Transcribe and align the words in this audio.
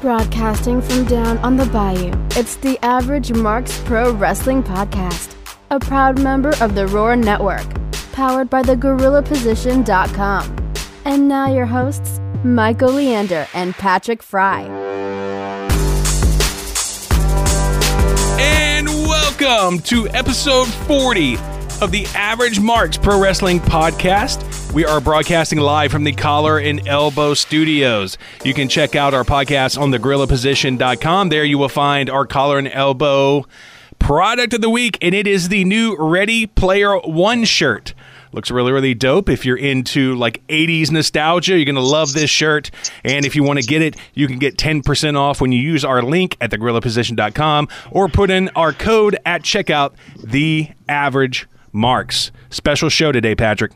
Broadcasting 0.00 0.80
from 0.80 1.06
down 1.06 1.38
on 1.38 1.56
the 1.56 1.66
bayou, 1.66 2.12
it's 2.36 2.54
the 2.54 2.78
Average 2.84 3.32
Marks 3.32 3.82
Pro 3.84 4.12
Wrestling 4.12 4.62
Podcast, 4.62 5.34
a 5.72 5.80
proud 5.80 6.22
member 6.22 6.50
of 6.60 6.76
the 6.76 6.86
Roar 6.86 7.16
Network, 7.16 7.66
powered 8.12 8.48
by 8.48 8.62
thegorillaposition.com. 8.62 10.72
And 11.04 11.26
now 11.26 11.52
your 11.52 11.66
hosts, 11.66 12.20
Michael 12.44 12.92
Leander 12.92 13.48
and 13.54 13.74
Patrick 13.74 14.22
Fry. 14.22 14.62
And 18.38 18.86
welcome 18.86 19.80
to 19.80 20.08
episode 20.10 20.68
40 20.68 21.38
of 21.80 21.92
the 21.92 22.06
Average 22.14 22.60
Marks 22.60 22.96
Pro 22.96 23.20
Wrestling 23.20 23.60
Podcast. 23.60 24.72
We 24.72 24.84
are 24.84 25.00
broadcasting 25.00 25.60
live 25.60 25.92
from 25.92 26.02
the 26.02 26.12
Collar 26.12 26.58
and 26.58 26.86
Elbow 26.88 27.34
Studios. 27.34 28.18
You 28.44 28.52
can 28.52 28.68
check 28.68 28.96
out 28.96 29.14
our 29.14 29.22
podcast 29.22 29.80
on 29.80 29.92
thegorillaposition.com. 29.92 31.28
There 31.28 31.44
you 31.44 31.56
will 31.56 31.68
find 31.68 32.10
our 32.10 32.26
Collar 32.26 32.58
and 32.58 32.68
Elbow 32.68 33.46
product 33.98 34.54
of 34.54 34.60
the 34.60 34.70
week, 34.70 34.98
and 35.00 35.14
it 35.14 35.26
is 35.26 35.48
the 35.48 35.64
new 35.64 35.96
Ready 35.96 36.46
Player 36.46 36.98
One 36.98 37.44
shirt. 37.44 37.94
Looks 38.32 38.50
really, 38.50 38.72
really 38.72 38.94
dope. 38.94 39.28
If 39.28 39.46
you're 39.46 39.56
into 39.56 40.14
like 40.16 40.46
80s 40.48 40.90
nostalgia, 40.90 41.56
you're 41.56 41.64
going 41.64 41.76
to 41.76 41.80
love 41.80 42.12
this 42.12 42.28
shirt. 42.28 42.70
And 43.04 43.24
if 43.24 43.34
you 43.34 43.42
want 43.42 43.60
to 43.60 43.66
get 43.66 43.82
it, 43.82 43.96
you 44.14 44.26
can 44.26 44.38
get 44.38 44.56
10% 44.56 45.16
off 45.16 45.40
when 45.40 45.52
you 45.52 45.60
use 45.60 45.84
our 45.84 46.02
link 46.02 46.36
at 46.40 46.50
thegorillaposition.com 46.50 47.68
or 47.90 48.08
put 48.08 48.30
in 48.30 48.48
our 48.50 48.72
code 48.72 49.16
at 49.24 49.42
checkout, 49.42 49.94
the 50.22 50.68
average 50.88 51.46
marks. 51.72 52.30
Special 52.50 52.88
show 52.88 53.12
today, 53.12 53.34
Patrick. 53.34 53.72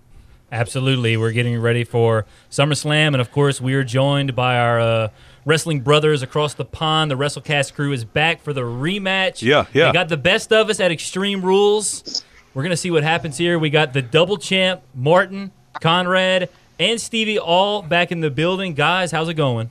Absolutely. 0.51 1.17
We're 1.17 1.33
getting 1.33 1.59
ready 1.59 1.83
for 1.83 2.27
SummerSlam. 2.51 3.09
And 3.09 3.21
of 3.21 3.33
course, 3.33 3.61
we 3.61 3.73
are 3.75 3.85
joined 3.85 4.37
by 4.37 4.59
our 4.59 4.81
uh, 4.81 5.09
wrestling 5.47 5.81
brothers 5.81 6.23
across 6.23 6.53
the 6.55 6.65
pond. 6.65 7.11
The 7.11 7.17
WrestleCast 7.17 7.73
crew 7.75 7.93
is 7.93 8.05
back 8.05 8.43
for 8.43 8.53
the 8.53 8.61
rematch. 8.61 9.41
Yeah, 9.41 9.65
yeah. 9.73 9.87
They 9.87 9.93
got 9.93 10.09
the 10.11 10.19
best 10.19 10.53
of 10.53 10.69
us 10.69 10.79
at 10.79 10.93
Extreme 10.93 11.43
Rules. 11.43 12.23
We're 12.53 12.63
going 12.63 12.71
to 12.71 12.77
see 12.77 12.91
what 12.91 13.03
happens 13.03 13.39
here. 13.39 13.59
We 13.59 13.71
got 13.71 13.95
the 13.95 14.03
double 14.03 14.37
champ, 14.37 14.83
Martin, 14.95 15.53
Conrad, 15.81 16.51
and 16.79 17.01
Stevie 17.01 17.39
all 17.39 17.81
back 17.81 18.13
in 18.13 18.21
the 18.21 18.31
building. 18.31 18.75
Guys, 18.75 19.11
how's 19.11 19.31
it 19.31 19.35
going? 19.35 19.71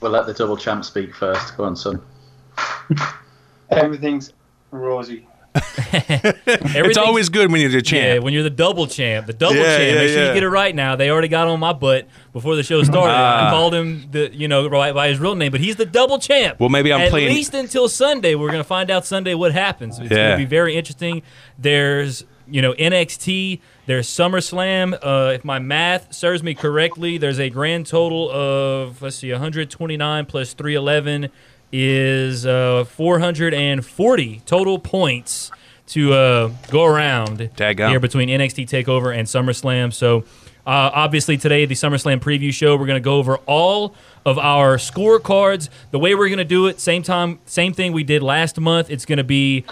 We'll 0.00 0.10
let 0.10 0.26
the 0.26 0.34
double 0.34 0.56
champ 0.56 0.84
speak 0.84 1.14
first. 1.14 1.56
Go 1.56 1.64
on, 1.64 1.76
son. 1.76 2.02
Everything's 3.70 4.32
rosy. 4.72 5.26
It's 5.94 6.98
always 6.98 7.28
good 7.28 7.50
when 7.52 7.60
you're 7.60 7.70
the 7.70 7.76
Yeah, 7.76 7.80
champ. 7.82 8.24
when 8.24 8.32
you're 8.32 8.42
the 8.42 8.50
double 8.50 8.86
champ, 8.86 9.26
the 9.26 9.32
double 9.32 9.56
Yeah, 9.56 9.76
champ. 9.76 9.88
yeah, 9.88 9.94
Make 9.94 10.08
sure 10.10 10.18
yeah. 10.22 10.28
you 10.28 10.34
get 10.34 10.42
it 10.42 10.48
right 10.48 10.74
now. 10.74 10.96
They 10.96 11.10
already 11.10 11.28
got 11.28 11.46
on 11.48 11.60
my 11.60 11.72
butt 11.72 12.06
before 12.32 12.56
the 12.56 12.62
show 12.62 12.82
started. 12.84 13.12
Ah. 13.14 13.46
I 13.48 13.50
called 13.50 13.74
him 13.74 14.08
the 14.10 14.34
you 14.34 14.48
know 14.48 14.68
by, 14.68 14.92
by 14.92 15.08
his 15.08 15.18
real 15.20 15.34
name, 15.34 15.52
but 15.52 15.60
he's 15.60 15.76
the 15.76 15.86
double 15.86 16.18
champ. 16.18 16.58
Well, 16.60 16.68
maybe 16.70 16.92
I'm 16.92 17.00
At 17.02 17.10
playing- 17.10 17.28
least 17.32 17.54
until 17.54 17.88
Sunday. 17.88 18.34
We're 18.34 18.50
gonna 18.50 18.64
find 18.64 18.90
out 18.90 19.06
Sunday 19.06 19.34
what 19.34 19.52
happens. 19.52 19.98
It's 19.98 20.10
Yeah. 20.10 20.30
gonna 20.30 20.38
be 20.38 20.44
very 20.44 20.76
interesting. 20.76 21.22
There's 21.58 22.24
you 22.48 22.60
know 22.60 22.72
NXT. 22.74 23.60
There's 23.86 24.08
SummerSlam. 24.08 24.94
Uh, 25.02 25.32
if 25.34 25.44
my 25.44 25.58
math 25.58 26.12
serves 26.14 26.42
me 26.42 26.54
correctly, 26.54 27.16
there's 27.18 27.38
a 27.38 27.48
grand 27.50 27.86
total 27.86 28.30
of 28.30 29.02
let's 29.02 29.16
see, 29.16 29.30
129 29.30 30.26
plus 30.26 30.52
311 30.54 31.30
is 31.76 32.46
uh, 32.46 32.84
440 32.84 34.42
total 34.46 34.78
points 34.78 35.50
to 35.88 36.12
uh, 36.12 36.50
go 36.70 36.84
around 36.84 37.50
Daggum. 37.56 37.88
here 37.88 37.98
between 37.98 38.28
NXT 38.28 38.68
Takeover 38.68 39.12
and 39.12 39.26
SummerSlam. 39.26 39.92
So, 39.92 40.20
uh, 40.66 40.90
obviously, 40.94 41.36
today 41.36 41.66
the 41.66 41.74
SummerSlam 41.74 42.20
preview 42.20 42.52
show, 42.52 42.76
we're 42.76 42.86
going 42.86 43.02
to 43.02 43.04
go 43.04 43.16
over 43.16 43.38
all 43.38 43.96
of 44.24 44.38
our 44.38 44.76
scorecards. 44.76 45.68
The 45.90 45.98
way 45.98 46.14
we're 46.14 46.28
going 46.28 46.38
to 46.38 46.44
do 46.44 46.68
it, 46.68 46.78
same 46.78 47.02
time, 47.02 47.40
same 47.44 47.72
thing 47.72 47.92
we 47.92 48.04
did 48.04 48.22
last 48.22 48.58
month. 48.60 48.88
It's 48.88 49.04
going 49.04 49.18
to 49.18 49.24
be 49.24 49.64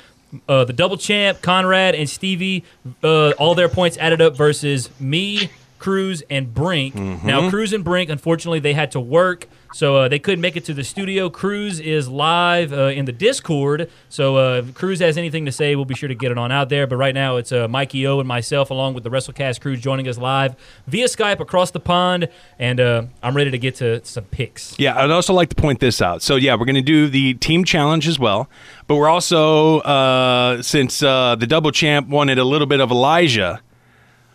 uh, 0.49 0.65
the 0.65 0.73
double 0.73 0.97
champ, 0.97 1.41
Conrad 1.41 1.95
and 1.95 2.11
Stevie, 2.11 2.65
uh, 3.05 3.31
all 3.33 3.55
their 3.55 3.69
points 3.69 3.97
added 3.99 4.21
up 4.21 4.37
versus 4.37 4.91
me, 5.01 5.51
Cruz, 5.79 6.23
and 6.29 6.53
Brink. 6.53 6.97
Now, 6.97 7.49
Cruz 7.49 7.73
and 7.73 7.85
Brink, 7.85 8.11
unfortunately, 8.11 8.59
they 8.59 8.73
had 8.75 8.91
to 8.93 9.01
work. 9.01 9.47
So 9.73 9.97
uh, 9.97 10.09
they 10.09 10.19
couldn't 10.19 10.43
make 10.43 10.57
it 10.57 10.67
to 10.67 10.75
the 10.75 10.85
studio. 10.85 11.31
Cruz 11.31 11.81
is 11.81 12.07
live 12.07 12.73
uh, 12.73 12.89
in 12.89 13.07
the 13.07 13.13
Discord. 13.13 13.91
So 14.11 14.37
uh, 14.37 14.59
if 14.59 14.75
Cruz 14.75 15.01
has 15.01 15.17
anything 15.17 15.47
to 15.47 15.53
say, 15.53 15.75
we'll 15.77 15.87
be 15.87 15.95
sure 15.95 16.09
to 16.09 16.15
get 16.15 16.31
it 16.31 16.37
on 16.37 16.53
out 16.53 16.69
there. 16.69 16.87
But 16.87 16.97
right 16.97 17.15
now, 17.15 17.37
it's 17.37 17.53
uh, 17.53 17.69
Mikey 17.69 18.07
O 18.07 18.19
and 18.21 18.29
myself, 18.29 18.71
along 18.71 18.95
with 18.95 19.03
the 19.03 19.11
WrestleCast 19.11 19.61
crew, 19.63 19.77
joining 19.77 20.07
us 20.09 20.19
live 20.19 20.57
via 20.87 21.07
Skype 21.07 21.41
across 21.41 21.71
the 21.71 21.81
pond. 21.81 22.29
And 22.59 22.81
uh, 22.81 23.05
I'm 23.23 23.35
ready 23.35 23.51
to 23.51 23.59
get 23.59 23.77
to 23.77 24.05
some 24.05 24.25
picks. 24.25 24.79
Yeah, 24.79 24.99
I'd 25.03 25.11
also 25.11 25.33
like 25.33 25.49
to 25.49 25.57
point 25.57 25.81
this 25.81 26.03
out. 26.03 26.23
So, 26.23 26.37
yeah, 26.37 26.55
we're 26.55 26.67
going 26.67 26.75
to 26.77 26.83
do 26.83 27.09
the 27.09 27.35
team 27.35 27.65
challenge 27.65 28.07
as 28.07 28.19
well, 28.19 28.51
but 28.87 28.97
we're 28.97 29.09
also, 29.09 29.81
uh, 29.81 30.61
since 30.61 31.01
the 31.01 31.47
double 31.49 31.71
champ 31.71 32.09
wanted 32.09 32.39
a 32.39 32.45
little 32.45 32.67
bit 32.67 32.81
of 32.81 32.91
Elijah, 32.91 33.61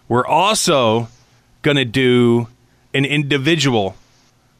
we're 0.07 0.25
also 0.25 1.09
going 1.61 1.77
to 1.77 1.85
do 1.85 2.47
an 2.93 3.05
individual 3.05 3.95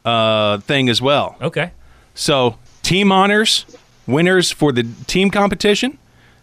uh, 0.04 0.58
thing 0.58 0.88
as 0.88 1.00
well. 1.02 1.36
Okay. 1.40 1.72
So, 2.14 2.58
team 2.82 3.12
honors, 3.12 3.64
winners 4.06 4.50
for 4.50 4.72
the 4.72 4.84
team 5.06 5.30
competition, 5.30 5.98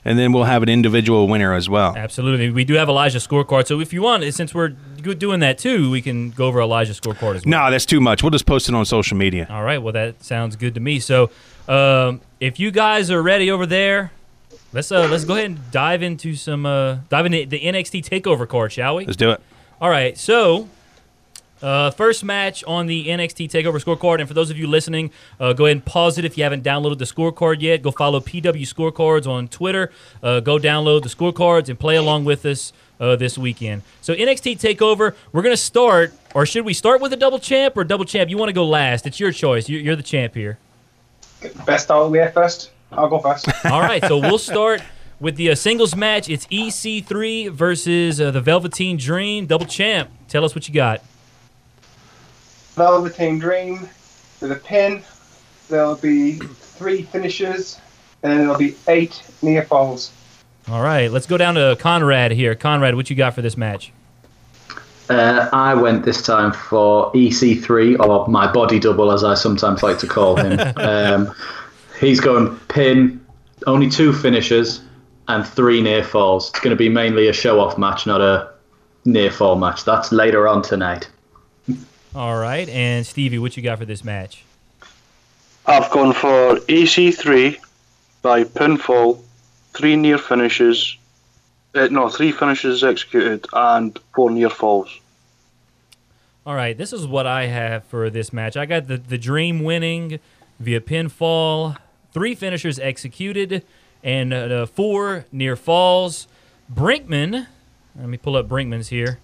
and 0.06 0.20
then 0.20 0.32
we'll 0.32 0.44
have 0.44 0.62
an 0.62 0.70
individual 0.70 1.28
winner 1.28 1.54
as 1.54 1.68
well. 1.68 1.96
Absolutely. 1.98 2.52
We 2.52 2.64
do 2.64 2.76
have 2.76 2.88
Elijah's 2.88 3.28
scorecard. 3.28 3.66
So 3.66 3.82
if 3.82 3.92
you 3.92 4.04
want, 4.04 4.24
since 4.34 4.54
we're 4.54 4.70
doing 4.70 5.40
that 5.40 5.58
too, 5.58 5.90
we 5.90 6.02
can 6.02 6.30
go 6.30 6.46
over 6.46 6.62
Elijah's 6.62 7.00
scorecard 7.00 7.36
as 7.36 7.46
well. 7.46 7.66
No, 7.66 7.72
that's 7.72 7.88
too 7.88 8.00
much. 8.00 8.22
We'll 8.22 8.30
just 8.30 8.46
post 8.46 8.70
it 8.70 8.76
on 8.76 8.86
social 8.86 9.18
media. 9.18 9.48
All 9.50 9.64
right. 9.64 9.82
Well, 9.82 9.94
that 9.94 10.24
sounds 10.24 10.56
good 10.56 10.76
to 10.76 10.80
me. 10.80 11.00
So, 11.00 11.32
um, 11.68 12.22
if 12.40 12.60
you 12.60 12.70
guys 12.70 13.10
are 13.10 13.22
ready 13.24 13.50
over 13.50 13.66
there, 13.66 14.12
let's 14.72 14.92
uh, 14.92 15.08
let's 15.10 15.26
go 15.26 15.34
ahead 15.34 15.48
and 15.48 15.72
dive 15.72 16.04
into 16.04 16.36
some 16.36 16.66
uh, 16.68 16.98
dive 17.10 17.26
into 17.26 17.48
the 17.48 17.60
NXT 17.60 18.08
Takeover 18.08 18.48
card, 18.48 18.72
shall 18.72 18.98
we? 18.98 19.06
Let's 19.06 19.18
do 19.18 19.32
it. 19.32 19.42
All 19.82 19.90
right. 19.90 20.16
So, 20.16 20.70
uh, 21.62 21.90
first 21.92 22.24
match 22.24 22.64
on 22.66 22.86
the 22.88 23.08
NXT 23.08 23.50
Takeover 23.50 23.82
scorecard, 23.84 24.20
and 24.20 24.28
for 24.28 24.34
those 24.34 24.50
of 24.50 24.58
you 24.58 24.68
listening, 24.68 25.12
uh, 25.40 25.54
go 25.54 25.66
ahead 25.66 25.78
and 25.78 25.86
pause 25.86 26.18
it 26.18 26.26
if 26.26 26.38
you 26.38 26.44
haven't 26.44 26.64
downloaded 26.64 26.98
the 27.00 27.06
scorecard 27.06 27.62
yet. 27.62 27.82
Go 27.82 27.92
follow 27.92 28.20
PW 28.20 28.62
Scorecards 28.62 29.26
on 29.28 29.48
Twitter. 29.48 29.92
Uh, 30.22 30.40
go 30.42 30.58
download 30.58 31.04
the 31.04 31.10
scorecards 31.10 31.70
and 31.70 31.80
play 31.80 31.96
along 31.96 32.26
with 32.26 32.46
us 32.46 32.74
uh, 33.00 33.16
this 33.16 33.38
weekend. 33.38 33.82
So 34.02 34.14
NXT 34.14 34.60
Takeover, 34.60 35.16
we're 35.32 35.42
gonna 35.42 35.58
start, 35.58 36.14
or 36.34 36.46
should 36.46 36.66
we 36.66 36.74
start 36.74 37.02
with 37.02 37.14
a 37.14 37.18
double 37.18 37.40
champ 37.40 37.76
or 37.78 37.84
double 37.84 38.06
champ? 38.06 38.30
You 38.30 38.38
want 38.38 38.50
to 38.50 38.54
go 38.54 38.66
last? 38.66 39.06
It's 39.08 39.20
your 39.20 39.32
choice. 39.32 39.68
You- 39.70 39.80
You're 39.80 39.96
the 39.96 40.04
champ 40.04 40.34
here. 40.36 40.58
Best 41.66 41.90
all 41.92 42.06
the 42.10 42.18
way 42.20 42.32
first. 42.34 42.72
I'll 42.92 43.08
go 43.10 43.20
first. 43.20 43.48
All 43.66 43.82
right, 43.82 44.04
so 44.06 44.18
we'll 44.18 44.38
start 44.38 44.82
with 45.20 45.36
the 45.36 45.52
uh, 45.52 45.56
singles 45.56 45.96
match. 45.96 46.30
It's 46.30 46.46
EC3 46.48 47.50
versus 47.52 48.22
uh, 48.22 48.32
the 48.32 48.42
Velveteen 48.42 48.98
Dream, 48.98 49.46
double 49.46 49.66
champ. 49.66 50.10
Tell 50.30 50.46
us 50.46 50.56
what 50.56 50.68
you 50.68 50.74
got. 50.74 51.02
Velveteen 52.76 53.40
Dream 53.40 53.90
with 54.42 54.52
a 54.52 54.56
pin. 54.56 55.02
There'll 55.70 55.96
be 55.96 56.34
three 56.36 57.04
finishes, 57.04 57.80
and 58.22 58.32
then 58.32 58.40
there'll 58.40 58.58
be 58.58 58.76
eight 58.88 59.24
near 59.42 59.64
falls. 59.64 60.12
All 60.68 60.82
right, 60.82 61.12
let's 61.12 61.26
go 61.26 61.38
down 61.38 61.56
to 61.56 61.78
Conrad 61.80 62.32
here. 62.32 62.56
Conrad, 62.56 62.96
what 62.96 63.10
you 63.10 63.16
got 63.16 63.34
for 63.34 63.42
this 63.42 63.56
match? 63.56 63.92
Uh, 65.10 65.48
I 65.54 65.76
went 65.76 66.04
this 66.04 66.22
time 66.22 66.52
for 66.52 67.12
EC3, 67.14 68.00
or 68.00 68.28
my 68.28 68.52
body 68.52 68.80
double, 68.80 69.12
as 69.12 69.24
I 69.24 69.36
sometimes 69.36 69.84
like 69.84 70.00
to 70.00 70.08
call 70.08 70.36
him. 70.36 70.60
um, 70.78 71.36
he's 72.00 72.20
going 72.20 72.58
pin, 72.68 73.24
only 73.68 73.90
two 73.90 74.12
finishes, 74.12 74.82
and 75.28 75.48
three 75.48 75.82
near 75.82 76.04
falls. 76.04 76.50
It's 76.50 76.60
going 76.60 76.76
to 76.76 76.76
be 76.76 76.90
mainly 76.90 77.28
a 77.28 77.34
show 77.34 77.60
off 77.60 77.78
match, 77.78 78.08
not 78.08 78.22
a 78.22 78.52
near 79.06 79.32
fall 79.32 79.56
match. 79.56 79.86
That's 79.86 80.12
later 80.12 80.48
on 80.48 80.64
tonight. 80.64 81.08
All 82.16 82.38
right, 82.38 82.70
and 82.70 83.06
Stevie, 83.06 83.40
what 83.40 83.58
you 83.58 83.64
got 83.64 83.78
for 83.78 83.84
this 83.84 84.02
match? 84.02 84.46
I've 85.66 85.92
gone 85.92 86.14
for 86.14 86.56
EC3 86.62 87.58
by 88.22 88.46
pinfall, 88.46 89.22
three 89.74 89.98
near 89.98 90.18
finishes, 90.18 90.96
uh, 91.74 91.90
no, 91.92 92.08
three 92.08 92.32
finishes 92.32 92.86
executed, 92.86 93.46
and 93.52 94.00
four 94.14 94.32
near 94.32 94.50
falls. 94.50 94.98
All 96.46 96.56
right, 96.56 96.78
this 96.78 96.94
is 96.94 97.06
what 97.06 97.28
I 97.28 97.48
have 97.48 97.84
for 97.84 98.10
this 98.10 98.32
match. 98.32 98.56
I 98.56 98.66
got 98.66 98.88
the, 98.88 98.96
the 98.96 99.18
Dream 99.18 99.62
winning 99.62 100.22
via 100.58 100.80
pinfall, 100.80 101.76
three 102.14 102.34
finishers 102.34 102.80
executed, 102.80 103.66
and 104.02 104.34
uh, 104.34 104.66
four 104.68 105.26
near 105.34 105.58
falls. 105.58 106.30
Brinkman, 106.74 107.48
let 108.00 108.08
me 108.08 108.16
pull 108.16 108.38
up 108.38 108.48
Brinkman's 108.48 108.88
here. 108.88 109.20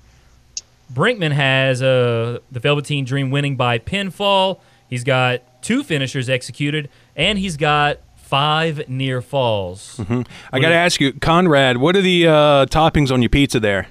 Brinkman 0.91 1.31
has 1.31 1.81
uh, 1.81 2.39
the 2.51 2.59
Velveteen 2.59 3.05
Dream 3.05 3.31
winning 3.31 3.55
by 3.55 3.79
pinfall. 3.79 4.59
He's 4.87 5.03
got 5.03 5.61
two 5.61 5.83
finishers 5.83 6.29
executed, 6.29 6.89
and 7.15 7.39
he's 7.39 7.55
got 7.57 7.99
five 8.15 8.87
near 8.89 9.21
falls. 9.21 9.99
I 10.51 10.59
got 10.59 10.69
to 10.69 10.75
ask 10.75 10.99
you, 10.99 11.13
Conrad, 11.13 11.77
what 11.77 11.95
are 11.95 12.01
the 12.01 12.27
uh, 12.27 12.65
toppings 12.65 13.11
on 13.11 13.21
your 13.21 13.29
pizza 13.29 13.59
there? 13.59 13.87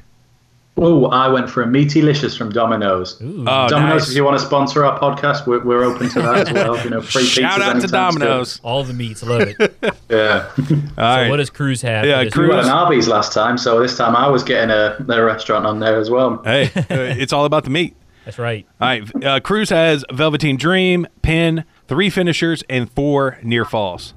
Oh, 0.77 1.07
I 1.07 1.29
went 1.29 1.51
for 1.51 1.63
a 1.63 1.67
meaty 1.67 2.01
licious 2.01 2.35
from 2.37 2.51
Domino's. 2.51 3.21
Ooh. 3.21 3.43
Oh, 3.47 3.69
Domino's, 3.69 4.03
nice. 4.03 4.11
if 4.11 4.17
you 4.17 4.25
want 4.25 4.39
to 4.41 4.45
sponsor 4.47 4.85
our 4.87 4.99
podcast, 4.99 5.47
we're, 5.47 5.63
we're 5.63 5.83
open 5.85 6.09
to 6.11 6.23
that 6.23 6.49
as 6.49 6.53
well. 6.55 6.83
You 6.83 6.91
know, 6.91 7.03
free 7.03 7.25
Shout 7.25 7.61
out 7.61 7.65
to 7.65 7.71
anytime's 7.73 7.91
Domino's. 7.93 8.61
All 8.63 8.83
the 8.85 8.95
meats, 8.95 9.23
love 9.23 9.43
it. 9.43 9.57
so 9.59 9.69
good. 9.83 9.95
Yeah. 10.09 10.51
All 10.97 11.05
right. 11.05 11.29
what 11.29 11.37
does 11.37 11.51
Cruz 11.51 11.83
have? 11.83 12.07
Yeah, 12.07 12.23
Cruz- 12.25 12.37
we 12.37 12.43
week? 12.45 12.53
went 12.55 12.67
an 12.67 12.73
Arby's 12.73 13.09
last 13.09 13.33
time, 13.35 13.59
so 13.59 13.79
this 13.81 13.97
time 13.99 14.17
I 14.17 14.29
was 14.29 14.43
getting 14.43 14.71
a, 14.71 14.97
a 15.09 15.23
restaurant 15.23 15.67
on 15.67 15.81
there 15.81 15.99
as 15.99 16.09
well. 16.09 16.41
hey, 16.45 16.65
uh, 16.77 16.85
it's 16.89 17.33
all 17.33 17.45
about 17.45 17.65
the 17.65 17.71
meat. 17.71 17.95
That's 18.25 18.39
right. 18.39 18.67
All 18.81 18.89
right. 18.89 19.25
Uh, 19.25 19.41
Cruz 19.41 19.71
has 19.71 20.05
Velveteen 20.13 20.57
Dream, 20.57 21.07
Pin, 21.23 21.65
three 21.89 22.09
finishers, 22.11 22.63
and 22.71 22.91
four 22.91 23.39
near 23.43 23.65
falls. 23.65 24.15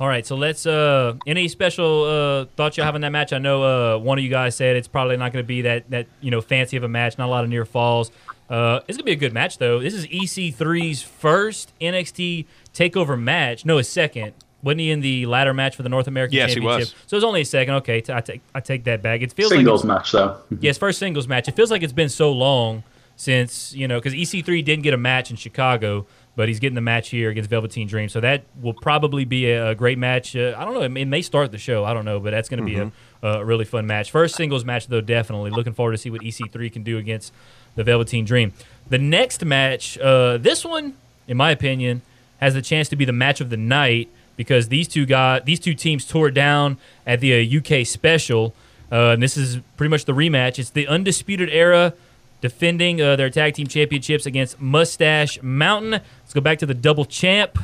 All 0.00 0.08
right, 0.08 0.24
so 0.26 0.34
let's. 0.34 0.64
Uh, 0.64 1.14
any 1.26 1.46
special 1.48 2.04
uh, 2.04 2.44
thoughts 2.56 2.78
you 2.78 2.82
have 2.82 2.94
on 2.94 3.02
that 3.02 3.10
match? 3.10 3.34
I 3.34 3.38
know 3.38 3.62
uh, 3.96 3.98
one 3.98 4.16
of 4.16 4.24
you 4.24 4.30
guys 4.30 4.56
said 4.56 4.76
it's 4.76 4.88
probably 4.88 5.18
not 5.18 5.30
going 5.32 5.44
to 5.44 5.46
be 5.46 5.60
that 5.62 5.90
that 5.90 6.06
you 6.22 6.30
know 6.30 6.40
fancy 6.40 6.78
of 6.78 6.84
a 6.84 6.88
match. 6.88 7.18
Not 7.18 7.26
a 7.26 7.30
lot 7.30 7.44
of 7.44 7.50
near 7.50 7.66
falls. 7.66 8.10
Uh, 8.48 8.80
it's 8.88 8.96
gonna 8.96 9.04
be 9.04 9.12
a 9.12 9.16
good 9.16 9.34
match 9.34 9.58
though. 9.58 9.78
This 9.78 9.92
is 9.94 10.06
EC3's 10.06 11.02
first 11.02 11.72
NXT 11.80 12.46
Takeover 12.74 13.20
match. 13.20 13.64
No, 13.66 13.76
his 13.76 13.88
second. 13.88 14.32
Wasn't 14.62 14.80
he 14.80 14.90
in 14.90 15.00
the 15.00 15.24
ladder 15.26 15.54
match 15.54 15.76
for 15.76 15.82
the 15.82 15.88
North 15.88 16.06
American 16.06 16.36
Yes, 16.36 16.50
he 16.50 16.60
Championship? 16.60 16.94
was. 16.94 16.94
So 17.06 17.16
it's 17.16 17.24
only 17.24 17.42
a 17.42 17.44
second. 17.44 17.74
Okay, 17.74 18.00
t- 18.00 18.12
I 18.12 18.20
take 18.22 18.40
I 18.54 18.60
take 18.60 18.84
that 18.84 19.02
back. 19.02 19.20
It 19.20 19.32
feels 19.34 19.50
Singles 19.50 19.84
like 19.84 19.98
match, 19.98 20.12
though. 20.12 20.36
yes, 20.60 20.78
first 20.78 20.98
singles 20.98 21.28
match. 21.28 21.46
It 21.46 21.56
feels 21.56 21.70
like 21.70 21.82
it's 21.82 21.92
been 21.92 22.08
so 22.08 22.32
long 22.32 22.84
since 23.16 23.74
you 23.74 23.86
know 23.86 23.98
because 24.00 24.14
EC3 24.14 24.64
didn't 24.64 24.82
get 24.82 24.94
a 24.94 24.98
match 24.98 25.30
in 25.30 25.36
Chicago, 25.36 26.06
but 26.36 26.48
he's 26.48 26.60
getting 26.60 26.74
the 26.74 26.80
match 26.80 27.10
here 27.10 27.30
against 27.30 27.50
Velveteen 27.50 27.86
Dream. 27.86 28.08
So 28.08 28.20
that 28.20 28.44
will 28.60 28.74
probably 28.74 29.24
be 29.24 29.50
a, 29.50 29.74
great 29.74 29.98
match. 29.98 30.36
Uh, 30.36 30.54
I 30.56 30.64
don't 30.64 30.74
know. 30.74 30.82
It 30.82 30.88
may, 30.88 31.02
it 31.02 31.06
may 31.06 31.22
start 31.22 31.52
the 31.52 31.58
show. 31.58 31.84
I 31.84 31.92
don't 31.92 32.04
know, 32.04 32.20
but 32.20 32.30
that's 32.30 32.48
going 32.48 32.60
to 32.60 32.66
be 32.66 32.76
a, 32.76 32.92
a 33.26 33.44
really 33.44 33.64
fun 33.64 33.86
match. 33.86 34.10
First 34.10 34.36
singles 34.36 34.64
match 34.64 34.86
though, 34.86 35.00
definitely 35.00 35.50
looking 35.50 35.72
forward 35.72 35.92
to 35.92 35.98
see 35.98 36.10
what 36.10 36.20
EC3 36.22 36.72
can 36.72 36.82
do 36.82 36.98
against 36.98 37.32
the 37.74 37.84
Velveteen 37.84 38.24
Dream. 38.24 38.52
The 38.88 38.98
next 38.98 39.44
match, 39.44 39.98
uh, 39.98 40.38
this 40.38 40.64
one, 40.64 40.94
in 41.28 41.36
my 41.36 41.50
opinion, 41.50 42.02
has 42.40 42.54
the 42.54 42.62
chance 42.62 42.88
to 42.88 42.96
be 42.96 43.04
the 43.04 43.12
match 43.12 43.40
of 43.40 43.50
the 43.50 43.56
night 43.56 44.08
because 44.36 44.68
these 44.68 44.88
two 44.88 45.04
got 45.04 45.44
these 45.44 45.60
two 45.60 45.74
teams 45.74 46.06
tore 46.06 46.30
down 46.30 46.78
at 47.06 47.20
the 47.20 47.34
uh, 47.34 47.58
UK 47.58 47.86
special. 47.86 48.54
Uh, 48.90 49.10
and 49.10 49.22
this 49.22 49.36
is 49.36 49.58
pretty 49.76 49.90
much 49.90 50.06
the 50.06 50.14
rematch. 50.14 50.58
It's 50.58 50.70
the 50.70 50.88
Undisputed 50.88 51.50
Era 51.50 51.92
defending 52.40 53.00
uh, 53.00 53.16
their 53.16 53.30
tag 53.30 53.54
team 53.54 53.66
championships 53.66 54.26
against 54.26 54.60
Mustache 54.60 55.42
Mountain. 55.42 55.92
Let's 55.92 56.34
go 56.34 56.40
back 56.40 56.58
to 56.60 56.66
the 56.66 56.74
double 56.74 57.04
champ. 57.04 57.58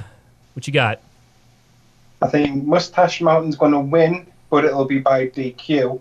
What 0.54 0.66
you 0.66 0.72
got? 0.72 1.00
I 2.22 2.28
think 2.28 2.64
Mustache 2.64 3.20
Mountain's 3.20 3.56
going 3.56 3.72
to 3.72 3.80
win, 3.80 4.26
but 4.50 4.64
it'll 4.64 4.86
be 4.86 4.98
by 4.98 5.28
DQ. 5.28 6.00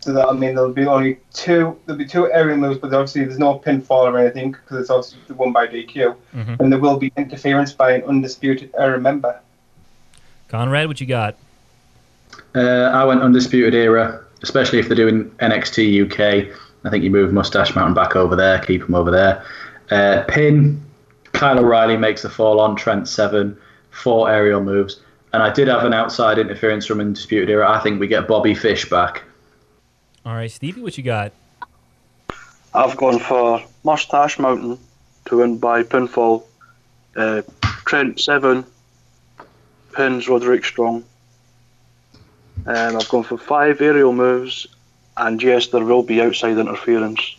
So 0.00 0.14
that 0.14 0.28
I 0.28 0.32
mean, 0.32 0.54
there'll 0.54 0.72
be 0.72 0.86
only 0.86 1.18
two. 1.34 1.76
There'll 1.84 1.98
be 1.98 2.06
two 2.06 2.32
aerial 2.32 2.56
moves, 2.56 2.78
but 2.78 2.92
obviously 2.94 3.24
there's 3.24 3.38
no 3.38 3.58
pinfall 3.58 4.10
or 4.10 4.18
anything 4.18 4.52
because 4.52 4.78
it's 4.80 4.90
obviously 4.90 5.18
won 5.34 5.52
by 5.52 5.66
DQ. 5.66 6.16
Mhm. 6.34 6.60
And 6.60 6.72
there 6.72 6.78
will 6.78 6.96
be 6.96 7.12
interference 7.16 7.72
by 7.74 7.92
an 7.92 8.04
undisputed 8.04 8.70
era 8.78 8.98
member. 8.98 9.38
Conrad, 10.48 10.88
what 10.88 11.00
you 11.00 11.06
got? 11.06 11.36
Uh, 12.54 12.60
I 12.60 13.04
went 13.04 13.22
Undisputed 13.22 13.74
Era, 13.74 14.20
especially 14.42 14.78
if 14.78 14.88
they're 14.88 14.96
doing 14.96 15.30
NXT 15.38 15.92
UK. 15.92 16.48
I 16.84 16.90
think 16.90 17.04
you 17.04 17.10
move 17.10 17.32
Mustache 17.32 17.74
Mountain 17.74 17.94
back 17.94 18.16
over 18.16 18.36
there, 18.36 18.58
keep 18.58 18.82
him 18.82 18.94
over 18.94 19.10
there. 19.10 19.44
Uh, 19.90 20.24
pin, 20.28 20.80
Kyle 21.32 21.58
O'Reilly 21.58 21.96
makes 21.96 22.22
the 22.22 22.30
fall 22.30 22.60
on 22.60 22.76
Trent 22.76 23.08
Seven, 23.08 23.56
four 23.90 24.30
aerial 24.30 24.62
moves. 24.62 25.00
And 25.32 25.42
I 25.42 25.52
did 25.52 25.68
have 25.68 25.84
an 25.84 25.92
outside 25.92 26.38
interference 26.38 26.86
from 26.86 27.00
Undisputed 27.00 27.50
Era. 27.50 27.70
I 27.70 27.80
think 27.80 28.00
we 28.00 28.08
get 28.08 28.26
Bobby 28.26 28.54
Fish 28.54 28.88
back. 28.88 29.22
All 30.24 30.34
right, 30.34 30.50
Stevie, 30.50 30.82
what 30.82 30.98
you 30.98 31.04
got? 31.04 31.32
I've 32.74 32.96
gone 32.96 33.18
for 33.18 33.62
Mustache 33.84 34.38
Mountain 34.38 34.78
to 35.26 35.38
win 35.38 35.58
by 35.58 35.82
pinfall. 35.82 36.44
Uh, 37.16 37.42
Trent 37.84 38.20
Seven 38.20 38.64
pins 39.92 40.28
Roderick 40.28 40.64
Strong. 40.64 41.04
Um, 42.66 42.96
I've 42.96 43.08
gone 43.08 43.24
for 43.24 43.38
five 43.38 43.80
aerial 43.80 44.12
moves, 44.12 44.66
and 45.16 45.42
yes, 45.42 45.68
there 45.68 45.84
will 45.84 46.02
be 46.02 46.20
outside 46.20 46.58
interference. 46.58 47.36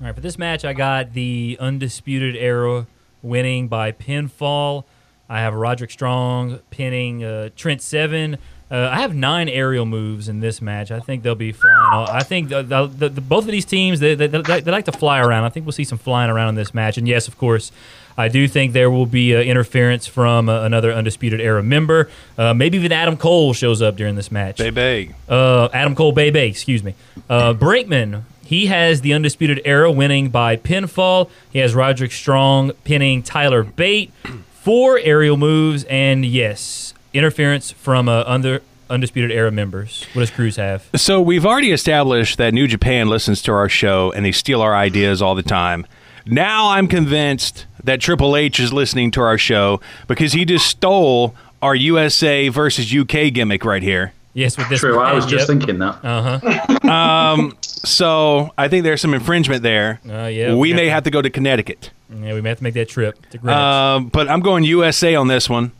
All 0.00 0.06
right, 0.06 0.14
for 0.14 0.20
this 0.20 0.38
match, 0.38 0.64
I 0.64 0.72
got 0.72 1.12
the 1.12 1.56
Undisputed 1.58 2.36
Era 2.36 2.86
winning 3.22 3.68
by 3.68 3.92
pinfall. 3.92 4.84
I 5.28 5.40
have 5.40 5.54
Roderick 5.54 5.90
Strong 5.90 6.60
pinning 6.70 7.24
uh, 7.24 7.50
Trent 7.56 7.82
Seven. 7.82 8.38
Uh, 8.70 8.90
I 8.92 9.00
have 9.00 9.14
nine 9.14 9.48
aerial 9.48 9.86
moves 9.86 10.28
in 10.28 10.40
this 10.40 10.60
match. 10.60 10.90
I 10.90 11.00
think 11.00 11.22
they'll 11.22 11.34
be 11.34 11.52
flying. 11.52 11.76
All, 11.92 12.10
I 12.10 12.22
think 12.22 12.50
the, 12.50 12.62
the, 12.62 13.08
the, 13.08 13.20
both 13.20 13.44
of 13.44 13.50
these 13.50 13.64
teams 13.64 13.98
they, 13.98 14.14
they, 14.14 14.26
they, 14.26 14.60
they 14.60 14.70
like 14.70 14.84
to 14.84 14.92
fly 14.92 15.20
around. 15.20 15.44
I 15.44 15.48
think 15.48 15.64
we'll 15.64 15.72
see 15.72 15.84
some 15.84 15.98
flying 15.98 16.30
around 16.30 16.50
in 16.50 16.54
this 16.56 16.74
match. 16.74 16.98
And 16.98 17.08
yes, 17.08 17.28
of 17.28 17.38
course, 17.38 17.72
I 18.18 18.26
do 18.26 18.48
think 18.48 18.72
there 18.72 18.90
will 18.90 19.06
be 19.06 19.34
uh, 19.34 19.40
interference 19.40 20.08
from 20.08 20.48
uh, 20.48 20.62
another 20.62 20.92
Undisputed 20.92 21.40
Era 21.40 21.62
member. 21.62 22.10
Uh, 22.36 22.52
maybe 22.52 22.76
even 22.76 22.90
Adam 22.90 23.16
Cole 23.16 23.52
shows 23.52 23.80
up 23.80 23.94
during 23.94 24.16
this 24.16 24.32
match. 24.32 24.56
Baby. 24.56 25.14
Uh, 25.28 25.68
Adam 25.72 25.94
Cole 25.94 26.10
Bebe, 26.10 26.40
excuse 26.40 26.82
me. 26.82 26.94
Uh, 27.30 27.54
Brinkman, 27.54 28.24
he 28.44 28.66
has 28.66 29.02
the 29.02 29.14
Undisputed 29.14 29.62
Era 29.64 29.92
winning 29.92 30.30
by 30.30 30.56
pinfall. 30.56 31.30
He 31.50 31.60
has 31.60 31.76
Roderick 31.76 32.10
Strong 32.10 32.72
pinning 32.82 33.22
Tyler 33.22 33.62
Bate. 33.62 34.12
Four 34.52 34.98
aerial 34.98 35.36
moves, 35.36 35.84
and 35.84 36.26
yes, 36.26 36.92
interference 37.14 37.70
from 37.70 38.08
uh, 38.08 38.24
under 38.26 38.60
Undisputed 38.90 39.30
Era 39.30 39.50
members. 39.50 40.04
What 40.12 40.22
does 40.22 40.30
Cruz 40.30 40.56
have? 40.56 40.88
So 40.96 41.20
we've 41.20 41.46
already 41.46 41.72
established 41.72 42.38
that 42.38 42.52
New 42.52 42.66
Japan 42.66 43.08
listens 43.08 43.42
to 43.42 43.52
our 43.52 43.68
show 43.68 44.12
and 44.12 44.24
they 44.24 44.32
steal 44.32 44.60
our 44.60 44.74
ideas 44.74 45.22
all 45.22 45.34
the 45.34 45.42
time. 45.42 45.86
Now 46.28 46.70
I'm 46.70 46.88
convinced 46.88 47.66
that 47.84 48.00
Triple 48.00 48.36
H 48.36 48.60
is 48.60 48.72
listening 48.72 49.10
to 49.12 49.20
our 49.22 49.38
show 49.38 49.80
because 50.06 50.32
he 50.32 50.44
just 50.44 50.66
stole 50.66 51.34
our 51.62 51.74
USA 51.74 52.48
versus 52.48 52.94
UK 52.94 53.32
gimmick 53.32 53.64
right 53.64 53.82
here. 53.82 54.12
Yes, 54.34 54.56
with 54.56 54.68
this. 54.68 54.80
True, 54.80 55.00
I 55.00 55.14
was 55.14 55.26
just 55.26 55.48
yep. 55.48 55.58
thinking 55.58 55.78
that. 55.78 56.04
Uh 56.04 56.38
huh. 56.38 57.50
So 57.84 58.52
I 58.58 58.68
think 58.68 58.82
there's 58.84 59.00
some 59.00 59.14
infringement 59.14 59.62
there. 59.62 60.00
Uh, 60.08 60.26
yeah, 60.26 60.52
we 60.52 60.58
we 60.58 60.74
may 60.74 60.86
have 60.86 60.94
have 60.94 61.04
to 61.04 61.10
go 61.10 61.22
to 61.22 61.30
Connecticut. 61.30 61.90
Yeah, 62.10 62.34
we 62.34 62.40
may 62.40 62.48
have 62.48 62.58
to 62.58 62.64
make 62.64 62.74
that 62.74 62.88
trip 62.88 63.14
to 63.30 63.38
Greenwich. 63.38 63.54
Um, 63.56 64.08
but 64.08 64.28
I'm 64.28 64.40
going 64.40 64.64
USA 64.64 65.14
on 65.14 65.28
this 65.28 65.48
one. 65.48 65.72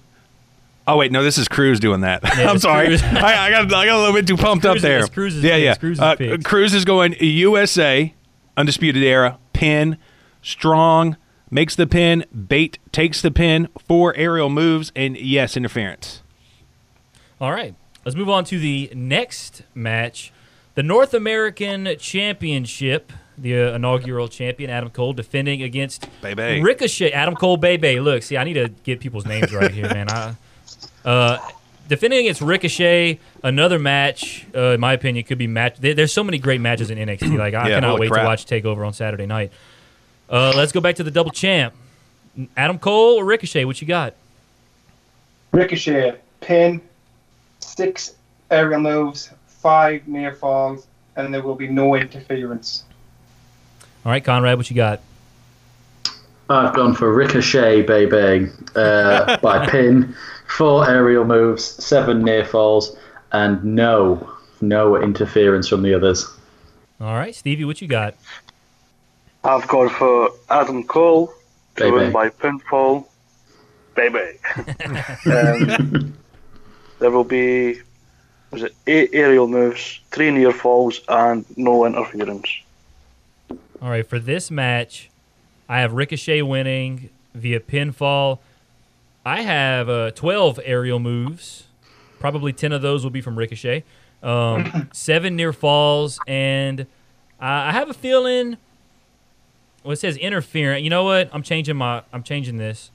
Oh 0.87 0.97
wait, 0.97 1.13
no, 1.13 1.23
this 1.23 1.39
is 1.39 1.49
Cruz 1.49 1.81
doing 1.81 2.03
that. 2.03 2.21
I'm 2.39 2.59
sorry, 2.59 2.97
I, 3.03 3.47
I 3.47 3.51
got 3.51 3.73
I 3.73 3.87
got 3.87 3.97
a 3.97 3.99
little 3.99 4.15
bit 4.15 4.27
too 4.27 4.37
pumped 4.37 4.65
up 4.65 4.75
Cruz- 4.75 4.83
there. 4.83 4.99
it's 5.01 5.09
Cruz's 5.09 5.43
yeah, 5.43 5.55
picks, 5.57 5.65
yeah. 5.65 5.75
Cruz's 5.75 6.01
Uh. 6.01 6.37
Cruz 6.45 6.73
is 6.73 6.85
going 6.85 7.17
USA, 7.21 8.15
undisputed 8.57 9.03
era, 9.03 9.39
pin, 9.53 9.99
strong, 10.43 11.17
makes 11.51 11.75
the 11.75 11.87
pin, 11.87 12.25
bait 12.49 12.79
takes 12.93 13.23
the 13.23 13.31
pin, 13.31 13.69
four 13.87 14.15
aerial 14.17 14.49
moves, 14.51 14.93
and 14.95 15.17
yes, 15.17 15.57
interference. 15.57 16.23
All 17.41 17.53
right. 17.53 17.75
Let's 18.05 18.17
move 18.17 18.29
on 18.29 18.45
to 18.45 18.59
the 18.59 18.91
next 18.95 19.63
match. 19.75 20.33
The 20.75 20.83
North 20.83 21.13
American 21.13 21.89
Championship, 21.99 23.13
the 23.37 23.59
uh, 23.59 23.75
inaugural 23.75 24.29
champion, 24.29 24.71
Adam 24.71 24.91
Cole, 24.91 25.13
defending 25.13 25.63
against 25.63 26.09
Bebe. 26.23 26.63
Ricochet. 26.63 27.11
Adam 27.13 27.35
Cole, 27.35 27.57
Bebe. 27.57 28.01
Look, 28.01 28.23
see, 28.23 28.37
I 28.37 28.45
need 28.45 28.55
to 28.55 28.69
get 28.85 29.01
people's 29.01 29.27
names 29.27 29.53
right 29.53 29.71
here, 29.71 29.89
man. 29.93 30.09
I, 30.11 30.35
uh, 31.05 31.39
defending 31.89 32.21
against 32.21 32.41
Ricochet, 32.41 33.19
another 33.43 33.79
match, 33.79 34.47
uh, 34.55 34.71
in 34.75 34.81
my 34.81 34.93
opinion, 34.93 35.25
could 35.25 35.39
be 35.39 35.47
match. 35.47 35.79
There, 35.79 35.95
there's 35.95 36.13
so 36.13 36.23
many 36.25 36.39
great 36.39 36.61
matches 36.61 36.91
in 36.91 36.99
NXT. 36.99 37.37
Like, 37.39 37.55
I 37.55 37.69
Yeah, 37.69 37.77
cannot 37.77 37.99
wait 37.99 38.11
crap. 38.11 38.23
to 38.23 38.27
watch 38.27 38.47
Takeover 38.47 38.87
on 38.87 38.93
Saturday 38.93 39.27
night. 39.27 39.53
Uh, 40.31 40.53
let's 40.55 40.73
go 40.73 40.81
back 40.81 40.97
to 40.97 41.03
the 41.03 41.11
double 41.11 41.31
champ. 41.31 41.75
Adam 42.57 42.79
Cole 42.79 43.19
or 43.19 43.25
Ricochet? 43.25 43.65
What 43.65 43.81
you 43.81 43.89
got? 43.89 44.15
Ricochet, 45.53 46.19
pin, 46.41 46.81
six 47.61 48.15
aerial 48.51 48.81
moves, 48.81 49.31
five 49.47 50.07
near 50.07 50.35
falls, 50.35 50.87
and 51.17 51.33
there 51.33 51.43
will 51.43 51.55
be 51.55 51.69
no 51.69 51.95
interference. 51.95 52.85
All 54.05 54.13
right, 54.13 54.25
Conrad, 54.25 54.59
what 54.59 54.71
you 54.71 54.77
got? 54.77 55.01
I've 56.51 56.75
gone 56.75 56.95
for 56.95 57.13
Ricochet, 57.13 57.83
baby, 57.83 58.51
uh, 58.75 59.37
by 59.43 59.67
pin, 59.67 60.15
four 60.47 60.89
aerial 60.89 61.25
moves, 61.25 61.65
seven 61.65 62.23
near 62.23 62.45
falls, 62.45 62.97
and 63.33 63.63
no, 63.65 64.31
no 64.61 64.97
interference 64.97 65.69
from 65.69 65.83
the 65.83 65.95
others. 65.95 66.27
All 67.01 67.15
right, 67.15 67.35
Stevie, 67.35 67.65
what 67.65 67.83
you 67.83 67.89
got? 67.89 68.15
I've 69.45 69.67
gone 69.69 69.89
for 69.89 70.31
Adam 70.51 70.85
Cole 70.85 71.33
to 71.77 71.85
Baby. 71.85 71.97
win 71.97 72.13
by 72.13 72.29
pinfall. 72.31 73.07
Baby. 73.95 74.39
um, 75.27 76.15
there 76.99 77.11
will 77.11 77.25
be 77.25 77.81
was 78.51 78.63
it 78.63 78.75
eight 78.87 79.11
aerial 79.13 79.47
moves, 79.47 80.01
three 80.11 80.31
near 80.31 80.53
falls, 80.53 81.01
and 81.09 81.45
no 81.57 81.85
interference. 81.85 82.49
All 83.81 83.91
right, 83.91 84.07
for 84.07 84.19
this 84.19 84.51
match, 84.51 85.11
I 85.69 85.81
have 85.81 85.93
Ricochet 85.93 86.43
winning 86.43 87.11
via 87.35 87.61
pinfall. 87.61 88.39
I 89.25 89.43
have 89.43 89.89
uh, 89.89 90.11
12 90.13 90.61
aerial 90.65 90.99
moves. 90.99 91.67
Probably 92.19 92.53
10 92.53 92.73
of 92.73 92.83
those 92.83 93.05
will 93.05 93.11
be 93.11 93.21
from 93.21 93.39
Ricochet. 93.39 93.85
Um, 94.23 94.89
seven 94.93 95.37
near 95.37 95.53
falls, 95.53 96.19
and 96.27 96.87
I 97.39 97.69
I 97.69 97.73
have 97.73 97.91
a 97.91 97.95
feeling. 97.95 98.57
Well, 99.85 99.93
it 99.93 99.97
says 99.97 100.17
interference. 100.17 100.83
You 100.83 100.91
know 100.91 101.05
what? 101.05 101.31
I'm 101.33 101.43
changing 101.43 101.77
my. 101.77 102.03
I'm 102.13 102.23
changing 102.23 102.59
this. 102.59 102.91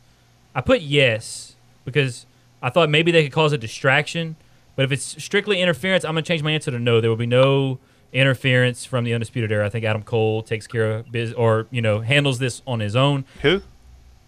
I 0.56 0.62
put 0.62 0.82
yes 0.82 1.56
because 1.86 2.26
I 2.62 2.70
thought 2.70 2.90
maybe 2.90 3.12
they 3.12 3.24
could 3.24 3.32
cause 3.32 3.54
a 3.54 3.58
distraction. 3.58 4.36
But 4.76 4.86
if 4.86 4.92
it's 4.92 5.24
strictly 5.24 5.62
interference, 5.62 6.04
I'm 6.04 6.12
gonna 6.14 6.22
change 6.24 6.44
my 6.44 6.52
answer 6.52 6.72
to 6.72 6.80
no. 6.80 7.00
There 7.02 7.10
will 7.10 7.18
be 7.18 7.26
no 7.26 7.80
interference 8.12 8.86
from 8.86 9.04
the 9.06 9.14
undisputed 9.14 9.52
era. 9.52 9.66
I 9.66 9.70
think 9.70 9.86
Adam 9.86 10.04
Cole 10.04 10.44
takes 10.44 10.68
care 10.68 10.92
of 10.98 11.12
biz 11.12 11.34
or 11.34 11.68
you 11.72 11.82
know 11.82 12.02
handles 12.02 12.40
this 12.40 12.62
on 12.68 12.80
his 12.80 12.96
own. 12.96 13.26
Who? 13.42 13.62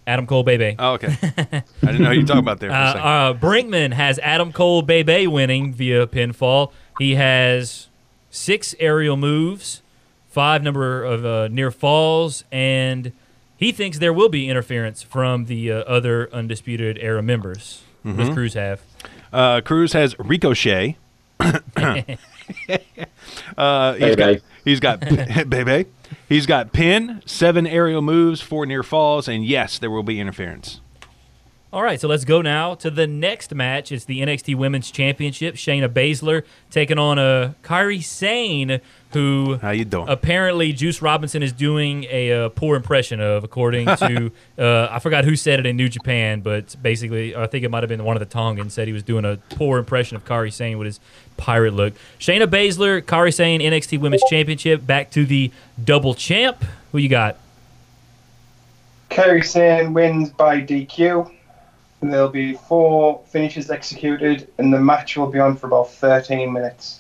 Adam 0.08 0.28
Cole, 0.28 0.44
baby. 0.44 0.76
Oh, 0.78 0.94
okay. 0.94 1.16
I 1.22 1.64
didn't 1.82 2.02
know 2.04 2.12
you 2.12 2.22
were 2.22 2.26
talking 2.28 2.40
about 2.40 2.60
there 2.60 2.70
for 2.70 2.76
a 2.76 2.80
Uh, 2.80 2.94
second. 2.94 3.08
uh, 3.08 3.34
Brinkman 3.40 3.94
has 3.94 4.20
Adam 4.20 4.52
Cole 4.52 4.84
Bebe 4.84 5.26
winning 5.26 5.74
via 5.74 6.06
pinfall. 6.06 6.72
He 7.00 7.16
has 7.16 7.88
six 8.30 8.76
aerial 8.80 9.18
moves, 9.18 9.82
five 10.36 10.62
number 10.62 11.02
of 11.04 11.26
uh, 11.26 11.48
near 11.48 11.72
falls, 11.72 12.44
and 12.52 13.14
he 13.58 13.72
thinks 13.72 14.00
there 14.00 14.12
will 14.14 14.28
be 14.28 14.50
interference 14.50 15.02
from 15.02 15.46
the 15.46 15.72
uh, 15.72 15.76
other 15.84 16.30
undisputed 16.34 16.98
era 17.00 17.24
members. 17.24 17.82
What 18.04 18.12
Mm-hmm. 18.12 18.20
does 18.26 18.34
Cruz 18.36 18.54
have? 18.56 18.82
Uh, 19.34 19.62
Cruz 19.62 19.94
has 19.94 20.14
Ricochet. 20.20 20.98
uh, 23.58 23.94
he's 23.94 24.16
Bebe. 24.16 24.16
got 24.16 24.42
he's 24.64 24.80
got 24.80 25.00
Bebe. 25.50 25.86
He's 26.30 26.46
got 26.46 26.72
pin, 26.74 27.22
seven 27.26 27.66
aerial 27.66 28.02
moves, 28.02 28.42
four 28.42 28.66
near 28.66 28.84
falls, 28.84 29.28
and 29.28 29.46
yes, 29.46 29.80
there 29.80 29.90
will 29.90 30.04
be 30.04 30.20
interference. 30.20 30.82
All 31.76 31.84
right, 31.84 32.00
so 32.00 32.08
let's 32.08 32.24
go 32.24 32.42
now 32.42 32.76
to 32.76 32.90
the 32.90 33.06
next 33.06 33.54
match. 33.54 33.92
It's 33.92 34.06
the 34.06 34.22
NXT 34.22 34.56
Women's 34.56 34.90
Championship. 34.92 35.56
Shayna 35.56 35.90
Baszler 35.90 36.46
taking 36.72 36.98
on 36.98 37.20
uh, 37.20 37.52
Kairi 37.64 38.02
Sane, 38.02 38.80
who 39.12 39.58
How 39.58 39.72
you 39.72 39.84
doing? 39.84 40.08
apparently 40.08 40.72
Juice 40.72 41.02
Robinson 41.02 41.44
is 41.44 41.52
doing 41.52 42.06
a 42.06 42.32
uh, 42.46 42.50
poor 42.50 42.78
impression 42.78 43.20
of, 43.20 43.44
according 43.44 43.88
to 43.88 44.32
uh, 44.58 44.88
I 44.90 45.00
forgot 45.00 45.26
who 45.26 45.36
said 45.36 45.60
it 45.60 45.66
in 45.66 45.76
New 45.76 45.90
Japan, 45.90 46.40
but 46.40 46.82
basically 46.82 47.36
I 47.36 47.46
think 47.48 47.66
it 47.66 47.70
might 47.70 47.84
have 47.84 47.90
been 47.90 48.06
one 48.06 48.16
of 48.16 48.22
the 48.22 48.34
Tongans 48.34 48.72
said 48.72 48.88
he 48.88 48.94
was 48.94 49.04
doing 49.04 49.26
a 49.26 49.36
poor 49.50 49.78
impression 49.78 50.16
of 50.16 50.24
Kairi 50.24 50.54
Sane 50.54 50.78
with 50.78 50.86
his 50.86 51.02
pirate 51.36 51.74
look. 51.74 51.94
Shayna 52.20 52.46
Baszler, 52.48 53.02
Kairi 53.02 53.34
Sane, 53.34 53.60
NXT 53.60 54.00
Women's 54.00 54.24
Championship, 54.30 54.88
back 54.88 55.12
to 55.12 55.26
the 55.26 55.52
double 55.84 56.14
champ. 56.14 56.64
Who 56.94 57.00
you 57.00 57.10
got? 57.10 57.36
Kairi 59.10 59.44
Sane 59.44 59.94
wins 59.94 60.30
by 60.30 60.62
DQ. 60.62 61.35
And 62.06 62.14
there'll 62.14 62.30
be 62.30 62.54
four 62.54 63.24
finishes 63.30 63.72
executed, 63.72 64.48
and 64.60 64.72
the 64.72 64.80
match 64.80 65.18
will 65.18 65.26
be 65.26 65.40
on 65.40 65.58
for 65.58 65.66
about 65.66 65.90
13 65.90 66.54
minutes. 66.54 67.00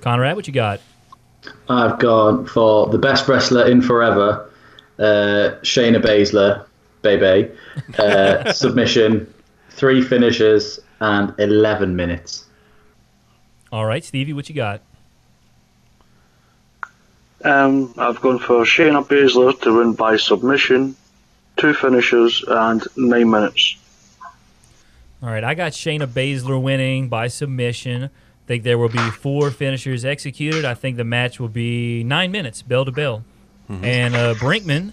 Conrad, 0.00 0.36
what 0.36 0.46
you 0.46 0.54
got? 0.54 0.80
I've 1.68 1.98
gone 1.98 2.46
for 2.46 2.86
the 2.86 2.96
best 2.96 3.28
wrestler 3.28 3.68
in 3.68 3.82
forever, 3.82 4.50
uh, 4.98 5.60
Shayna 5.60 6.02
Baszler, 6.02 6.64
baby. 7.02 7.52
Uh, 7.98 8.50
submission, 8.54 9.30
three 9.68 10.00
finishes, 10.00 10.80
and 11.00 11.34
11 11.38 11.94
minutes. 11.94 12.46
All 13.70 13.84
right, 13.84 14.02
Stevie, 14.02 14.32
what 14.32 14.48
you 14.48 14.54
got? 14.54 14.80
Um, 17.44 17.92
I've 17.98 18.22
gone 18.22 18.38
for 18.38 18.64
Shayna 18.64 19.06
Baszler 19.06 19.60
to 19.60 19.76
win 19.76 19.92
by 19.92 20.16
submission, 20.16 20.96
two 21.58 21.74
finishes, 21.74 22.42
and 22.48 22.82
nine 22.96 23.28
minutes. 23.28 23.76
All 25.22 25.30
right, 25.30 25.44
I 25.44 25.54
got 25.54 25.72
Shayna 25.72 26.06
Baszler 26.06 26.60
winning 26.60 27.08
by 27.08 27.28
submission. 27.28 28.04
I 28.04 28.10
think 28.46 28.64
there 28.64 28.78
will 28.78 28.90
be 28.90 29.10
four 29.10 29.50
finishers 29.50 30.04
executed. 30.04 30.64
I 30.64 30.74
think 30.74 30.96
the 30.96 31.04
match 31.04 31.40
will 31.40 31.48
be 31.48 32.04
nine 32.04 32.30
minutes, 32.30 32.62
bell 32.62 32.84
to 32.84 32.92
bell. 32.92 33.24
And 33.68 34.14
uh, 34.14 34.34
Brinkman, 34.34 34.92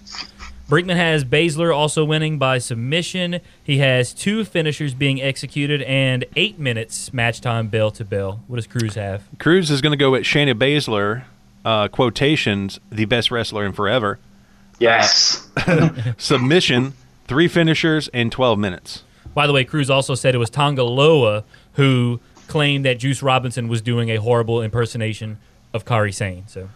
Brinkman 0.68 0.96
has 0.96 1.24
Baszler 1.24 1.72
also 1.76 2.04
winning 2.04 2.38
by 2.38 2.58
submission. 2.58 3.40
He 3.62 3.78
has 3.78 4.12
two 4.12 4.44
finishers 4.44 4.94
being 4.94 5.22
executed 5.22 5.82
and 5.82 6.24
eight 6.34 6.58
minutes 6.58 7.12
match 7.12 7.40
time, 7.40 7.68
bell 7.68 7.92
to 7.92 8.04
bell. 8.04 8.40
What 8.48 8.56
does 8.56 8.66
Cruz 8.66 8.94
have? 8.94 9.22
Cruz 9.38 9.70
is 9.70 9.80
going 9.80 9.92
to 9.92 9.96
go 9.96 10.14
at 10.16 10.22
Shayna 10.22 10.54
Baszler, 10.54 11.24
uh, 11.64 11.86
quotations, 11.88 12.80
the 12.90 13.04
best 13.04 13.30
wrestler 13.30 13.64
in 13.64 13.72
forever. 13.72 14.18
Yes. 14.80 15.48
Submission, 16.18 16.94
three 17.28 17.46
finishers, 17.46 18.08
in 18.08 18.30
12 18.30 18.58
minutes. 18.58 19.04
By 19.34 19.46
the 19.46 19.52
way, 19.52 19.64
Cruz 19.64 19.90
also 19.90 20.14
said 20.14 20.34
it 20.34 20.38
was 20.38 20.50
Tanga 20.50 20.84
Loa 20.84 21.44
who 21.74 22.20
claimed 22.46 22.84
that 22.84 22.98
Juice 22.98 23.22
Robinson 23.22 23.68
was 23.68 23.82
doing 23.82 24.10
a 24.10 24.16
horrible 24.16 24.62
impersonation 24.62 25.38
of 25.72 25.84
Kairi 25.84 26.14
Sane. 26.14 26.44
So 26.46 26.68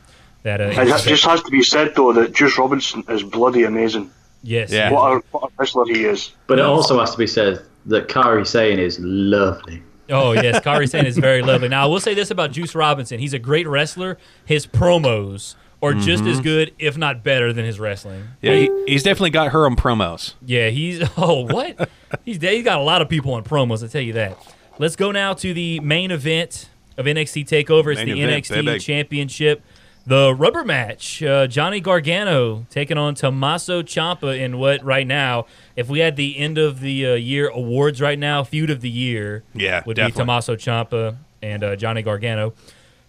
that 0.42 0.60
uh, 0.60 0.64
It 0.64 0.74
ha- 0.74 0.84
just 0.98 1.24
has 1.24 1.42
to 1.42 1.50
be 1.50 1.62
said 1.62 1.94
though 1.94 2.12
that 2.12 2.32
Juice 2.32 2.58
Robinson 2.58 3.04
is 3.08 3.22
bloody 3.22 3.64
amazing. 3.64 4.10
yes, 4.42 4.70
Yeah. 4.72 4.90
What 4.92 5.12
a, 5.12 5.22
what 5.30 5.44
a 5.44 5.52
wrestler 5.58 5.84
he 5.86 6.04
is. 6.04 6.32
But 6.46 6.58
it 6.58 6.64
also 6.64 6.98
has 6.98 7.12
to 7.12 7.18
be 7.18 7.26
said 7.26 7.62
that 7.86 8.08
Kairi 8.08 8.46
Sane 8.46 8.78
is 8.78 8.98
lovely. 9.00 9.82
Oh 10.10 10.32
yes, 10.32 10.60
Kairi 10.64 10.88
Sane 10.88 11.06
is 11.06 11.18
very 11.18 11.42
lovely. 11.42 11.68
Now 11.68 11.84
I 11.84 11.86
will 11.86 12.00
say 12.00 12.14
this 12.14 12.30
about 12.30 12.50
Juice 12.52 12.74
Robinson: 12.74 13.18
he's 13.20 13.34
a 13.34 13.38
great 13.38 13.68
wrestler. 13.68 14.16
His 14.46 14.66
promos 14.66 15.54
are 15.82 15.94
just 15.94 16.24
as 16.24 16.40
good, 16.40 16.72
if 16.78 16.96
not 16.98 17.22
better, 17.22 17.52
than 17.52 17.64
his 17.64 17.78
wrestling. 17.78 18.24
Yeah, 18.42 18.54
he, 18.56 18.84
he's 18.88 19.02
definitely 19.02 19.30
got 19.30 19.52
her 19.52 19.64
on 19.66 19.76
promos. 19.76 20.34
Yeah, 20.44 20.70
he's 20.70 21.02
oh 21.16 21.44
what? 21.46 21.88
he's 22.24 22.40
he's 22.40 22.64
got 22.64 22.78
a 22.78 22.82
lot 22.82 23.02
of 23.02 23.08
people 23.08 23.34
on 23.34 23.44
promos. 23.44 23.84
I 23.84 23.88
tell 23.88 24.02
you 24.02 24.12
that. 24.14 24.36
Let's 24.78 24.96
go 24.96 25.10
now 25.12 25.32
to 25.34 25.52
the 25.54 25.80
main 25.80 26.10
event 26.10 26.68
of 26.96 27.06
NXT 27.06 27.46
Takeover. 27.46 27.92
It's 27.92 27.98
Main 28.04 28.14
the 28.14 28.22
event, 28.22 28.44
NXT 28.44 28.64
baby. 28.64 28.78
Championship, 28.80 29.62
the 30.06 30.34
rubber 30.34 30.64
match. 30.64 31.22
Uh, 31.22 31.46
Johnny 31.46 31.80
Gargano 31.80 32.66
taking 32.70 32.96
on 32.98 33.14
Tommaso 33.14 33.82
Ciampa 33.82 34.38
in 34.38 34.58
what 34.58 34.82
right 34.84 35.06
now? 35.06 35.46
If 35.76 35.88
we 35.88 35.98
had 36.00 36.16
the 36.16 36.36
end 36.38 36.58
of 36.58 36.80
the 36.80 37.06
uh, 37.06 37.14
year 37.14 37.48
awards 37.48 38.00
right 38.00 38.18
now, 38.18 38.42
feud 38.44 38.70
of 38.70 38.80
the 38.80 38.90
year, 38.90 39.44
Yeah, 39.54 39.82
would 39.86 39.94
definitely. 39.96 40.12
be 40.12 40.16
Tommaso 40.18 40.56
Ciampa 40.56 41.16
and 41.42 41.62
uh, 41.62 41.76
Johnny 41.76 42.02
Gargano. 42.02 42.52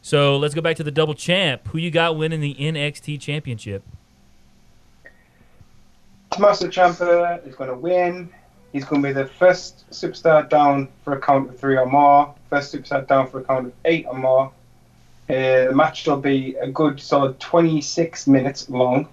So 0.10 0.40
let's 0.40 0.56
go 0.56 0.62
back 0.62 0.76
to 0.78 0.84
the 0.84 0.90
double 0.90 1.14
champ. 1.14 1.68
Who 1.68 1.78
you 1.78 1.92
got 1.92 2.18
winning 2.18 2.42
the 2.42 2.56
NXT 2.56 3.22
Championship? 3.22 3.84
Tommaso 6.32 6.68
Ciampa 6.68 7.46
is 7.48 7.54
going 7.54 7.70
to 7.70 7.76
win. 7.76 8.28
He's 8.74 8.86
going 8.86 9.04
to 9.04 9.08
be 9.10 9.14
the 9.14 9.28
first 9.28 9.88
superstar 9.92 10.50
down 10.50 10.88
for 11.04 11.14
a 11.14 11.22
count 11.22 11.48
of 11.52 11.60
three 11.60 11.78
or 11.78 11.86
more, 11.86 12.34
first 12.50 12.74
superstar 12.74 13.08
down 13.08 13.28
for 13.28 13.42
a 13.42 13.44
count 13.44 13.68
of 13.68 13.74
eight 13.86 14.08
or 14.08 14.16
more. 14.16 14.52
Uh, 15.30 15.70
the 15.70 15.74
match 15.76 16.08
will 16.08 16.18
be 16.18 16.56
a 16.56 16.68
good 16.68 17.00
solid 17.00 17.40
26 17.40 18.26
minutes 18.26 18.68
long. 18.68 19.08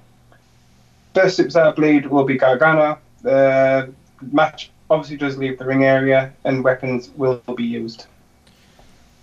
First 1.12 1.38
superstar 1.38 1.76
bleed 1.76 2.06
will 2.06 2.24
be 2.24 2.38
Gargano. 2.38 2.98
The 3.20 3.92
match 4.32 4.70
obviously 4.88 5.18
does 5.18 5.36
leave 5.36 5.58
the 5.58 5.66
ring 5.66 5.84
area, 5.84 6.32
and 6.44 6.64
weapons 6.64 7.10
will 7.16 7.42
be 7.54 7.64
used. 7.64 8.06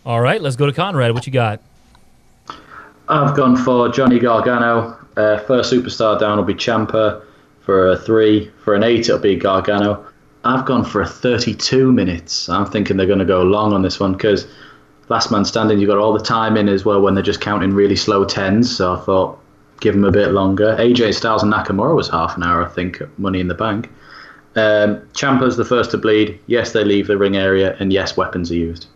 All 0.06 0.20
right, 0.20 0.42
let's 0.42 0.56
go 0.56 0.66
to 0.66 0.74
Conrad. 0.74 1.14
What 1.14 1.26
you 1.26 1.32
got? 1.32 1.62
I've 3.08 3.36
gone 3.36 3.56
for 3.56 3.90
Johnny 3.90 4.20
Gargano. 4.20 4.98
Uh, 5.16 5.40
first 5.40 5.72
superstar 5.72 6.20
down 6.20 6.38
will 6.38 6.46
be 6.46 6.54
Ciampa. 6.54 7.24
For 7.62 7.92
a 7.92 7.98
three, 7.98 8.52
for 8.62 8.76
an 8.76 8.84
eight, 8.84 9.02
it'll 9.02 9.20
be 9.20 9.38
Gargano. 9.38 10.06
I've 10.44 10.66
gone 10.66 10.84
for 10.84 11.02
a 11.02 11.08
32 11.08 11.94
minutes. 11.94 12.50
I'm 12.50 12.66
thinking 12.66 12.98
they're 12.98 13.08
going 13.08 13.20
to 13.20 13.26
go 13.26 13.44
long 13.44 13.72
on 13.72 13.82
this 13.82 14.02
one 14.02 14.12
because 14.12 14.46
last 15.08 15.32
man 15.32 15.46
standing, 15.46 15.80
you've 15.80 15.88
got 15.88 15.98
all 15.98 16.12
the 16.12 16.24
time 16.24 16.58
in 16.58 16.68
as 16.68 16.84
well 16.84 17.02
when 17.02 17.16
they're 17.16 17.24
just 17.24 17.40
counting 17.40 17.74
really 17.74 17.96
slow 17.96 18.26
tens. 18.26 18.76
So 18.76 18.94
I 18.94 19.00
thought 19.00 19.40
give 19.80 19.94
them 19.94 20.04
a 20.04 20.12
bit 20.12 20.32
longer. 20.32 20.76
AJ 20.78 21.14
Styles 21.14 21.44
and 21.44 21.54
Nakamura 21.54 21.96
was 21.96 22.10
half 22.10 22.36
an 22.36 22.44
hour, 22.44 22.66
I 22.66 22.70
think, 22.70 23.02
Money 23.18 23.40
in 23.40 23.48
the 23.48 23.54
Bank. 23.54 23.90
Um, 24.56 24.98
Ciampa's 25.14 25.56
the 25.56 25.66
first 25.66 25.92
to 25.92 25.98
bleed. 25.98 26.40
Yes, 26.48 26.74
they 26.74 26.84
leave 26.84 27.08
the 27.08 27.18
ring 27.18 27.38
area, 27.38 27.76
and 27.80 27.94
yes, 27.94 28.18
weapons 28.18 28.52
are 28.52 28.56
used. 28.56 28.88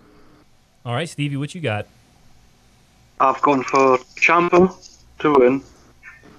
All 0.88 0.94
right, 0.94 1.10
Stevie, 1.10 1.36
what 1.36 1.54
you 1.54 1.60
got? 1.60 1.86
I've 3.20 3.42
gone 3.42 3.62
for 3.62 3.98
Ciampa 4.16 4.74
to 5.20 5.34
win. 5.34 5.62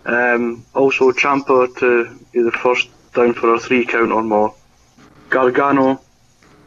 Um, 0.07 0.65
also 0.75 1.13
Ciampa 1.13 1.77
to 1.81 2.19
be 2.33 2.41
the 2.41 2.53
first 2.53 2.89
down 3.13 3.35
for 3.35 3.53
a 3.53 3.61
three 3.61 3.85
count 3.85 4.11
or 4.11 4.23
more. 4.23 4.55
Gargano 5.29 6.01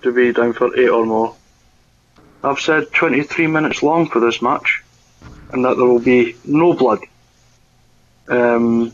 to 0.04 0.14
be 0.14 0.32
down 0.32 0.54
for 0.54 0.78
eight 0.78 0.90
or 0.90 1.08
more. 1.08 1.36
I've 2.44 2.60
said 2.60 2.92
23 2.94 3.48
minutes 3.48 3.82
long 3.82 4.08
for 4.08 4.20
this 4.20 4.44
match, 4.44 4.84
and 5.52 5.66
that 5.66 5.76
there 5.76 5.88
will 5.88 5.98
be 5.98 6.36
no 6.46 6.74
blood. 6.74 7.00
Um, 8.28 8.94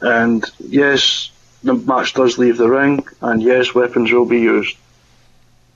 and 0.00 0.44
yes, 0.60 1.32
the 1.64 1.74
match 1.74 2.14
does 2.14 2.38
leave 2.38 2.58
the 2.58 2.70
ring, 2.70 3.04
and 3.20 3.42
yes, 3.42 3.74
weapons 3.74 4.12
will 4.12 4.24
be 4.24 4.40
used. 4.40 4.76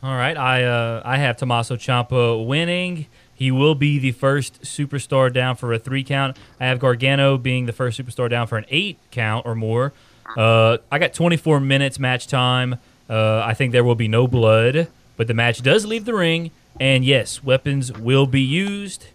All 0.00 0.14
right, 0.14 0.36
I 0.36 0.62
uh, 0.62 1.02
I 1.04 1.16
have 1.16 1.38
Tommaso 1.38 1.74
Ciampa 1.76 2.46
winning. 2.46 3.06
He 3.34 3.50
will 3.50 3.74
be 3.74 3.98
the 3.98 4.12
first 4.12 4.62
superstar 4.62 5.32
down 5.32 5.56
for 5.56 5.72
a 5.72 5.78
three 5.78 6.04
count. 6.04 6.36
I 6.60 6.66
have 6.66 6.78
Gargano 6.78 7.36
being 7.36 7.66
the 7.66 7.72
first 7.72 7.98
superstar 7.98 8.30
down 8.30 8.46
for 8.46 8.58
an 8.58 8.64
eight 8.68 8.98
count 9.10 9.44
or 9.44 9.56
more. 9.56 9.92
Uh, 10.36 10.78
I 10.92 10.98
got 10.98 11.14
24 11.14 11.58
minutes 11.60 11.98
match 11.98 12.28
time. 12.28 12.76
Uh, 13.10 13.40
I 13.44 13.54
think 13.54 13.72
there 13.72 13.82
will 13.82 13.96
be 13.96 14.06
no 14.06 14.28
blood, 14.28 14.86
but 15.16 15.26
the 15.26 15.34
match 15.34 15.62
does 15.62 15.84
leave 15.84 16.04
the 16.04 16.14
ring, 16.14 16.52
and 16.78 17.04
yes, 17.04 17.42
weapons 17.42 17.92
will 17.92 18.26
be 18.26 18.42
used. 18.42 19.06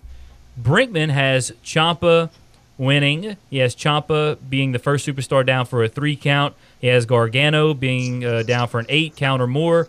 Brinkman 0.61 1.11
has 1.11 1.51
Ciampa 1.63 2.29
winning. 2.77 3.37
He 3.49 3.59
has 3.59 3.73
Ciampa 3.73 4.37
being 4.49 4.73
the 4.73 4.79
first 4.79 5.07
superstar 5.07 5.45
down 5.45 5.65
for 5.65 5.81
a 5.81 5.87
three 5.87 6.17
count. 6.17 6.55
He 6.79 6.87
has 6.87 7.05
Gargano 7.05 7.73
being 7.73 8.25
uh, 8.25 8.43
down 8.43 8.67
for 8.67 8.79
an 8.79 8.85
eight 8.89 9.15
count 9.15 9.41
or 9.41 9.47
more. 9.47 9.87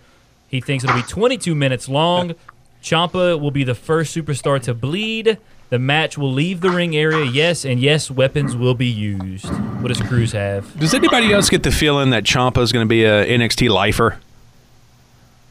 He 0.49 0.61
thinks 0.61 0.85
it'll 0.85 0.97
be 0.97 1.03
22 1.03 1.55
minutes 1.55 1.89
long. 1.89 2.35
Ciampa 2.83 3.41
will 3.41 3.51
be 3.51 3.65
the 3.65 3.75
first 3.75 4.15
superstar 4.17 4.61
to 4.63 4.75
bleed. 4.75 5.39
The 5.71 5.79
match 5.79 6.17
will 6.19 6.33
leave 6.33 6.61
the 6.61 6.71
ring 6.71 6.95
area, 6.95 7.25
yes, 7.25 7.65
and 7.65 7.81
yes, 7.81 8.11
weapons 8.11 8.55
will 8.55 8.75
be 8.75 8.87
used. 8.87 9.47
What 9.81 9.89
does 9.89 10.01
Cruz 10.01 10.33
have? 10.33 10.79
Does 10.79 10.95
anybody 10.95 11.33
else 11.33 11.49
get 11.49 11.63
the 11.63 11.73
feeling 11.73 12.11
that 12.11 12.25
Ciampa 12.25 12.59
is 12.59 12.71
going 12.71 12.85
to 12.87 12.89
be 12.89 13.05
a 13.05 13.27
NXT 13.27 13.69
lifer? 13.71 14.19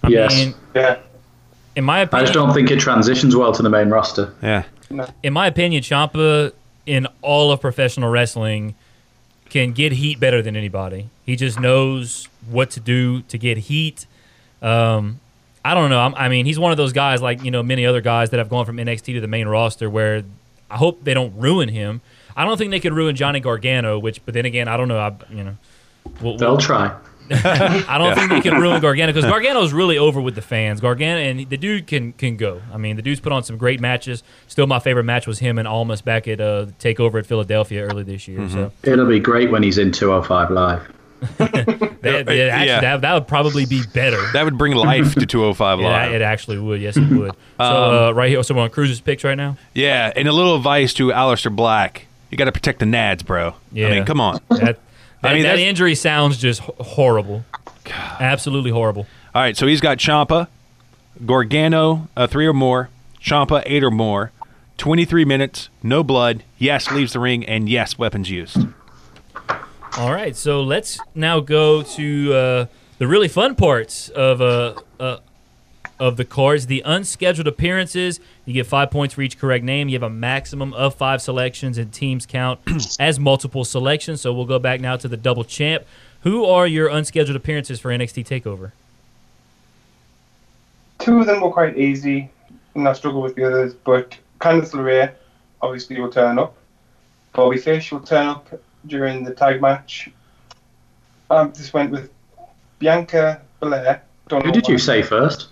I 0.04 0.10
Yes. 0.10 0.36
mean, 0.36 0.54
Yeah. 0.76 0.98
in 1.76 1.84
my 1.84 2.02
opinion, 2.02 2.22
I 2.24 2.26
just 2.26 2.34
don't 2.34 2.54
think 2.54 2.70
it 2.72 2.80
transitions 2.80 3.36
well 3.36 3.52
to 3.52 3.62
the 3.64 3.70
main 3.70 3.90
roster. 3.90 4.34
Yeah. 4.42 4.64
in 5.24 5.34
my 5.34 5.48
opinion, 5.48 5.82
Ciampa 5.82 6.52
in 6.86 7.08
all 7.24 7.52
of 7.52 7.60
professional 7.60 8.10
wrestling 8.12 8.76
can 9.50 9.72
get 9.72 9.94
heat 9.94 10.20
better 10.20 10.40
than 10.42 10.56
anybody. 10.56 11.10
He 11.26 11.36
just 11.36 11.60
knows 11.60 12.28
what 12.48 12.70
to 12.72 12.80
do 12.80 13.22
to 13.24 13.38
get 13.40 13.58
heat. 13.58 14.06
Um, 14.64 15.20
I 15.66 15.74
don't 15.76 15.90
know. 15.90 16.00
I'm, 16.00 16.16
I 16.16 16.30
mean, 16.30 16.46
he's 16.46 16.58
one 16.60 16.72
of 16.72 16.78
those 16.78 16.94
guys 16.94 17.22
like 17.22 17.44
you 17.44 17.52
know 17.52 17.62
many 17.64 17.86
other 17.86 18.02
guys 18.02 18.32
that 18.32 18.38
have 18.38 18.50
gone 18.50 18.66
from 18.66 18.78
NXT 18.78 19.14
to 19.14 19.22
the 19.22 19.28
main 19.28 19.48
roster. 19.48 19.90
Where 19.90 20.24
I 20.72 20.78
hope 20.78 21.04
they 21.04 21.14
don't 21.14 21.38
ruin 21.38 21.70
him. 21.70 22.02
I 22.36 22.46
don't 22.46 22.58
think 22.58 22.72
they 22.72 22.80
could 22.80 22.94
ruin 22.94 23.16
Johnny 23.16 23.40
Gargano. 23.40 24.00
Which, 24.00 24.26
but 24.26 24.34
then 24.34 24.46
again, 24.46 24.68
I 24.68 24.76
don't 24.78 24.88
know. 24.88 24.98
I, 25.00 25.14
you 25.30 25.44
know, 25.44 25.58
we'll, 26.22 26.38
They'll 26.38 26.52
we'll- 26.52 26.58
try. 26.58 26.96
I 27.32 27.98
don't 27.98 28.16
think 28.16 28.30
they 28.32 28.42
can 28.42 28.60
ruin 28.62 28.82
Gargano 28.82 29.14
because 29.14 29.24
Gargano's 29.24 29.72
really 29.72 29.98
over 29.98 30.20
with 30.20 30.36
the 30.36 30.42
fans. 30.42 30.82
Gargano 30.82 31.22
and 31.22 31.50
the 31.50 31.56
dude 31.56 31.88
can 31.88 32.12
can 32.12 32.36
go. 32.36 32.62
I 32.74 32.76
mean, 32.78 32.98
the 32.98 33.02
dude's 33.02 33.22
put 33.22 33.32
on 33.32 33.44
some 33.46 33.58
great 33.58 33.80
matches. 33.80 34.24
Still, 34.50 34.68
my 34.68 34.80
favorite 34.80 35.06
match 35.06 35.26
was 35.26 35.40
him 35.40 35.58
and 35.58 35.66
Almas 35.66 36.02
back 36.02 36.28
at 36.28 36.42
uh, 36.42 36.66
Takeover 36.80 37.20
at 37.20 37.26
Philadelphia 37.26 37.84
early 37.84 38.04
this 38.04 38.28
year. 38.28 38.50
So 38.50 38.74
It'll 38.84 39.06
be 39.06 39.22
great 39.22 39.52
when 39.52 39.64
he's 39.64 39.78
in 39.78 39.94
205 39.94 40.52
Live. 40.52 40.94
that, 41.38 42.02
that- 42.02 42.28
actually, 42.30 42.38
Yeah. 42.68 42.82
that, 42.82 43.02
that 43.02 43.14
would 43.14 43.28
probably 43.28 43.66
be 43.66 43.82
better. 43.94 44.20
That 44.34 44.44
would 44.46 44.58
bring 44.58 44.74
life 44.76 45.16
to 45.16 45.26
205 45.26 45.80
Yeah, 45.80 46.06
it 46.08 46.22
actually 46.22 46.60
would. 46.60 46.82
Yes, 46.82 46.98
it 46.98 47.10
would. 47.10 47.32
So 47.60 48.08
uh, 48.10 48.12
right 48.12 48.30
here, 48.30 48.42
so 48.44 48.56
we're 48.56 48.62
on 48.64 48.72
Cruz's 48.72 49.00
picks 49.00 49.24
right 49.24 49.36
now. 49.36 49.58
Yeah, 49.74 50.12
and 50.16 50.28
a 50.28 50.34
little 50.34 50.56
advice 50.56 50.94
to 50.96 51.10
Aleister 51.10 51.56
Black. 51.56 52.08
You 52.30 52.38
got 52.38 52.46
to 52.46 52.52
protect 52.52 52.80
the 52.80 52.86
nads, 52.86 53.24
bro. 53.26 53.56
Yeah. 53.72 53.88
I 53.88 53.92
mean, 53.92 54.06
come 54.06 54.20
on. 54.20 54.40
That, 54.50 54.60
that, 54.60 54.80
I 55.24 55.34
mean, 55.36 55.44
that 55.44 55.60
injury 55.60 55.96
sounds 55.96 56.38
just 56.38 56.60
horrible. 56.62 57.46
Absolutely 58.20 58.72
horrible. 58.72 59.06
All 59.36 59.42
right, 59.42 59.56
so 59.56 59.66
he's 59.68 59.80
got 59.82 59.98
Ciampa, 60.00 60.48
Gargano, 61.26 62.10
uh, 62.18 62.28
three 62.28 62.48
or 62.48 62.54
more, 62.54 62.90
Ciampa, 63.22 63.64
eight 63.66 63.84
or 63.84 63.92
more, 63.92 64.32
23 64.78 65.24
minutes, 65.26 65.70
no 65.82 66.04
blood, 66.04 66.44
yes, 66.58 66.92
leaves 66.92 67.14
the 67.14 67.20
ring, 67.20 67.46
and 67.46 67.70
yes, 67.70 67.98
weapons 67.98 68.30
used. 68.30 68.58
All 69.96 70.12
right, 70.12 70.36
so 70.36 70.62
let's 70.64 71.00
now 71.14 71.40
go 71.40 71.84
to 71.84 72.34
uh, 72.34 72.66
the 72.98 73.08
really 73.08 73.28
fun 73.28 73.54
parts 73.54 74.10
of 74.10 74.42
uh, 74.42 74.74
uh, 75.00 75.18
of 76.00 76.18
the 76.18 76.26
cards. 76.26 76.66
The 76.66 76.82
unscheduled 76.84 77.48
appearances. 77.48 78.20
You 78.46 78.56
get 78.56 78.66
five 78.66 78.90
points 78.90 79.14
for 79.14 79.22
each 79.22 79.38
correct 79.38 79.64
name. 79.64 79.90
You 79.90 79.94
have 79.94 80.04
a 80.04 80.10
maximum 80.10 80.74
of 80.74 80.96
five 80.96 81.22
selections, 81.22 81.78
and 81.78 81.94
teams 81.94 82.26
count 82.26 82.60
as 83.00 83.20
multiple 83.20 83.64
selections. 83.64 84.22
So 84.22 84.34
we'll 84.34 84.48
go 84.48 84.58
back 84.58 84.82
now 84.82 84.98
to 84.98 85.08
the 85.08 85.16
double 85.16 85.44
champ. 85.44 85.84
Who 86.22 86.44
are 86.44 86.66
your 86.66 86.88
unscheduled 86.88 87.36
appearances 87.36 87.80
for 87.80 87.90
NXT 87.90 88.26
Takeover? 88.26 88.72
Two 90.98 91.20
of 91.20 91.28
them 91.28 91.42
were 91.42 91.52
quite 91.52 91.78
easy, 91.78 92.32
and 92.74 92.88
I 92.88 92.94
struggle 92.94 93.22
with 93.22 93.36
the 93.36 93.46
others. 93.46 93.76
But 93.76 94.18
Candice 94.42 94.72
LeRae 94.72 95.12
obviously 95.62 96.02
will 96.02 96.12
turn 96.12 96.40
up. 96.40 96.56
Bobby 97.34 97.60
Fish 97.60 97.92
will 97.92 98.00
turn 98.00 98.26
up 98.26 98.50
during 98.88 99.24
the 99.24 99.34
tag 99.34 99.62
match. 99.62 100.10
I 101.30 101.46
just 101.48 101.74
went 101.74 101.92
with 101.92 102.12
Bianca 102.80 103.42
Belair. 103.60 104.04
Don't 104.28 104.46
Who 104.46 104.52
did 104.52 104.68
you 104.68 104.78
say 104.78 105.02
first? 105.02 105.48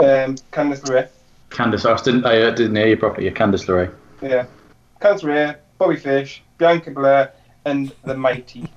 Um, 0.00 0.36
Candice 0.52 0.82
LeRae. 0.82 1.08
Candice. 1.50 1.84
I 1.84 2.02
didn't, 2.02 2.24
I 2.24 2.42
uh, 2.42 2.50
didn't 2.50 2.76
hear 2.76 2.88
you 2.88 2.96
properly. 2.96 3.26
Yeah, 3.26 3.32
Candice 3.32 3.66
LeRae. 3.66 3.94
Yeah. 4.20 4.46
Candice 5.00 5.22
LeRae, 5.22 5.56
Bobby 5.78 5.96
Fish, 5.96 6.42
Bianca 6.58 6.90
Belair, 6.90 7.32
and 7.64 7.92
the 8.04 8.16
Mighty. 8.16 8.70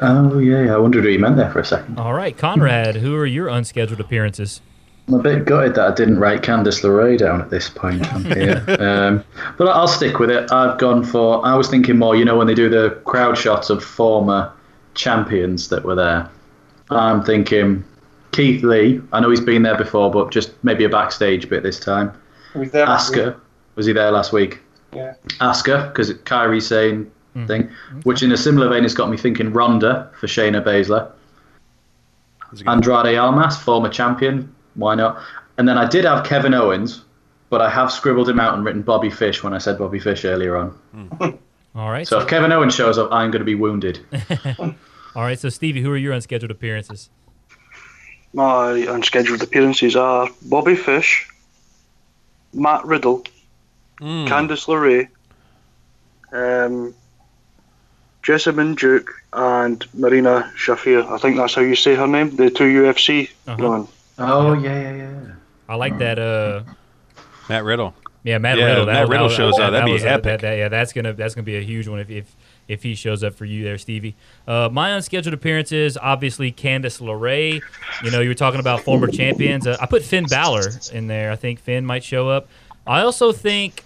Oh, 0.00 0.38
yeah, 0.38 0.64
yeah. 0.64 0.74
I 0.74 0.78
wondered 0.78 1.04
what 1.04 1.12
you 1.12 1.18
meant 1.18 1.36
there 1.36 1.50
for 1.50 1.60
a 1.60 1.64
second. 1.64 1.98
All 1.98 2.14
right, 2.14 2.36
Conrad. 2.36 2.96
who 2.96 3.14
are 3.16 3.26
your 3.26 3.48
unscheduled 3.48 4.00
appearances? 4.00 4.60
I'm 5.06 5.14
a 5.14 5.22
bit 5.22 5.44
gutted 5.44 5.74
that 5.74 5.92
I 5.92 5.94
didn't 5.94 6.18
write 6.18 6.42
Candice 6.42 6.82
LeRae 6.82 7.18
down 7.18 7.40
at 7.42 7.50
this 7.50 7.68
point 7.68 8.10
on 8.14 8.24
here. 8.24 8.64
um, 8.80 9.22
but 9.58 9.68
I'll 9.68 9.88
stick 9.88 10.18
with 10.18 10.30
it. 10.30 10.50
I've 10.50 10.78
gone 10.78 11.04
for. 11.04 11.44
I 11.46 11.54
was 11.54 11.68
thinking 11.68 11.98
more, 11.98 12.16
you 12.16 12.24
know, 12.24 12.36
when 12.36 12.46
they 12.46 12.54
do 12.54 12.68
the 12.70 12.90
crowd 13.04 13.36
shots 13.36 13.68
of 13.70 13.84
former 13.84 14.50
champions 14.94 15.68
that 15.68 15.84
were 15.84 15.94
there. 15.94 16.28
I'm 16.90 17.22
thinking 17.22 17.84
Keith 18.32 18.62
Lee. 18.62 19.00
I 19.12 19.20
know 19.20 19.30
he's 19.30 19.40
been 19.40 19.62
there 19.62 19.76
before, 19.76 20.10
but 20.10 20.30
just 20.30 20.52
maybe 20.64 20.84
a 20.84 20.88
backstage 20.88 21.48
bit 21.48 21.62
this 21.62 21.78
time. 21.80 22.12
Who 22.52 22.60
was 22.60 22.70
there? 22.70 22.86
last 22.86 23.10
week. 23.10 23.20
Asuka. 23.24 23.40
Was 23.74 23.86
he 23.86 23.92
there 23.92 24.10
last 24.10 24.32
week? 24.32 24.60
Yeah. 24.94 25.14
Asuka, 25.40 25.88
because 25.88 26.12
Kairi 26.12 26.62
Sane 26.62 27.10
thing, 27.48 27.68
which 28.04 28.22
in 28.22 28.30
a 28.30 28.36
similar 28.36 28.68
vein 28.68 28.84
has 28.84 28.94
got 28.94 29.10
me 29.10 29.16
thinking 29.16 29.52
Ronda 29.52 30.08
for 30.18 30.28
Shayna 30.28 30.62
Baszler. 30.64 31.10
Andrade 32.66 33.18
Almas, 33.18 33.56
former 33.56 33.88
champion. 33.88 34.54
Why 34.74 34.94
not? 34.94 35.22
And 35.58 35.68
then 35.68 35.78
I 35.78 35.86
did 35.88 36.04
have 36.04 36.24
Kevin 36.26 36.52
Owens, 36.54 37.04
but 37.50 37.60
I 37.60 37.70
have 37.70 37.92
scribbled 37.92 38.28
him 38.28 38.40
out 38.40 38.54
and 38.54 38.64
written 38.64 38.82
Bobby 38.82 39.10
Fish 39.10 39.42
when 39.42 39.54
I 39.54 39.58
said 39.58 39.78
Bobby 39.78 40.00
Fish 40.00 40.24
earlier 40.24 40.56
on. 40.56 40.78
All 41.76 41.90
right, 41.90 42.06
So 42.06 42.20
if 42.20 42.28
Kevin 42.28 42.52
Owens 42.52 42.74
shows 42.74 42.98
up, 42.98 43.12
I'm 43.12 43.30
going 43.30 43.40
to 43.40 43.44
be 43.46 43.54
wounded. 43.56 44.00
all 44.58 45.22
right. 45.22 45.38
So 45.38 45.48
Stevie, 45.48 45.82
who 45.82 45.90
are 45.90 45.96
your 45.96 46.12
unscheduled 46.12 46.50
appearances? 46.50 47.10
My 48.32 48.70
unscheduled 48.72 49.42
appearances 49.42 49.94
are 49.96 50.28
Bobby 50.42 50.74
Fish, 50.76 51.28
Matt 52.52 52.84
Riddle, 52.84 53.24
Candice 54.00 54.66
LeRae, 54.66 55.08
um, 56.32 56.94
Jessamyn 58.22 58.76
Duke, 58.76 59.10
and 59.32 59.84
Marina 59.94 60.52
Shafir. 60.56 61.06
I 61.10 61.18
think 61.18 61.36
that's 61.36 61.54
how 61.54 61.62
you 61.62 61.76
say 61.76 61.94
her 61.94 62.06
name. 62.08 62.34
The 62.36 62.50
two 62.50 62.64
UFC 62.64 63.30
Uh-huh. 63.46 63.56
women. 63.62 63.88
Oh 64.18 64.54
yeah, 64.54 64.80
yeah, 64.80 64.96
yeah. 64.96 65.32
I 65.68 65.74
like 65.76 65.98
that. 65.98 66.18
Uh, 66.18 66.62
Matt 67.48 67.64
Riddle. 67.64 67.94
Yeah, 68.22 68.38
Matt 68.38 68.56
Yeah, 68.58 68.64
Riddle. 68.66 68.86
Matt 68.86 69.08
Riddle 69.08 69.28
shows 69.28 69.58
up. 69.58 69.72
That'd 69.72 69.84
be 69.86 69.92
was 69.92 70.04
a- 70.04 70.10
epic. 70.10 70.22
that- 70.24 70.40
that- 70.42 70.56
yeah, 70.58 70.68
that's 70.68 70.92
gonna 70.92 71.12
that's 71.12 71.34
gonna 71.34 71.44
be 71.44 71.56
a 71.56 71.60
huge 71.62 71.88
one 71.88 72.00
if 72.00 72.10
if, 72.10 72.36
if 72.68 72.82
he 72.82 72.94
shows 72.94 73.22
up 73.22 73.34
for 73.34 73.44
you 73.44 73.64
there, 73.64 73.76
Stevie. 73.76 74.14
Uh, 74.48 74.68
my 74.72 74.90
unscheduled 74.90 75.34
appearances, 75.34 75.98
obviously 76.00 76.50
Candice 76.52 77.00
LeRae. 77.02 77.60
You 78.02 78.10
know, 78.10 78.20
you 78.20 78.28
were 78.30 78.34
talking 78.34 78.60
about 78.60 78.80
former 78.80 79.08
champions. 79.08 79.66
Uh, 79.66 79.76
I 79.80 79.86
put 79.86 80.02
Finn 80.02 80.24
Balor 80.24 80.62
in 80.92 81.06
there. 81.06 81.30
I 81.32 81.36
think 81.36 81.60
Finn 81.60 81.84
might 81.84 82.02
show 82.04 82.28
up. 82.30 82.48
I 82.86 83.00
also 83.02 83.32
think, 83.32 83.82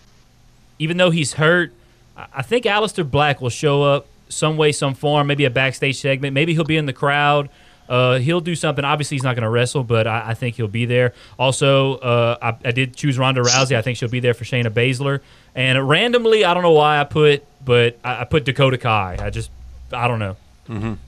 even 0.79 0.97
though 0.97 1.11
he's 1.11 1.33
hurt, 1.35 1.73
I- 2.17 2.27
I 2.37 2.43
think 2.43 2.65
Aleister 2.65 3.09
Black 3.09 3.41
will 3.41 3.51
show 3.51 3.83
up 3.83 4.07
some 4.29 4.57
way, 4.57 4.71
some 4.73 4.95
form. 4.95 5.27
Maybe 5.27 5.45
a 5.47 5.51
backstage 5.51 5.99
segment. 6.01 6.35
Maybe 6.35 6.53
he'll 6.55 6.63
be 6.65 6.77
in 6.77 6.87
the 6.87 6.93
crowd. 6.93 7.49
Uh, 7.89 8.19
he'll 8.19 8.41
do 8.41 8.55
something. 8.55 8.85
Obviously, 8.85 9.17
he's 9.17 9.23
not 9.25 9.35
going 9.35 9.43
to 9.45 9.49
wrestle, 9.49 9.83
but 9.85 10.07
I, 10.07 10.31
I 10.31 10.35
think 10.35 10.57
he'll 10.57 10.69
be 10.69 10.85
there. 10.85 11.15
Also, 11.39 11.97
uh, 11.97 12.37
I, 12.43 12.69
I 12.69 12.73
did 12.73 12.95
choose 12.97 13.19
Ronda 13.19 13.41
Rousey. 13.43 13.77
I 13.77 13.83
think 13.83 13.97
she'll 13.99 14.09
be 14.11 14.21
there 14.21 14.35
for 14.35 14.45
Shayna 14.45 14.69
Baszler. 14.71 15.21
And 15.55 15.89
randomly, 15.89 16.45
I 16.45 16.55
don't 16.55 16.63
know 16.63 16.73
why 16.73 17.01
I 17.01 17.05
put, 17.05 17.45
but 17.65 17.99
I, 18.05 18.21
I 18.21 18.25
put 18.25 18.45
Dakota 18.45 18.79
Kai. 18.79 19.17
I 19.21 19.31
just, 19.31 19.51
I 19.93 20.07
don't 20.09 20.19
know. 20.19 20.37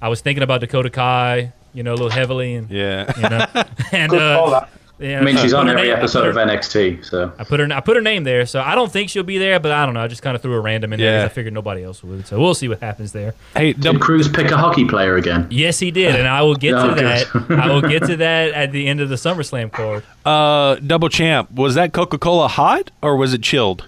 I 0.00 0.08
was 0.08 0.22
thinking 0.22 0.42
about 0.42 0.62
Dakota 0.62 0.88
Kai, 0.88 1.52
you 1.74 1.82
know, 1.82 1.90
a 1.92 1.96
little 1.96 2.08
heavily, 2.08 2.54
and 2.54 2.70
Yeah. 2.70 3.12
you 3.16 3.28
know, 3.28 3.46
and 3.92 4.10
Good 4.10 4.20
uh, 4.22 4.50
that. 4.50 4.70
Yeah, 5.00 5.18
I 5.20 5.22
mean, 5.24 5.36
she's 5.38 5.54
on 5.54 5.68
every 5.68 5.84
name- 5.88 5.92
episode 5.96 6.24
her- 6.24 6.30
of 6.30 6.36
NXT, 6.36 7.04
so 7.04 7.32
I 7.38 7.44
put 7.44 7.58
her. 7.58 7.68
I 7.72 7.80
put 7.80 7.96
her 7.96 8.02
name 8.02 8.24
there, 8.24 8.44
so 8.46 8.60
I 8.60 8.74
don't 8.74 8.92
think 8.92 9.08
she'll 9.10 9.22
be 9.22 9.38
there. 9.38 9.58
But 9.58 9.72
I 9.72 9.84
don't 9.86 9.94
know. 9.94 10.00
I 10.02 10.06
just 10.08 10.22
kind 10.22 10.36
of 10.36 10.42
threw 10.42 10.54
a 10.54 10.60
random 10.60 10.92
in 10.92 11.00
there. 11.00 11.18
'cause 11.18 11.22
Yeah. 11.22 11.26
I 11.26 11.28
figured 11.28 11.54
nobody 11.54 11.82
else 11.82 12.04
would. 12.04 12.26
So 12.26 12.38
we'll 12.38 12.54
see 12.54 12.68
what 12.68 12.80
happens 12.80 13.12
there. 13.12 13.34
Hey, 13.54 13.72
did 13.72 13.82
double, 13.82 13.98
Cruz 14.00 14.28
pick 14.28 14.50
a 14.50 14.56
hockey 14.56 14.84
player 14.84 15.16
again? 15.16 15.46
Yes, 15.50 15.78
he 15.78 15.90
did, 15.90 16.14
and 16.14 16.28
I 16.28 16.42
will 16.42 16.54
get 16.54 16.74
Oh, 16.74 16.94
to 16.94 16.94
that. 17.00 17.26
I 17.58 17.68
will 17.68 17.80
get 17.82 18.04
to 18.04 18.16
that 18.18 18.52
at 18.52 18.72
the 18.72 18.86
end 18.86 19.00
of 19.00 19.08
the 19.08 19.16
SummerSlam 19.16 19.72
card. 19.72 20.02
uh, 20.24 20.76
double 20.86 21.08
champ. 21.08 21.50
Was 21.52 21.74
that 21.76 21.92
Coca 21.92 22.18
Cola 22.18 22.48
hot 22.48 22.90
or 23.02 23.16
was 23.16 23.32
it 23.34 23.42
chilled? 23.42 23.86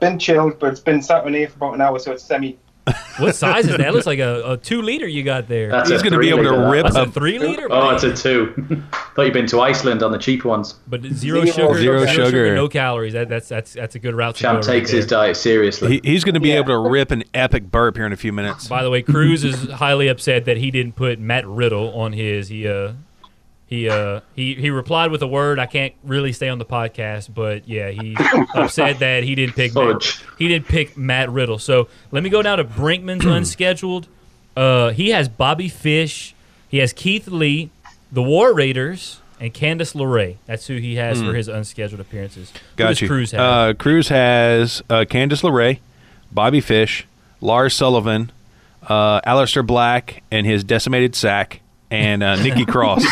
Been 0.00 0.18
chilled, 0.18 0.58
but 0.58 0.70
it's 0.72 0.80
been 0.80 1.02
sat 1.02 1.26
in 1.26 1.34
here 1.34 1.48
for 1.48 1.56
about 1.56 1.74
an 1.74 1.80
hour, 1.82 1.98
so 1.98 2.12
it's 2.12 2.22
semi. 2.22 2.56
What 3.18 3.34
size 3.34 3.66
is 3.66 3.72
that? 3.76 3.80
It 3.80 3.92
looks 3.92 4.06
like 4.06 4.18
a, 4.18 4.52
a 4.52 4.56
two 4.56 4.80
liter 4.82 5.06
you 5.06 5.22
got 5.22 5.46
there. 5.48 5.68
That's 5.70 5.90
He's 5.90 6.00
a 6.00 6.02
going 6.02 6.12
to 6.14 6.18
be 6.18 6.28
able 6.30 6.42
to 6.44 6.48
three-litre, 6.50 6.70
rip 6.70 6.82
That's 6.84 6.96
a 6.96 7.02
a 7.02 7.06
three 7.10 7.38
liter. 7.38 7.66
Oh, 7.70 7.90
it's 7.90 8.02
a 8.02 8.14
two. 8.16 8.82
Thought 9.14 9.22
you'd 9.24 9.32
been 9.34 9.46
to 9.48 9.60
Iceland 9.60 10.02
on 10.02 10.10
the 10.12 10.18
cheaper 10.18 10.48
ones. 10.48 10.74
but 10.86 11.02
zero, 11.04 11.44
Zero 11.44 11.74
sugar, 11.74 11.78
Zero 11.78 12.06
sugar. 12.06 12.54
no 12.54 12.68
calories. 12.68 13.12
That, 13.12 13.28
that's 13.28 13.48
that's 13.48 13.74
that's 13.74 13.94
a 13.94 13.98
good 13.98 14.14
route 14.14 14.36
to 14.36 14.40
Champ 14.42 14.62
go. 14.62 14.66
right 14.68 14.78
takes 14.78 14.90
his 14.90 15.06
diet 15.06 15.36
seriously. 15.36 16.00
He, 16.02 16.12
he's 16.12 16.24
going 16.24 16.34
to 16.34 16.40
be 16.40 16.48
Yeah. 16.48 16.56
able 16.60 16.68
to 16.84 16.90
rip 16.90 17.10
an 17.10 17.24
epic 17.34 17.70
burp 17.70 17.96
here 17.96 18.06
in 18.06 18.12
a 18.12 18.16
few 18.16 18.32
minutes. 18.32 18.68
By 18.68 18.82
the 18.82 18.90
way, 18.90 19.02
Cruz 19.02 19.44
is 19.44 19.70
highly 19.72 20.08
upset 20.08 20.44
that 20.46 20.56
he 20.56 20.70
didn't 20.70 20.96
put 20.96 21.18
Matt 21.18 21.46
Riddle 21.46 21.92
on 21.98 22.12
his. 22.14 22.48
He 22.48 22.66
uh 22.66 22.92
He 23.70 23.88
uh 23.88 24.20
he 24.34 24.56
he 24.56 24.70
replied 24.70 25.12
with 25.12 25.22
a 25.22 25.28
word 25.28 25.60
I 25.60 25.66
can't 25.66 25.94
really 26.02 26.32
say 26.32 26.48
on 26.48 26.58
the 26.58 26.64
podcast, 26.64 27.32
but 27.32 27.68
yeah, 27.68 27.90
he 27.90 28.16
upset 28.54 28.98
that 28.98 29.22
he 29.22 29.36
didn't 29.36 29.54
pick 29.54 29.74
Matt, 29.74 30.22
he 30.38 30.48
didn't 30.48 30.66
pick 30.66 30.96
Matt 30.96 31.30
Riddle. 31.30 31.58
So 31.60 31.86
let 32.10 32.24
me 32.24 32.30
go 32.30 32.42
down 32.42 32.58
to 32.58 32.64
Brinkman's 32.64 33.24
unscheduled. 33.26 34.08
Uh, 34.56 34.90
he 34.90 35.10
has 35.10 35.28
Bobby 35.28 35.68
Fish, 35.68 36.34
he 36.68 36.78
has 36.78 36.92
Keith 36.92 37.28
Lee, 37.28 37.70
the 38.10 38.22
War 38.22 38.52
Raiders, 38.52 39.20
and 39.38 39.54
Candice 39.54 39.94
LeRae. 39.94 40.36
That's 40.46 40.66
who 40.66 40.76
he 40.76 40.96
has 40.96 41.22
for 41.22 41.32
his 41.32 41.46
unscheduled 41.46 42.00
appearances. 42.00 42.50
Who 42.50 42.58
Got 42.76 42.88
does 42.88 43.00
you. 43.00 43.08
Cruz 43.08 43.30
have? 43.30 43.40
Uh, 43.40 43.74
Cruz 43.74 44.08
has 44.08 44.82
uh, 44.90 45.04
Candice 45.08 45.42
LeRae, 45.42 45.78
Bobby 46.32 46.60
Fish, 46.60 47.06
Lars 47.40 47.74
Sullivan, 47.74 48.32
uh, 48.82 49.20
Aleister 49.20 49.64
Black, 49.64 50.24
and 50.30 50.44
his 50.44 50.64
decimated 50.64 51.14
sack, 51.14 51.60
and 51.90 52.22
uh, 52.22 52.36
Nikki 52.36 52.64
Cross. 52.72 53.04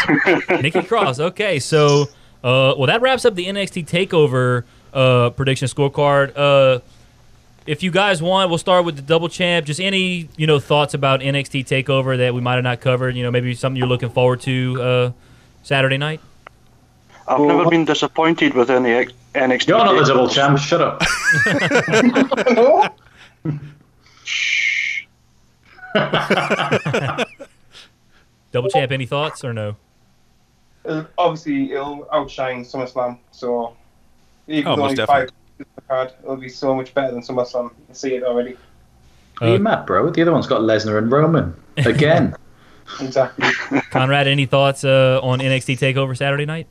Nikki 0.49 0.83
Cross. 0.83 1.21
Okay, 1.21 1.59
so 1.59 2.03
uh, 2.45 2.75
well, 2.77 2.87
that 2.87 3.01
wraps 3.01 3.25
up 3.25 3.35
the 3.35 3.47
NXT 3.47 3.87
Takeover 3.87 4.65
uh, 4.93 5.31
prediction 5.31 5.69
scorecard. 5.69 6.33
Uh, 6.37 6.81
if 7.67 7.83
you 7.83 7.91
guys 7.91 8.23
want, 8.23 8.49
we'll 8.49 8.59
start 8.59 8.85
with 8.85 8.97
the 8.97 9.03
double 9.03 9.29
champ. 9.29 9.67
Just 9.67 9.81
any 9.81 10.29
you 10.37 10.47
know 10.47 10.59
thoughts 10.59 10.95
about 10.95 11.21
NXT 11.21 11.67
Takeover 11.67 12.17
that 12.17 12.33
we 12.35 12.41
might 12.41 12.55
have 12.55 12.65
not 12.65 12.81
covered. 12.81 13.15
You 13.17 13.23
know, 13.25 13.31
maybe 13.31 13.55
something 13.55 13.77
you're 13.77 13.89
looking 13.89 14.11
forward 14.11 14.41
to 14.43 14.83
uh, 14.83 15.13
Saturday 15.63 15.99
night. 15.99 16.21
I've 17.27 17.41
never 17.41 17.69
been 17.69 17.85
disappointed 17.85 18.55
with 18.55 18.71
any 18.71 18.91
X- 18.93 19.13
NXT. 19.35 19.69
You're 19.69 19.79
not 19.79 19.93
the 19.93 20.01
takeovers. 20.01 20.07
double 20.07 20.29
champ. 20.29 20.59
Shut 20.59 20.81
up. 20.81 21.03
Double 28.53 28.69
champ. 28.71 28.91
Any 28.93 29.07
thoughts 29.07 29.45
or 29.45 29.53
no? 29.53 29.77
Obviously, 31.19 31.73
it'll 31.73 32.09
outshine 32.13 32.65
SummerSlam. 32.65 33.19
So 33.31 33.77
even 34.47 34.73
Oh, 34.73 34.77
though 34.77 34.83
most 34.83 34.91
only 34.93 34.97
definitely. 34.97 35.27
five 35.59 35.67
the 35.77 35.83
card, 35.83 36.13
it'll 36.23 36.37
be 36.37 36.49
so 36.49 36.75
much 36.75 36.95
better 36.95 37.13
than 37.13 37.21
SummerSlam. 37.21 37.65
You 37.65 37.87
can 37.87 37.95
see 37.95 38.15
it 38.15 38.23
already. 38.23 38.57
Are 39.41 39.49
you 39.49 39.59
mad, 39.59 39.87
bro? 39.87 40.11
The 40.11 40.23
other 40.23 40.33
one's 40.33 40.47
got 40.47 40.63
Lesnar 40.63 40.99
and 40.99 41.11
Roman 41.13 41.55
again. 41.77 42.35
Exactly. 43.01 43.49
Conrad, 43.91 44.27
any 44.27 44.47
thoughts 44.47 44.83
uh, 44.83 45.21
on 45.23 45.41
NXT 45.41 45.79
Takeover 45.79 46.17
Saturday 46.17 46.47
night? 46.47 46.67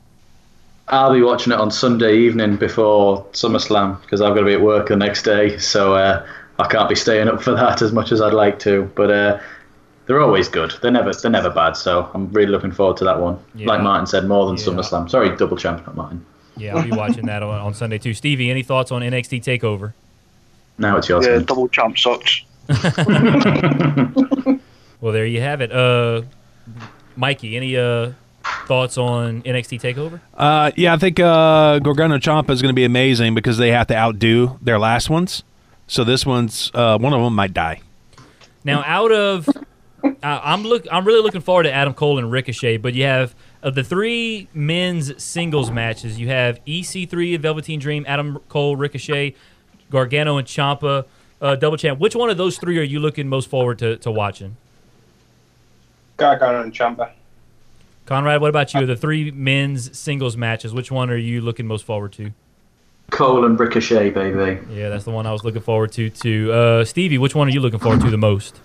I'll 0.88 1.12
be 1.12 1.22
watching 1.22 1.52
it 1.52 1.58
on 1.60 1.70
Sunday 1.70 2.16
evening 2.16 2.56
before 2.56 3.24
SummerSlam 3.32 4.00
because 4.02 4.20
I've 4.20 4.34
got 4.34 4.40
to 4.40 4.46
be 4.46 4.54
at 4.54 4.60
work 4.60 4.88
the 4.88 4.96
next 4.96 5.22
day, 5.22 5.58
so 5.58 5.94
uh, 5.94 6.26
I 6.58 6.66
can't 6.66 6.88
be 6.88 6.94
staying 6.94 7.28
up 7.28 7.42
for 7.42 7.52
that 7.52 7.82
as 7.82 7.92
much 7.92 8.10
as 8.10 8.20
I'd 8.20 8.32
like 8.34 8.58
to. 8.60 8.90
But 8.94 9.10
uh, 9.10 9.40
they're 10.08 10.20
always 10.20 10.48
good. 10.48 10.72
They're 10.82 10.90
never 10.90 11.12
they're 11.12 11.30
never 11.30 11.50
bad. 11.50 11.76
So 11.76 12.10
I'm 12.14 12.28
really 12.32 12.50
looking 12.50 12.72
forward 12.72 12.96
to 12.96 13.04
that 13.04 13.20
one. 13.20 13.38
Yeah. 13.54 13.68
Like 13.68 13.82
Martin 13.82 14.06
said, 14.06 14.26
more 14.26 14.46
than 14.46 14.56
Yeah. 14.56 14.64
SummerSlam. 14.64 15.08
Sorry, 15.08 15.36
double 15.36 15.56
champ, 15.56 15.86
not 15.86 15.94
Martin. 15.94 16.24
Yeah, 16.56 16.74
I'll 16.76 16.82
be 16.82 16.90
watching 16.90 17.26
that 17.26 17.44
on, 17.44 17.50
on 17.60 17.72
Sunday 17.74 17.98
too. 17.98 18.14
Stevie, 18.14 18.50
any 18.50 18.64
thoughts 18.64 18.90
on 18.90 19.02
NXT 19.02 19.44
Takeover? 19.44 19.92
Now 20.76 20.96
it's 20.96 21.08
your 21.08 21.22
Yeah, 21.22 21.28
turn. 21.36 21.44
double 21.44 21.68
champ 21.68 21.96
sucks. 21.96 22.42
Well, 25.00 25.12
there 25.12 25.26
you 25.26 25.40
have 25.40 25.60
it. 25.60 25.70
Uh, 25.70 26.22
Mikey, 27.14 27.56
any 27.56 27.76
uh, 27.76 28.10
thoughts 28.66 28.98
on 28.98 29.42
NXT 29.42 29.80
Takeover? 29.80 30.20
Uh, 30.34 30.72
yeah, 30.74 30.92
I 30.92 30.96
think 30.96 31.20
uh, 31.20 31.78
Gargano 31.78 32.18
Ciampa 32.18 32.50
is 32.50 32.60
going 32.62 32.70
to 32.72 32.76
be 32.76 32.84
amazing 32.84 33.36
because 33.36 33.58
they 33.58 33.70
have 33.70 33.86
to 33.88 33.94
outdo 33.96 34.58
their 34.60 34.76
last 34.78 35.08
ones. 35.08 35.44
So 35.86 36.02
this 36.02 36.26
one's 36.26 36.72
uh, 36.74 36.98
one 36.98 37.12
of 37.12 37.22
them 37.22 37.34
might 37.36 37.54
die. 37.54 37.80
Now, 38.64 38.82
out 38.84 39.12
of 39.12 39.48
I'm 40.22 40.62
look 40.62 40.86
I'm 40.90 41.04
really 41.04 41.22
looking 41.22 41.40
forward 41.40 41.64
to 41.64 41.72
Adam 41.72 41.94
Cole 41.94 42.18
and 42.18 42.30
Ricochet, 42.30 42.78
but 42.78 42.94
you 42.94 43.04
have 43.04 43.34
of 43.62 43.74
the 43.74 43.82
three 43.82 44.48
men's 44.54 45.22
singles 45.22 45.70
matches, 45.70 46.18
you 46.18 46.28
have 46.28 46.64
EC3 46.64 47.34
and 47.34 47.42
Velveteen 47.42 47.80
Dream, 47.80 48.04
Adam 48.06 48.38
Cole, 48.48 48.76
Ricochet, 48.76 49.34
Gargano, 49.90 50.36
and 50.38 50.46
Ciampa. 50.46 51.06
Uh, 51.40 51.54
double 51.54 51.76
champ. 51.76 52.00
Which 52.00 52.16
one 52.16 52.30
of 52.30 52.36
those 52.36 52.58
three 52.58 52.78
are 52.78 52.84
you 52.84 52.98
looking 52.98 53.28
most 53.28 53.48
forward 53.48 53.78
to, 53.78 53.96
to 53.98 54.10
watching? 54.10 54.56
Gargano 56.16 56.62
and 56.62 56.72
Ciampa. 56.72 57.12
Conrad, 58.06 58.40
what 58.40 58.48
about 58.50 58.74
you? 58.74 58.86
The 58.86 58.96
three 58.96 59.30
men's 59.30 59.96
singles 59.96 60.36
matches. 60.36 60.74
Which 60.74 60.90
one 60.90 61.10
are 61.10 61.16
you 61.16 61.40
looking 61.40 61.66
most 61.66 61.84
forward 61.84 62.12
to? 62.14 62.32
Cole 63.10 63.44
and 63.44 63.58
Ricochet, 63.58 64.10
baby. 64.10 64.60
Yeah, 64.72 64.88
that's 64.88 65.04
the 65.04 65.10
one 65.10 65.26
I 65.26 65.32
was 65.32 65.44
looking 65.44 65.62
forward 65.62 65.92
to. 65.92 66.10
Too. 66.10 66.52
Uh, 66.52 66.84
Stevie, 66.84 67.18
which 67.18 67.34
one 67.34 67.46
are 67.48 67.52
you 67.52 67.60
looking 67.60 67.78
forward 67.78 68.00
to 68.00 68.10
the 68.10 68.18
most? 68.18 68.60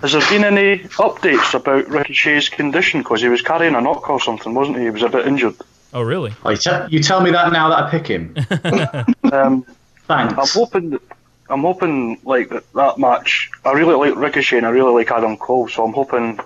Has 0.00 0.12
there 0.12 0.22
been 0.30 0.44
any 0.44 0.78
updates 0.84 1.52
about 1.54 1.88
Ricochet's 1.88 2.48
condition? 2.48 3.00
Because 3.00 3.20
he 3.20 3.28
was 3.28 3.42
carrying 3.42 3.74
a 3.74 3.80
knock 3.80 4.08
or 4.08 4.20
something, 4.20 4.54
wasn't 4.54 4.78
he? 4.78 4.84
He 4.84 4.90
was 4.90 5.02
a 5.02 5.08
bit 5.08 5.26
injured. 5.26 5.54
Oh, 5.92 6.02
really? 6.02 6.32
Oh, 6.44 6.50
you, 6.50 6.56
te- 6.56 6.86
you 6.88 7.02
tell 7.02 7.20
me 7.20 7.30
that 7.32 7.52
now 7.52 7.68
that 7.68 7.84
I 7.84 7.90
pick 7.90 8.06
him. 8.06 8.34
Um, 9.32 9.64
I'm 10.08 10.34
hoping, 10.34 10.90
that, 10.90 11.02
I'm 11.48 11.60
hoping 11.60 12.18
like 12.24 12.48
that, 12.48 12.64
that 12.72 12.98
match. 12.98 13.48
I 13.64 13.70
really 13.72 13.94
like 13.94 14.18
Ricochet 14.18 14.56
and 14.56 14.66
I 14.66 14.70
really 14.70 14.92
like 14.92 15.12
Adam 15.12 15.36
Cole, 15.36 15.68
so 15.68 15.84
I'm 15.84 15.92
hoping 15.92 16.40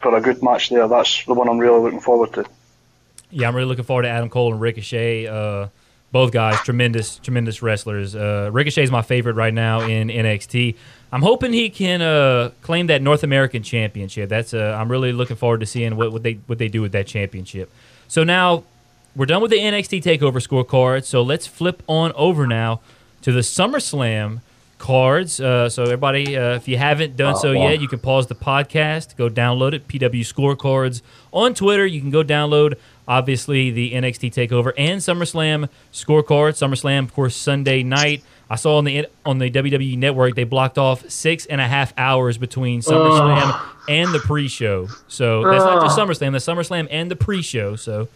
for 0.00 0.16
a 0.16 0.22
good 0.22 0.42
match 0.42 0.70
there. 0.70 0.88
That's 0.88 1.22
the 1.26 1.34
one 1.34 1.46
I'm 1.50 1.58
really 1.58 1.80
looking 1.80 2.00
forward 2.00 2.32
to. 2.32 2.46
Yeah, 3.30 3.48
I'm 3.48 3.54
really 3.54 3.68
looking 3.68 3.84
forward 3.84 4.04
to 4.04 4.08
Adam 4.08 4.30
Cole 4.30 4.52
and 4.52 4.60
Ricochet. 4.60 5.26
Uh, 5.26 5.68
both 6.12 6.32
guys, 6.32 6.58
tremendous, 6.60 7.16
tremendous 7.16 7.60
wrestlers. 7.60 8.14
Uh, 8.14 8.50
is 8.54 8.90
my 8.90 9.02
favorite 9.02 9.34
right 9.34 9.52
now 9.52 9.80
in 9.80 10.08
NXT. 10.08 10.76
I'm 11.14 11.22
hoping 11.22 11.52
he 11.52 11.70
can 11.70 12.02
uh, 12.02 12.50
claim 12.60 12.88
that 12.88 13.00
North 13.00 13.22
American 13.22 13.62
Championship. 13.62 14.28
That's 14.28 14.52
uh, 14.52 14.76
I'm 14.76 14.90
really 14.90 15.12
looking 15.12 15.36
forward 15.36 15.60
to 15.60 15.66
seeing 15.66 15.94
what, 15.94 16.10
what 16.10 16.24
they 16.24 16.32
what 16.48 16.58
they 16.58 16.66
do 16.66 16.82
with 16.82 16.90
that 16.90 17.06
championship. 17.06 17.70
So 18.08 18.24
now 18.24 18.64
we're 19.14 19.26
done 19.26 19.40
with 19.40 19.52
the 19.52 19.58
NXT 19.58 20.02
Takeover 20.02 20.44
scorecard. 20.44 21.04
So 21.04 21.22
let's 21.22 21.46
flip 21.46 21.84
on 21.86 22.10
over 22.16 22.48
now 22.48 22.80
to 23.22 23.30
the 23.30 23.42
SummerSlam 23.42 24.40
cards. 24.78 25.40
Uh, 25.40 25.68
so 25.68 25.84
everybody, 25.84 26.36
uh, 26.36 26.56
if 26.56 26.66
you 26.66 26.78
haven't 26.78 27.16
done 27.16 27.36
so 27.36 27.52
yet, 27.52 27.80
you 27.80 27.86
can 27.86 28.00
pause 28.00 28.26
the 28.26 28.34
podcast, 28.34 29.16
go 29.16 29.28
download 29.28 29.72
it. 29.72 29.86
PW 29.86 30.22
Scorecards 30.22 31.00
on 31.32 31.54
Twitter. 31.54 31.86
You 31.86 32.00
can 32.00 32.10
go 32.10 32.24
download 32.24 32.74
obviously 33.06 33.70
the 33.70 33.92
NXT 33.92 34.32
Takeover 34.32 34.72
and 34.76 35.00
SummerSlam 35.00 35.68
scorecard. 35.92 36.54
SummerSlam, 36.54 37.04
of 37.04 37.14
course, 37.14 37.36
Sunday 37.36 37.84
night. 37.84 38.24
I 38.50 38.56
saw 38.56 38.78
on 38.78 38.84
the 38.84 39.06
on 39.24 39.38
the 39.38 39.50
WWE 39.50 39.96
Network 39.98 40.34
they 40.34 40.44
blocked 40.44 40.78
off 40.78 41.08
six 41.10 41.46
and 41.46 41.60
a 41.60 41.66
half 41.66 41.94
hours 41.96 42.38
between 42.38 42.80
SummerSlam 42.80 43.60
and 43.88 44.12
the 44.12 44.18
pre-show. 44.18 44.88
So 45.08 45.42
that's 45.50 45.64
not 45.64 45.82
just 45.82 45.98
SummerSlam, 45.98 46.32
that's 46.32 46.46
SummerSlam 46.46 46.88
and 46.90 47.10
the 47.10 47.16
pre-show. 47.16 47.76
So 47.76 48.08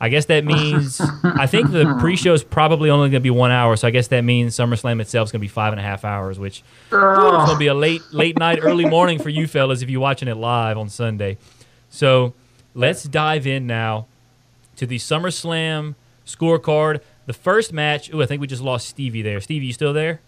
I 0.00 0.08
guess 0.08 0.26
that 0.26 0.44
means 0.44 1.00
I 1.24 1.46
think 1.46 1.70
the 1.70 1.96
pre-show 2.00 2.32
is 2.32 2.44
probably 2.44 2.90
only 2.90 3.08
going 3.10 3.20
to 3.20 3.24
be 3.24 3.30
one 3.30 3.50
hour. 3.50 3.76
So 3.76 3.88
I 3.88 3.90
guess 3.90 4.08
that 4.08 4.22
means 4.22 4.54
SummerSlam 4.56 5.00
itself 5.00 5.28
is 5.28 5.32
going 5.32 5.40
to 5.40 5.44
be 5.44 5.48
five 5.48 5.72
and 5.72 5.80
a 5.80 5.82
half 5.82 6.04
hours, 6.04 6.38
which 6.38 6.62
whew, 6.90 6.98
it's 6.98 7.18
going 7.18 7.48
to 7.48 7.56
be 7.56 7.66
a 7.68 7.74
late 7.74 8.02
late 8.12 8.38
night, 8.38 8.58
early 8.62 8.84
morning 8.84 9.18
for 9.18 9.28
you 9.28 9.46
fellas 9.46 9.82
if 9.82 9.90
you're 9.90 10.00
watching 10.00 10.28
it 10.28 10.36
live 10.36 10.76
on 10.76 10.88
Sunday. 10.88 11.38
So 11.88 12.34
let's 12.74 13.04
dive 13.04 13.46
in 13.46 13.66
now 13.66 14.06
to 14.76 14.86
the 14.86 14.98
SummerSlam 14.98 15.94
scorecard. 16.26 17.00
The 17.28 17.34
first 17.34 17.74
match. 17.74 18.10
Oh, 18.10 18.22
I 18.22 18.26
think 18.26 18.40
we 18.40 18.46
just 18.46 18.62
lost 18.62 18.88
Stevie 18.88 19.20
there. 19.20 19.38
Stevie, 19.42 19.66
you 19.66 19.74
still 19.74 19.92
there? 19.92 20.20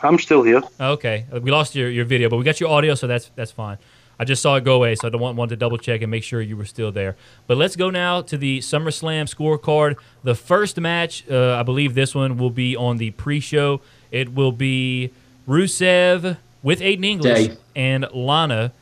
I'm 0.00 0.18
still 0.18 0.42
here. 0.42 0.60
Okay, 0.78 1.24
Uh, 1.34 1.40
we 1.40 1.50
lost 1.50 1.74
your, 1.74 1.88
your 1.88 2.04
video, 2.04 2.28
but 2.28 2.36
we 2.36 2.44
got 2.44 2.60
your 2.60 2.68
audio, 2.68 2.94
so 2.94 3.06
that's 3.06 3.30
that's 3.36 3.50
fine. 3.52 3.78
I 4.20 4.24
just 4.26 4.42
saw 4.42 4.56
it 4.56 4.64
go 4.64 4.74
away, 4.76 4.96
so 4.96 5.08
I 5.08 5.10
don't 5.10 5.20
want, 5.22 5.36
want 5.38 5.48
to 5.48 5.56
double 5.56 5.78
check 5.78 6.02
and 6.02 6.10
make 6.10 6.22
sure 6.22 6.42
you 6.42 6.58
were 6.58 6.66
still 6.66 6.92
there. 6.92 7.16
But 7.46 7.56
let's 7.56 7.74
go 7.74 7.88
now 7.88 8.20
to 8.20 8.36
the 8.36 8.58
SummerSlam 8.58 9.24
scorecard. 9.34 9.96
The 10.22 10.34
first 10.34 10.78
match, 10.78 11.24
uh, 11.30 11.56
I 11.58 11.62
believe 11.62 11.94
this 11.94 12.14
one 12.14 12.36
will 12.36 12.50
be 12.50 12.76
on 12.76 12.98
the 12.98 13.12
pre-show. 13.12 13.80
It 14.12 14.34
will 14.34 14.52
be 14.52 15.10
Rusev 15.48 16.36
with 16.62 16.80
Aiden 16.80 17.04
English 17.06 17.48
Day. 17.48 17.56
and 17.74 18.06
Lana 18.12 18.72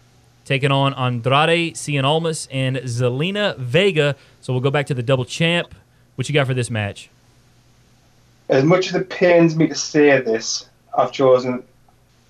taking 0.45 0.73
on 0.73 0.93
Andrade 0.95 1.75
Cien 1.77 2.03
Almas 2.03 2.49
and 2.51 2.79
Zelina 2.79 3.57
Vega. 3.59 4.17
So 4.41 4.53
we'll 4.53 4.61
go 4.61 4.73
back 4.73 4.87
to 4.87 4.95
the 4.95 5.05
double 5.05 5.25
champ. 5.25 5.73
What 6.17 6.29
you 6.29 6.35
got 6.35 6.49
for 6.49 6.55
this 6.55 6.69
match? 6.69 7.09
As 8.49 8.65
much 8.65 8.89
as 8.89 8.95
it 8.97 9.09
pains 9.11 9.57
me 9.57 9.67
to 9.69 9.75
say 9.75 10.21
this, 10.21 10.69
I've 10.97 11.13
chosen 11.13 11.63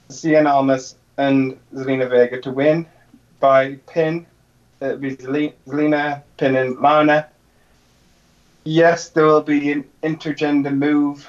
Cien 0.08 0.46
Almas 0.46 0.94
and 1.18 1.58
Zelina 1.74 2.08
Vega 2.08 2.40
to 2.42 2.50
win 2.50 2.86
by 3.40 3.74
pin. 3.86 4.26
Uh, 4.80 4.86
It'll 4.86 4.98
be 4.98 5.16
Zeli- 5.16 5.52
Zelina 5.66 6.22
pinning 6.36 6.80
Lana. 6.80 7.28
Yes, 8.64 9.08
there 9.08 9.26
will 9.26 9.42
be 9.42 9.72
an 9.72 9.84
intergender 10.02 10.72
move 10.76 11.28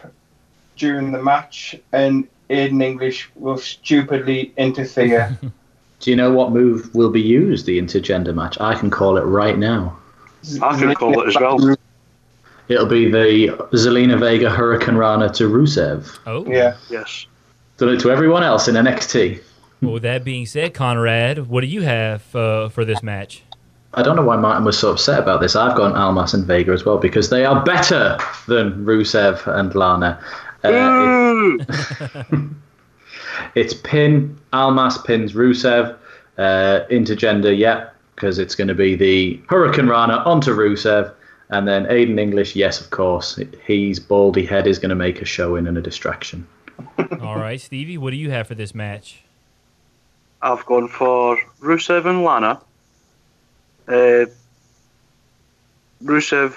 during 0.78 1.12
the 1.12 1.22
match, 1.22 1.76
and 1.92 2.28
Aiden 2.50 2.84
English 2.84 3.30
will 3.36 3.58
stupidly 3.58 4.54
interfere. 4.58 5.38
Do 6.00 6.12
you 6.12 6.18
know 6.18 6.32
what 6.34 6.52
move 6.52 6.94
will 6.94 7.10
be 7.10 7.22
used 7.22 7.66
the 7.66 7.80
intergender 7.80 8.36
match? 8.36 8.60
I 8.60 8.76
can 8.76 8.90
call 8.90 9.18
it 9.18 9.22
right 9.22 9.58
now. 9.58 9.98
I 10.62 10.78
can 10.78 10.94
call 10.96 11.22
it 11.22 11.30
as 11.30 11.36
well. 11.36 11.58
It'll 12.70 12.86
be 12.86 13.10
the 13.12 13.48
Zelina 13.74 14.18
Vega 14.20 14.50
hurricanrana 14.50 15.34
to 15.36 15.50
Rusev. 15.50 16.18
Oh, 16.26 16.46
Yeah. 16.48 16.76
Yes. 16.90 17.26
Done 17.78 17.90
it 17.90 18.00
to 18.02 18.12
everyone 18.12 18.44
else 18.44 18.68
in 18.68 18.76
NXT. 18.76 19.42
Well, 19.82 19.94
with 19.94 20.04
that 20.04 20.24
being 20.24 20.46
said, 20.46 20.74
Conrad, 20.74 21.48
what 21.48 21.62
do 21.62 21.68
you 21.68 21.82
have 21.82 22.34
uh, 22.36 22.70
for 22.70 22.86
this 22.86 23.02
match? 23.04 23.44
I 23.96 24.02
don't 24.02 24.16
know 24.16 24.24
why 24.24 24.38
Martin 24.38 24.64
was 24.64 24.78
so 24.80 24.92
upset 24.92 25.20
about 25.20 25.42
this. 25.42 25.56
I've 25.56 25.76
gone 25.76 25.94
Almas 25.96 26.34
and 26.34 26.46
Vega 26.46 26.72
as 26.72 26.86
well 26.86 26.98
because 26.98 27.30
they 27.30 27.46
are 27.46 27.64
better 27.64 28.18
than 28.48 28.86
Rusev 28.86 29.46
and 29.48 29.76
Lana. 29.76 30.20
Uh, 30.64 31.58
it- 32.32 32.40
it's 33.56 33.74
pin 33.74 34.38
Almas 34.54 34.98
pins 35.00 35.34
Rusev 35.34 35.96
uh, 36.38 36.80
intergender, 36.90 37.56
yeah, 37.56 37.90
because 38.16 38.40
it's 38.40 38.56
going 38.56 38.68
to 38.70 38.74
be 38.76 38.96
the 38.96 39.38
hurricanrana 39.50 40.26
onto 40.26 40.52
Rusev, 40.56 41.12
and 41.54 41.68
then 41.68 41.86
Aiden 41.86 42.20
English, 42.20 42.56
yes, 42.56 42.82
of 42.82 42.90
course, 42.90 43.40
he's 43.68 44.00
baldy 44.00 44.44
head 44.44 44.66
is 44.66 44.80
going 44.80 44.90
to 44.90 44.96
make 44.96 45.22
a 45.22 45.26
showing 45.26 45.68
and 45.68 45.78
a 45.78 45.82
distraction. 45.82 46.48
All 47.22 47.38
right, 47.38 47.62
Stevie, 47.62 48.00
what 48.00 48.10
do 48.10 48.18
you 48.18 48.32
have 48.32 48.48
for 48.48 48.56
this 48.56 48.74
match? 48.74 49.24
I've 50.42 50.66
gone 50.66 50.88
for 50.88 51.38
Rusev 51.62 52.08
and 52.08 52.24
Lana. 52.24 52.60
Uh, 53.88 54.26
Rusev, 56.04 56.56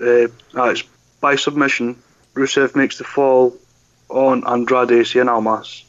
uh, 0.00 0.26
ah, 0.56 0.70
it's 0.70 0.82
by 1.20 1.36
submission. 1.36 1.96
Rusev 2.34 2.74
makes 2.74 2.98
the 2.98 3.04
fall 3.04 3.56
on 4.08 4.44
Andrade 4.44 5.06
Cien 5.06 5.28
Almas. 5.28 5.84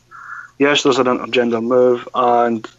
Yes, 0.60 0.84
there's 0.84 1.00
an 1.00 1.08
intergender 1.08 1.62
move, 1.62 2.08
and 2.14 2.70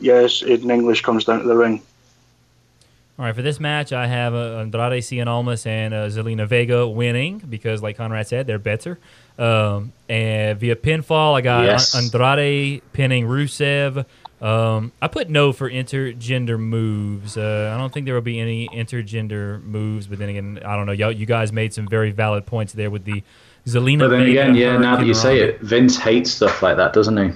yes, 0.00 0.44
Aiden 0.44 0.70
English 0.70 1.02
comes 1.02 1.24
down 1.24 1.40
to 1.40 1.48
the 1.48 1.56
ring. 1.56 1.82
All 3.16 3.24
right, 3.24 3.34
for 3.34 3.42
this 3.42 3.60
match, 3.60 3.92
I 3.92 4.08
have 4.08 4.34
uh, 4.34 4.58
Andrade 4.58 5.00
Cien 5.00 5.28
Almas 5.28 5.66
and 5.66 5.94
uh, 5.94 6.08
Zelina 6.08 6.48
Vega 6.48 6.86
winning 6.88 7.38
because, 7.48 7.80
like 7.80 7.96
Conrad 7.96 8.26
said, 8.26 8.48
they're 8.48 8.58
better. 8.58 8.98
Um, 9.38 9.92
and 10.08 10.58
via 10.58 10.74
pinfall, 10.74 11.34
I 11.34 11.40
got 11.40 11.64
Yes. 11.64 11.94
Andrade 11.94 12.82
pinning 12.92 13.26
Rusev. 13.26 14.04
Um, 14.42 14.90
I 15.00 15.06
put 15.06 15.30
no 15.30 15.52
for 15.52 15.70
intergender 15.70 16.58
moves. 16.58 17.36
Uh, 17.36 17.72
I 17.72 17.78
don't 17.78 17.92
think 17.94 18.04
there 18.04 18.14
will 18.16 18.20
be 18.20 18.40
any 18.40 18.68
intergender 18.68 19.62
moves, 19.62 20.08
but 20.08 20.18
then 20.18 20.28
again, 20.28 20.58
I 20.64 20.74
don't 20.76 20.86
know. 20.86 20.92
Y'all, 20.92 21.12
you 21.12 21.24
guys 21.24 21.52
made 21.52 21.72
some 21.72 21.86
very 21.86 22.10
valid 22.10 22.46
points 22.46 22.72
there 22.72 22.90
with 22.90 23.04
the 23.04 23.22
Zelina. 23.64 24.00
But 24.00 24.08
then 24.08 24.24
Vega 24.24 24.42
again, 24.42 24.54
yeah, 24.56 24.76
now 24.76 24.96
that 24.96 25.06
you 25.06 25.14
say 25.14 25.38
it, 25.38 25.60
Vince 25.60 25.96
hates 25.96 26.32
stuff 26.32 26.62
like 26.62 26.76
that, 26.78 26.92
doesn't 26.92 27.16
he? 27.16 27.30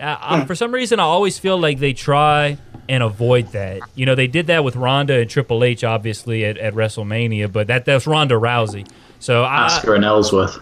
Uh, 0.00 0.16
I, 0.20 0.44
for 0.44 0.54
some 0.54 0.72
reason, 0.72 1.00
I 1.00 1.04
always 1.04 1.38
feel 1.38 1.58
like 1.60 1.78
they 1.78 1.92
try 1.92 2.58
and 2.88 3.02
avoid 3.02 3.48
that. 3.52 3.80
You 3.94 4.06
know, 4.06 4.14
they 4.14 4.26
did 4.26 4.46
that 4.46 4.64
with 4.64 4.76
Ronda 4.76 5.20
and 5.20 5.28
Triple 5.30 5.64
H, 5.64 5.84
obviously 5.84 6.44
at, 6.44 6.56
at 6.58 6.74
WrestleMania, 6.74 7.52
but 7.52 7.66
that 7.66 7.84
that's 7.84 8.06
Ronda 8.06 8.34
Rousey. 8.36 8.88
So 9.18 9.44
I, 9.44 9.68
Asuka 9.68 9.96
and 9.96 10.04
Ellsworth. 10.04 10.58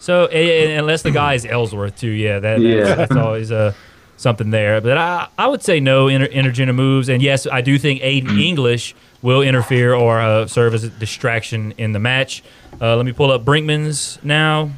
so 0.00 0.26
and, 0.26 0.80
unless 0.80 1.02
the 1.02 1.10
guy 1.12 1.34
is 1.34 1.46
Ellsworth 1.46 1.98
too, 1.98 2.10
yeah, 2.10 2.40
that, 2.40 2.60
that's, 2.60 2.62
Yeah. 2.62 2.94
that's 2.94 3.12
always 3.16 3.52
uh, 3.52 3.72
something 4.16 4.50
there. 4.50 4.80
But 4.80 4.98
I 4.98 5.28
I 5.38 5.46
would 5.46 5.62
say 5.62 5.80
no 5.80 6.08
inter, 6.08 6.26
intergender 6.28 6.74
moves, 6.74 7.08
and 7.08 7.22
yes, 7.22 7.46
I 7.46 7.60
do 7.60 7.78
think 7.78 8.02
Aiden 8.02 8.40
English 8.40 8.94
will 9.22 9.40
interfere 9.42 9.94
or 9.94 10.20
uh, 10.20 10.46
serve 10.46 10.74
as 10.74 10.84
a 10.84 10.90
distraction 10.90 11.72
in 11.78 11.92
the 11.92 11.98
match. 11.98 12.42
Uh, 12.80 12.96
let 12.96 13.06
me 13.06 13.12
pull 13.12 13.30
up 13.30 13.44
Brinkman's 13.44 14.18
now. 14.22 14.70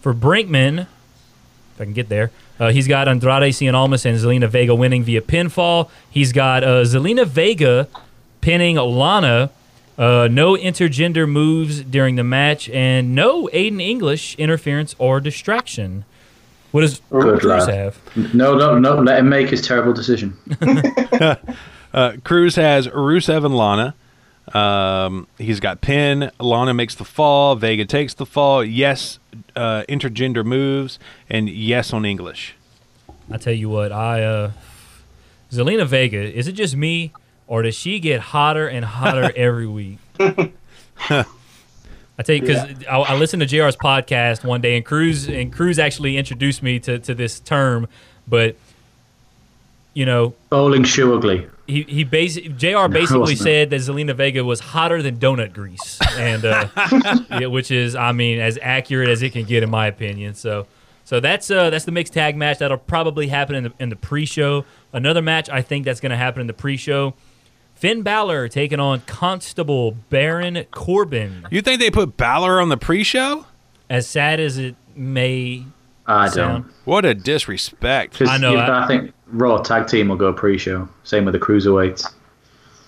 For 0.00 0.14
Brinkman, 0.14 0.80
if 1.74 1.80
I 1.80 1.84
can 1.84 1.92
get 1.92 2.08
there. 2.08 2.30
Uh, 2.58 2.70
he's 2.70 2.88
got 2.88 3.06
Andrade 3.08 3.52
Cien 3.52 3.74
Almas 3.74 4.06
and 4.06 4.18
Zelina 4.18 4.48
Vega 4.48 4.74
winning 4.74 5.02
via 5.04 5.20
pinfall. 5.20 5.90
He's 6.10 6.32
got 6.32 6.64
uh, 6.64 6.82
Zelina 6.82 7.26
Vega 7.26 7.88
pinning 8.40 8.76
Lana. 8.76 9.50
Uh, 9.98 10.28
no 10.30 10.54
intergender 10.54 11.28
moves 11.28 11.82
during 11.82 12.16
the 12.16 12.24
match, 12.24 12.68
and 12.70 13.14
no 13.14 13.48
Aiden 13.54 13.80
English 13.80 14.34
interference 14.36 14.94
or 14.98 15.20
distraction. 15.20 16.04
What 16.70 16.82
does 16.82 17.00
Good 17.10 17.40
Cruz 17.40 17.66
lad. 17.66 17.68
have? 17.74 18.34
No, 18.34 18.54
no, 18.54 18.78
no. 18.78 18.96
Let 19.00 19.20
him 19.20 19.28
make 19.30 19.48
his 19.48 19.62
terrible 19.62 19.92
decision. 19.92 20.36
Uh, 21.94 22.14
Cruz 22.24 22.56
has 22.56 22.88
Rusev 22.88 23.46
and 23.46 23.56
Lana. 23.56 23.94
Um, 24.52 25.26
he's 25.38 25.60
got 25.60 25.80
pin. 25.80 26.30
Lana 26.38 26.74
makes 26.74 26.94
the 26.94 27.04
fall. 27.06 27.56
Vega 27.56 27.86
takes 27.86 28.12
the 28.12 28.26
fall. 28.26 28.62
Yes, 28.62 29.18
uh, 29.54 29.82
intergender 29.88 30.44
moves, 30.44 30.98
and 31.28 31.48
yes 31.48 31.92
on 31.92 32.04
English. 32.04 32.54
I 33.30 33.38
tell 33.38 33.52
you 33.52 33.68
what, 33.68 33.92
I 33.92 34.22
uh, 34.22 34.50
Zelina 35.50 35.86
Vega. 35.86 36.18
Is 36.18 36.48
it 36.48 36.52
just 36.52 36.76
me, 36.76 37.12
or 37.46 37.62
does 37.62 37.74
she 37.74 37.98
get 37.98 38.20
hotter 38.20 38.68
and 38.68 38.84
hotter 38.84 39.32
every 39.36 39.66
week? 39.66 39.98
I 40.18 42.22
tell 42.22 42.34
you, 42.34 42.40
because 42.40 42.84
I, 42.88 42.96
I 42.96 43.16
listened 43.16 43.40
to 43.40 43.46
JR's 43.46 43.76
podcast 43.76 44.44
one 44.44 44.60
day, 44.60 44.76
and 44.76 44.84
Cruz 44.84 45.28
and 45.28 45.52
Cruz 45.52 45.78
actually 45.78 46.16
introduced 46.16 46.62
me 46.62 46.78
to, 46.80 46.98
to 47.00 47.14
this 47.14 47.40
term, 47.40 47.88
but 48.26 48.56
you 49.94 50.06
know, 50.06 50.34
Bowling 50.50 50.84
shoe 50.84 51.14
ugly. 51.14 51.46
He 51.66 51.82
he 51.82 52.04
basically 52.04 52.50
Jr. 52.50 52.88
basically 52.88 53.20
wasn't 53.20 53.38
said 53.40 53.70
that 53.70 53.76
Zelina 53.80 54.14
Vega 54.14 54.44
was 54.44 54.60
hotter 54.60 55.02
than 55.02 55.18
donut 55.18 55.52
grease, 55.52 55.98
and 56.16 56.44
uh, 56.44 56.68
yeah, 57.30 57.46
which 57.46 57.70
is, 57.70 57.94
I 57.96 58.12
mean, 58.12 58.38
as 58.38 58.58
accurate 58.62 59.08
as 59.08 59.22
it 59.22 59.32
can 59.32 59.44
get 59.44 59.62
in 59.62 59.70
my 59.70 59.86
opinion. 59.86 60.34
So, 60.34 60.66
so 61.04 61.20
that's 61.20 61.50
uh, 61.50 61.70
that's 61.70 61.84
the 61.84 61.92
mixed 61.92 62.12
tag 62.12 62.36
match 62.36 62.58
that'll 62.58 62.78
probably 62.78 63.26
happen 63.28 63.56
in 63.56 63.64
the 63.64 63.72
in 63.80 63.88
the 63.88 63.96
pre-show. 63.96 64.64
Another 64.92 65.22
match 65.22 65.48
I 65.50 65.62
think 65.62 65.84
that's 65.84 66.00
going 66.00 66.10
to 66.10 66.16
happen 66.16 66.40
in 66.40 66.46
the 66.46 66.52
pre-show. 66.54 67.14
Finn 67.74 68.02
Balor 68.02 68.48
taking 68.48 68.80
on 68.80 69.00
Constable 69.02 69.92
Baron 70.08 70.64
Corbin. 70.70 71.46
You 71.50 71.60
think 71.60 71.78
they 71.80 71.90
put 71.90 72.16
Balor 72.16 72.60
on 72.60 72.70
the 72.70 72.78
pre-show? 72.78 73.44
As 73.90 74.06
sad 74.08 74.40
as 74.40 74.56
it 74.56 74.76
may 74.94 75.66
I 76.06 76.28
sound, 76.28 76.64
don't. 76.64 76.74
What 76.84 77.04
a 77.04 77.14
disrespect! 77.14 78.22
I 78.22 78.38
know, 78.38 78.56
I- 78.56 78.84
I 78.84 78.86
think 78.86 79.12
Raw 79.28 79.58
tag 79.58 79.88
team 79.88 80.08
will 80.08 80.16
go 80.16 80.32
pre-show. 80.32 80.88
Same 81.04 81.24
with 81.24 81.32
the 81.32 81.40
cruiserweights. 81.40 82.12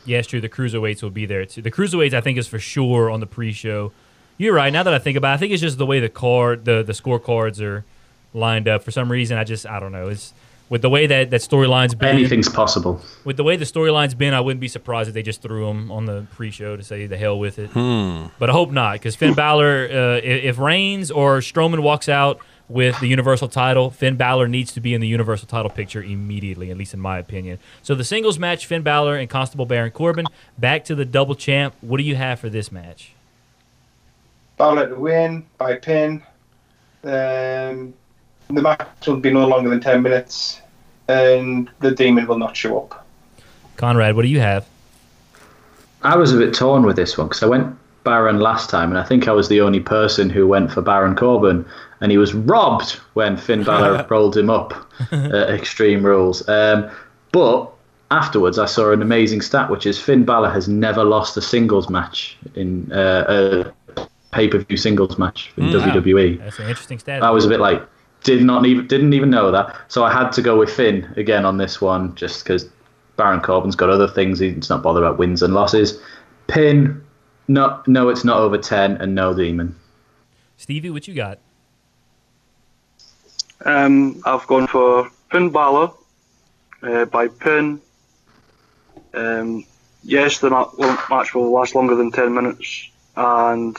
Yes, 0.04 0.26
true. 0.26 0.40
The 0.40 0.48
cruiserweights 0.48 1.02
will 1.02 1.10
be 1.10 1.26
there 1.26 1.44
too. 1.44 1.62
The 1.62 1.70
cruiserweights, 1.70 2.14
I 2.14 2.20
think, 2.20 2.38
is 2.38 2.46
for 2.46 2.58
sure 2.58 3.10
on 3.10 3.20
the 3.20 3.26
pre-show. 3.26 3.92
You're 4.38 4.54
right. 4.54 4.72
Now 4.72 4.84
that 4.84 4.94
I 4.94 4.98
think 4.98 5.16
about, 5.16 5.32
it, 5.32 5.34
I 5.34 5.36
think 5.36 5.52
it's 5.52 5.60
just 5.60 5.78
the 5.78 5.86
way 5.86 6.00
the 6.00 6.08
card, 6.08 6.64
the 6.64 6.82
the 6.82 6.92
scorecards 6.92 7.60
are 7.60 7.84
lined 8.32 8.68
up. 8.68 8.84
For 8.84 8.90
some 8.90 9.10
reason, 9.10 9.36
I 9.36 9.44
just 9.44 9.66
I 9.66 9.80
don't 9.80 9.90
know. 9.90 10.08
It's 10.08 10.32
with 10.68 10.82
the 10.82 10.88
way 10.88 11.06
that 11.08 11.30
that 11.30 11.40
storyline's 11.40 11.94
been. 11.94 12.16
Anything's 12.16 12.48
possible. 12.48 13.00
With 13.24 13.36
the 13.36 13.42
way 13.42 13.56
the 13.56 13.64
storyline's 13.64 14.14
been, 14.14 14.34
I 14.34 14.40
wouldn't 14.40 14.60
be 14.60 14.68
surprised 14.68 15.08
if 15.08 15.14
they 15.14 15.22
just 15.22 15.42
threw 15.42 15.66
them 15.66 15.90
on 15.90 16.06
the 16.06 16.26
pre-show 16.36 16.76
to 16.76 16.84
say 16.84 17.06
the 17.06 17.16
hell 17.16 17.38
with 17.38 17.58
it. 17.58 17.72
But 18.38 18.48
I 18.48 18.52
hope 18.52 18.70
not, 18.70 18.92
because 18.92 19.16
Finn 19.16 19.34
Balor, 19.34 19.88
uh, 19.90 20.20
if 20.22 20.58
Reigns 20.58 21.10
or 21.10 21.38
Strowman 21.38 21.80
walks 21.80 22.08
out 22.08 22.38
with 22.68 22.98
the 23.00 23.06
Universal 23.06 23.48
title, 23.48 23.90
Finn 23.90 24.16
Balor 24.16 24.48
needs 24.48 24.72
to 24.72 24.80
be 24.80 24.94
in 24.94 25.00
the 25.00 25.06
Universal 25.06 25.48
title 25.48 25.70
picture 25.70 26.02
immediately, 26.02 26.70
at 26.70 26.76
least 26.76 26.94
in 26.94 27.00
my 27.00 27.18
opinion. 27.18 27.58
So 27.82 27.94
the 27.94 28.04
singles 28.04 28.38
match, 28.38 28.66
Finn 28.66 28.82
Balor 28.82 29.16
and 29.16 29.28
Constable 29.28 29.66
Baron 29.66 29.90
Corbin, 29.90 30.26
back 30.58 30.84
to 30.86 30.94
the 30.94 31.04
double 31.04 31.34
champ. 31.34 31.74
What 31.80 31.98
do 31.98 32.02
you 32.02 32.16
have 32.16 32.40
for 32.40 32.48
this 32.48 32.70
match? 32.70 33.12
Balor 34.56 34.88
to 34.88 34.94
win 34.96 35.46
by 35.56 35.76
pin. 35.76 36.22
Um, 37.04 37.94
the 38.48 38.62
match 38.62 39.06
will 39.06 39.16
be 39.16 39.32
no 39.32 39.46
longer 39.46 39.70
than 39.70 39.80
10 39.80 40.02
minutes, 40.02 40.60
and 41.06 41.70
the 41.80 41.92
demon 41.92 42.26
will 42.26 42.38
not 42.38 42.56
show 42.56 42.78
up. 42.80 43.06
Conrad, 43.76 44.16
what 44.16 44.22
do 44.22 44.28
you 44.28 44.40
have? 44.40 44.66
I 46.02 46.16
was 46.16 46.32
a 46.32 46.38
bit 46.38 46.54
torn 46.54 46.84
with 46.84 46.96
this 46.96 47.16
one 47.16 47.28
because 47.28 47.42
I 47.42 47.46
went 47.46 47.76
Baron 48.04 48.40
last 48.40 48.70
time, 48.70 48.90
and 48.90 48.98
I 48.98 49.04
think 49.04 49.28
I 49.28 49.32
was 49.32 49.48
the 49.48 49.60
only 49.60 49.80
person 49.80 50.30
who 50.30 50.46
went 50.46 50.72
for 50.72 50.80
Baron 50.80 51.14
Corbin, 51.14 51.64
and 52.00 52.10
he 52.12 52.18
was 52.18 52.34
robbed 52.34 52.92
when 53.14 53.36
Finn 53.36 53.64
Balor 53.64 54.06
rolled 54.10 54.36
him 54.36 54.50
up 54.50 54.74
at 55.12 55.50
Extreme 55.50 56.04
Rules. 56.04 56.48
Um, 56.48 56.90
but 57.32 57.70
afterwards, 58.10 58.58
I 58.58 58.66
saw 58.66 58.92
an 58.92 59.02
amazing 59.02 59.40
stat, 59.40 59.70
which 59.70 59.86
is 59.86 59.98
Finn 59.98 60.24
Balor 60.24 60.50
has 60.50 60.68
never 60.68 61.04
lost 61.04 61.36
a 61.36 61.42
singles 61.42 61.88
match 61.88 62.36
in 62.54 62.90
uh, 62.92 63.72
a 63.96 64.02
pay-per-view 64.32 64.76
singles 64.76 65.18
match 65.18 65.52
in 65.56 65.64
WWE. 65.64 66.38
That's 66.38 66.58
an 66.58 66.68
interesting 66.68 66.98
stat. 66.98 67.22
I 67.22 67.30
was 67.30 67.44
a 67.44 67.48
bit 67.48 67.60
like, 67.60 67.82
did 68.24 68.42
not 68.42 68.66
even 68.66 68.86
didn't 68.86 69.12
even 69.12 69.30
know 69.30 69.50
that. 69.50 69.76
So 69.88 70.04
I 70.04 70.12
had 70.12 70.30
to 70.32 70.42
go 70.42 70.58
with 70.58 70.70
Finn 70.70 71.12
again 71.16 71.44
on 71.44 71.58
this 71.58 71.80
one, 71.80 72.14
just 72.14 72.44
because 72.44 72.68
Baron 73.16 73.40
Corbin's 73.40 73.76
got 73.76 73.90
other 73.90 74.08
things. 74.08 74.38
He's 74.38 74.68
not 74.68 74.82
bothered 74.82 75.02
about 75.02 75.18
wins 75.18 75.42
and 75.42 75.54
losses. 75.54 76.00
Pin, 76.48 77.02
no, 77.46 77.80
no, 77.86 78.08
it's 78.08 78.24
not 78.24 78.38
over 78.38 78.58
ten, 78.58 78.96
and 78.96 79.14
no 79.14 79.34
demon. 79.34 79.76
Stevie, 80.56 80.90
what 80.90 81.06
you 81.06 81.14
got? 81.14 81.38
Um, 83.68 84.22
I've 84.24 84.46
gone 84.46 84.66
for 84.66 85.10
Finn 85.30 85.50
Balor 85.50 85.90
uh, 86.82 87.04
by 87.04 87.28
pin. 87.28 87.82
Um, 89.12 89.66
yes, 90.02 90.38
the 90.38 90.48
ma- 90.48 90.70
match 91.10 91.34
will 91.34 91.52
last 91.52 91.74
longer 91.74 91.94
than 91.94 92.10
10 92.10 92.32
minutes, 92.32 92.88
and 93.14 93.76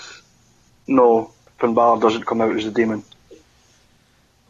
no, 0.85 1.31
Finn 1.59 1.73
Balor 1.73 2.01
doesn't 2.01 2.27
come 2.27 2.39
out 2.39 2.55
as 2.55 2.65
a 2.65 2.71
demon. 2.71 3.03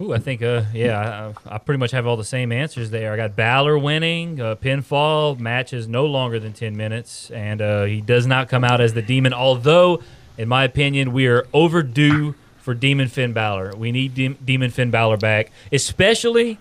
Ooh, 0.01 0.13
I 0.13 0.19
think, 0.19 0.41
uh, 0.41 0.63
yeah, 0.73 1.33
I, 1.47 1.55
I 1.55 1.57
pretty 1.57 1.79
much 1.79 1.91
have 1.91 2.05
all 2.05 2.17
the 2.17 2.25
same 2.25 2.51
answers 2.51 2.89
there. 2.89 3.13
I 3.13 3.15
got 3.15 3.37
Balor 3.37 3.79
winning, 3.79 4.41
uh, 4.41 4.55
pinfall, 4.55 5.39
match 5.39 5.71
is 5.71 5.87
no 5.87 6.05
longer 6.05 6.37
than 6.37 6.51
10 6.51 6.75
minutes, 6.75 7.31
and 7.31 7.61
uh, 7.61 7.85
he 7.85 8.01
does 8.01 8.27
not 8.27 8.49
come 8.49 8.65
out 8.65 8.81
as 8.81 8.93
the 8.93 9.01
demon, 9.01 9.31
although, 9.31 10.01
in 10.37 10.49
my 10.49 10.65
opinion, 10.65 11.13
we 11.13 11.27
are 11.27 11.47
overdue 11.53 12.35
for 12.61 12.73
Demon 12.73 13.07
Finn 13.07 13.33
Balor. 13.33 13.73
We 13.75 13.91
need 13.91 14.15
Dem- 14.15 14.37
Demon 14.43 14.69
Finn 14.71 14.91
Balor 14.91 15.17
back, 15.17 15.51
especially 15.71 16.57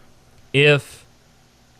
if 0.52 1.04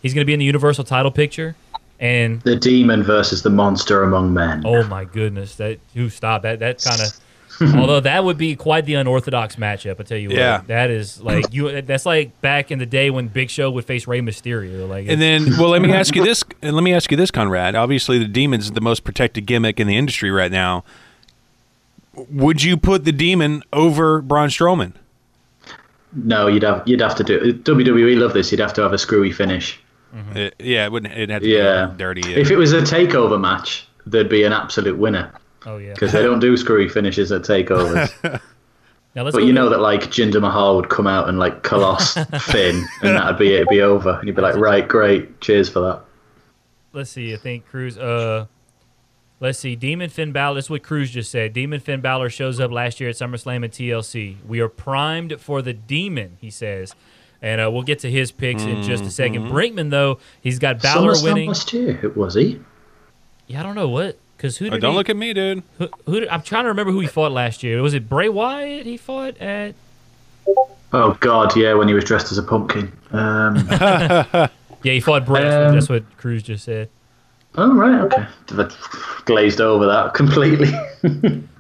he's 0.02 0.14
going 0.14 0.22
to 0.22 0.26
be 0.26 0.33
in 0.35 0.38
the 0.38 0.44
Universal 0.44 0.85
title 0.85 1.11
picture. 1.11 1.57
And 2.00 2.40
The 2.42 2.54
demon 2.57 3.02
versus 3.02 3.42
the 3.42 3.50
monster 3.50 4.04
among 4.04 4.33
men. 4.33 4.62
oh 4.64 4.85
my 4.85 5.04
goodness, 5.04 5.57
that 5.57 5.81
who 5.94 6.09
stop 6.11 6.42
that 6.42 6.61
that 6.61 6.81
kind 6.83 7.00
of. 7.00 7.12
although 7.76 7.98
that 7.98 8.22
would 8.22 8.38
be 8.38 8.54
quite 8.54 8.85
the 8.85 8.94
unorthodox 8.94 9.57
matchup, 9.57 9.98
I 9.98 10.04
tell 10.04 10.16
you 10.16 10.28
what. 10.28 10.38
Yeah. 10.38 10.62
that 10.68 10.90
is 10.90 11.20
like 11.20 11.52
you. 11.52 11.83
That's 11.83 12.07
like 12.07 12.40
back 12.40 12.70
in 12.70 12.78
the 12.78 12.87
day 12.87 13.11
when 13.11 13.26
Big 13.26 13.50
Show 13.50 13.68
would 13.72 13.85
face 13.85 14.07
Rey 14.07 14.20
Mysterio. 14.20 14.88
Like, 14.88 15.09
And 15.09 15.20
then, 15.20 15.44
well, 15.59 15.70
let 15.70 15.83
me 15.83 15.92
ask 16.02 16.14
you 16.14 16.22
this. 16.22 16.44
And 16.62 16.76
let 16.76 16.83
me 16.83 16.94
ask 16.94 17.11
you 17.11 17.16
this, 17.16 17.33
Conrad. 17.33 17.74
Obviously, 17.74 18.18
the 18.20 18.28
demon's 18.28 18.66
is 18.66 18.72
the 18.72 18.81
most 18.81 19.02
protected 19.02 19.46
gimmick 19.46 19.81
in 19.81 19.88
the 19.88 19.96
industry 19.96 20.31
right 20.31 20.52
now. 20.52 20.85
Would 22.31 22.62
you 22.62 22.76
put 22.76 23.04
the 23.04 23.12
demon 23.12 23.62
over 23.72 24.20
Braun 24.20 24.48
Strowman? 24.48 24.92
No, 26.12 26.46
you'd 26.46 26.62
have 26.62 26.83
you'd 26.87 27.00
have 27.00 27.14
to 27.16 27.24
do 27.24 27.52
WWE 27.52 28.18
love 28.18 28.33
this. 28.33 28.50
You'd 28.50 28.61
have 28.61 28.72
to 28.74 28.83
have 28.83 28.92
a 28.92 28.98
screwy 28.98 29.31
finish. 29.33 29.78
Uh, 30.35 30.48
yeah, 30.59 30.87
it 30.87 30.92
wouldn't. 30.92 31.12
It 31.14 31.28
had 31.28 31.42
to 31.42 31.48
Yeah, 31.48 31.87
be 31.87 31.98
dirty. 31.98 32.35
If 32.35 32.50
it 32.50 32.57
was 32.57 32.72
a 32.72 32.81
takeover 32.81 33.38
match, 33.38 33.87
there'd 34.07 34.28
be 34.31 34.42
an 34.44 34.52
absolute 34.54 34.96
winner 34.96 35.31
oh 35.66 35.76
yeah. 35.76 35.92
because 35.92 36.12
they 36.12 36.22
don't 36.22 36.40
do 36.40 36.57
screwy 36.57 36.88
finishes 36.88 37.31
at 37.33 37.42
takeovers. 37.42 38.11
Now 39.14 39.24
let's 39.24 39.35
but 39.35 39.40
you 39.42 39.48
to- 39.48 39.54
know 39.54 39.68
that 39.70 39.81
like 39.81 40.02
Jinder 40.02 40.40
Mahal 40.40 40.76
would 40.76 40.90
come 40.90 41.07
out 41.07 41.28
and 41.28 41.38
like 41.38 41.62
coloss 41.62 42.14
Finn, 42.52 42.85
and 43.02 43.16
that'd 43.16 43.38
be 43.38 43.48
it. 43.52 43.62
It'd 43.62 43.68
be 43.68 43.81
over, 43.81 44.11
and 44.18 44.26
you'd 44.28 44.37
be 44.37 44.42
like, 44.42 44.54
right, 44.57 44.87
great, 44.87 45.40
cheers 45.40 45.68
for 45.68 45.81
that. 45.81 46.00
let's 46.92 47.11
see. 47.11 47.33
I 47.35 47.37
think 47.38 47.66
Cruz. 47.66 47.96
Uh, 47.98 48.46
let's 49.40 49.59
see. 49.59 49.77
Demon 49.77 50.11
Finn 50.11 50.33
Balor. 50.33 50.55
That's 50.55 50.70
what 50.70 50.83
Cruz 50.83 51.11
just 51.11 51.31
said. 51.31 51.53
Demon 51.53 51.81
Finn 51.81 52.01
Balor 52.01 52.31
shows 52.31 52.61
up 52.61 52.70
last 52.70 53.01
year 53.01 53.09
at 53.11 53.16
SummerSlam 53.16 53.64
and 53.64 53.72
TLC. 53.72 54.37
We 54.46 54.61
are 54.61 54.68
primed 54.68 55.40
for 55.40 55.62
the 55.62 55.72
Demon. 55.72 56.37
He 56.40 56.51
says, 56.51 56.94
and 57.40 57.61
uh, 57.61 57.70
we'll 57.70 57.83
get 57.83 57.98
to 58.01 58.11
his 58.11 58.33
picks 58.33 58.62
in 58.62 58.83
just 58.83 59.05
a 59.05 59.11
second. 59.11 59.44
Mm-hmm. 59.44 59.55
Brinkman 59.57 59.90
though, 59.90 60.18
he's 60.40 60.59
got 60.59 60.81
Balor 60.83 61.12
SummerSlam 61.12 61.22
winning. 61.24 61.48
last 61.48 61.72
year, 61.72 62.12
was 62.16 62.35
he? 62.35 62.61
Yeah, 63.46 63.61
I 63.61 63.62
don't 63.62 63.74
know 63.74 63.88
what. 63.88 64.18
Because 64.37 64.57
who 64.59 64.66
Oh, 64.66 64.70
did 64.70 64.81
don't 64.81 64.92
he, 64.92 64.96
look 64.98 65.09
at 65.11 65.16
me, 65.16 65.33
dude. 65.35 65.62
who, 65.79 65.88
who 66.07 66.20
did, 66.20 66.29
I'm 66.29 66.42
trying 66.42 66.62
to 66.64 66.68
remember 66.68 66.92
who 66.92 67.01
he 67.01 67.07
fought 67.09 67.33
last 67.33 67.62
year. 67.64 67.83
Was 67.83 67.94
it 67.94 68.09
Bray 68.09 68.29
Wyatt? 68.29 68.87
He 68.87 68.96
fought 68.96 69.37
at. 69.38 69.74
Oh 70.92 71.16
God, 71.20 71.55
yeah, 71.57 71.74
when 71.74 71.88
he 71.88 71.94
was 71.94 72.05
dressed 72.05 72.31
as 72.33 72.38
a 72.38 72.42
pumpkin. 72.42 72.92
Um, 73.11 73.66
Yeah, 74.85 74.92
he 74.92 75.01
fought 75.01 75.27
Bray. 75.27 75.42
Um, 75.42 75.74
That's 75.74 75.88
what 75.88 76.05
Cruz 76.18 76.44
just 76.44 76.64
said. 76.64 76.88
Oh 77.56 77.74
right, 77.74 78.00
okay. 78.00 78.26
Glazed 79.24 79.61
over 79.61 79.87
that 79.87 80.14
completely. 80.14 80.70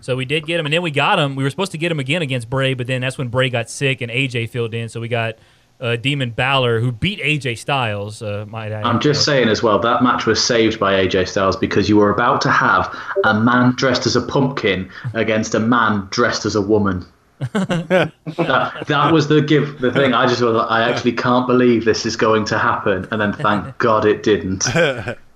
So 0.00 0.16
we 0.16 0.24
did 0.24 0.46
get 0.46 0.58
him, 0.60 0.66
and 0.66 0.72
then 0.72 0.82
we 0.82 0.90
got 0.90 1.18
him. 1.18 1.36
We 1.36 1.44
were 1.44 1.50
supposed 1.50 1.72
to 1.72 1.78
get 1.78 1.92
him 1.92 2.00
again 2.00 2.22
against 2.22 2.48
Bray, 2.48 2.74
but 2.74 2.86
then 2.86 3.00
that's 3.00 3.18
when 3.18 3.28
Bray 3.28 3.50
got 3.50 3.68
sick 3.68 4.00
and 4.00 4.10
AJ 4.10 4.50
filled 4.50 4.74
in. 4.74 4.88
So 4.88 5.00
we 5.00 5.08
got 5.08 5.38
uh, 5.80 5.96
Demon 5.96 6.30
Balor, 6.30 6.80
who 6.80 6.92
beat 6.92 7.20
AJ 7.20 7.58
Styles. 7.58 8.22
Uh, 8.22 8.44
might 8.48 8.72
I? 8.72 8.82
I'm 8.82 9.00
just 9.00 9.24
saying 9.24 9.48
as 9.48 9.62
well 9.62 9.78
that 9.78 10.02
match 10.02 10.26
was 10.26 10.42
saved 10.42 10.80
by 10.80 11.04
AJ 11.04 11.28
Styles 11.28 11.56
because 11.56 11.88
you 11.88 11.96
were 11.96 12.10
about 12.10 12.40
to 12.42 12.50
have 12.50 12.94
a 13.24 13.34
man 13.34 13.74
dressed 13.76 14.06
as 14.06 14.16
a 14.16 14.22
pumpkin 14.22 14.90
against 15.14 15.54
a 15.54 15.60
man 15.60 16.08
dressed 16.10 16.46
as 16.46 16.54
a 16.54 16.62
woman. 16.62 17.06
that, 17.52 18.84
that 18.88 19.12
was 19.12 19.28
the 19.28 19.40
give 19.40 19.80
the 19.80 19.92
thing. 19.92 20.12
I 20.12 20.26
just 20.26 20.42
was 20.42 20.54
like, 20.54 20.70
I 20.70 20.88
actually 20.88 21.12
can't 21.12 21.46
believe 21.46 21.84
this 21.84 22.04
is 22.04 22.16
going 22.16 22.44
to 22.46 22.58
happen, 22.58 23.06
and 23.12 23.20
then 23.20 23.32
thank 23.32 23.78
God 23.78 24.04
it 24.04 24.24
didn't. 24.24 24.66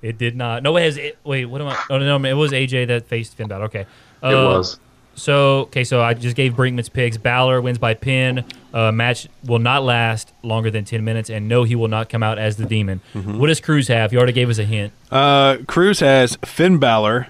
It 0.02 0.18
did 0.18 0.36
not. 0.36 0.62
No, 0.62 0.76
it 0.76 0.82
has. 0.82 0.96
It, 0.96 1.16
wait, 1.24 1.44
what 1.46 1.60
am 1.60 1.68
I? 1.68 1.78
Oh 1.88 1.98
no, 1.98 2.16
it 2.28 2.32
was 2.34 2.50
AJ 2.52 2.88
that 2.88 3.06
faced 3.06 3.36
Finn 3.36 3.48
Balor. 3.48 3.64
Okay. 3.66 3.86
Uh, 4.22 4.28
It 4.28 4.34
was. 4.34 4.78
So 5.14 5.60
okay, 5.60 5.84
so 5.84 6.00
I 6.00 6.14
just 6.14 6.34
gave 6.36 6.54
Brinkman's 6.54 6.88
picks. 6.88 7.16
Balor 7.18 7.60
wins 7.60 7.76
by 7.78 7.92
pin. 7.94 8.44
Uh, 8.72 8.90
match 8.90 9.28
will 9.44 9.58
not 9.58 9.82
last 9.84 10.32
longer 10.42 10.70
than 10.70 10.84
ten 10.86 11.04
minutes, 11.04 11.28
and 11.28 11.48
no, 11.48 11.64
he 11.64 11.74
will 11.76 11.88
not 11.88 12.08
come 12.08 12.22
out 12.22 12.38
as 12.38 12.56
the 12.56 12.64
demon. 12.64 13.00
What 13.12 13.48
does 13.48 13.60
Cruz 13.60 13.88
have? 13.88 14.10
He 14.10 14.16
already 14.16 14.32
gave 14.32 14.48
us 14.48 14.58
a 14.58 14.64
hint. 14.64 14.92
Uh, 15.10 15.58
Cruz 15.68 16.00
has 16.00 16.36
Finn 16.46 16.78
Balor, 16.78 17.26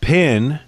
pin, 0.00 0.58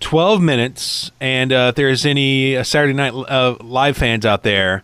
12 0.00 0.42
minutes. 0.42 1.10
And 1.18 1.50
uh, 1.50 1.68
if 1.70 1.76
there's 1.76 2.04
any 2.04 2.58
uh, 2.58 2.62
Saturday 2.64 2.92
Night 2.92 3.14
uh, 3.14 3.56
Live 3.62 3.96
fans 3.96 4.26
out 4.26 4.42
there, 4.42 4.82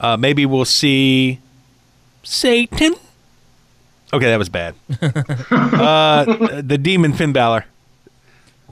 uh, 0.00 0.18
maybe 0.18 0.44
we'll 0.44 0.66
see 0.66 1.38
Satan. 2.22 2.94
Okay, 4.12 4.26
that 4.26 4.38
was 4.38 4.48
bad. 4.48 4.74
uh, 5.50 6.60
the 6.62 6.78
demon 6.80 7.12
Finn 7.12 7.32
Balor. 7.32 7.64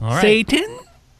All 0.01 0.09
right. 0.09 0.21
Satan? 0.21 0.79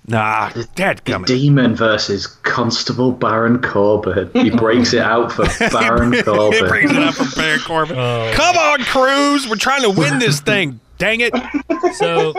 Nah, 0.10 0.50
dad 0.76 1.00
The 1.00 1.12
coming. 1.12 1.26
demon 1.26 1.76
versus 1.76 2.28
Constable 2.28 3.12
Baron 3.12 3.62
Corbin. 3.62 4.30
He 4.34 4.50
breaks 4.58 4.94
it 4.94 5.02
out 5.02 5.32
for 5.34 5.46
Baron 5.72 6.14
Corbin. 6.24 6.64
He 6.64 6.68
brings 6.70 6.92
Corbin. 6.92 7.04
it 7.04 7.08
up 7.10 7.14
from 7.16 7.30
Baron 7.36 7.60
Corbin. 7.60 7.98
Oh. 7.98 8.32
Come 8.34 8.56
on, 8.58 8.80
Cruz. 8.86 9.48
We're 9.50 9.58
trying 9.58 9.82
to 9.82 9.90
win 9.90 10.18
this 10.20 10.40
thing. 10.40 10.80
Dang 10.98 11.20
it. 11.22 11.34
So 11.96 12.34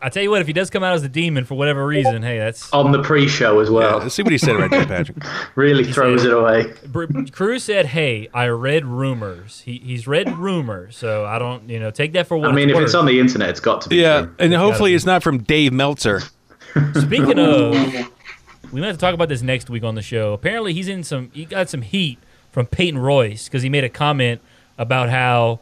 I 0.00 0.08
tell 0.10 0.22
you 0.22 0.30
what, 0.30 0.40
if 0.40 0.46
he 0.46 0.52
does 0.52 0.70
come 0.70 0.84
out 0.84 0.94
as 0.94 1.02
a 1.02 1.08
demon 1.08 1.44
for 1.44 1.56
whatever 1.56 1.84
reason, 1.84 2.22
hey, 2.22 2.38
that's 2.38 2.72
On 2.72 2.92
the 2.92 3.02
pre-show 3.02 3.58
as 3.58 3.68
Yeah, 3.68 3.74
well. 3.74 3.98
let's 3.98 4.14
see 4.14 4.22
what 4.22 4.30
he 4.30 4.38
said 4.38 4.54
right 4.56 4.70
there, 4.70 4.86
Patrick. 4.86 5.16
Really 5.56 5.82
throws 5.84 6.22
said- 6.22 6.30
it 6.30 6.36
away. 6.36 6.72
Br- 6.86 7.06
Cruz 7.32 7.64
said, 7.64 7.86
"Hey, 7.86 8.28
I 8.32 8.46
read 8.46 8.84
rumors. 8.86 9.62
He, 9.64 9.78
he's 9.78 10.06
read 10.06 10.38
rumors, 10.38 10.96
so 10.96 11.24
I 11.24 11.38
don't, 11.40 11.68
you 11.68 11.80
know, 11.80 11.90
take 11.90 12.12
that 12.12 12.28
for 12.28 12.36
what 12.36 12.50
I 12.50 12.52
mean, 12.52 12.70
if 12.70 12.76
it's 12.76 12.84
it's 12.86 12.94
on 12.94 13.06
the 13.06 13.18
internet, 13.18 13.48
it's 13.48 13.60
got 13.60 13.80
to 13.82 13.88
be 13.88 13.96
Yeah, 13.96 14.22
true. 14.22 14.34
and 14.38 14.54
hopefully 14.54 14.92
be. 14.92 14.94
it's 14.94 15.04
not 15.06 15.22
from 15.24 15.38
Dave 15.38 15.72
Meltzer. 15.72 16.20
Speaking 16.94 17.38
of, 17.38 17.72
we 18.72 18.80
might 18.80 18.86
have 18.88 18.96
to 18.96 19.00
talk 19.00 19.14
about 19.14 19.28
this 19.28 19.42
next 19.42 19.68
week 19.68 19.82
on 19.82 19.94
the 19.96 20.02
show. 20.02 20.32
Apparently, 20.32 20.72
he's 20.74 20.86
in 20.88 21.02
some. 21.02 21.30
He 21.32 21.44
got 21.44 21.68
some 21.68 21.82
heat 21.82 22.18
from 22.52 22.66
Peyton 22.66 22.98
Royce 22.98 23.46
because 23.48 23.62
he 23.62 23.68
made 23.68 23.84
a 23.84 23.88
comment 23.88 24.40
about 24.78 25.08
how 25.10 25.58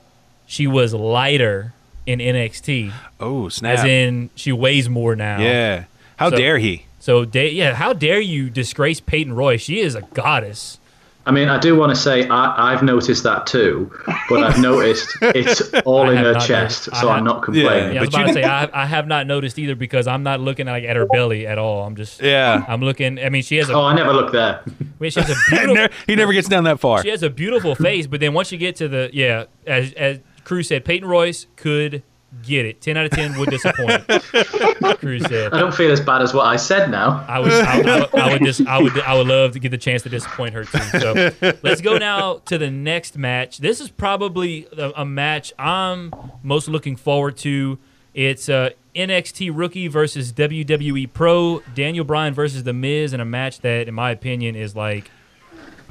she 0.46 0.66
was 0.66 0.92
lighter 0.92 1.72
in 2.06 2.18
NXT, 2.20 2.92
Oh, 3.20 3.48
snap. 3.48 3.78
as 3.80 3.84
in 3.84 4.30
she 4.34 4.52
weighs 4.52 4.88
more 4.88 5.16
now. 5.16 5.38
yeah. 5.40 5.84
How 6.16 6.30
So- 6.30 6.36
dare 6.36 6.58
he? 6.58 6.84
So, 6.98 7.24
da- 7.24 7.48
yeah, 7.50 7.74
how 7.74 7.92
dare 7.92 8.18
you 8.20 8.50
disgrace 8.50 8.98
Peyton 9.00 9.32
Royce? 9.34 9.60
She 9.60 9.78
is 9.80 9.94
a 9.94 10.02
goddess. 10.14 10.80
I 11.24 11.32
mean, 11.32 11.48
I 11.48 11.58
do 11.58 11.74
want 11.76 11.90
to 11.90 11.96
say 12.00 12.26
I, 12.28 12.72
I've 12.72 12.82
noticed 12.84 13.24
that 13.24 13.46
too, 13.48 13.90
but 14.28 14.44
I've 14.44 14.60
noticed 14.60 15.16
it's 15.22 15.72
all 15.84 16.02
I 16.08 16.12
in 16.12 16.16
her 16.18 16.34
chest, 16.34 16.86
noticed. 16.86 17.00
so 17.00 17.08
I 17.08 17.16
I'm 17.16 17.24
not 17.24 17.42
complaining. 17.42 17.94
Yeah, 17.94 17.98
I 17.98 18.00
was 18.02 18.08
about 18.10 18.26
to 18.28 18.32
say 18.32 18.44
I, 18.44 18.68
I 18.72 18.86
have 18.86 19.08
not 19.08 19.26
noticed 19.26 19.58
either 19.58 19.74
because 19.74 20.06
I'm 20.06 20.22
not 20.22 20.38
looking 20.40 20.66
like 20.66 20.84
at 20.84 20.94
her 20.94 21.04
belly 21.06 21.44
at 21.46 21.58
all. 21.58 21.84
I'm 21.84 21.96
just 21.96 22.22
Yeah. 22.22 22.64
I'm 22.68 22.80
looking. 22.80 23.18
I 23.18 23.28
mean, 23.28 23.42
she 23.42 23.56
has 23.56 23.68
a 23.68 23.72
Oh, 23.74 23.82
I 23.82 23.94
never 23.96 24.12
looked 24.12 24.32
there. 24.32 24.62
I 24.66 24.70
mean, 25.00 25.10
she 25.10 25.18
has 25.20 25.30
a 25.30 25.36
beautiful 25.50 25.88
he 26.06 26.14
never 26.14 26.32
gets 26.32 26.48
down 26.48 26.62
that 26.64 26.78
far. 26.78 27.02
she 27.02 27.08
has 27.10 27.24
a 27.24 27.30
beautiful 27.30 27.74
face, 27.74 28.06
but 28.06 28.20
then 28.20 28.32
once 28.32 28.52
you 28.52 28.58
get 28.58 28.76
to 28.76 28.86
the 28.88 29.10
yeah, 29.12 29.46
as 29.66 29.92
as 29.94 30.20
Cruz 30.46 30.68
said, 30.68 30.84
Peyton 30.84 31.08
Royce 31.08 31.48
could 31.56 32.04
get 32.44 32.64
it. 32.64 32.80
Ten 32.80 32.96
out 32.96 33.06
of 33.06 33.10
ten 33.10 33.36
would 33.36 33.50
disappoint. 33.50 34.06
Cruz 35.00 35.26
said. 35.26 35.52
I 35.52 35.58
don't 35.58 35.74
feel 35.74 35.90
as 35.90 36.00
bad 36.00 36.22
as 36.22 36.32
what 36.32 36.46
I 36.46 36.54
said 36.54 36.88
now. 36.88 37.24
I 37.26 37.40
would, 37.40 37.52
I, 37.52 37.80
I, 37.80 38.08
I 38.12 38.32
would 38.32 38.44
just, 38.44 38.64
I 38.64 38.80
would, 38.80 38.96
I 39.00 39.14
would 39.14 39.26
love 39.26 39.52
to 39.52 39.58
get 39.58 39.70
the 39.70 39.78
chance 39.78 40.02
to 40.02 40.08
disappoint 40.08 40.54
her 40.54 40.62
too. 40.62 40.78
So 41.00 41.54
let's 41.64 41.80
go 41.80 41.98
now 41.98 42.42
to 42.44 42.58
the 42.58 42.70
next 42.70 43.18
match. 43.18 43.58
This 43.58 43.80
is 43.80 43.90
probably 43.90 44.68
a, 44.78 44.92
a 44.98 45.04
match 45.04 45.52
I'm 45.58 46.14
most 46.44 46.68
looking 46.68 46.94
forward 46.94 47.36
to. 47.38 47.78
It's 48.14 48.48
uh, 48.48 48.70
NXT 48.94 49.50
rookie 49.52 49.88
versus 49.88 50.32
WWE 50.32 51.12
pro. 51.12 51.60
Daniel 51.74 52.04
Bryan 52.04 52.34
versus 52.34 52.62
The 52.62 52.72
Miz 52.72 53.12
in 53.12 53.18
a 53.20 53.24
match 53.24 53.62
that, 53.62 53.88
in 53.88 53.94
my 53.94 54.12
opinion, 54.12 54.54
is 54.54 54.76
like 54.76 55.10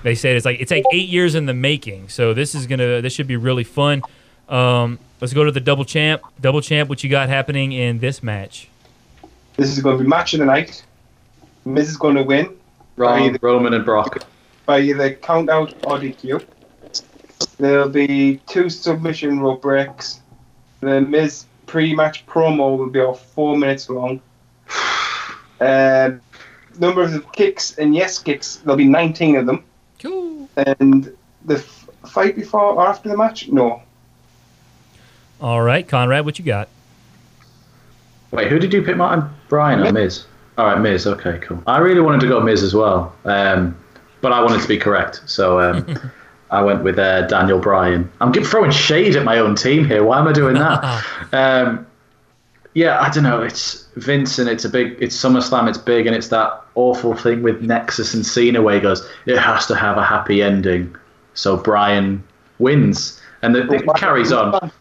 they 0.04 0.15
said 0.15 0.38
it's 0.38 0.46
like 0.46 0.62
it's 0.62 0.72
like 0.72 0.86
eight 0.94 1.10
years 1.10 1.36
in 1.36 1.46
the 1.46 1.54
making. 1.54 2.08
So 2.08 2.34
this 2.34 2.56
is 2.56 2.68
gonna, 2.68 3.02
this 3.02 3.12
should 3.12 3.28
be 3.28 3.36
really 3.36 3.65
fun. 3.65 4.02
Um, 4.49 4.99
let's 5.21 5.34
go 5.34 5.43
to 5.43 5.51
the 5.51 5.60
double 5.60 5.86
champ. 5.86 6.21
Double 6.39 6.62
champ, 6.62 6.89
what 6.89 7.03
you 7.03 7.10
got 7.10 7.29
happening 7.29 7.71
in 7.71 7.99
this 7.99 8.21
match? 8.23 8.67
This 9.58 9.69
is 9.69 9.81
going 9.81 9.97
to 9.97 10.03
be 10.03 10.10
match 10.10 10.34
of 10.34 10.39
the 10.39 10.45
night. 10.45 10.84
Miz 11.63 11.89
is 11.89 11.97
going 11.97 12.15
to 12.15 12.23
win 12.23 12.55
Wrong, 12.97 13.38
Roman 13.41 13.73
and 13.73 13.84
Brock. 13.86 14.23
by 14.65 14.79
either 14.81 15.13
count 15.15 15.49
out 15.49 15.73
or 15.86 15.97
DQ. 15.97 16.45
There'll 17.58 17.89
be 17.89 18.38
two 18.47 18.69
submission 18.69 19.39
rope 19.39 19.62
breaks. 19.62 20.19
The 20.81 21.02
Miz 21.02 21.46
pre-match 21.65 22.25
promo 22.27 22.77
will 22.77 22.89
be 22.89 23.00
about 23.00 23.19
four 23.19 23.58
minutes 23.58 23.89
long. 23.89 24.21
Um, 25.62 26.19
number 26.79 27.02
of 27.02 27.31
kicks 27.31 27.77
and 27.77 27.96
yes 27.96 28.19
kicks, 28.19 28.58
there'll 28.58 28.75
be 28.75 28.83
19 28.89 29.37
of 29.37 29.46
them. 29.46 29.63
Cool. 30.00 30.50
And 30.58 31.15
the 31.46 31.56
f- 31.56 31.89
fight 32.08 32.35
before 32.35 32.73
or 32.73 32.85
after 32.85 33.08
the 33.08 33.15
match, 33.15 33.48
no. 33.48 33.81
All 35.42 35.62
right, 35.62 35.88
Conrad, 35.88 36.25
what 36.25 36.40
you 36.40 36.46
got? 36.46 36.69
Wait, 38.31 38.48
who 38.48 38.60
did 38.60 38.73
you 38.73 38.81
pick, 38.81 38.98
Martin? 38.98 39.29
Bryan 39.50 39.86
or 39.86 39.92
Miz? 39.92 40.25
All 40.58 40.65
right, 40.65 40.79
Miz. 40.79 41.06
Okay, 41.06 41.40
cool. 41.40 41.62
I 41.67 41.79
really 41.79 42.02
wanted 42.02 42.21
to 42.21 42.27
go 42.27 42.40
Miz 42.40 42.63
as 42.63 42.73
well, 42.73 43.13
um, 43.25 43.77
but 44.21 44.31
I 44.31 44.42
wanted 44.42 44.62
to 44.62 44.67
be 44.67 44.77
correct, 44.77 45.21
so 45.25 45.60
um, 45.60 46.12
I 46.52 46.62
went 46.62 46.83
with 46.83 46.98
uh, 46.98 47.27
Daniel 47.27 47.60
Bryan. 47.60 48.10
I'm 48.21 48.33
throwing 48.33 48.71
shade 48.71 49.15
at 49.15 49.23
my 49.23 49.40
own 49.40 49.56
team 49.56 49.86
here. 49.86 50.04
Why 50.04 50.19
am 50.19 50.27
I 50.27 50.33
doing 50.33 50.56
that? 50.56 51.06
um, 51.33 51.86
yeah, 52.73 53.00
I 53.00 53.10
don't 53.10 53.23
know. 53.23 53.42
It's 53.42 53.88
Vince, 53.96 54.38
and 54.38 54.50
it's 54.50 54.65
a 54.65 54.69
big. 54.69 54.98
It's 55.00 55.15
SummerSlam. 55.15 55.67
It's 55.69 55.77
big, 55.77 56.08
and 56.08 56.15
it's 56.15 56.27
that 56.29 56.62
awful 56.75 57.15
thing 57.15 57.42
with 57.42 57.62
Nexus 57.62 58.13
and 58.13 58.25
Cena 58.25 58.62
where 58.62 58.75
he 58.75 58.81
goes, 58.81 59.08
it 59.25 59.38
has 59.38 59.65
to 59.67 59.75
have 59.75 59.98
a 59.98 60.04
happy 60.04 60.44
ending. 60.44 60.94
So 61.33 61.58
Bryan 61.58 62.23
wins, 62.60 63.21
and 63.42 63.56
the, 63.56 63.69
it 63.73 63.86
carries 63.96 64.31
on. 64.31 64.71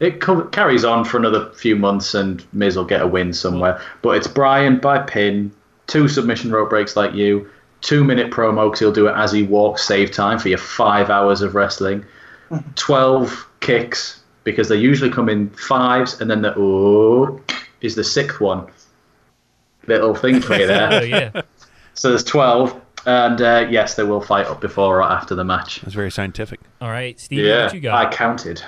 It 0.00 0.20
co- 0.20 0.44
carries 0.46 0.84
on 0.84 1.04
for 1.04 1.16
another 1.18 1.50
few 1.54 1.76
months, 1.76 2.14
and 2.14 2.44
Miz 2.52 2.76
will 2.76 2.84
get 2.84 3.00
a 3.00 3.06
win 3.06 3.32
somewhere. 3.32 3.80
But 4.02 4.16
it's 4.16 4.26
Bryan 4.26 4.78
by 4.78 4.98
pin, 4.98 5.52
two 5.86 6.08
submission 6.08 6.50
rope 6.50 6.70
breaks 6.70 6.96
like 6.96 7.14
you, 7.14 7.48
two 7.80 8.02
minute 8.04 8.30
promo 8.30 8.66
because 8.66 8.80
he'll 8.80 8.92
do 8.92 9.06
it 9.08 9.14
as 9.16 9.30
he 9.32 9.42
walks, 9.44 9.84
save 9.84 10.10
time 10.10 10.38
for 10.38 10.48
your 10.48 10.58
five 10.58 11.10
hours 11.10 11.42
of 11.42 11.54
wrestling, 11.54 12.04
twelve 12.74 13.46
kicks 13.60 14.20
because 14.42 14.68
they 14.68 14.76
usually 14.76 15.10
come 15.10 15.28
in 15.28 15.48
fives, 15.50 16.20
and 16.20 16.30
then 16.30 16.42
the 16.42 16.54
oh 16.56 17.40
is 17.80 17.94
the 17.94 18.04
sixth 18.04 18.40
one. 18.40 18.66
Little 19.86 20.14
thing 20.14 20.40
for 20.40 20.54
you 20.56 20.66
there. 20.66 20.86
Oh 20.92 21.00
there. 21.00 21.06
yeah. 21.34 21.42
so 21.94 22.08
there's 22.08 22.24
twelve, 22.24 22.78
and 23.06 23.40
uh, 23.40 23.66
yes, 23.70 23.94
they 23.94 24.02
will 24.02 24.20
fight 24.20 24.46
up 24.46 24.60
before 24.60 24.98
or 24.98 25.02
after 25.02 25.34
the 25.34 25.44
match. 25.44 25.80
That's 25.82 25.94
very 25.94 26.10
scientific. 26.10 26.60
All 26.80 26.90
right, 26.90 27.18
Steve, 27.20 27.44
Yeah, 27.44 27.66
what 27.66 27.74
you 27.74 27.80
got? 27.80 28.06
I 28.06 28.10
counted. 28.10 28.62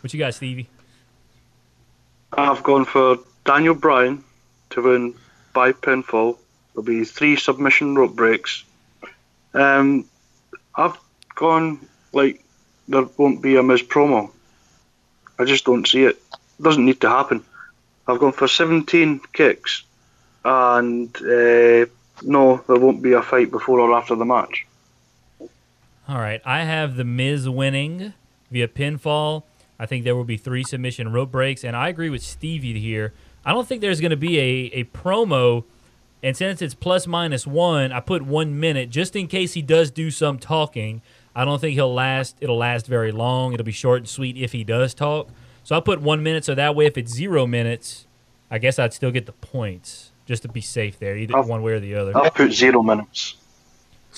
What 0.00 0.14
you 0.14 0.18
got, 0.18 0.34
Stevie? 0.34 0.68
I've 2.32 2.62
gone 2.62 2.84
for 2.84 3.18
Daniel 3.44 3.74
Bryan 3.74 4.22
to 4.70 4.82
win 4.82 5.14
by 5.52 5.72
pinfall. 5.72 6.38
There'll 6.72 6.84
be 6.84 7.04
three 7.04 7.34
submission 7.36 7.96
rope 7.96 8.14
breaks. 8.14 8.64
Um, 9.54 10.04
I've 10.76 10.96
gone 11.34 11.80
like 12.12 12.44
there 12.86 13.06
won't 13.16 13.42
be 13.42 13.56
a 13.56 13.62
Miz 13.62 13.82
promo. 13.82 14.30
I 15.38 15.44
just 15.44 15.64
don't 15.64 15.86
see 15.86 16.04
it. 16.04 16.22
Doesn't 16.60 16.84
need 16.84 17.00
to 17.00 17.08
happen. 17.08 17.44
I've 18.06 18.20
gone 18.20 18.32
for 18.32 18.46
17 18.46 19.20
kicks, 19.32 19.82
and 20.44 21.14
uh, 21.16 21.86
no, 22.22 22.62
there 22.66 22.78
won't 22.78 23.02
be 23.02 23.14
a 23.14 23.22
fight 23.22 23.50
before 23.50 23.80
or 23.80 23.96
after 23.96 24.14
the 24.14 24.24
match. 24.24 24.67
All 26.08 26.18
right, 26.18 26.40
I 26.44 26.64
have 26.64 26.96
the 26.96 27.04
Miz 27.04 27.48
winning 27.48 28.14
via 28.50 28.66
pinfall. 28.68 29.42
I 29.78 29.84
think 29.86 30.04
there 30.04 30.16
will 30.16 30.24
be 30.24 30.38
three 30.38 30.64
submission 30.64 31.12
rope 31.12 31.30
breaks, 31.30 31.64
and 31.64 31.76
I 31.76 31.88
agree 31.88 32.08
with 32.08 32.22
Stevie 32.22 32.80
here. 32.80 33.12
I 33.44 33.52
don't 33.52 33.68
think 33.68 33.82
there's 33.82 34.00
going 34.00 34.10
to 34.10 34.16
be 34.16 34.38
a, 34.38 34.70
a 34.80 34.84
promo, 34.84 35.64
and 36.22 36.34
since 36.36 36.62
it's 36.62 36.74
plus 36.74 37.06
minus 37.06 37.46
one, 37.46 37.92
I 37.92 38.00
put 38.00 38.22
one 38.22 38.58
minute 38.58 38.88
just 38.90 39.14
in 39.16 39.26
case 39.26 39.52
he 39.52 39.60
does 39.62 39.90
do 39.90 40.10
some 40.10 40.38
talking. 40.38 41.02
I 41.36 41.44
don't 41.44 41.60
think 41.60 41.74
he'll 41.74 41.92
last. 41.92 42.36
It'll 42.40 42.56
last 42.56 42.86
very 42.86 43.12
long. 43.12 43.52
It'll 43.52 43.64
be 43.64 43.70
short 43.70 43.98
and 43.98 44.08
sweet 44.08 44.36
if 44.36 44.52
he 44.52 44.64
does 44.64 44.94
talk. 44.94 45.28
So 45.62 45.76
I 45.76 45.80
put 45.80 46.00
one 46.00 46.22
minute, 46.22 46.44
so 46.46 46.54
that 46.54 46.74
way 46.74 46.86
if 46.86 46.96
it's 46.96 47.12
zero 47.12 47.46
minutes, 47.46 48.06
I 48.50 48.56
guess 48.58 48.78
I'd 48.78 48.94
still 48.94 49.10
get 49.10 49.26
the 49.26 49.32
points 49.32 50.10
just 50.24 50.42
to 50.42 50.48
be 50.48 50.62
safe 50.62 50.98
there, 50.98 51.16
either 51.18 51.36
I'll- 51.36 51.44
one 51.44 51.62
way 51.62 51.72
or 51.72 51.80
the 51.80 51.94
other. 51.94 52.16
I'll 52.16 52.30
put 52.30 52.50
zero 52.52 52.82
minutes. 52.82 53.34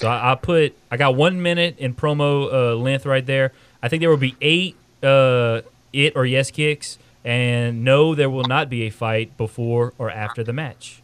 So 0.01 0.09
I, 0.09 0.32
I 0.32 0.34
put 0.34 0.74
I 0.90 0.96
got 0.96 1.14
one 1.14 1.42
minute 1.42 1.78
in 1.78 1.94
promo 1.94 2.51
uh, 2.51 2.74
length 2.74 3.05
right 3.05 3.24
there. 3.24 3.53
I 3.82 3.88
think 3.88 4.01
there 4.01 4.09
will 4.09 4.16
be 4.16 4.34
eight 4.40 4.74
uh, 5.03 5.61
it 5.92 6.16
or 6.16 6.24
yes 6.24 6.51
kicks, 6.51 6.98
and 7.22 7.84
no, 7.84 8.14
there 8.14 8.30
will 8.30 8.44
not 8.44 8.70
be 8.70 8.84
a 8.84 8.90
fight 8.90 9.36
before 9.36 9.92
or 9.98 10.11
after 10.11 10.42
the 10.42 10.55
match. 10.55 11.03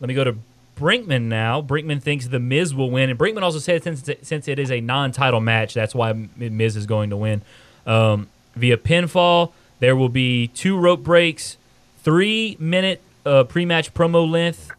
Let 0.00 0.08
me 0.08 0.14
go 0.14 0.24
to 0.24 0.36
Brinkman 0.78 1.22
now. 1.22 1.62
Brinkman 1.62 2.02
thinks 2.02 2.28
the 2.28 2.38
Miz 2.38 2.74
will 2.74 2.90
win, 2.90 3.08
and 3.08 3.18
Brinkman 3.18 3.40
also 3.40 3.58
said 3.58 3.82
since 3.82 4.10
since 4.20 4.48
it 4.48 4.58
is 4.58 4.70
a 4.70 4.82
non-title 4.82 5.40
match, 5.40 5.72
that's 5.72 5.94
why 5.94 6.12
Miz 6.36 6.76
is 6.76 6.84
going 6.84 7.08
to 7.08 7.16
win 7.16 7.40
um, 7.86 8.28
via 8.54 8.76
pinfall. 8.76 9.52
There 9.78 9.96
will 9.96 10.10
be 10.10 10.48
two 10.48 10.76
rope 10.76 11.02
breaks, 11.02 11.56
three 12.02 12.58
minute 12.60 13.00
uh, 13.24 13.44
pre-match 13.44 13.94
promo 13.94 14.30
length, 14.30 14.70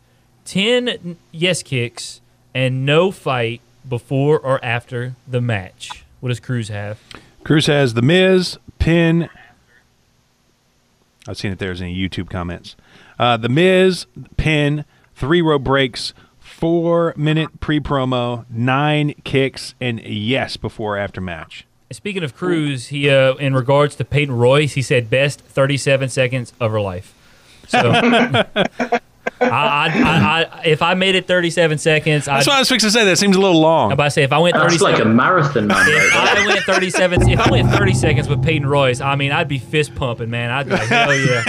ten 0.46 1.18
yes 1.32 1.64
kicks, 1.64 2.22
and 2.54 2.86
no 2.86 3.12
fight 3.12 3.62
before 3.88 4.40
or 4.40 4.64
after 4.64 5.16
the 5.28 5.42
match. 5.42 6.04
What 6.20 6.30
does 6.30 6.40
Cruz 6.40 6.70
have? 6.70 7.00
Cruz 7.44 7.68
has 7.68 7.94
The 7.94 8.02
Miz, 8.02 8.58
pin. 8.80 9.30
I've 11.28 11.38
seen 11.38 11.52
if 11.52 11.60
there's 11.60 11.82
any 11.82 11.96
YouTube 11.96 12.30
comments. 12.30 12.76
Uh, 13.20 13.38
the 13.38 13.50
Miz, 13.50 14.06
pin, 14.38 14.86
three 15.16 15.42
row 15.42 15.60
breaks, 15.60 16.14
four 16.40 17.14
minute 17.18 17.60
pre 17.60 17.80
promo, 17.80 18.46
nine 18.50 19.14
kicks, 19.24 19.76
and 19.80 20.02
yes 20.02 20.58
before 20.58 20.96
or 20.96 21.00
after 21.00 21.22
match. 21.22 21.66
Speaking 21.92 22.24
of 22.24 22.36
Cruz, 22.36 22.88
he 22.88 23.10
uh, 23.10 23.36
in 23.36 23.54
regards 23.54 23.96
to 23.96 24.04
Peyton 24.06 24.36
Royce, 24.36 24.74
he 24.74 24.82
said 24.82 25.10
best 25.10 25.40
37 25.40 26.10
seconds 26.10 26.52
of 26.60 26.72
her 26.72 26.82
life. 26.82 27.14
So, 27.68 27.92
I, 29.40 29.48
I, 29.48 29.88
I, 29.88 30.44
I, 30.60 30.64
if 30.66 30.82
I 30.82 30.94
made 30.94 31.16
it 31.16 31.28
37 31.28 31.78
seconds, 31.78 32.28
I'd, 32.28 32.38
That's 32.38 32.48
what 32.48 32.56
I 32.56 32.60
was 32.60 32.70
fixing 32.70 32.88
to 32.88 32.92
say. 32.92 33.06
That 33.06 33.18
seems 33.18 33.36
a 33.36 33.40
little 33.40 33.60
long. 33.62 33.88
I'm 33.92 33.94
about 33.94 34.06
to 34.06 34.12
say 34.12 34.24
if 34.24 34.32
I 34.32 34.40
went 34.40 34.56
That's 34.56 34.78
37, 34.78 34.94
like 34.94 35.02
a 35.02 35.06
marathon, 35.08 35.68
man. 35.68 35.78
if. 35.88 36.16
I 36.16 36.48
went 36.48 36.64
37, 36.64 37.30
if 37.30 37.40
I 37.40 37.52
went 37.52 37.70
30 37.70 37.94
seconds 37.94 38.28
with 38.28 38.44
Peyton 38.44 38.68
Royce, 38.68 39.02
I 39.02 39.16
mean, 39.16 39.32
I'd 39.32 39.48
be 39.48 39.60
fist 39.60 39.96
pumping, 39.96 40.30
man. 40.30 40.50
I'd 40.50 40.66
be 40.66 40.72
like, 40.74 40.88
hell 40.88 41.16
yeah. 41.16 41.44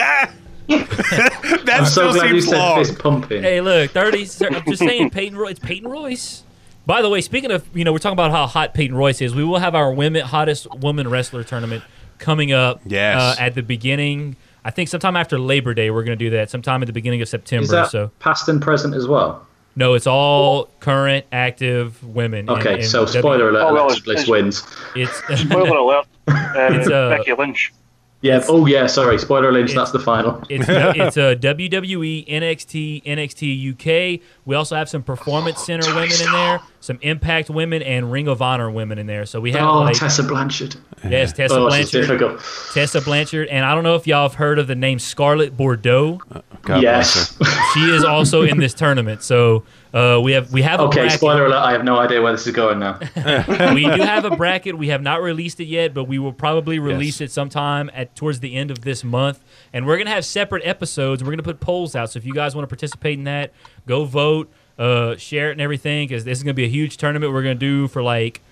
that 0.69 1.67
I'm 1.81 1.85
so 1.87 2.11
still 2.11 2.13
glad 2.13 2.35
you 2.35 2.41
seems 2.41 2.51
said 2.51 2.59
long. 2.59 2.85
fist 2.85 2.99
pumping. 2.99 3.43
Hey, 3.43 3.61
look, 3.61 3.91
30. 3.91 4.19
I'm 4.19 4.65
just 4.67 4.79
saying, 4.79 5.11
Peyton 5.11 5.39
Royce. 5.39 5.53
It's 5.53 5.61
Peyton 5.61 5.89
Royce. 5.89 6.43
By 6.85 7.03
the 7.03 7.09
way, 7.09 7.21
speaking 7.21 7.51
of, 7.51 7.67
you 7.77 7.85
know, 7.85 7.93
we're 7.93 7.99
talking 7.99 8.15
about 8.15 8.31
how 8.31 8.47
hot 8.47 8.75
Peyton 8.75 8.97
Royce 8.97 9.21
is. 9.21 9.35
We 9.35 9.45
will 9.45 9.59
have 9.59 9.75
our 9.75 9.93
women 9.93 10.25
hottest 10.25 10.67
woman 10.77 11.09
wrestler 11.09 11.45
tournament 11.45 11.85
coming 12.19 12.53
up. 12.53 12.81
Yes. 12.85 13.21
Uh, 13.21 13.43
at 13.43 13.55
the 13.55 13.63
beginning, 13.63 14.37
I 14.65 14.71
think 14.71 14.89
sometime 14.89 15.17
after 15.17 15.39
Labor 15.39 15.75
Day, 15.75 15.91
we're 15.91 16.05
going 16.05 16.19
to 16.19 16.25
do 16.25 16.31
that. 16.31 16.51
Sometime 16.51 16.83
at 16.83 16.87
the 16.87 16.93
beginning 16.93 17.23
of 17.23 17.29
September. 17.29 17.63
Is 17.65 17.71
that 17.71 17.91
so 17.91 18.11
past 18.19 18.49
and 18.49 18.61
present 18.61 18.95
as 18.95 19.07
well? 19.09 19.45
no, 19.77 19.95
it's 19.95 20.09
all 20.09 20.65
current 20.81 21.25
active 21.31 22.03
women. 22.03 22.41
in- 22.41 22.51
Okay, 22.51 22.75
in 22.81 22.83
so 22.83 23.05
W- 23.05 23.19
spoiler 23.21 23.49
alert: 23.51 23.63
Oh, 23.63 23.75
well, 23.75 23.85
Alexa 23.87 24.03
Bliss 24.03 24.23
it's- 24.23 24.29
wins. 24.29 24.67
It's 24.97 25.41
Spoiler 25.43 25.77
alert. 25.77 26.07
Uh, 26.29 26.69
It's, 26.73 26.91
uh, 26.91 27.09
Becky 27.17 27.33
Lynch. 27.33 27.73
Yeah. 28.21 28.45
Oh 28.49 28.67
yeah. 28.67 28.87
Sorry. 28.87 29.17
Spoiler 29.19 29.53
Lynch. 29.53 29.71
it's- 29.71 29.77
That's 29.81 29.93
the 29.93 30.01
final. 30.01 30.43
It's 30.51 30.67
it's 30.69 31.17
uh, 31.17 31.21
a 31.21 31.37
WWE, 31.37 32.27
NXT, 32.29 33.05
NXT 33.05 33.73
UK. 34.19 34.21
We 34.45 34.57
also 34.57 34.75
have 34.75 34.89
some 34.89 35.03
Performance 35.05 35.65
Center 35.65 35.87
women 35.95 36.11
in 36.21 36.33
there, 36.33 36.61
some 36.81 36.99
Impact 37.03 37.49
women, 37.49 37.81
and 37.83 38.11
Ring 38.11 38.27
of 38.27 38.43
Honor 38.43 38.71
women 38.71 38.99
in 38.99 39.07
there. 39.07 39.25
So 39.25 39.41
we 39.41 39.53
have 39.53 39.63
Oh, 39.63 39.81
like 39.81 39.97
Tessa 39.97 40.25
Blanchard. 40.25 40.75
yes, 41.09 41.33
Tessa 41.33 41.55
Oh, 41.55 41.71
she's 41.71 41.91
Blanchard, 41.93 42.09
difficult. 42.19 42.73
Tessa 42.75 43.01
Blanchard, 43.01 43.49
and 43.49 43.65
I 43.65 43.75
don't 43.75 43.85
know 43.85 43.95
if 43.95 44.07
y'all 44.07 44.29
have 44.29 44.35
heard 44.37 44.59
of 44.59 44.67
the 44.67 44.75
name 44.75 44.99
Scarlett 44.99 45.57
Bordeaux. 45.57 46.21
God 46.63 46.83
yes. 46.83 47.39
She 47.75 47.81
is 47.81 48.03
also 48.05 48.43
in 48.43 48.59
this 48.59 48.75
tournament. 48.75 49.23
So 49.23 49.63
uh, 49.95 50.21
we 50.23 50.33
have 50.33 50.53
we 50.53 50.63
have 50.63 50.81
a 50.81 50.85
okay. 50.85 51.01
bracket. 51.01 51.19
Spoiler 51.19 51.47
alert. 51.47 51.57
I 51.57 51.73
have 51.73 51.85
no 51.85 51.99
idea 51.99 52.21
where 52.21 52.33
this 52.33 52.47
is 52.47 52.55
going 52.55 52.79
now. 52.79 52.99
we 53.75 53.85
do 53.85 54.03
have 54.03 54.25
a 54.25 54.31
bracket. 54.37 54.77
We 54.77 54.89
have 54.89 55.03
not 55.03 55.23
released 55.23 55.61
it 55.61 55.65
yet, 55.67 55.95
but 55.95 56.05
we 56.05 56.19
will 56.19 56.33
probably 56.33 56.79
release 56.79 57.21
Yes. 57.21 57.31
it 57.31 57.33
sometime 57.33 57.91
at 57.95 58.15
towards 58.15 58.41
the 58.41 58.55
end 58.55 58.71
of 58.71 58.83
this 58.83 59.03
month. 59.03 59.43
And 59.73 59.87
we're 59.87 59.99
gonna 59.99 60.11
have 60.11 60.25
separate 60.25 60.63
episodes. 60.67 61.25
We're 61.25 61.31
gonna 61.31 61.43
put 61.43 61.61
polls 61.61 61.97
out. 61.97 62.11
So 62.11 62.19
if 62.19 62.27
you 62.27 62.35
guys 62.35 62.55
want 62.55 62.65
to 62.65 62.69
participate 62.69 63.19
in 63.19 63.25
that, 63.25 63.53
go 63.87 64.05
vote, 64.05 64.51
uh, 64.79 65.17
share 65.17 65.49
it, 65.49 65.53
and 65.53 65.61
everything. 65.61 66.09
Because 66.09 66.25
this 66.25 66.39
is 66.39 66.45
gonna 66.45 66.55
be 66.55 66.65
a 66.65 66.69
huge 66.69 66.97
tournament. 66.99 67.33
We're 67.33 67.43
gonna 67.43 67.55
do 67.55 67.89
for 67.89 68.03
like 68.03 68.43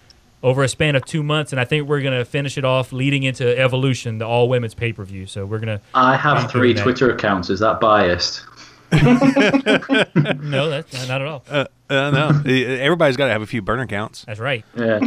over 0.43 0.63
a 0.63 0.69
span 0.69 0.95
of 0.95 1.05
two 1.05 1.23
months, 1.23 1.53
and 1.53 1.61
I 1.61 1.65
think 1.65 1.89
we're 1.89 2.03
gonna 2.03 2.25
finish 2.25 2.57
it 2.57 2.65
off 2.65 2.93
leading 2.93 3.25
into 3.25 3.59
Evolution, 3.59 4.19
the 4.19 4.27
all 4.27 4.49
women's 4.49 4.75
pay 4.75 4.93
per 4.93 5.05
view. 5.05 5.27
So 5.27 5.45
we're 5.45 5.59
gonna 5.59 5.81
I 5.95 6.17
have 6.17 6.51
three 6.51 6.73
doing 6.73 6.77
that. 6.77 6.83
Twitter 6.83 7.11
accounts. 7.11 7.51
Is 7.51 7.61
that 7.61 7.81
biased? 7.81 8.43
no, 10.43 10.71
that's 10.71 11.09
not 11.09 11.21
at 11.21 11.27
all. 11.27 11.45
Uh, 11.49 11.67
no, 11.89 12.43
everybody's 12.47 13.17
got 13.17 13.27
to 13.27 13.33
have 13.33 13.43
a 13.43 13.47
few 13.47 13.63
burner 13.63 13.87
counts. 13.87 14.25
That's 14.25 14.41
right. 14.41 14.65
Yeah. 14.77 15.01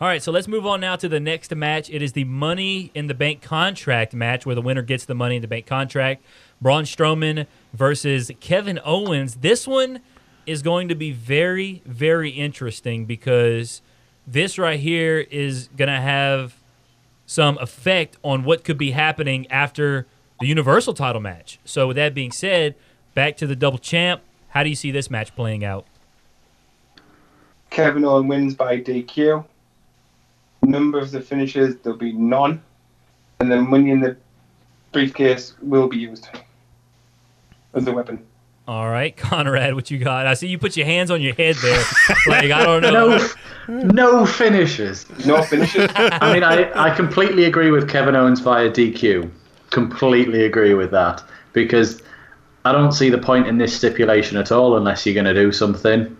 All 0.00 0.06
right, 0.06 0.22
so 0.22 0.30
let's 0.30 0.46
move 0.46 0.64
on 0.64 0.80
now 0.80 0.94
to 0.94 1.08
the 1.08 1.18
next 1.18 1.52
match. 1.56 1.90
It 1.90 2.02
is 2.02 2.12
the 2.12 2.22
Money 2.22 2.92
in 2.94 3.08
the 3.08 3.14
Bank 3.14 3.42
contract 3.42 4.14
match 4.14 4.46
where 4.46 4.54
the 4.54 4.62
winner 4.62 4.82
gets 4.82 5.04
the 5.04 5.14
Money 5.14 5.36
in 5.36 5.42
the 5.42 5.48
Bank 5.48 5.66
contract. 5.66 6.22
Braun 6.60 6.84
Strowman 6.84 7.48
versus 7.72 8.30
Kevin 8.38 8.78
Owens. 8.84 9.36
This 9.36 9.66
one 9.66 10.00
is 10.46 10.62
going 10.62 10.86
to 10.88 10.94
be 10.94 11.10
very, 11.10 11.82
very 11.84 12.30
interesting 12.30 13.06
because 13.06 13.82
this 14.24 14.56
right 14.56 14.78
here 14.78 15.18
is 15.18 15.68
going 15.76 15.88
to 15.88 16.00
have 16.00 16.54
some 17.26 17.58
effect 17.58 18.16
on 18.22 18.44
what 18.44 18.62
could 18.62 18.78
be 18.78 18.92
happening 18.92 19.46
after 19.50 20.06
the 20.38 20.46
Universal 20.46 20.94
title 20.94 21.20
match. 21.20 21.58
So, 21.64 21.88
with 21.88 21.96
that 21.96 22.14
being 22.14 22.30
said, 22.30 22.76
back 23.18 23.36
to 23.36 23.48
the 23.48 23.56
double 23.56 23.78
champ. 23.78 24.22
How 24.50 24.62
do 24.62 24.68
you 24.68 24.76
see 24.76 24.92
this 24.92 25.10
match 25.10 25.34
playing 25.34 25.64
out? 25.64 25.84
Kevin 27.68 28.04
Owens 28.04 28.28
wins 28.28 28.54
by 28.54 28.78
DQ. 28.78 29.44
Number 30.62 31.00
of 31.00 31.10
the 31.10 31.20
finishes, 31.20 31.74
there'll 31.78 31.98
be 31.98 32.12
none. 32.12 32.62
And 33.40 33.50
then 33.50 33.68
money 33.68 33.90
in 33.90 33.98
the 33.98 34.16
briefcase 34.92 35.54
will 35.60 35.88
be 35.88 35.96
used 35.96 36.28
as 37.74 37.88
a 37.88 37.92
weapon. 37.92 38.24
All 38.68 38.88
right, 38.88 39.16
Conrad, 39.16 39.74
what 39.74 39.90
you 39.90 39.98
got? 39.98 40.28
I 40.28 40.34
see 40.34 40.46
you 40.46 40.56
put 40.56 40.76
your 40.76 40.86
hands 40.86 41.10
on 41.10 41.20
your 41.20 41.34
head 41.34 41.56
there. 41.56 41.84
like 42.28 42.52
I 42.52 42.64
don't 42.64 42.82
know. 42.82 43.18
No, 43.66 44.12
no 44.12 44.26
finishes. 44.26 45.06
No 45.26 45.42
finishes. 45.42 45.90
I 45.96 46.32
mean, 46.32 46.44
I, 46.44 46.70
I 46.72 46.94
completely 46.94 47.46
agree 47.46 47.72
with 47.72 47.90
Kevin 47.90 48.14
Owens 48.14 48.38
via 48.38 48.70
DQ. 48.70 49.28
Completely 49.70 50.44
agree 50.44 50.74
with 50.74 50.92
that 50.92 51.24
because 51.52 52.00
I 52.68 52.72
don't 52.72 52.92
see 52.92 53.08
the 53.10 53.18
point 53.18 53.46
in 53.46 53.58
this 53.58 53.74
stipulation 53.74 54.36
at 54.36 54.52
all 54.52 54.76
unless 54.76 55.06
you're 55.06 55.14
going 55.14 55.24
to 55.26 55.34
do 55.34 55.50
something. 55.52 56.16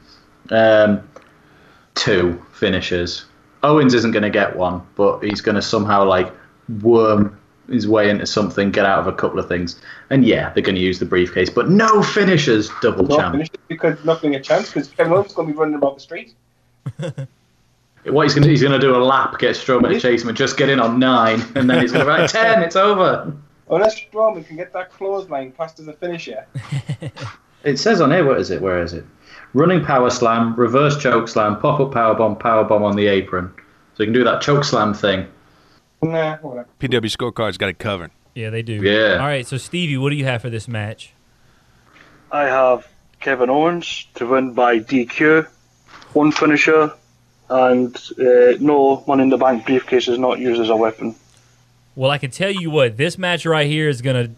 Um, 0.50 1.06
two 1.94 2.42
finishes. 2.52 3.26
Owens 3.62 3.92
isn't 3.92 4.12
going 4.12 4.22
to 4.22 4.30
get 4.30 4.56
one, 4.56 4.82
but 4.94 5.20
he's 5.20 5.40
going 5.40 5.56
to 5.56 5.62
somehow 5.62 6.04
like 6.04 6.32
worm 6.80 7.38
his 7.68 7.86
way 7.86 8.08
into 8.08 8.24
something, 8.26 8.70
get 8.70 8.86
out 8.86 9.00
of 9.00 9.06
a 9.06 9.12
couple 9.12 9.38
of 9.38 9.46
things. 9.46 9.78
And 10.08 10.24
yeah, 10.24 10.50
they're 10.54 10.62
going 10.62 10.76
to 10.76 10.80
use 10.80 10.98
the 10.98 11.04
briefcase, 11.04 11.50
but 11.50 11.68
no 11.68 12.02
finishers, 12.02 12.70
double 12.80 13.04
No 13.04 13.16
champ. 13.16 13.32
finish 13.34 13.48
because 13.68 14.02
not 14.04 14.22
getting 14.22 14.36
a 14.36 14.42
chance 14.42 14.68
because 14.72 14.88
Kevin 14.88 15.12
Owens 15.12 15.26
is 15.26 15.32
going 15.34 15.48
to 15.48 15.54
be 15.54 15.58
running 15.58 15.74
about 15.74 15.96
the 15.96 16.00
street. 16.00 16.34
What 18.04 18.22
he's 18.22 18.32
going 18.32 18.42
to 18.44 18.48
do, 18.48 18.50
he's 18.52 18.62
going 18.62 18.72
to 18.72 18.78
do 18.78 18.96
a 18.96 19.04
lap, 19.04 19.38
get 19.38 19.54
Strowman 19.54 19.92
to 19.92 20.00
chase 20.00 20.22
him, 20.22 20.28
and 20.28 20.38
just 20.38 20.56
get 20.56 20.70
in 20.70 20.80
on 20.80 20.98
nine, 20.98 21.42
and 21.56 21.68
then 21.68 21.82
he's 21.82 21.92
going 21.92 22.06
to 22.06 22.10
be 22.10 22.18
like 22.22 22.30
ten, 22.32 22.62
it's 22.62 22.76
over. 22.76 23.36
Unless 23.70 24.00
Strowman 24.00 24.46
can 24.46 24.56
get 24.56 24.72
that 24.72 24.90
clothesline 24.92 25.52
past 25.52 25.78
as 25.80 25.88
a 25.88 25.92
finisher. 25.92 26.46
It 27.64 27.78
says 27.78 28.00
on 28.00 28.10
here, 28.10 28.24
what 28.24 28.40
is 28.40 28.50
it? 28.50 28.62
Where 28.62 28.82
is 28.82 28.92
it? 28.92 29.04
Running 29.52 29.84
power 29.84 30.10
slam, 30.10 30.54
reverse 30.54 30.96
choke 30.96 31.28
slam, 31.28 31.58
pop 31.58 31.80
up 31.80 31.92
power 31.92 32.14
bomb, 32.14 32.36
power 32.36 32.64
bomb 32.64 32.84
on 32.84 32.96
the 32.96 33.06
apron. 33.08 33.52
So 33.94 34.02
you 34.02 34.06
can 34.06 34.12
do 34.14 34.24
that 34.24 34.40
choke 34.42 34.64
slam 34.64 34.94
thing. 34.94 35.26
Nah, 36.02 36.36
whatever. 36.36 36.68
PW 36.78 37.10
scorecard's 37.10 37.58
got 37.58 37.68
it 37.68 37.78
covered. 37.78 38.12
Yeah, 38.34 38.50
they 38.50 38.62
do. 38.62 38.74
Yeah. 38.74 39.14
All 39.14 39.26
right, 39.26 39.46
so 39.46 39.56
Stevie, 39.56 39.96
what 39.96 40.10
do 40.10 40.16
you 40.16 40.24
have 40.24 40.42
for 40.42 40.50
this 40.50 40.68
match? 40.68 41.12
I 42.30 42.42
have 42.44 42.86
Kevin 43.20 43.50
Owens 43.50 44.06
to 44.14 44.26
win 44.26 44.52
by 44.52 44.78
DQ, 44.78 45.48
one 46.12 46.30
finisher, 46.30 46.92
and 47.50 47.96
uh, 48.20 48.56
no 48.60 49.02
Money 49.08 49.24
in 49.24 49.30
the 49.30 49.38
Bank 49.38 49.66
briefcase 49.66 50.06
is 50.06 50.18
not 50.18 50.38
used 50.38 50.60
as 50.60 50.68
a 50.68 50.76
weapon. 50.76 51.16
Well, 51.98 52.12
I 52.12 52.18
can 52.18 52.30
tell 52.30 52.52
you 52.52 52.70
what, 52.70 52.96
this 52.96 53.18
match 53.18 53.44
right 53.44 53.66
here 53.66 53.88
is 53.88 54.02
going 54.02 54.28
to 54.28 54.32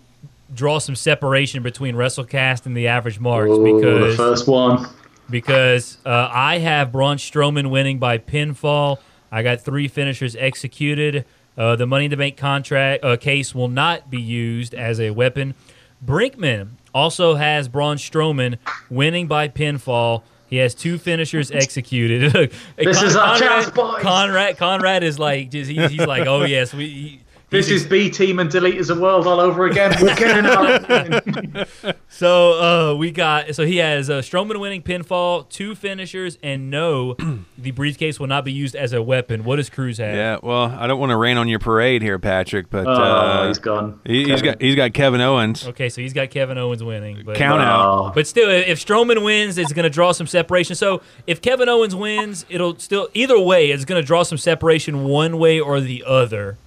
draw 0.55 0.79
some 0.79 0.97
separation 0.97 1.63
between 1.63 1.95
WrestleCast 1.95 2.65
and 2.65 2.75
the 2.75 2.89
average 2.89 3.21
marks 3.21 3.51
Ooh, 3.51 3.63
the 3.63 3.75
because 3.75 4.17
first 4.17 4.49
one. 4.49 4.87
because 5.29 5.99
uh, 6.07 6.31
I 6.33 6.57
have 6.57 6.91
Braun 6.91 7.19
Strowman 7.19 7.69
winning 7.69 7.99
by 7.99 8.17
pinfall. 8.17 9.01
I 9.31 9.43
got 9.43 9.61
three 9.61 9.89
finishers 9.89 10.35
executed. 10.37 11.27
Uh, 11.55 11.77
the 11.77 11.87
Money 11.87 12.07
in 12.07 12.11
the 12.11 12.17
Bank 12.17 12.39
contract 12.39 13.05
uh, 13.05 13.19
case 13.19 13.55
will 13.55 13.69
not 13.69 14.09
be 14.09 14.23
used 14.23 14.73
as 14.73 14.99
a 14.99 15.11
weapon. 15.11 15.55
Brinkman 16.03 16.71
also 16.95 17.35
has 17.35 17.69
Braun 17.69 17.99
Strowman 17.99 18.57
winning 18.89 19.27
by 19.27 19.49
pinfall. 19.49 20.23
He 20.49 20.57
has 20.57 20.75
two 20.75 20.97
finishers 20.97 21.51
executed. 21.51 22.33
This 22.79 23.03
is 23.03 23.17
our 23.17 23.39
chance, 23.39 23.69
boys. 23.69 24.01
Conrad, 24.01 24.57
Conrad 24.57 25.03
is 25.03 25.19
like, 25.19 25.51
just, 25.51 25.71
he, 25.71 25.77
he's 25.89 26.07
like, 26.07 26.27
oh 26.27 26.45
yes, 26.45 26.73
we. 26.73 26.89
He, 26.89 27.21
This 27.51 27.69
is 27.69 27.85
B 27.85 28.09
Team 28.11 28.39
and 28.39 28.49
Delete 28.49 28.77
as 28.79 28.91
a 28.91 28.95
World 28.99 29.27
all 29.27 29.41
over 29.41 29.67
again. 29.67 29.93
We're 30.01 30.15
getting 30.15 30.47
out. 30.47 31.69
So 32.13 32.93
uh, 32.93 32.95
we 32.97 33.13
got 33.13 33.55
so 33.55 33.65
he 33.65 33.77
has 33.79 34.11
uh, 34.11 34.19
Strowman 34.19 34.61
winning 34.61 34.83
pinfall, 34.83 35.49
two 35.49 35.75
finishers, 35.75 36.39
and 36.43 36.69
no, 36.69 37.15
the 37.59 37.71
briefcase 37.71 38.19
will 38.21 38.27
not 38.27 38.45
be 38.45 38.53
used 38.53 38.75
as 38.75 38.93
a 38.93 39.01
weapon. 39.01 39.45
What 39.45 39.57
does 39.57 39.71
Cruz 39.71 39.99
have? 39.99 40.15
Yeah, 40.15 40.39
well, 40.43 40.65
I 40.65 40.87
don't 40.87 40.99
want 40.99 41.11
to 41.11 41.17
rain 41.17 41.39
on 41.39 41.49
your 41.49 41.61
parade 41.61 42.03
here, 42.03 42.19
Patrick, 42.19 42.69
but 42.69 42.87
Oh, 42.87 42.91
uh, 42.93 43.47
he's 43.49 43.59
gone. 43.59 44.01
he, 44.05 44.29
has 44.29 44.43
got 44.43 44.61
he's 44.61 44.75
got 44.75 44.93
Kevin 44.93 45.21
Owens. 45.21 45.67
Okay, 45.69 45.89
so 45.89 46.03
he's 46.03 46.13
got 46.13 46.31
Kevin 46.31 46.59
Owens 46.59 46.83
winning, 46.85 47.23
but 47.25 47.37
Count 47.37 47.63
out. 47.63 48.13
But 48.15 48.27
still, 48.27 48.51
if 48.51 48.85
Strowman 48.85 49.25
wins, 49.25 49.57
it's 49.57 49.73
going 49.73 49.85
to 49.85 49.91
draw 49.91 50.13
some 50.13 50.27
separation. 50.27 50.75
So 50.75 51.01
if 51.27 51.41
Kevin 51.41 51.69
Owens 51.69 51.95
wins, 51.95 52.45
it'll 52.51 52.77
still 52.79 53.09
either 53.15 53.39
way, 53.41 53.71
it's 53.71 53.85
going 53.85 54.03
to 54.03 54.07
draw 54.07 54.25
some 54.25 54.37
separation 54.39 55.05
one 55.05 55.39
way 55.39 55.59
or 55.61 55.81
the 55.81 56.05
other. 56.07 56.59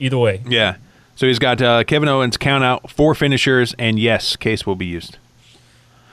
Either 0.00 0.18
way. 0.18 0.42
Yeah. 0.46 0.76
So 1.14 1.26
he's 1.26 1.38
got 1.38 1.60
uh, 1.60 1.84
Kevin 1.84 2.08
Owens 2.08 2.36
count 2.38 2.64
out 2.64 2.90
four 2.90 3.14
finishers, 3.14 3.74
and 3.78 3.98
yes, 3.98 4.34
case 4.36 4.66
will 4.66 4.74
be 4.74 4.86
used. 4.86 5.18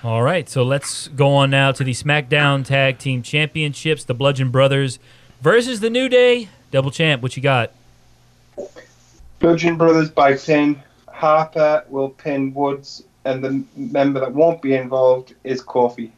All 0.04 0.22
right, 0.22 0.48
so 0.48 0.64
let's 0.64 1.08
go 1.08 1.34
on 1.34 1.50
now 1.50 1.72
to 1.72 1.84
the 1.84 1.94
SmackDown 1.94 2.66
Tag 2.66 3.00
Team 3.00 3.24
Championships. 3.24 4.04
The 4.04 4.14
Bludgeon 4.14 4.52
Brothers 4.52 5.00
versus 5.42 5.80
the 5.80 5.90
New 5.90 6.10
Day. 6.10 6.50
Double 6.72 6.92
champ, 6.92 7.24
what 7.24 7.36
you 7.38 7.42
got? 7.42 7.72
Bludgeon 9.40 9.78
Brothers 9.78 10.12
by 10.12 10.36
pin. 10.36 10.82
Harper 11.08 11.84
will 11.90 12.10
pin 12.10 12.54
Woods, 12.54 13.04
and 13.26 13.44
the 13.44 13.64
member 13.76 14.20
that 14.20 14.34
won't 14.34 14.62
be 14.62 14.76
involved 14.76 15.34
is 15.44 15.64
Kofi. 15.64 16.12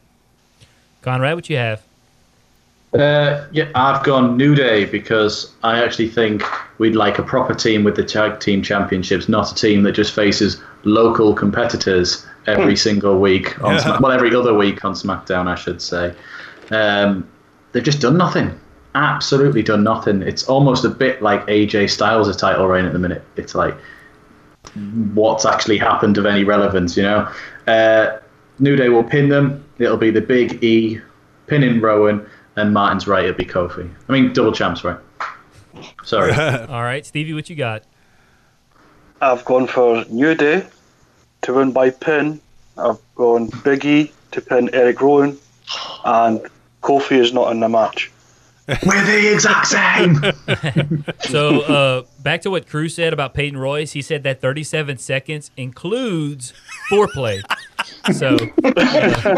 Conrad, 1.00 1.36
what 1.36 1.48
you 1.48 1.56
have? 1.56 1.82
Uh, 2.92 3.46
yeah, 3.52 3.70
I've 3.74 4.02
gone 4.04 4.36
New 4.36 4.54
Day 4.56 4.84
because 4.84 5.52
I 5.62 5.82
actually 5.82 6.08
think 6.08 6.42
we'd 6.78 6.96
like 6.96 7.18
a 7.18 7.22
proper 7.22 7.54
team 7.54 7.84
with 7.84 7.94
the 7.94 8.04
tag 8.04 8.40
team 8.40 8.62
championships, 8.62 9.28
not 9.28 9.52
a 9.52 9.54
team 9.54 9.84
that 9.84 9.92
just 9.92 10.12
faces 10.12 10.60
local 10.82 11.34
competitors 11.34 12.26
every 12.46 12.74
single 12.76 13.20
week 13.20 13.62
on 13.62 13.74
Smack- 13.78 14.00
well 14.00 14.10
every 14.12 14.34
other 14.34 14.54
week 14.54 14.84
on 14.84 14.94
SmackDown, 14.94 15.46
I 15.46 15.54
should 15.54 15.80
say. 15.80 16.14
Um, 16.70 17.28
they've 17.72 17.84
just 17.84 18.00
done 18.00 18.16
nothing, 18.16 18.58
absolutely 18.96 19.62
done 19.62 19.84
nothing. 19.84 20.22
It's 20.22 20.48
almost 20.48 20.84
a 20.84 20.88
bit 20.88 21.22
like 21.22 21.46
AJ 21.46 21.90
Styles' 21.90 22.36
title 22.36 22.66
reign 22.66 22.86
at 22.86 22.92
the 22.92 22.98
minute. 22.98 23.22
It's 23.36 23.54
like 23.54 23.76
what's 25.14 25.44
actually 25.44 25.78
happened 25.78 26.18
of 26.18 26.26
any 26.26 26.42
relevance, 26.44 26.96
you 26.96 27.04
know. 27.04 27.28
Uh, 27.68 28.18
New 28.58 28.74
Day 28.74 28.88
will 28.88 29.04
pin 29.04 29.28
them. 29.28 29.64
It'll 29.78 29.96
be 29.96 30.10
the 30.10 30.20
Big 30.20 30.62
E 30.62 31.00
pinning 31.46 31.80
Rowan, 31.80 32.26
and 32.56 32.72
Martin's 32.72 33.06
right. 33.06 33.24
It'll 33.24 33.36
be 33.36 33.44
Kofi. 33.44 33.90
I 34.08 34.12
mean, 34.12 34.32
double 34.32 34.52
champs, 34.52 34.84
right? 34.84 34.98
Sorry. 36.04 36.32
All 36.68 36.82
right, 36.82 37.04
Stevie, 37.04 37.32
what 37.32 37.48
you 37.48 37.56
got? 37.56 37.84
I've 39.20 39.44
gone 39.44 39.66
for 39.66 40.04
New 40.08 40.34
Day 40.34 40.66
to 41.42 41.54
win 41.54 41.72
by 41.72 41.90
pin. 41.90 42.40
I've 42.78 43.00
gone 43.14 43.50
Big 43.64 43.84
E 43.84 44.12
to 44.32 44.40
pin 44.40 44.70
Eric 44.72 45.00
Rowan, 45.00 45.38
and 46.04 46.40
Kofi 46.82 47.18
is 47.18 47.32
not 47.32 47.52
in 47.52 47.60
the 47.60 47.68
match. 47.68 48.10
We're 48.86 49.04
the 49.04 49.32
exact 49.32 49.66
same. 49.66 51.04
So 51.30 51.60
uh, 51.60 52.02
back 52.20 52.40
to 52.42 52.50
what 52.50 52.68
Cruz 52.68 52.94
said 52.94 53.12
about 53.12 53.34
Peyton 53.34 53.58
Royce. 53.58 53.92
He 53.92 54.02
said 54.02 54.24
that 54.24 54.40
37 54.40 54.98
seconds 54.98 55.50
includes 55.56 56.52
foreplay. 56.90 57.40
So, 58.12 58.36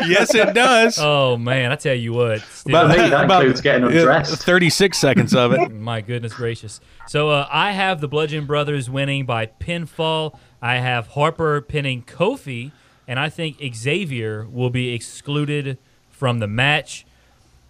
yes, 0.06 0.34
it 0.34 0.54
does. 0.54 0.98
oh 1.00 1.36
man, 1.36 1.72
I 1.72 1.76
tell 1.76 1.94
you 1.94 2.12
what. 2.12 2.40
Stevie- 2.42 2.76
About- 2.76 2.90
I 2.90 3.08
that 3.08 3.24
about- 3.24 3.42
includes 3.42 3.60
getting 3.60 3.90
yeah, 3.90 3.98
undressed. 3.98 4.42
36 4.44 4.98
seconds 4.98 5.34
of 5.34 5.52
it. 5.52 5.70
My 5.72 6.00
goodness 6.00 6.34
gracious. 6.34 6.80
So 7.08 7.30
uh, 7.30 7.46
I 7.50 7.72
have 7.72 8.00
the 8.00 8.08
Bludgeon 8.08 8.46
Brothers 8.46 8.88
winning 8.88 9.26
by 9.26 9.46
pinfall. 9.46 10.38
I 10.60 10.76
have 10.76 11.08
Harper 11.08 11.60
pinning 11.60 12.02
Kofi, 12.02 12.70
and 13.08 13.18
I 13.18 13.28
think 13.28 13.56
Xavier 13.74 14.46
will 14.50 14.70
be 14.70 14.94
excluded 14.94 15.78
from 16.10 16.38
the 16.38 16.46
match. 16.46 17.04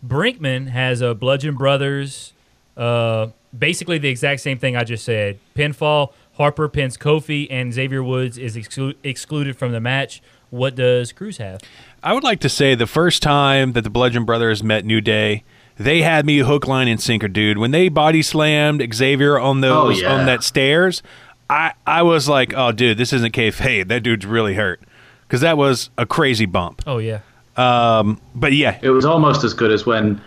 Brinkman 0.06 0.68
has 0.68 1.00
a 1.00 1.14
Bludgeon 1.14 1.54
Brothers, 1.54 2.32
uh, 2.76 3.28
basically 3.56 3.98
the 3.98 4.08
exact 4.08 4.40
same 4.40 4.58
thing 4.58 4.76
I 4.76 4.84
just 4.84 5.04
said. 5.04 5.38
Pinfall, 5.54 6.12
Harper 6.34 6.68
pins 6.68 6.96
Kofi, 6.96 7.46
and 7.50 7.72
Xavier 7.72 8.02
Woods 8.02 8.36
is 8.36 8.56
exclu- 8.56 8.94
excluded 9.04 9.56
from 9.56 9.72
the 9.72 9.80
match. 9.80 10.20
What 10.52 10.74
does 10.74 11.12
Cruz 11.12 11.38
have? 11.38 11.60
I 12.02 12.12
would 12.12 12.22
like 12.22 12.40
to 12.40 12.48
say 12.50 12.74
the 12.74 12.86
first 12.86 13.22
time 13.22 13.72
that 13.72 13.82
the 13.84 13.90
Bludgeon 13.90 14.26
Brothers 14.26 14.62
met 14.62 14.84
New 14.84 15.00
Day, 15.00 15.44
they 15.78 16.02
had 16.02 16.26
me 16.26 16.38
hook, 16.40 16.66
line, 16.68 16.88
and 16.88 17.00
sinker, 17.00 17.26
dude. 17.26 17.56
When 17.56 17.70
they 17.70 17.88
body 17.88 18.20
slammed 18.20 18.86
Xavier 18.94 19.38
on 19.38 19.62
those 19.62 20.02
Oh, 20.02 20.06
yeah. 20.06 20.12
on 20.14 20.26
that 20.26 20.42
stairs, 20.44 21.02
I 21.48 21.72
I 21.86 22.02
was 22.02 22.28
like, 22.28 22.52
oh, 22.54 22.70
dude, 22.70 22.98
this 22.98 23.14
isn't 23.14 23.34
kayfabe. 23.34 23.88
That 23.88 24.02
dude's 24.02 24.26
really 24.26 24.52
hurt 24.54 24.82
because 25.26 25.40
that 25.40 25.56
was 25.56 25.88
a 25.96 26.04
crazy 26.04 26.44
bump. 26.44 26.82
Oh 26.86 26.98
yeah, 26.98 27.20
Um, 27.56 28.20
but 28.34 28.52
yeah, 28.52 28.78
It 28.82 28.90
was 28.90 29.06
almost 29.06 29.44
as 29.44 29.54
good 29.54 29.70
as 29.72 29.86
when 29.86 30.20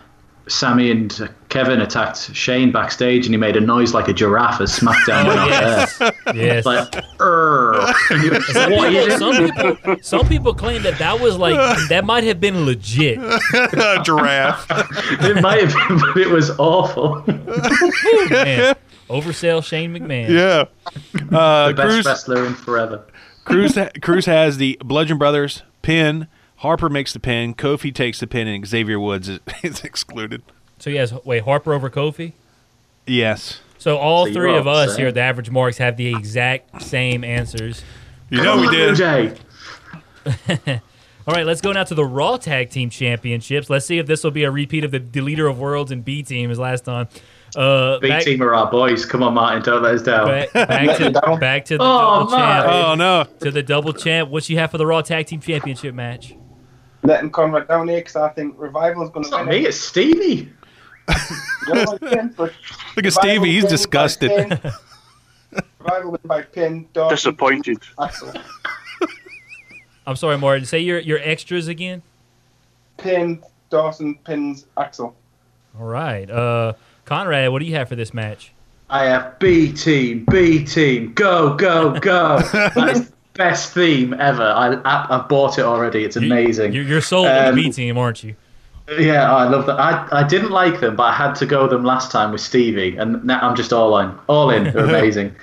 Sammy 0.47 0.91
and 0.91 1.29
Kevin 1.49 1.81
attacked 1.81 2.35
Shane 2.35 2.71
backstage, 2.71 3.25
and 3.25 3.33
he 3.33 3.37
made 3.37 3.55
a 3.55 3.61
noise 3.61 3.93
like 3.93 4.07
a 4.07 4.13
giraffe 4.13 4.61
as 4.61 4.77
SmackDown 4.77 5.27
went 5.27 5.39
off 5.39 5.49
yes, 5.49 5.97
there. 5.97 6.13
yes. 6.35 6.65
Like, 6.65 6.91
"Urgh." 7.17 7.93
And 8.11 8.21
he 8.21 8.29
was 8.29 8.55
like, 8.55 8.69
what 8.69 8.87
are 8.87 8.91
you 8.91 9.17
some 9.17 9.47
people, 9.47 9.95
some 10.01 10.27
people 10.27 10.53
claim 10.53 10.83
that 10.83 10.99
that 10.99 11.19
was 11.19 11.37
like 11.37 11.55
that 11.89 12.05
might 12.05 12.23
have 12.25 12.39
been 12.39 12.65
legit. 12.65 13.17
giraffe. 14.03 14.67
It 15.23 15.41
might 15.41 15.63
have 15.69 15.73
been, 15.87 15.99
but 15.99 16.17
it 16.17 16.29
was 16.29 16.51
awful. 16.59 17.23
Man, 17.27 18.75
oversell 19.09 19.63
Shane 19.63 19.93
McMahon. 19.93 20.29
yeah. 20.29 20.65
Uh, 21.35 21.69
the 21.69 21.73
best 21.73 21.89
Cruz, 21.89 22.05
wrestler 22.05 22.45
in 22.45 22.53
forever. 22.53 23.05
Cruz, 23.45 23.77
Cruz 24.01 24.25
has 24.25 24.57
the 24.57 24.77
Bludgeon 24.83 25.17
Brothers 25.17 25.63
pin. 25.81 26.27
Harper 26.65 26.89
makes 26.89 27.13
the 27.13 27.19
pin. 27.19 27.53
Kofi 27.53 27.93
takes 27.93 28.19
the 28.19 28.27
pin, 28.27 28.47
and 28.47 28.65
Xavier 28.65 28.99
Woods 28.99 29.29
is, 29.29 29.39
is 29.63 29.83
excluded. 29.83 30.41
So 30.79 30.89
he 30.89 30.95
has 30.97 31.13
wait 31.23 31.43
Harper 31.43 31.73
over 31.73 31.89
Kofi. 31.89 32.33
Yes. 33.07 33.59
So 33.77 33.97
all 33.97 34.25
So 34.25 34.33
three 34.33 34.55
of 34.57 34.67
us 34.67 34.91
set. 34.91 34.99
here 34.99 35.07
at 35.09 35.13
the 35.13 35.21
Average 35.21 35.49
Marks 35.51 35.77
have 35.77 35.95
the 35.95 36.07
exact 36.15 36.81
same 36.81 37.23
answers. 37.23 37.83
You 38.29 38.41
know 38.41 38.57
we 38.59 38.69
did. 38.69 38.95
Jay. 38.95 39.33
All 41.27 41.33
right, 41.33 41.45
let's 41.45 41.61
go 41.61 41.71
now 41.71 41.83
to 41.83 41.95
the 41.95 42.05
Raw 42.05 42.37
Tag 42.37 42.69
Team 42.69 42.89
Championships. 42.91 43.67
Let's 43.69 43.85
see 43.85 43.97
if 43.97 44.05
this 44.05 44.23
will 44.23 44.31
be 44.31 44.43
a 44.43 44.51
repeat 44.51 44.83
of 44.83 44.91
the 44.91 45.21
leader 45.21 45.47
of 45.47 45.57
Worlds 45.59 45.91
and 45.91 46.05
B 46.05 46.21
Team 46.21 46.51
as 46.51 46.59
last 46.59 46.85
time. 46.85 47.07
Uh, 47.55 47.97
B 47.99 48.09
back, 48.09 48.23
team 48.23 48.41
are 48.43 48.53
our 48.53 48.69
boys. 48.69 49.05
Come 49.05 49.23
on, 49.23 49.33
Martin, 49.33 49.63
don't 49.63 49.81
let 49.81 49.95
us 49.95 50.03
down. 50.03 50.27
back, 50.27 50.53
back 50.53 50.97
to 50.97 51.09
Down. 51.11 51.39
back 51.39 51.65
to 51.65 51.77
the 51.77 51.83
Oh, 51.83 52.19
double 52.27 52.31
champ. 52.31 52.67
Oh 52.69 52.95
no. 52.95 53.23
To 53.39 53.49
the 53.51 53.63
double 53.63 53.93
champ. 53.93 54.29
What 54.29 54.47
you 54.49 54.57
have 54.57 54.71
for 54.71 54.77
the 54.77 54.85
Raw 54.85 55.01
Tag 55.01 55.25
Team 55.27 55.39
Championship 55.39 55.95
match? 55.95 56.35
Letting 57.03 57.29
Conrad 57.31 57.67
down 57.67 57.87
here 57.87 57.99
because 57.99 58.15
I 58.15 58.29
think 58.29 58.55
Revival's 58.57 59.09
going 59.11 59.21
It's 59.21 59.29
to 59.31 59.37
not 59.37 59.47
win. 59.47 59.55
me, 59.59 59.65
it. 59.65 59.69
it's 59.69 59.79
Stevie. 59.79 60.51
You 61.07 61.73
don't 61.73 61.85
want 61.87 62.01
to 62.01 62.09
win, 62.15 62.33
but 62.35 62.51
Look 62.95 63.05
at 63.05 63.15
Revival 63.15 63.21
Stevie. 63.21 63.51
He's 63.51 63.65
disgusted. 63.65 64.31
Revival 64.31 64.71
title 65.87 66.11
win 66.11 66.21
by 66.25 66.41
pin. 66.41 66.87
Dawson, 66.93 67.15
Disappointed. 67.15 67.77
Axel. 68.01 68.33
I'm 70.07 70.15
sorry, 70.15 70.37
Martin. 70.37 70.65
Say 70.65 70.79
your 70.79 70.99
your 70.99 71.19
extras 71.19 71.67
again. 71.67 72.01
Pin. 72.97 73.41
Dawson 73.69 74.15
pins 74.23 74.65
Axel. 74.77 75.15
All 75.79 75.85
right. 75.85 76.29
Uh, 76.29 76.73
Conrad, 77.05 77.51
what 77.51 77.59
do 77.59 77.65
you 77.65 77.75
have 77.75 77.89
for 77.89 77.95
this 77.95 78.13
match? 78.13 78.51
I 78.89 79.05
have 79.05 79.37
B 79.39 79.71
team, 79.73 80.25
B 80.29 80.63
team, 80.63 81.13
go, 81.13 81.55
go, 81.55 81.99
go. 81.99 82.37
that 82.39 82.89
is 82.91 83.09
the 83.09 83.14
best 83.35 83.73
theme 83.73 84.13
ever. 84.15 84.43
I, 84.43 84.73
I, 84.85 85.17
I 85.17 85.27
bought 85.27 85.59
it 85.59 85.63
already. 85.65 86.03
It's 86.03 86.15
amazing. 86.15 86.73
You're, 86.73 86.83
you're 86.83 87.01
sold 87.01 87.27
on 87.27 87.47
Um, 87.49 87.55
the 87.55 87.63
B 87.63 87.71
team, 87.71 87.97
aren't 87.97 88.23
you? 88.23 88.35
Yeah, 88.99 89.33
I 89.33 89.45
love 89.47 89.65
that. 89.65 89.79
I, 89.79 90.07
I 90.11 90.23
didn't 90.27 90.51
like 90.51 90.79
them, 90.79 90.95
but 90.95 91.03
I 91.03 91.13
had 91.13 91.33
to 91.35 91.45
go 91.45 91.67
them 91.67 91.83
last 91.83 92.11
time 92.11 92.31
with 92.31 92.41
Stevie, 92.41 92.97
and 92.97 93.23
now 93.23 93.39
I'm 93.41 93.55
just 93.55 93.73
all 93.73 93.97
in. 93.99 94.11
All 94.27 94.49
in. 94.51 94.65
They're 94.65 94.77
amazing. 94.85 95.35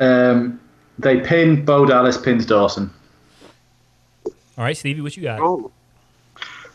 um, 0.00 0.60
they 0.98 1.20
pin 1.20 1.64
Bo 1.64 1.86
Dallas, 1.86 2.18
pins 2.18 2.44
Dawson. 2.46 2.90
All 4.26 4.64
right, 4.64 4.76
Stevie, 4.76 5.00
what 5.00 5.16
you 5.16 5.22
got? 5.22 5.40
Oh. 5.40 5.70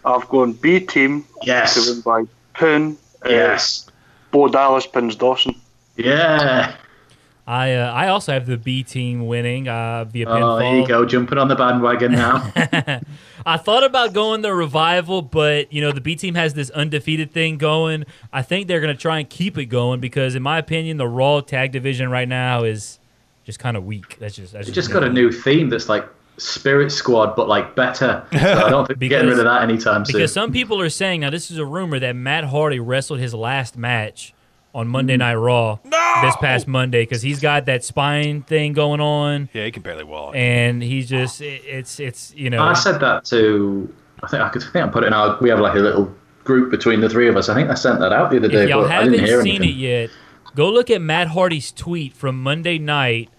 I've 0.06 0.28
gone 0.30 0.54
B 0.54 0.80
team 0.80 1.24
to 1.24 1.28
Yes. 1.44 1.88
win 1.90 2.02
by 2.02 2.24
pin. 2.54 2.98
uh, 3.26 3.30
Yes. 3.30 3.88
Bo 4.32 4.48
Dallas 4.48 4.88
pins 4.88 5.16
Dawson. 5.16 5.56
Yeah. 5.98 6.76
I 7.48 7.74
uh, 7.74 7.92
I 7.92 8.08
also 8.08 8.34
have 8.34 8.48
the 8.48 8.58
B 8.58 8.82
team 8.84 9.28
winning 9.28 9.68
uh, 9.68 10.06
via 10.06 10.28
Oh, 10.28 10.58
there 10.58 10.78
you 10.78 10.88
go. 10.88 11.06
Jumping 11.06 11.38
on 11.38 11.48
the 11.48 11.56
bandwagon 11.56 12.14
now. 12.14 12.52
I 13.46 13.58
thought 13.58 13.84
about 13.84 14.14
going 14.14 14.42
the 14.42 14.54
revival, 14.54 15.22
but 15.22 15.72
you 15.72 15.80
know 15.82 15.92
the 15.92 16.02
B 16.02 16.16
team 16.16 16.34
has 16.36 16.56
this 16.56 16.72
undefeated 16.72 17.32
thing 17.32 17.58
going. 17.58 18.06
I 18.34 18.42
think 18.42 18.68
they're 18.68 18.82
going 18.82 18.96
to 18.96 19.00
try 19.00 19.20
and 19.20 19.30
keep 19.30 19.58
it 19.60 19.66
going 19.66 20.00
because, 20.00 20.34
in 20.34 20.42
my 20.42 20.58
opinion, 20.58 20.98
the 20.98 21.08
Raw 21.08 21.42
tag 21.42 21.72
division 21.72 22.10
right 22.10 22.28
now 22.28 22.64
is 22.64 22.98
just 23.44 23.60
kind 23.60 23.78
of 23.78 23.86
weak. 23.86 24.18
That's 24.20 24.36
just 24.36 24.54
that's 24.54 24.72
just 24.72 24.92
got 24.92 25.04
a 25.04 25.10
new 25.10 25.32
theme 25.32 25.70
that's 25.70 25.88
like 25.88 26.08
Spirit 26.38 26.92
Squad, 26.92 27.36
but 27.36 27.48
like 27.48 27.76
better. 27.76 28.26
So 28.32 28.40
I 28.40 28.70
don't 28.72 28.88
think 28.88 29.00
we're 29.00 29.10
getting 29.10 29.30
rid 29.30 29.38
of 29.38 29.46
that 29.46 29.62
anytime 29.62 30.04
soon. 30.04 30.14
because 30.14 30.34
some 30.34 30.52
people 30.52 30.82
are 30.82 30.90
saying 30.90 31.22
now 31.22 31.30
this 31.30 31.52
is 31.52 31.60
a 31.60 31.66
rumor 31.66 32.00
that 32.00 32.16
Matt 32.16 32.46
Hardy 32.46 32.80
wrestled 32.80 33.20
his 33.20 33.36
last 33.36 33.78
match 33.78 34.34
on 34.76 34.88
Monday 34.88 35.18
Night 35.18 35.34
Raw 35.36 35.80
this 35.84 36.36
past 36.38 36.68
Monday 36.68 37.02
because 37.04 37.22
he's 37.24 37.40
got 37.40 37.66
that 37.66 37.84
spine 37.84 38.44
thing 38.44 38.74
going 38.74 39.00
on 39.02 39.50
Yeah, 39.54 39.66
he 39.66 39.72
can 39.72 39.82
barely 39.82 40.04
walk. 40.04 40.36
and 40.36 40.84
he's 40.84 41.10
just 41.10 41.42
it, 41.42 41.62
it's 41.66 42.00
it's 42.00 42.34
you 42.36 42.50
know 42.52 42.62
I 42.62 42.74
said 42.74 43.00
that 43.00 43.26
to. 43.26 43.92
I 44.22 44.28
think 44.28 44.44
I 44.44 44.50
could 44.50 44.64
I 44.64 44.68
think 44.72 44.86
I 44.86 44.88
put 44.90 45.04
it 45.04 45.08
in 45.08 45.14
our. 45.14 45.38
We 45.42 45.50
have 45.50 45.60
like 45.60 45.76
a 45.76 45.80
little 45.80 46.14
group 46.44 46.70
between 46.72 47.00
the 47.02 47.10
three 47.10 47.28
of 47.28 47.36
us. 47.38 47.50
I 47.50 47.56
think 47.56 47.70
I 47.70 47.74
sent 47.76 48.00
that 48.00 48.12
out 48.14 48.30
the 48.32 48.38
other 48.38 48.48
day, 48.48 48.64
if 48.64 48.70
y'all 48.70 48.82
but 48.84 48.92
I 48.92 48.96
haven't 48.96 49.12
didn't 49.14 49.26
hear 49.28 49.42
seen 49.42 49.56
anything. 49.62 49.70
it 49.80 49.82
yet, 49.82 50.10
go 50.56 50.70
look 50.70 50.90
at 50.90 51.02
Matt 51.02 51.30
Hardy's 51.30 51.72
tweet 51.72 52.14
from 52.14 52.44
Monday 52.44 52.78
night. 52.78 53.30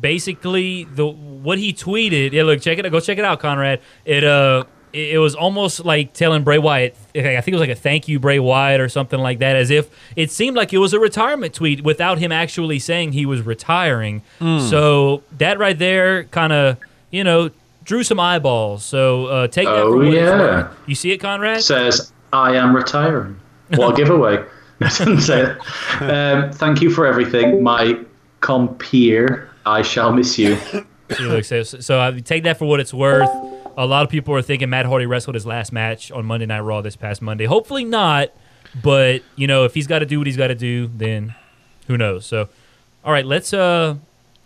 Basically, 0.00 0.84
the 0.84 1.06
what 1.06 1.58
he 1.58 1.72
tweeted. 1.72 2.32
Yeah, 2.32 2.44
look, 2.44 2.60
check 2.60 2.78
it. 2.78 2.86
out. 2.86 2.92
Go 2.92 3.00
check 3.00 3.18
it 3.18 3.24
out, 3.24 3.40
Conrad. 3.40 3.80
It 4.04 4.22
uh, 4.24 4.64
it, 4.92 5.14
it 5.14 5.18
was 5.18 5.34
almost 5.34 5.84
like 5.84 6.12
telling 6.12 6.42
Bray 6.44 6.58
Wyatt. 6.58 6.96
I 7.14 7.20
think 7.40 7.48
it 7.48 7.52
was 7.52 7.60
like 7.60 7.70
a 7.70 7.74
thank 7.74 8.08
you, 8.08 8.18
Bray 8.18 8.38
Wyatt, 8.38 8.80
or 8.80 8.88
something 8.88 9.20
like 9.20 9.38
that. 9.40 9.56
As 9.56 9.70
if 9.70 9.88
it 10.16 10.30
seemed 10.30 10.56
like 10.56 10.72
it 10.72 10.78
was 10.78 10.92
a 10.92 11.00
retirement 11.00 11.54
tweet 11.54 11.82
without 11.82 12.18
him 12.18 12.32
actually 12.32 12.78
saying 12.78 13.12
he 13.12 13.26
was 13.26 13.42
retiring. 13.42 14.22
Hmm. 14.38 14.60
So 14.60 15.22
that 15.38 15.58
right 15.58 15.78
there, 15.78 16.24
kind 16.24 16.52
of, 16.52 16.76
you 17.10 17.24
know. 17.24 17.50
Drew 17.84 18.04
some 18.04 18.20
eyeballs, 18.20 18.84
so 18.84 19.26
uh, 19.26 19.48
take 19.48 19.66
that 19.66 19.74
for 19.82 19.88
Oh, 19.88 19.96
what 19.96 20.06
it's 20.06 20.14
yeah. 20.14 20.38
worth. 20.38 20.76
You 20.86 20.94
see 20.94 21.10
it, 21.10 21.18
Conrad? 21.18 21.62
Says 21.62 22.12
I 22.32 22.54
am 22.54 22.76
retiring. 22.76 23.40
What 23.70 23.94
a 23.94 23.96
giveaway! 23.96 24.36
It 24.80 24.84
doesn't 24.84 25.20
say 25.22 25.42
it. 25.42 25.58
Um, 26.00 26.52
thank 26.52 26.80
you 26.80 26.90
for 26.90 27.04
everything, 27.06 27.60
my 27.60 27.98
compeer. 28.40 29.48
I 29.66 29.82
shall 29.82 30.12
miss 30.12 30.38
you. 30.38 30.56
So, 31.42 31.62
so 31.62 32.00
I 32.00 32.10
take 32.20 32.44
that 32.44 32.56
for 32.58 32.64
what 32.64 32.80
it's 32.80 32.94
worth. 32.94 33.28
A 33.76 33.86
lot 33.86 34.04
of 34.04 34.10
people 34.10 34.34
are 34.34 34.42
thinking 34.42 34.70
Matt 34.70 34.86
Hardy 34.86 35.06
wrestled 35.06 35.34
his 35.34 35.46
last 35.46 35.72
match 35.72 36.10
on 36.10 36.24
Monday 36.26 36.46
Night 36.46 36.60
Raw 36.60 36.80
this 36.80 36.96
past 36.96 37.22
Monday. 37.22 37.46
Hopefully 37.46 37.84
not, 37.84 38.30
but 38.82 39.22
you 39.36 39.46
know 39.46 39.64
if 39.64 39.74
he's 39.74 39.86
got 39.86 40.00
to 40.00 40.06
do 40.06 40.18
what 40.18 40.26
he's 40.26 40.36
got 40.36 40.48
to 40.48 40.54
do, 40.54 40.88
then 40.88 41.34
who 41.86 41.96
knows? 41.96 42.26
So, 42.26 42.48
all 43.04 43.12
right, 43.12 43.24
let's 43.24 43.52
uh 43.52 43.96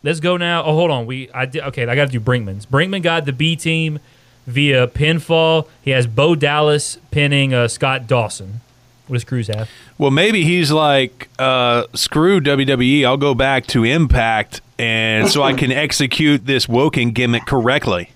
let's 0.02 0.20
go 0.20 0.36
now. 0.36 0.62
Oh, 0.64 0.74
hold 0.74 0.90
on, 0.90 1.06
we 1.06 1.30
I 1.32 1.46
did 1.46 1.62
okay. 1.64 1.86
I 1.86 1.94
got 1.94 2.06
to 2.06 2.12
do 2.12 2.20
Brinkman's. 2.20 2.66
Brinkman 2.66 3.02
got 3.02 3.24
the 3.24 3.32
B 3.32 3.56
team 3.56 3.98
via 4.46 4.86
pinfall. 4.86 5.68
He 5.82 5.90
has 5.90 6.06
Bo 6.06 6.34
Dallas 6.34 6.98
pinning 7.10 7.52
uh, 7.52 7.68
Scott 7.68 8.06
Dawson. 8.06 8.60
What 9.06 9.14
does 9.14 9.24
Cruz 9.24 9.46
have? 9.48 9.70
Well, 9.98 10.10
maybe 10.10 10.42
he's 10.42 10.72
like, 10.72 11.28
uh, 11.38 11.84
screw 11.94 12.40
WWE. 12.40 13.04
I'll 13.04 13.16
go 13.16 13.34
back 13.34 13.66
to 13.68 13.84
Impact, 13.84 14.60
and 14.80 15.28
so 15.28 15.44
I 15.44 15.52
can 15.52 15.70
execute 15.70 16.44
this 16.44 16.68
Woken 16.68 17.12
gimmick 17.12 17.46
correctly. 17.46 18.10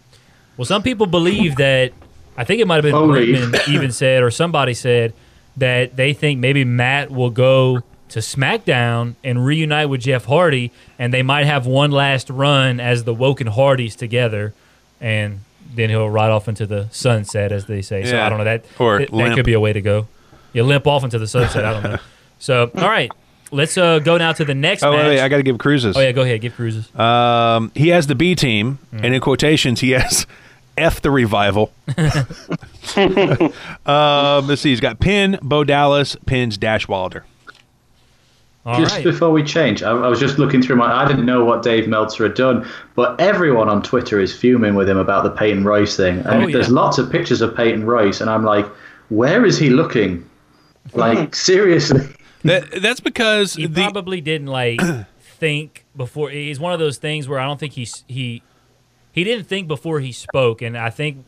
Well, 0.60 0.66
some 0.66 0.82
people 0.82 1.06
believe 1.06 1.56
that. 1.56 1.92
I 2.36 2.44
think 2.44 2.60
it 2.60 2.66
might 2.66 2.76
have 2.76 2.84
been 2.84 2.94
Brinkman 2.94 3.66
even 3.68 3.92
said, 3.92 4.22
or 4.22 4.30
somebody 4.30 4.74
said 4.74 5.14
that 5.56 5.96
they 5.96 6.12
think 6.12 6.38
maybe 6.38 6.64
Matt 6.64 7.10
will 7.10 7.30
go 7.30 7.80
to 8.10 8.18
SmackDown 8.18 9.14
and 9.24 9.42
reunite 9.44 9.88
with 9.88 10.02
Jeff 10.02 10.26
Hardy, 10.26 10.70
and 10.98 11.14
they 11.14 11.22
might 11.22 11.46
have 11.46 11.64
one 11.66 11.90
last 11.90 12.28
run 12.28 12.78
as 12.78 13.04
the 13.04 13.14
Woken 13.14 13.46
Hardys 13.46 13.96
together, 13.96 14.52
and 15.00 15.40
then 15.74 15.88
he'll 15.88 16.10
ride 16.10 16.30
off 16.30 16.46
into 16.46 16.66
the 16.66 16.88
sunset, 16.90 17.52
as 17.52 17.64
they 17.64 17.80
say. 17.80 18.04
So 18.04 18.20
I 18.20 18.28
don't 18.28 18.36
know 18.38 18.44
that. 18.44 18.66
Or 18.78 18.98
that, 18.98 19.10
that 19.12 19.34
could 19.36 19.46
be 19.46 19.54
a 19.54 19.60
way 19.60 19.72
to 19.72 19.80
go. 19.80 20.08
You 20.52 20.62
limp 20.64 20.86
off 20.86 21.04
into 21.04 21.18
the 21.18 21.26
sunset. 21.26 21.64
I 21.64 21.72
don't 21.72 21.82
know. 21.84 21.98
So 22.42 22.70
all 22.74 22.88
right, 22.88 23.10
let's 23.50 23.76
uh, 23.76 23.98
go 23.98 24.16
now 24.16 24.32
to 24.32 24.46
the 24.46 24.54
next 24.54 24.82
Oh, 24.82 24.92
match. 24.92 25.02
wait, 25.02 25.08
wait, 25.16 25.20
I 25.20 25.28
got 25.28 25.36
to 25.36 25.42
give 25.42 25.58
Cruz's. 25.58 25.94
oh 25.94 26.00
yeah, 26.00 26.12
go 26.12 26.22
ahead. 26.22 26.40
Give 26.40 26.54
Cruz's. 26.54 26.94
Um, 26.98 27.70
he 27.74 27.88
has 27.88 28.06
the 28.06 28.14
B 28.14 28.34
team, 28.34 28.78
Mm. 28.94 29.04
and 29.04 29.14
in 29.14 29.20
quotations, 29.20 29.80
he 29.80 29.90
has 29.90 30.26
F 30.80 31.00
the 31.02 31.10
revival. 31.10 31.72
um, 32.96 33.52
let's 34.46 34.62
see. 34.62 34.70
He's 34.70 34.80
got 34.80 34.98
Pin, 35.00 35.38
Bo 35.42 35.64
Dallas, 35.64 36.16
Pins, 36.26 36.56
Dash 36.58 36.88
Wilder. 36.88 37.24
All 38.66 38.78
just 38.78 38.96
right. 38.96 39.04
before 39.04 39.30
we 39.30 39.42
change, 39.42 39.82
I, 39.82 39.90
I 39.90 40.08
was 40.08 40.20
just 40.20 40.38
looking 40.38 40.60
through 40.62 40.76
my. 40.76 40.92
I 40.92 41.08
didn't 41.08 41.24
know 41.24 41.44
what 41.44 41.62
Dave 41.62 41.88
Meltzer 41.88 42.24
had 42.24 42.34
done, 42.34 42.68
but 42.94 43.18
everyone 43.18 43.68
on 43.70 43.82
Twitter 43.82 44.20
is 44.20 44.36
fuming 44.36 44.74
with 44.74 44.88
him 44.88 44.98
about 44.98 45.24
the 45.24 45.30
Peyton 45.30 45.64
Royce 45.64 45.96
thing. 45.96 46.18
And 46.18 46.28
Oh, 46.44 46.46
yeah. 46.46 46.52
there's 46.52 46.68
lots 46.68 46.98
of 46.98 47.10
pictures 47.10 47.40
of 47.40 47.56
Peyton 47.56 47.86
Royce, 47.86 48.20
and 48.20 48.28
I'm 48.28 48.44
like, 48.44 48.66
where 49.08 49.46
is 49.46 49.58
he 49.58 49.70
looking? 49.70 50.28
Like 50.92 51.34
seriously? 51.34 52.14
That, 52.44 52.82
that's 52.82 53.00
because 53.00 53.54
he 53.54 53.66
the 53.66 53.80
probably 53.82 54.20
didn't 54.20 54.48
like 54.48 54.80
think 55.20 55.86
before. 55.96 56.28
He's 56.28 56.60
one 56.60 56.74
of 56.74 56.78
those 56.78 56.98
things 56.98 57.28
where 57.28 57.38
I 57.38 57.46
don't 57.46 57.58
think 57.58 57.72
he's 57.72 58.04
he 58.08 58.42
he 59.20 59.24
didn't 59.24 59.46
think 59.46 59.68
before 59.68 60.00
he 60.00 60.12
spoke, 60.12 60.62
and 60.62 60.76
I 60.76 60.90
think 60.90 61.24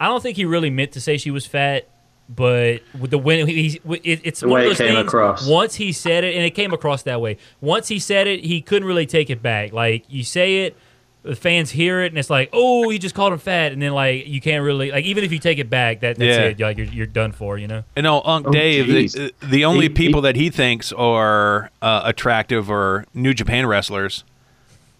I 0.00 0.06
don't 0.06 0.22
think 0.22 0.36
he 0.36 0.44
really 0.44 0.70
meant 0.70 0.92
to 0.92 1.00
say 1.00 1.16
she 1.16 1.30
was 1.30 1.46
fat. 1.46 1.88
But 2.28 2.80
with 2.98 3.10
the 3.10 3.18
when 3.18 3.46
he, 3.46 3.80
it, 4.02 4.20
it's 4.24 4.40
The 4.40 4.48
one 4.48 4.60
way 4.60 4.66
of 4.66 4.72
it 4.72 4.78
those 4.78 4.86
came 4.86 4.94
things. 4.96 5.08
across. 5.08 5.46
Once 5.46 5.74
he 5.74 5.92
said 5.92 6.24
it, 6.24 6.34
and 6.34 6.42
it 6.44 6.52
came 6.52 6.72
across 6.72 7.02
that 7.02 7.20
way. 7.20 7.36
Once 7.60 7.88
he 7.88 7.98
said 7.98 8.26
it, 8.26 8.42
he 8.44 8.62
couldn't 8.62 8.88
really 8.88 9.04
take 9.04 9.28
it 9.28 9.42
back. 9.42 9.72
Like 9.74 10.04
you 10.08 10.24
say 10.24 10.64
it, 10.64 10.74
the 11.22 11.36
fans 11.36 11.70
hear 11.70 12.00
it, 12.02 12.12
and 12.12 12.18
it's 12.18 12.30
like, 12.30 12.48
oh, 12.54 12.88
he 12.88 12.98
just 12.98 13.14
called 13.14 13.34
him 13.34 13.38
fat, 13.38 13.72
and 13.72 13.82
then 13.82 13.92
like 13.92 14.26
you 14.26 14.40
can't 14.40 14.64
really 14.64 14.90
like 14.90 15.04
even 15.04 15.22
if 15.22 15.32
you 15.32 15.38
take 15.38 15.58
it 15.58 15.68
back, 15.68 16.00
that 16.00 16.16
that's 16.16 16.38
Yeah. 16.38 16.44
it. 16.44 16.60
Like 16.60 16.78
you're, 16.78 16.86
you're 16.86 17.06
done 17.06 17.32
for, 17.32 17.58
you 17.58 17.66
know. 17.66 17.84
And 17.94 18.04
no, 18.04 18.22
Unc 18.24 18.46
Oh, 18.48 18.52
Dave, 18.52 18.86
geez. 18.86 19.12
the, 19.12 19.34
the 19.42 19.66
only 19.66 19.88
He- 19.88 19.90
people 19.90 20.22
he- 20.22 20.28
that 20.28 20.36
he 20.36 20.48
thinks 20.48 20.92
are 20.94 21.70
uh, 21.82 22.02
attractive 22.04 22.70
are 22.70 23.04
New 23.12 23.34
Japan 23.34 23.66
wrestlers, 23.66 24.24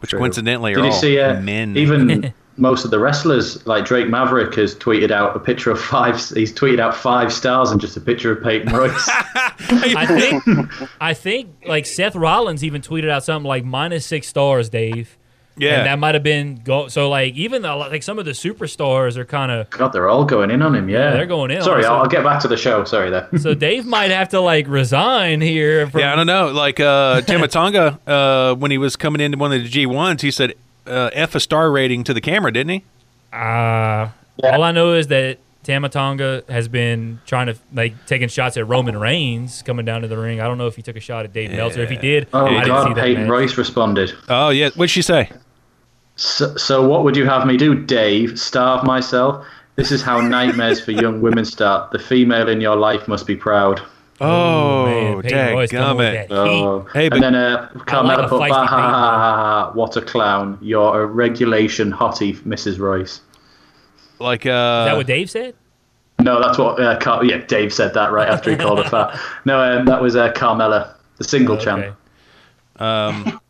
which 0.04 0.10
True. 0.10 0.18
coincidentally 0.18 0.72
are 0.72 0.74
Did 0.74 0.84
you 0.84 0.90
all 0.90 1.00
see 1.00 1.18
uh, 1.18 1.40
men. 1.40 1.78
even 1.78 2.30
most 2.58 2.84
of 2.84 2.90
the 2.90 2.98
wrestlers, 2.98 3.66
like 3.66 3.86
Drake 3.86 4.06
Maverick, 4.06 4.54
has 4.56 4.74
tweeted 4.74 5.10
out 5.10 5.34
a 5.34 5.40
picture 5.40 5.70
of 5.70 5.80
five. 5.80 6.16
He's 6.28 6.52
tweeted 6.52 6.78
out 6.78 6.94
five 6.94 7.32
stars 7.32 7.70
and 7.70 7.80
just 7.80 7.96
a 7.96 8.02
picture 8.02 8.30
of 8.30 8.44
Peyton 8.44 8.70
Royce. 8.70 9.08
I 9.08 10.04
think 10.06 10.68
I 11.00 11.14
think 11.14 11.54
like 11.66 11.86
Seth 11.86 12.14
Rollins 12.14 12.62
even 12.62 12.82
tweeted 12.82 13.08
out 13.08 13.24
something 13.24 13.48
like 13.48 13.64
minus 13.64 14.04
six 14.04 14.26
stars, 14.26 14.68
Dave. 14.68 15.16
Yeah, 15.56 15.78
And 15.78 15.86
that 15.86 15.98
might 15.98 16.14
have 16.14 16.24
been 16.24 16.60
go. 16.64 16.88
So 16.88 17.08
like 17.08 17.34
even 17.34 17.62
the, 17.62 17.74
like 17.76 18.02
some 18.02 18.18
of 18.18 18.24
the 18.24 18.32
superstars 18.32 19.16
are 19.16 19.24
kind 19.24 19.52
of. 19.52 19.70
God, 19.70 19.92
they're 19.92 20.08
all 20.08 20.24
going 20.24 20.50
in 20.50 20.62
on 20.62 20.74
him. 20.74 20.88
Yeah, 20.88 21.12
they're 21.12 21.26
going 21.26 21.50
in 21.50 21.62
Sorry, 21.62 21.84
I'll, 21.84 22.00
I'll 22.02 22.08
get 22.08 22.24
back 22.24 22.40
to 22.42 22.48
the 22.48 22.56
show. 22.56 22.84
Sorry 22.84 23.10
there. 23.10 23.28
So 23.38 23.54
Dave 23.54 23.86
might 23.86 24.10
have 24.10 24.30
to 24.30 24.40
like 24.40 24.66
resign 24.66 25.40
here. 25.40 25.88
From, 25.88 26.00
yeah, 26.00 26.12
I 26.12 26.16
don't 26.16 26.26
know. 26.26 26.48
Like 26.48 26.80
uh, 26.80 27.20
Tama 27.20 27.48
Tonga, 27.48 28.00
uh, 28.06 28.54
when 28.56 28.70
he 28.70 28.78
was 28.78 28.96
coming 28.96 29.20
into 29.20 29.38
one 29.38 29.52
of 29.52 29.62
the 29.62 29.68
G 29.68 29.86
ones, 29.86 30.22
he 30.22 30.30
said 30.30 30.54
uh, 30.86 31.10
F 31.12 31.34
a 31.34 31.40
star 31.40 31.70
rating 31.70 32.04
to 32.04 32.14
the 32.14 32.20
camera, 32.20 32.52
didn't 32.52 32.70
he? 32.70 32.84
Uh, 33.32 34.08
All 34.42 34.62
I 34.62 34.72
know 34.72 34.94
is 34.94 35.08
that 35.08 35.38
Tama 35.64 35.88
Tonga 35.88 36.44
has 36.48 36.68
been 36.68 37.20
trying 37.26 37.46
to 37.46 37.56
like 37.72 37.94
taking 38.06 38.28
shots 38.28 38.56
at 38.56 38.66
Roman 38.68 38.98
Reigns 38.98 39.62
coming 39.62 39.84
down 39.86 40.02
to 40.02 40.08
the 40.08 40.16
ring. 40.18 40.40
I 40.40 40.44
don't 40.44 40.58
know 40.58 40.66
if 40.66 40.76
he 40.76 40.82
took 40.82 40.96
a 40.96 41.00
shot 41.00 41.24
at 41.24 41.32
Dave 41.32 41.50
Meltzer. 41.52 41.80
If 41.80 41.90
he 41.90 41.96
did, 41.96 42.28
Oh 42.32 42.44
I 42.44 42.48
didn't 42.50 42.64
see 42.64 42.68
God, 42.68 42.96
that 42.96 43.02
Peyton 43.04 43.22
match. 43.22 43.30
Royce 43.30 43.56
responded. 43.56 44.12
Oh 44.28 44.50
yeah, 44.50 44.70
what'd 44.74 44.90
she 44.90 45.00
say? 45.02 45.30
So, 46.16 46.56
so 46.56 46.86
what 46.86 47.04
would 47.04 47.16
you 47.16 47.26
have 47.26 47.46
me 47.46 47.56
do, 47.56 47.74
Dave? 47.74 48.38
Starve 48.38 48.84
myself? 48.84 49.44
This 49.76 49.90
is 49.90 50.00
how 50.02 50.20
nightmares 50.20 50.80
for 50.80 50.92
young 50.92 51.20
women 51.20 51.44
start. 51.44 51.90
The 51.90 51.98
female 51.98 52.48
in 52.48 52.60
your 52.60 52.76
life 52.76 53.08
must 53.08 53.26
be 53.26 53.34
proud. 53.34 53.80
Oh, 54.20 54.86
man, 54.86 55.22
Peyton 55.22 55.54
Royce 55.54 55.70
coming 55.72 55.96
with 55.96 56.14
dadgummit. 56.14 56.26
Oh. 56.30 56.86
Hey, 56.94 57.08
but- 57.08 57.16
and 57.16 57.24
then 57.24 57.34
uh, 57.34 57.68
Carmella 57.78 58.18
like 58.18 58.28
put, 58.30 58.50
ha, 58.52 58.64
ha, 58.64 58.66
ha, 58.66 58.90
ha, 58.90 59.36
ha, 59.36 59.72
what 59.74 59.96
a 59.96 60.00
clown. 60.02 60.56
You're 60.62 61.02
a 61.02 61.06
regulation 61.06 61.92
hottie, 61.92 62.36
Mrs. 62.42 62.78
Royce. 62.78 63.20
Like, 64.20 64.42
Is 64.42 64.50
that 64.50 64.92
uh, 64.92 64.96
what 64.96 65.08
Dave 65.08 65.28
said? 65.28 65.56
No, 66.20 66.40
that's 66.40 66.56
what, 66.58 66.80
uh, 66.80 66.96
Car- 67.00 67.24
yeah, 67.24 67.38
Dave 67.38 67.74
said 67.74 67.92
that 67.94 68.12
right 68.12 68.28
after 68.28 68.52
he 68.52 68.56
called 68.56 68.78
her 68.84 68.88
fat. 68.88 69.18
No, 69.44 69.60
um, 69.60 69.84
that 69.86 70.00
was 70.00 70.14
uh, 70.14 70.32
Carmella, 70.32 70.94
the 71.18 71.24
single 71.24 71.56
Okay. 71.56 71.64
champ. 71.64 71.96
um, 72.76 73.40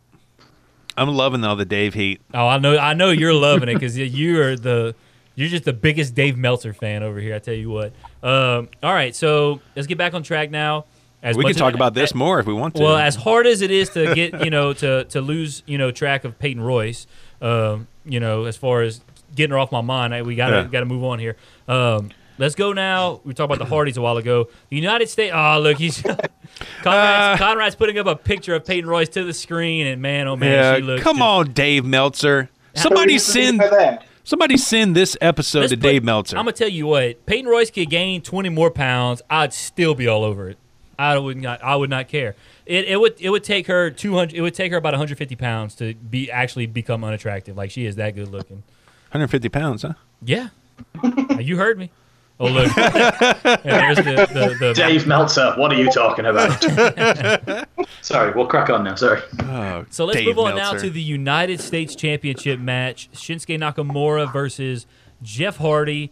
I'm 0.97 1.09
loving 1.09 1.43
all 1.43 1.55
the 1.55 1.65
Dave 1.65 1.93
heat. 1.93 2.21
Oh, 2.33 2.47
I 2.47 2.57
know, 2.57 2.77
I 2.77 2.93
know 2.93 3.09
you're 3.11 3.33
loving 3.33 3.69
it 3.69 3.73
because 3.73 3.97
you 3.97 4.41
are 4.41 4.55
the, 4.55 4.95
you're 5.35 5.49
just 5.49 5.65
the 5.65 5.73
biggest 5.73 6.15
Dave 6.15 6.37
Meltzer 6.37 6.73
fan 6.73 7.03
over 7.03 7.19
here. 7.19 7.35
I 7.35 7.39
tell 7.39 7.53
you 7.53 7.69
what. 7.69 7.93
Um, 8.23 8.69
all 8.81 8.93
right, 8.93 9.15
so 9.15 9.59
let's 9.75 9.87
get 9.87 9.97
back 9.97 10.13
on 10.13 10.23
track 10.23 10.49
now. 10.51 10.85
As 11.21 11.35
We 11.35 11.43
can 11.43 11.55
talk 11.55 11.69
as- 11.69 11.75
about 11.75 11.93
this 11.95 12.13
more 12.13 12.39
if 12.39 12.45
we 12.45 12.53
want 12.53 12.75
to. 12.75 12.83
Well, 12.83 12.97
as 12.97 13.15
hard 13.15 13.47
as 13.47 13.61
it 13.61 13.71
is 13.71 13.89
to 13.89 14.13
get, 14.13 14.43
you 14.43 14.51
know, 14.51 14.73
to 14.73 15.05
to 15.05 15.21
lose, 15.21 15.63
you 15.65 15.77
know, 15.77 15.89
track 15.89 16.23
of 16.23 16.37
Peyton 16.37 16.61
Royce, 16.61 17.07
um, 17.41 17.87
you 18.05 18.19
know, 18.19 18.43
as 18.45 18.55
far 18.57 18.83
as 18.83 19.01
getting 19.33 19.51
her 19.51 19.57
off 19.57 19.71
my 19.71 19.81
mind, 19.81 20.13
I, 20.13 20.21
we 20.21 20.35
gotta 20.35 20.57
Yeah. 20.57 20.67
gotta 20.71 20.85
move 20.85 21.03
on 21.03 21.17
here. 21.17 21.35
Um, 21.67 22.11
let's 22.37 22.55
go 22.55 22.73
now. 22.73 23.21
We 23.23 23.33
talked 23.33 23.51
about 23.53 23.59
the 23.59 23.69
Hardys 23.69 23.97
a 23.97 24.01
while 24.01 24.17
ago. 24.17 24.47
The 24.69 24.75
United 24.75 25.09
States. 25.09 25.33
Oh, 25.35 25.59
look, 25.59 25.77
he's 25.77 26.01
Conrad's, 26.81 26.85
Uh. 26.85 27.35
Conrad's 27.37 27.75
putting 27.75 27.97
up 27.97 28.07
a 28.07 28.15
picture 28.15 28.53
of 28.55 28.65
Peyton 28.65 28.89
Royce 28.89 29.09
to 29.09 29.23
the 29.23 29.33
screen, 29.33 29.87
and 29.87 30.01
man, 30.01 30.27
oh 30.27 30.35
man, 30.35 30.51
yeah, 30.51 30.75
she 30.77 30.81
looks. 30.81 31.03
come 31.03 31.17
just- 31.17 31.25
on, 31.27 31.53
Dave 31.53 31.85
Meltzer. 31.85 32.49
Somebody 32.73 33.13
here's 33.13 33.25
the 33.27 33.33
thing 33.33 33.59
send 33.61 33.99
somebody 34.25 34.57
send 34.57 34.95
this 34.95 35.15
episode 35.21 35.61
Let's 35.61 35.71
to 35.71 35.77
put- 35.77 35.83
Dave 35.83 36.03
Meltzer. 36.03 36.37
I'm 36.37 36.43
gonna 36.45 36.51
tell 36.53 36.67
you 36.69 36.87
what. 36.87 37.25
Peyton 37.25 37.49
Royce 37.49 37.71
could 37.71 37.89
gain 37.89 38.21
20 38.21 38.49
more 38.49 38.69
pounds. 38.71 39.21
I'd 39.29 39.53
still 39.53 39.95
be 39.95 40.07
all 40.07 40.23
over 40.23 40.49
it. 40.49 40.57
I 40.99 41.17
would 41.17 41.37
not. 41.37 41.61
I 41.63 41.75
would 41.75 41.89
not 41.89 42.07
care. 42.07 42.35
It, 42.65 42.85
it 42.85 42.99
would 42.99 43.15
it 43.19 43.29
would 43.29 43.43
take 43.43 43.67
her 43.67 43.91
200. 43.91 44.33
It 44.35 44.41
would 44.41 44.53
take 44.55 44.71
her 44.71 44.77
about 44.77 44.93
150 44.93 45.35
pounds 45.35 45.75
to 45.75 45.93
be 45.93 46.31
actually 46.31 46.65
become 46.67 47.03
unattractive. 47.03 47.55
Like 47.57 47.69
she 47.71 47.85
is 47.85 47.95
that 47.97 48.15
good 48.15 48.29
looking. 48.29 48.63
150 49.11 49.49
pounds, 49.49 49.81
huh? 49.83 49.93
Yeah, 50.21 50.49
you 51.39 51.57
heard 51.57 51.77
me. 51.77 51.91
Oh 52.37 52.47
look, 52.47 52.73
there's 52.75 53.97
the 53.97 54.27
the, 54.33 54.57
the 54.59 54.73
Dave 54.75 55.07
Meltzer, 55.07 55.53
what 55.55 55.71
are 55.71 55.75
you 55.75 55.89
talking 55.89 56.25
about? 56.25 56.61
Sorry, 58.01 58.33
we'll 58.33 58.47
crack 58.47 58.69
on 58.69 58.83
now. 58.83 58.95
Sorry. 58.95 59.21
Oh, 59.39 59.85
So 59.89 60.03
let's 60.03 60.17
Dave 60.17 60.27
move 60.27 60.39
on 60.39 60.55
now 60.55 60.73
to 60.73 60.89
the 60.89 61.01
United 61.01 61.61
States 61.61 61.95
Championship 61.95 62.59
match: 62.59 63.09
Shinsuke 63.13 63.57
Nakamura 63.57 64.31
versus 64.33 64.85
Jeff 65.23 65.57
Hardy. 65.57 66.11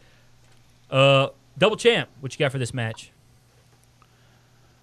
Uh, 0.90 1.28
double 1.58 1.76
champ. 1.76 2.08
What 2.22 2.34
you 2.34 2.40
got 2.40 2.54
for 2.54 2.58
this 2.58 2.74
match? 2.74 3.12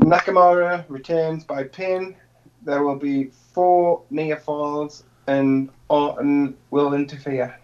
Nakamura 0.00 0.84
returns 0.88 1.44
by 1.44 1.64
pin. 1.64 2.16
There 2.62 2.82
will 2.82 2.96
be 2.96 3.30
four 3.54 4.02
near 4.10 4.36
falls, 4.36 5.04
and 5.26 5.70
Orton 5.88 6.54
will 6.70 6.92
interfere. 6.92 7.58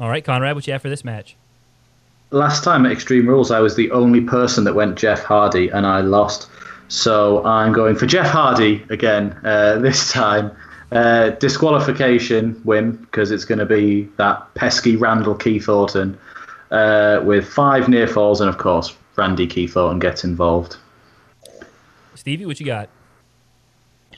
All 0.00 0.08
right, 0.08 0.24
Conrad. 0.24 0.56
What 0.56 0.66
you 0.66 0.72
have 0.72 0.82
for 0.82 0.88
this 0.88 1.04
match? 1.04 1.36
Last 2.34 2.64
time 2.64 2.84
at 2.84 2.90
Extreme 2.90 3.28
Rules, 3.28 3.52
I 3.52 3.60
was 3.60 3.76
the 3.76 3.92
only 3.92 4.20
person 4.20 4.64
that 4.64 4.74
went 4.74 4.98
Jeff 4.98 5.22
Hardy, 5.22 5.68
and 5.68 5.86
I 5.86 6.00
lost. 6.00 6.48
So 6.88 7.44
I'm 7.44 7.72
going 7.72 7.94
for 7.94 8.06
Jeff 8.06 8.26
Hardy 8.26 8.84
again 8.90 9.38
uh, 9.44 9.78
this 9.80 10.10
time. 10.10 10.50
Uh, 10.90 11.30
disqualification 11.30 12.60
win 12.64 12.96
because 12.96 13.30
it's 13.30 13.44
going 13.44 13.60
to 13.60 13.66
be 13.66 14.08
that 14.16 14.52
pesky 14.54 14.96
Randall 14.96 15.36
Keith 15.36 15.68
Orton 15.68 16.18
uh, 16.72 17.20
with 17.24 17.46
five 17.46 17.88
near 17.88 18.08
falls, 18.08 18.40
and 18.40 18.50
of 18.50 18.58
course 18.58 18.96
Randy 19.14 19.46
Keith 19.46 19.76
Orton 19.76 20.00
gets 20.00 20.24
involved. 20.24 20.76
Stevie, 22.16 22.46
what 22.46 22.58
you 22.58 22.66
got? 22.66 22.88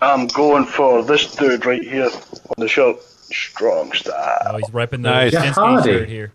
I'm 0.00 0.26
going 0.28 0.64
for 0.64 1.02
this 1.02 1.34
dude 1.36 1.66
right 1.66 1.82
here 1.82 2.06
on 2.06 2.54
the 2.56 2.66
shirt. 2.68 2.96
Strong 3.02 3.92
style. 3.92 4.42
Oh, 4.46 4.56
he's 4.56 4.70
repping 4.70 5.02
the 5.02 5.10
Nice. 5.10 5.34
Shinsuke 5.34 5.52
Hardy. 5.52 5.92
shirt 5.92 6.08
here. 6.08 6.32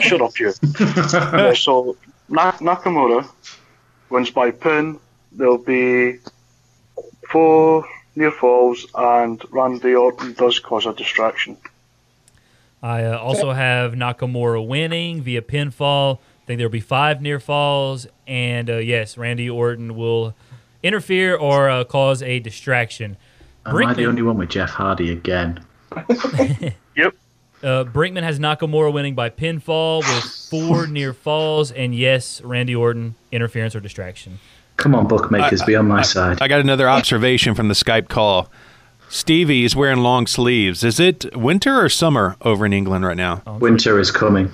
Shut 0.00 0.20
up, 0.20 0.38
you. 0.38 0.52
Uh, 1.12 1.54
so 1.54 1.96
Na- 2.28 2.52
Nakamura 2.52 3.28
wins 4.10 4.30
by 4.30 4.50
pin. 4.50 4.98
There'll 5.32 5.58
be 5.58 6.18
four 7.30 7.86
near 8.14 8.30
falls, 8.30 8.86
and 8.94 9.42
Randy 9.50 9.94
Orton 9.94 10.34
does 10.34 10.58
cause 10.58 10.86
a 10.86 10.92
distraction. 10.92 11.56
I 12.82 13.04
uh, 13.04 13.16
also 13.18 13.52
have 13.52 13.92
Nakamura 13.92 14.66
winning 14.66 15.22
via 15.22 15.40
pinfall. 15.42 16.18
I 16.18 16.46
think 16.46 16.58
there'll 16.58 16.70
be 16.70 16.80
five 16.80 17.22
near 17.22 17.38
falls, 17.40 18.06
and 18.26 18.68
uh, 18.68 18.78
yes, 18.78 19.16
Randy 19.16 19.48
Orton 19.48 19.94
will 19.96 20.34
interfere 20.82 21.36
or 21.36 21.70
uh, 21.70 21.84
cause 21.84 22.22
a 22.22 22.40
distraction. 22.40 23.16
Am 23.64 23.76
I 23.76 23.94
the 23.94 24.06
only 24.06 24.22
one 24.22 24.36
with 24.36 24.50
Jeff 24.50 24.70
Hardy 24.70 25.12
again? 25.12 25.64
Yep. 26.94 27.14
Uh, 27.62 27.84
Brinkman 27.84 28.22
has 28.22 28.38
Nakamura 28.38 28.92
winning 28.92 29.14
by 29.14 29.30
pinfall 29.30 29.98
with 30.00 30.24
four 30.50 30.86
near 30.88 31.12
falls, 31.12 31.70
and 31.70 31.94
yes, 31.94 32.40
Randy 32.42 32.74
Orton 32.74 33.14
interference 33.30 33.74
or 33.74 33.80
distraction. 33.80 34.38
Come 34.76 34.94
on, 34.94 35.06
bookmakers, 35.06 35.62
be 35.62 35.76
on 35.76 35.86
my 35.86 36.02
side. 36.02 36.40
I 36.42 36.48
got 36.48 36.60
another 36.60 36.88
observation 36.88 37.54
from 37.54 37.68
the 37.68 37.74
Skype 37.74 38.08
call. 38.08 38.50
Stevie 39.08 39.64
is 39.64 39.76
wearing 39.76 39.98
long 39.98 40.26
sleeves. 40.26 40.82
Is 40.82 40.98
it 40.98 41.36
winter 41.36 41.84
or 41.84 41.88
summer 41.88 42.36
over 42.40 42.64
in 42.64 42.72
England 42.72 43.04
right 43.04 43.16
now? 43.16 43.42
Winter 43.60 44.00
is 44.00 44.10
coming. 44.10 44.50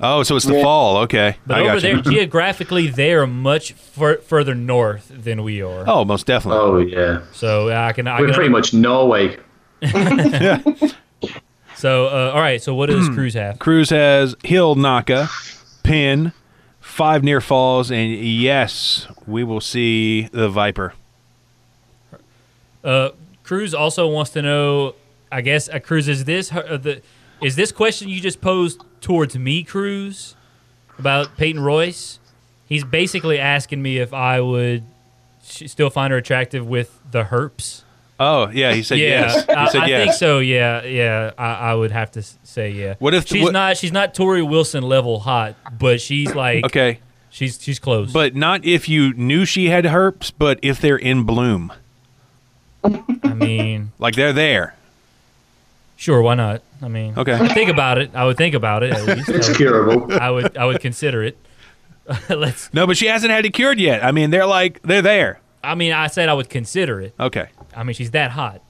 Oh, 0.00 0.22
so 0.22 0.36
it's 0.36 0.44
the 0.44 0.60
fall. 0.62 0.98
Okay, 0.98 1.36
But 1.46 1.58
I 1.58 1.60
over 1.60 1.74
got 1.74 1.82
there, 1.82 2.00
geographically, 2.00 2.88
they 2.88 3.12
are 3.14 3.26
much 3.26 3.72
fur- 3.72 4.18
further 4.18 4.54
north 4.54 5.10
than 5.14 5.42
we 5.42 5.62
are. 5.62 5.84
Oh, 5.86 6.04
most 6.04 6.26
definitely. 6.26 6.60
Oh 6.60 6.78
yeah, 6.78 7.22
So 7.32 7.70
I 7.70 7.92
can. 7.92 8.06
I 8.06 8.20
we're 8.20 8.26
can 8.26 8.34
pretty 8.34 8.50
much 8.50 8.72
Norway. 8.72 9.36
So 11.76 12.06
uh, 12.06 12.32
all 12.34 12.40
right. 12.40 12.60
So 12.62 12.74
what 12.74 12.86
does 12.86 13.08
Cruz 13.10 13.34
have? 13.34 13.58
Cruz 13.58 13.90
has 13.90 14.34
Hill 14.44 14.74
Naka, 14.74 15.28
pin, 15.82 16.32
five 16.80 17.22
near 17.22 17.40
falls, 17.40 17.90
and 17.90 18.12
yes, 18.12 19.06
we 19.26 19.44
will 19.44 19.60
see 19.60 20.28
the 20.32 20.48
Viper. 20.48 20.94
Uh, 22.82 23.10
Cruz 23.42 23.74
also 23.74 24.06
wants 24.08 24.30
to 24.32 24.42
know. 24.42 24.94
I 25.30 25.40
guess 25.40 25.68
uh, 25.68 25.78
Cruz 25.80 26.08
is 26.08 26.24
this 26.24 26.52
uh, 26.52 26.78
the 26.80 27.02
is 27.42 27.56
this 27.56 27.72
question 27.72 28.08
you 28.08 28.20
just 28.20 28.40
posed 28.40 28.80
towards 29.00 29.36
me, 29.36 29.62
Cruz, 29.62 30.34
about 30.98 31.36
Peyton 31.36 31.62
Royce? 31.62 32.18
He's 32.68 32.84
basically 32.84 33.38
asking 33.38 33.82
me 33.82 33.98
if 33.98 34.12
I 34.14 34.40
would 34.40 34.84
sh- 35.44 35.64
still 35.66 35.90
find 35.90 36.10
her 36.12 36.16
attractive 36.16 36.66
with 36.66 36.98
the 37.10 37.24
herps. 37.24 37.82
Oh, 38.18 38.48
yeah, 38.48 38.72
he 38.72 38.82
said 38.82 38.98
yeah, 38.98 39.06
yes. 39.26 39.44
He 39.44 39.52
I, 39.52 39.68
said 39.68 39.80
I 39.82 39.86
yes. 39.88 40.02
think 40.04 40.14
so. 40.14 40.38
Yeah, 40.38 40.82
yeah. 40.84 41.32
I, 41.36 41.52
I 41.54 41.74
would 41.74 41.90
have 41.90 42.10
to 42.12 42.22
say 42.22 42.70
yeah. 42.70 42.94
What 42.98 43.12
if- 43.14 43.26
she's 43.26 43.42
what- 43.42 43.52
not? 43.52 43.76
She's 43.76 43.92
not 43.92 44.14
Torrie 44.14 44.48
Wilson 44.48 44.82
level 44.82 45.18
hot, 45.20 45.54
but 45.78 46.00
she's 46.00 46.34
like 46.34 46.64
Okay, 46.64 47.00
she's 47.30 47.60
she's 47.62 47.78
close. 47.78 48.12
but 48.12 48.34
not 48.34 48.64
if 48.64 48.88
you 48.88 49.12
knew 49.14 49.44
she 49.44 49.66
had 49.68 49.84
herpes, 49.84 50.30
but 50.30 50.58
if 50.62 50.80
they're 50.80 50.96
in 50.96 51.24
bloom, 51.24 51.72
I 52.84 53.34
mean, 53.34 53.92
like 53.98 54.14
they're 54.14 54.32
there. 54.32 54.74
sure, 55.96 56.22
why 56.22 56.34
not? 56.34 56.62
I 56.82 56.88
mean, 56.88 57.14
Okay. 57.18 57.32
I'd 57.32 57.52
think 57.52 57.70
about 57.70 57.98
it. 57.98 58.10
I 58.14 58.24
would 58.24 58.36
think 58.36 58.54
about 58.54 58.82
it. 58.82 58.92
At 58.92 59.04
least. 59.04 59.28
It's 59.28 59.46
I 59.48 59.50
would- 59.50 59.56
curable. 59.56 60.12
I 60.20 60.30
would 60.30 60.56
I 60.56 60.64
would 60.64 60.80
consider 60.80 61.22
it. 61.22 61.36
Let's. 62.30 62.72
No, 62.72 62.86
but 62.86 62.96
she 62.96 63.06
hasn't 63.06 63.30
had 63.32 63.44
it 63.44 63.50
cured 63.52 63.78
yet. 63.80 64.04
I 64.04 64.12
mean, 64.12 64.30
they're 64.30 64.46
like 64.46 64.80
they're 64.82 65.02
there. 65.02 65.40
I 65.64 65.74
mean, 65.74 65.92
I 65.92 66.06
said 66.06 66.28
I 66.28 66.34
would 66.34 66.48
consider 66.48 67.00
it. 67.00 67.12
Okay. 67.18 67.48
I 67.76 67.82
mean, 67.84 67.94
she's 67.94 68.10
that 68.12 68.32
hot. 68.32 68.62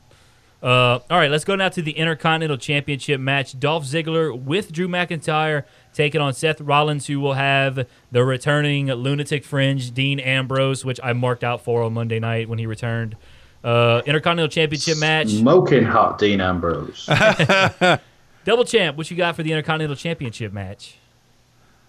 Uh, 0.62 0.98
all 1.10 1.18
right, 1.18 1.30
let's 1.30 1.44
go 1.44 1.54
now 1.54 1.68
to 1.68 1.82
the 1.82 1.92
Intercontinental 1.92 2.56
Championship 2.56 3.20
match. 3.20 3.58
Dolph 3.58 3.84
Ziggler 3.84 4.36
with 4.36 4.72
Drew 4.72 4.88
McIntyre 4.88 5.64
taking 5.92 6.20
on 6.20 6.32
Seth 6.32 6.60
Rollins, 6.60 7.06
who 7.06 7.20
will 7.20 7.34
have 7.34 7.86
the 8.10 8.24
returning 8.24 8.88
lunatic 8.88 9.44
fringe 9.44 9.92
Dean 9.92 10.18
Ambrose, 10.18 10.84
which 10.84 10.98
I 11.04 11.12
marked 11.12 11.44
out 11.44 11.60
for 11.62 11.82
on 11.82 11.92
Monday 11.92 12.18
night 12.18 12.48
when 12.48 12.58
he 12.58 12.66
returned. 12.66 13.16
Uh, 13.62 14.02
Intercontinental 14.06 14.48
Championship 14.48 14.98
match. 14.98 15.28
Smoking 15.28 15.84
hot 15.84 16.18
Dean 16.18 16.40
Ambrose. 16.40 17.06
Double 18.44 18.64
champ. 18.64 18.96
What 18.96 19.10
you 19.10 19.16
got 19.16 19.36
for 19.36 19.42
the 19.42 19.52
Intercontinental 19.52 19.96
Championship 19.96 20.52
match? 20.52 20.96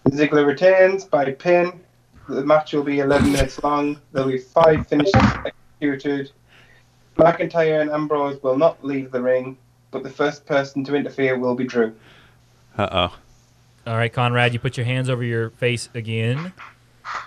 Ziggler 0.09 0.45
retains 0.45 1.05
by 1.05 1.31
pin. 1.31 1.79
The 2.27 2.43
match 2.43 2.73
will 2.73 2.83
be 2.83 2.99
11 2.99 3.31
minutes 3.31 3.61
long. 3.63 3.99
There'll 4.11 4.29
be 4.29 4.39
five 4.39 4.87
finishes 4.87 5.13
executed. 5.81 6.31
McIntyre 7.17 7.81
and 7.81 7.89
Ambrose 7.89 8.41
will 8.41 8.57
not 8.57 8.83
leave 8.83 9.11
the 9.11 9.21
ring, 9.21 9.57
but 9.91 10.03
the 10.03 10.09
first 10.09 10.45
person 10.45 10.83
to 10.85 10.95
interfere 10.95 11.37
will 11.37 11.55
be 11.55 11.65
Drew. 11.65 11.95
Uh 12.77 12.87
oh. 12.91 13.17
All 13.87 13.95
right, 13.97 14.11
Conrad, 14.11 14.53
you 14.53 14.59
put 14.59 14.77
your 14.77 14.85
hands 14.85 15.09
over 15.09 15.23
your 15.23 15.49
face 15.51 15.89
again. 15.93 16.53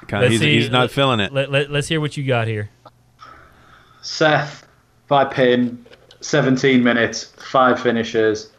Kind 0.09 0.23
Let's. 0.23 0.33
He's, 0.33 0.41
see. 0.41 0.61
he's 0.61 0.71
not 0.71 0.83
Let- 0.83 0.91
feeling 0.91 1.21
it. 1.21 1.33
Let, 1.33 1.51
let, 1.51 1.71
let's 1.71 1.89
hear 1.89 2.01
what 2.01 2.17
you 2.17 2.27
got 2.27 2.47
here. 2.47 2.71
Seth 4.03 4.67
by 5.09 5.25
pin, 5.25 5.85
17 6.21 6.83
minutes, 6.83 7.25
five 7.39 7.81
finishes. 7.81 8.51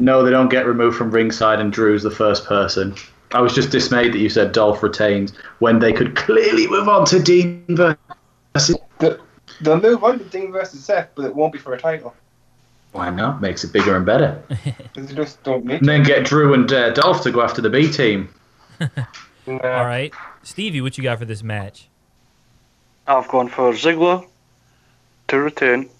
No, 0.00 0.24
they 0.24 0.30
don't 0.30 0.48
get 0.48 0.66
removed 0.66 0.96
from 0.96 1.10
ringside, 1.10 1.60
and 1.60 1.72
Drew's 1.72 2.02
the 2.02 2.10
first 2.10 2.46
person. 2.46 2.94
I 3.32 3.40
was 3.40 3.52
just 3.54 3.70
dismayed 3.70 4.12
that 4.12 4.18
you 4.18 4.28
said 4.28 4.52
Dolph 4.52 4.82
retains 4.82 5.32
when 5.58 5.78
they 5.80 5.92
could 5.92 6.16
clearly 6.16 6.68
move 6.68 6.88
on 6.88 7.04
to 7.06 7.20
Dean 7.20 7.64
versus. 7.68 8.78
The, 8.98 9.20
they'll 9.60 9.80
move 9.80 10.02
on 10.04 10.18
to 10.18 10.24
Dean 10.24 10.52
versus 10.52 10.84
Seth, 10.84 11.10
but 11.14 11.24
it 11.24 11.34
won't 11.34 11.52
be 11.52 11.58
for 11.58 11.74
a 11.74 11.78
title. 11.78 12.14
Why 12.92 13.10
not? 13.10 13.40
Makes 13.40 13.64
it 13.64 13.72
bigger 13.72 13.96
and 13.96 14.06
better. 14.06 14.42
They 14.94 15.12
just 15.12 15.42
don't 15.42 15.64
need 15.64 15.80
And 15.80 15.88
then 15.88 16.04
get 16.04 16.24
Drew 16.24 16.54
and 16.54 16.72
uh, 16.72 16.90
Dolph 16.90 17.22
to 17.22 17.32
go 17.32 17.42
after 17.42 17.60
the 17.60 17.70
B 17.70 17.90
team. 17.90 18.32
to. 18.78 18.90
All 19.48 19.58
right, 19.58 20.12
Stevie, 20.44 20.80
what 20.80 20.96
you 20.96 21.02
got 21.04 21.18
for 21.18 21.24
this 21.24 21.42
match? 21.42 21.88
I've 23.06 23.28
gone 23.28 23.48
for 23.48 23.72
Ziggler 23.72 24.26
to 25.28 25.40
retain. 25.40 25.90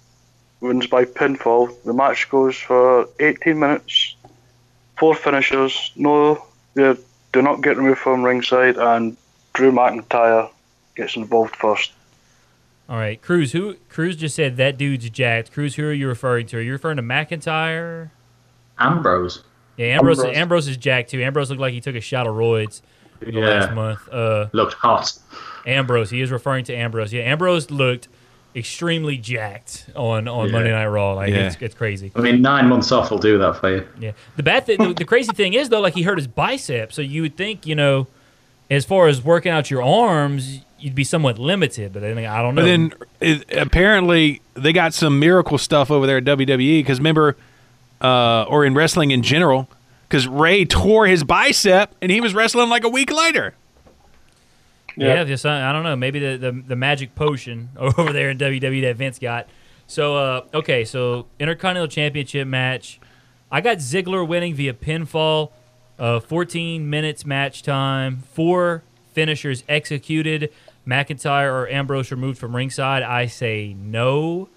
Wins 0.61 0.87
by 0.87 1.05
pinfall. 1.05 1.75
The 1.85 1.93
match 1.93 2.31
goes 2.31 2.57
for 2.57 3.09
18 3.21 3.59
minutes. 3.59 4.17
Four 4.97 5.15
finishers. 5.15 5.93
No, 5.97 6.47
they 6.75 6.97
do 7.33 7.43
not 7.43 7.63
get 7.63 7.77
removed 7.77 7.99
from 7.99 8.23
ringside, 8.23 8.77
and 8.77 9.17
Drew 9.53 9.73
McIntyre 9.73 10.49
gets 10.97 11.17
involved 11.17 11.57
first. 11.57 11.93
All 12.89 12.97
right, 12.99 13.21
Cruz. 13.21 13.53
Who 13.53 13.77
Cruz 13.89 14.17
just 14.17 14.35
said 14.37 14.57
that 14.59 14.77
dude's 14.77 15.09
jacked. 15.11 15.53
Cruz, 15.53 15.75
who 15.77 15.85
are 15.87 15.93
you 15.93 16.07
referring 16.09 16.47
to? 16.49 16.59
Are 16.59 16.61
you 16.61 16.73
referring 16.73 16.97
to 16.99 17.03
McIntyre? 17.03 18.11
Ambrose. 18.79 19.43
Yeah, 19.77 19.87
Ambrose. 19.87 20.19
Ambrose. 20.21 20.37
Ambrose 20.37 20.69
is 20.69 20.77
jacked 20.77 21.11
too. 21.11 21.23
Ambrose 21.23 21.49
looked 21.51 21.61
like 21.61 21.73
he 21.73 21.81
took 21.81 21.95
a 21.97 22.01
shot 22.01 22.27
of 22.27 22.35
roids 22.35 22.83
the 23.21 23.33
last 23.33 23.73
month. 23.73 24.07
Uh, 24.13 24.49
Looked 24.53 24.75
hot. 24.75 25.13
Ambrose. 25.67 26.11
He 26.11 26.21
is 26.21 26.31
referring 26.31 26.65
to 26.67 26.75
Ambrose. 26.75 27.13
Yeah, 27.13 27.23
Ambrose 27.23 27.71
looked 27.71 28.09
extremely 28.55 29.17
jacked 29.17 29.87
on 29.97 30.29
on 30.29 30.47
Yeah. 30.47 30.53
Monday 30.53 30.71
Night 30.71 30.87
Raw. 30.87 31.15
Like 31.15 31.31
Yeah. 31.31 31.47
it's, 31.47 31.57
it's 31.61 31.75
crazy. 31.75 32.13
I 32.15 32.21
mean, 32.21 32.43
nine 32.43 32.69
months 32.69 32.93
off 32.93 33.11
will 33.11 33.19
do 33.19 33.39
that 33.39 33.57
for 33.57 33.75
you. 33.77 33.87
Yeah. 33.99 34.13
The 34.37 34.43
bad 34.43 34.67
thing, 34.67 34.79
the, 34.79 34.93
the 34.93 35.05
crazy 35.05 35.33
thing 35.33 35.55
is 35.55 35.71
though, 35.71 35.81
like 35.81 35.95
he 35.95 36.03
hurt 36.03 36.19
his 36.19 36.27
bicep, 36.29 36.93
so 36.93 37.01
you 37.03 37.23
would 37.23 37.37
think, 37.37 37.67
you 37.67 37.75
know, 37.75 38.07
as 38.71 38.85
far 38.85 39.09
as 39.09 39.25
working 39.25 39.51
out 39.53 39.71
your 39.71 39.83
arms, 39.83 40.61
you'd 40.85 40.95
be 40.95 41.05
somewhat 41.05 41.39
limited. 41.39 41.95
But 41.95 42.03
then 42.03 42.19
I 42.19 42.43
don't 42.43 42.55
know. 42.55 42.63
But 42.63 42.67
then 42.67 42.93
it, 43.21 43.57
apparently 43.57 44.43
they 44.53 44.73
got 44.73 44.93
some 44.93 45.19
miracle 45.19 45.57
stuff 45.57 45.91
over 45.91 46.07
there 46.07 46.19
at 46.19 46.25
WWE 46.25 46.81
because 46.81 46.99
remember, 46.99 47.37
uh, 48.03 48.45
or 48.45 48.67
in 48.67 48.75
wrestling 48.75 49.11
in 49.11 49.23
general, 49.23 49.69
because 50.07 50.29
Ray 50.29 50.67
tore 50.67 51.07
his 51.07 51.25
bicep 51.25 51.95
and 52.03 52.13
he 52.13 52.21
was 52.21 52.35
wrestling 52.35 52.69
like 52.69 52.85
a 52.85 52.89
week 52.89 53.11
later. 53.11 53.55
Yeah, 54.97 55.25
just 55.25 55.45
uh, 55.45 55.51
I 55.51 55.73
don't 55.73 55.83
know. 55.83 55.97
Maybe 55.97 56.21
the, 56.21 56.37
the 56.37 56.53
the 56.53 56.77
magic 56.77 57.15
potion 57.15 57.71
over 57.77 58.13
there 58.13 58.31
in 58.31 58.39
WWE 58.39 58.83
that 58.83 58.97
Vince 58.97 59.19
got. 59.19 59.49
So 59.87 60.17
uh, 60.17 60.45
okay, 60.53 60.85
so 60.85 61.27
Intercontinental 61.41 61.89
Championship 61.89 62.47
match. 62.47 63.01
I 63.51 63.61
got 63.61 63.79
Ziggler 63.79 64.27
winning 64.27 64.55
via 64.55 64.75
pinfall. 64.75 65.51
Uh, 65.97 66.19
14 66.19 66.91
minutes 66.91 67.25
match 67.25 67.63
time. 67.63 68.19
Four 68.33 68.83
finishers 69.13 69.65
executed. 69.69 70.53
McIntyre 70.87 71.51
or 71.51 71.69
Ambrose 71.69 72.11
removed 72.11 72.39
from 72.39 72.55
ringside. 72.55 73.03
I 73.03 73.27
say 73.27 73.75
no. 73.79 74.49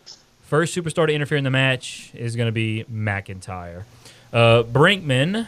First 0.44 0.76
superstar 0.76 1.08
to 1.08 1.14
interfere 1.14 1.38
in 1.38 1.44
the 1.44 1.50
match 1.50 2.12
is 2.14 2.36
going 2.36 2.48
to 2.48 2.52
be 2.54 2.86
McIntyre. 2.92 3.84
Uh, 4.32 4.64
Brinkman 4.64 5.48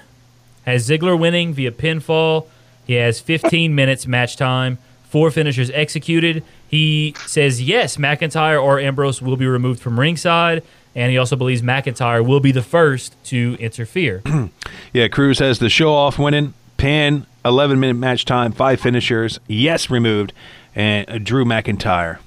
has 0.65 0.89
Ziggler 0.89 1.17
winning 1.17 1.53
via 1.53 1.71
pinfall. 1.71 2.47
He 2.85 2.93
has 2.95 3.19
15 3.19 3.75
minutes 3.75 4.07
match 4.07 4.35
time, 4.35 4.77
four 5.09 5.31
finishers 5.31 5.69
executed. 5.71 6.43
He 6.67 7.13
says 7.25 7.61
yes, 7.61 7.97
McIntyre 7.97 8.61
or 8.61 8.79
Ambrose 8.79 9.21
will 9.21 9.37
be 9.37 9.47
removed 9.47 9.79
from 9.79 9.99
ringside, 9.99 10.63
and 10.95 11.11
he 11.11 11.17
also 11.17 11.35
believes 11.35 11.61
McIntyre 11.61 12.25
will 12.25 12.39
be 12.39 12.51
the 12.51 12.61
first 12.61 13.15
to 13.25 13.57
interfere. 13.59 14.21
Yeah, 14.91 15.07
Cruz 15.07 15.37
has 15.37 15.59
the 15.59 15.69
show 15.69 15.93
off 15.93 16.17
winning, 16.17 16.55
pin, 16.77 17.27
11 17.45 17.79
minute 17.79 17.93
match 17.93 18.25
time, 18.25 18.51
five 18.51 18.81
finishers, 18.81 19.39
yes 19.47 19.91
removed, 19.91 20.33
and 20.79 21.09
uh, 21.09 21.17
Drew 21.19 21.45
McIntyre. 21.45 22.19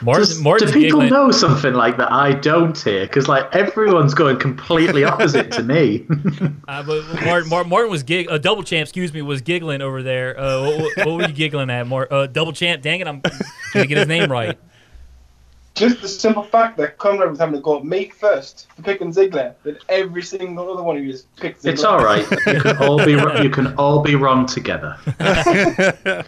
Martin, 0.00 0.20
Does- 0.26 0.40
Martin's 0.40 0.70
do 0.70 0.78
people 0.80 1.00
giggling. 1.00 1.10
know 1.10 1.32
something 1.32 1.74
like 1.74 1.96
that 1.96 2.12
I 2.12 2.32
don't 2.32 2.80
here? 2.80 3.04
Because 3.04 3.26
like 3.26 3.52
everyone's 3.52 4.14
going 4.14 4.38
completely 4.38 5.02
opposite 5.12 5.50
to 5.52 5.62
me. 5.64 6.06
Uh, 6.68 6.82
but 6.84 7.02
Martin, 7.24 7.48
Martin, 7.48 7.68
Martin 7.70 7.90
was 7.90 8.04
gig, 8.04 8.28
uh, 8.30 8.38
double 8.38 8.62
champ. 8.62 8.84
Excuse 8.84 9.12
me, 9.12 9.22
was 9.22 9.40
giggling 9.40 9.82
over 9.82 10.04
there. 10.04 10.38
Uh, 10.38 10.62
what, 10.62 10.78
what, 10.80 10.96
what 11.06 11.16
were 11.16 11.26
you 11.26 11.32
giggling 11.34 11.68
at, 11.70 11.86
Martin? 11.88 12.16
Uh, 12.16 12.26
double 12.28 12.52
champ. 12.52 12.80
Dang 12.80 13.00
it, 13.00 13.08
I'm 13.08 13.20
gonna 13.74 13.86
get 13.86 13.98
his 13.98 14.06
name 14.06 14.30
right. 14.30 14.56
Just 15.74 16.00
the 16.02 16.08
simple 16.08 16.42
fact 16.42 16.76
that 16.78 16.98
Conrad 16.98 17.30
was 17.30 17.38
having 17.38 17.54
to 17.54 17.60
go 17.60 17.80
me 17.80 18.08
first 18.08 18.66
for 18.74 18.82
picking 18.82 19.12
Ziggler, 19.12 19.54
that 19.62 19.82
every 19.88 20.22
single 20.22 20.72
other 20.72 20.82
one 20.82 20.96
of 20.96 21.04
you 21.04 21.12
just 21.12 21.34
picked 21.36 21.62
Ziggler. 21.62 21.72
it's 21.72 21.84
all 21.84 21.98
right. 22.04 22.28
You 22.46 22.60
can 22.60 22.76
all 22.78 23.04
be 23.04 23.12
you 23.42 23.50
can 23.50 23.74
all 23.74 24.00
be 24.00 24.14
wrong 24.16 24.46
together. 24.46 24.96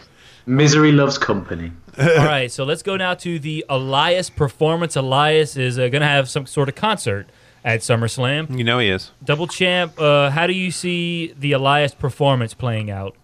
Misery 0.51 0.93
loves 0.93 1.17
company. 1.17 1.73
All 1.99 2.07
right, 2.25 2.51
so 2.51 2.65
let's 2.65 2.83
go 2.83 2.97
now 2.97 3.15
to 3.15 3.39
the 3.39 3.65
Elias 3.69 4.31
performance. 4.31 4.97
Elias 4.97 5.57
is 5.57 5.79
uh, 5.79 5.89
going 5.89 6.03
to 6.03 6.09
have 6.09 6.29
some 6.29 6.47
sort 6.47 6.69
of 6.69 6.75
concert 6.75 7.29
at 7.65 7.81
SummerSlam. 7.81 8.57
You 8.59 8.65
know 8.65 8.79
he 8.79 8.89
is. 8.89 9.13
Double 9.23 9.47
champ, 9.47 9.99
uh, 10.01 10.31
how 10.31 10.47
do 10.47 10.53
you 10.53 10.71
see 10.71 11.35
the 11.39 11.53
Elias 11.53 11.95
performance 11.95 12.55
playing 12.55 12.91
out? 12.91 13.15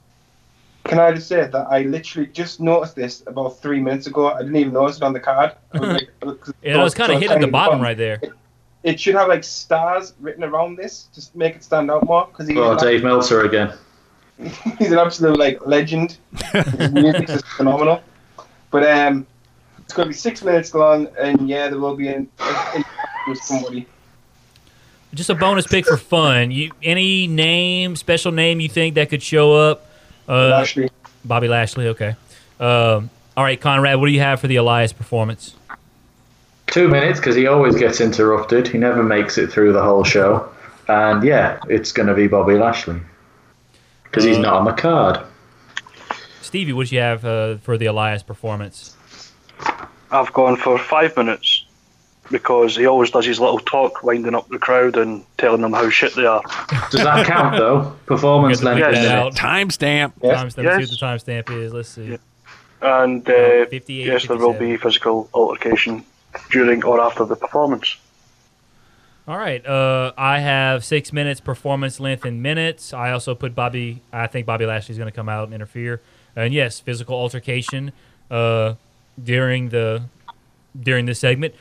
Can 0.85 1.01
I 1.01 1.13
just 1.13 1.27
say 1.27 1.47
that 1.49 1.67
I 1.69 1.83
literally 1.83 2.29
just 2.29 2.61
noticed 2.61 2.95
this 2.95 3.25
about 3.27 3.59
three 3.59 3.81
minutes 3.81 4.07
ago. 4.07 4.29
I 4.33 4.39
didn't 4.43 4.55
even 4.55 4.73
notice 4.73 4.99
it 4.99 5.03
on 5.03 5.13
the 5.13 5.21
card. 5.21 5.53
I 5.73 5.79
was 5.81 5.89
like, 5.89 6.09
Yeah, 6.63 6.79
it 6.81 6.83
was 6.83 6.95
kind 6.95 7.11
of 7.11 7.21
hit 7.21 7.31
at 7.33 7.41
the 7.41 7.49
bottom 7.49 7.81
right 7.81 7.97
there. 7.97 8.21
It 8.85 9.01
should 9.01 9.17
have 9.17 9.27
like 9.29 9.43
stars 9.43 10.15
written 10.21 10.45
around 10.45 10.77
this, 10.77 11.09
just 11.13 11.33
to 11.33 11.39
make 11.39 11.57
it 11.57 11.65
stand 11.65 11.91
out 11.91 12.05
more. 12.07 12.27
Because 12.27 12.47
he's, 12.47 12.57
Oh, 12.57 12.73
an- 12.73 12.79
Dave 12.79 13.03
Meltzer 13.03 13.41
again. 13.43 13.73
he's 14.79 14.93
an 14.93 14.99
absolute 14.99 15.39
like 15.39 15.67
legend. 15.67 16.19
His 16.53 16.93
music 16.93 17.31
is 17.31 17.43
phenomenal. 17.57 18.03
But 18.71 18.89
um, 18.89 19.27
it's 19.79 19.95
going 19.95 20.07
to 20.07 20.11
be 20.11 20.17
six 20.17 20.43
minutes 20.43 20.75
long, 20.75 21.09
and 21.19 21.49
yeah, 21.49 21.69
there 21.69 21.79
will 21.79 21.97
be 21.97 22.09
an, 22.09 22.29
an, 22.41 22.85
with 23.29 23.39
somebody. 23.39 23.87
Just 25.15 25.31
a 25.31 25.35
bonus 25.35 25.67
pick 25.67 25.87
for 25.87 25.97
fun. 25.97 26.51
You 26.51 26.73
any 26.83 27.27
name, 27.27 27.97
special 27.97 28.33
name 28.33 28.61
you 28.61 28.69
think 28.69 28.97
that 28.97 29.09
could 29.09 29.23
show 29.23 29.55
up? 29.55 29.87
Uh, 30.29 30.49
Lashley. 30.49 30.91
Bobby 31.25 31.49
Lashley. 31.49 31.89
Okay. 31.89 32.17
Um, 32.61 33.09
all 33.37 33.45
right, 33.45 33.59
Conrad. 33.59 33.99
What 33.99 34.07
do 34.07 34.13
you 34.13 34.21
have 34.21 34.41
for 34.41 34.49
the 34.49 34.57
Elias 34.57 34.93
performance? 34.93 35.55
Two 36.67 36.89
minutes 36.89 37.19
because 37.19 37.37
he 37.37 37.47
always 37.47 37.77
gets 37.77 38.01
interrupted. 38.01 38.69
He 38.69 38.77
never 38.77 39.03
makes 39.03 39.39
it 39.39 39.51
through 39.51 39.73
the 39.73 39.83
whole 39.83 40.05
show. 40.05 40.51
And 40.89 41.23
yeah, 41.23 41.61
it's 41.69 41.93
going 41.93 42.09
to 42.09 42.15
be 42.15 42.27
Bobby 42.27 42.55
Lashley 42.55 43.01
because 44.17 44.25
he's 44.25 44.39
Uh, 44.39 44.43
not 44.43 44.55
on 44.55 44.65
the 44.65 44.73
card. 44.73 45.21
Stevie, 46.41 46.73
what 46.73 46.87
do 46.89 46.95
you 46.95 47.01
have 47.03 47.25
uh, 47.25 47.57
for 47.59 47.77
the 47.77 47.87
Elias 47.87 48.23
performance? 48.23 48.97
I've 50.11 50.33
gone 50.33 50.57
for 50.57 50.79
five 50.79 51.15
minutes 51.17 51.67
because 52.31 52.77
he 52.77 52.87
always 52.87 53.11
does 53.11 53.27
his 53.27 53.39
little 53.39 53.59
talk, 53.59 54.03
winding 54.03 54.35
up 54.35 54.49
the 54.49 54.59
crowd 54.59 54.97
and 54.97 55.25
telling 55.37 55.61
them 55.61 55.73
how 55.73 55.91
shit 55.91 56.15
they 56.15 56.25
are. 56.25 56.43
Does 56.91 57.03
that 57.05 57.27
count 57.27 57.57
though? 57.57 57.95
Performance 58.07 58.63
length 58.63 58.81
gonna 58.81 58.89
in 58.89 58.95
figure 58.95 59.09
that 59.09 59.19
out. 59.19 59.35
Timestamp. 59.35 60.13
Yes. 60.23 60.43
Timestamp. 60.43 60.63
Yes. 60.65 60.89
See 60.89 61.07
what 61.07 61.21
the 61.21 61.33
timestamp 61.33 61.51
is. 61.63 61.73
Let's 61.73 61.89
see. 61.89 62.05
Yeah. 62.13 62.17
And 62.83 63.29
uh, 63.29 63.67
58, 63.67 64.07
yes, 64.07 64.27
there 64.27 64.37
will 64.39 64.53
be 64.55 64.77
physical 64.77 65.29
altercation 65.35 66.05
during 66.51 66.85
or 66.85 67.01
after 67.01 67.25
the 67.25 67.37
performance. 67.37 67.97
All 69.29 69.37
right. 69.37 69.65
Uh, 69.67 70.13
I 70.17 70.39
have 70.39 70.85
six 70.85 71.13
minutes 71.13 71.41
performance 71.41 71.99
length 71.99 72.25
in 72.25 72.43
minutes. 72.43 72.93
I 72.93 73.11
also 73.11 73.35
put 73.35 73.57
Bobby. 73.57 74.03
I 74.13 74.29
think 74.29 74.47
Bobby 74.47 74.67
Lashley's 74.67 74.99
going 74.99 75.11
to 75.11 75.17
come 75.17 75.29
out 75.29 75.45
and 75.45 75.55
interfere. 75.55 76.01
And 76.37 76.55
yes, 76.55 76.79
physical 76.79 77.17
altercation 77.17 77.93
uh, 78.31 78.75
during 79.23 79.71
the 79.71 80.05
during 80.79 81.07
this 81.07 81.19
segment. 81.19 81.55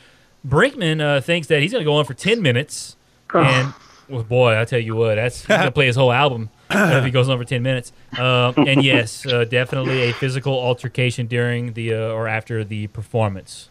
Brinkman 0.46 1.00
uh, 1.00 1.20
thinks 1.20 1.48
that 1.48 1.60
he's 1.60 1.72
going 1.72 1.82
to 1.82 1.84
go 1.84 1.94
on 1.94 2.04
for 2.04 2.14
ten 2.14 2.40
minutes. 2.40 2.96
And 3.34 3.74
well, 4.08 4.22
boy, 4.22 4.60
I 4.60 4.64
tell 4.64 4.78
you 4.78 4.94
what, 4.94 5.16
that's 5.16 5.40
he's 5.40 5.48
going 5.48 5.62
to 5.62 5.72
play 5.72 5.86
his 5.86 5.96
whole 5.96 6.12
album 6.12 6.50
if 6.70 7.04
he 7.04 7.10
goes 7.10 7.28
on 7.28 7.36
for 7.36 7.44
ten 7.44 7.64
minutes. 7.64 7.92
Um, 8.16 8.54
and 8.58 8.84
yes, 8.84 9.26
uh, 9.26 9.44
definitely 9.44 10.02
a 10.10 10.12
physical 10.12 10.52
altercation 10.52 11.26
during 11.26 11.72
the 11.72 11.94
uh, 11.94 12.12
or 12.12 12.28
after 12.28 12.62
the 12.62 12.86
performance. 12.88 13.70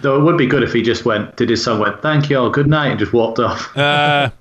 Though 0.00 0.20
it 0.20 0.22
would 0.22 0.38
be 0.38 0.46
good 0.46 0.62
if 0.62 0.72
he 0.72 0.82
just 0.82 1.04
went, 1.04 1.36
did 1.36 1.48
his 1.48 1.62
song, 1.62 1.80
went, 1.80 2.02
thank 2.02 2.30
you 2.30 2.38
all, 2.38 2.50
good 2.50 2.68
night, 2.68 2.88
and 2.88 2.98
just 2.98 3.12
walked 3.12 3.38
off. 3.38 3.70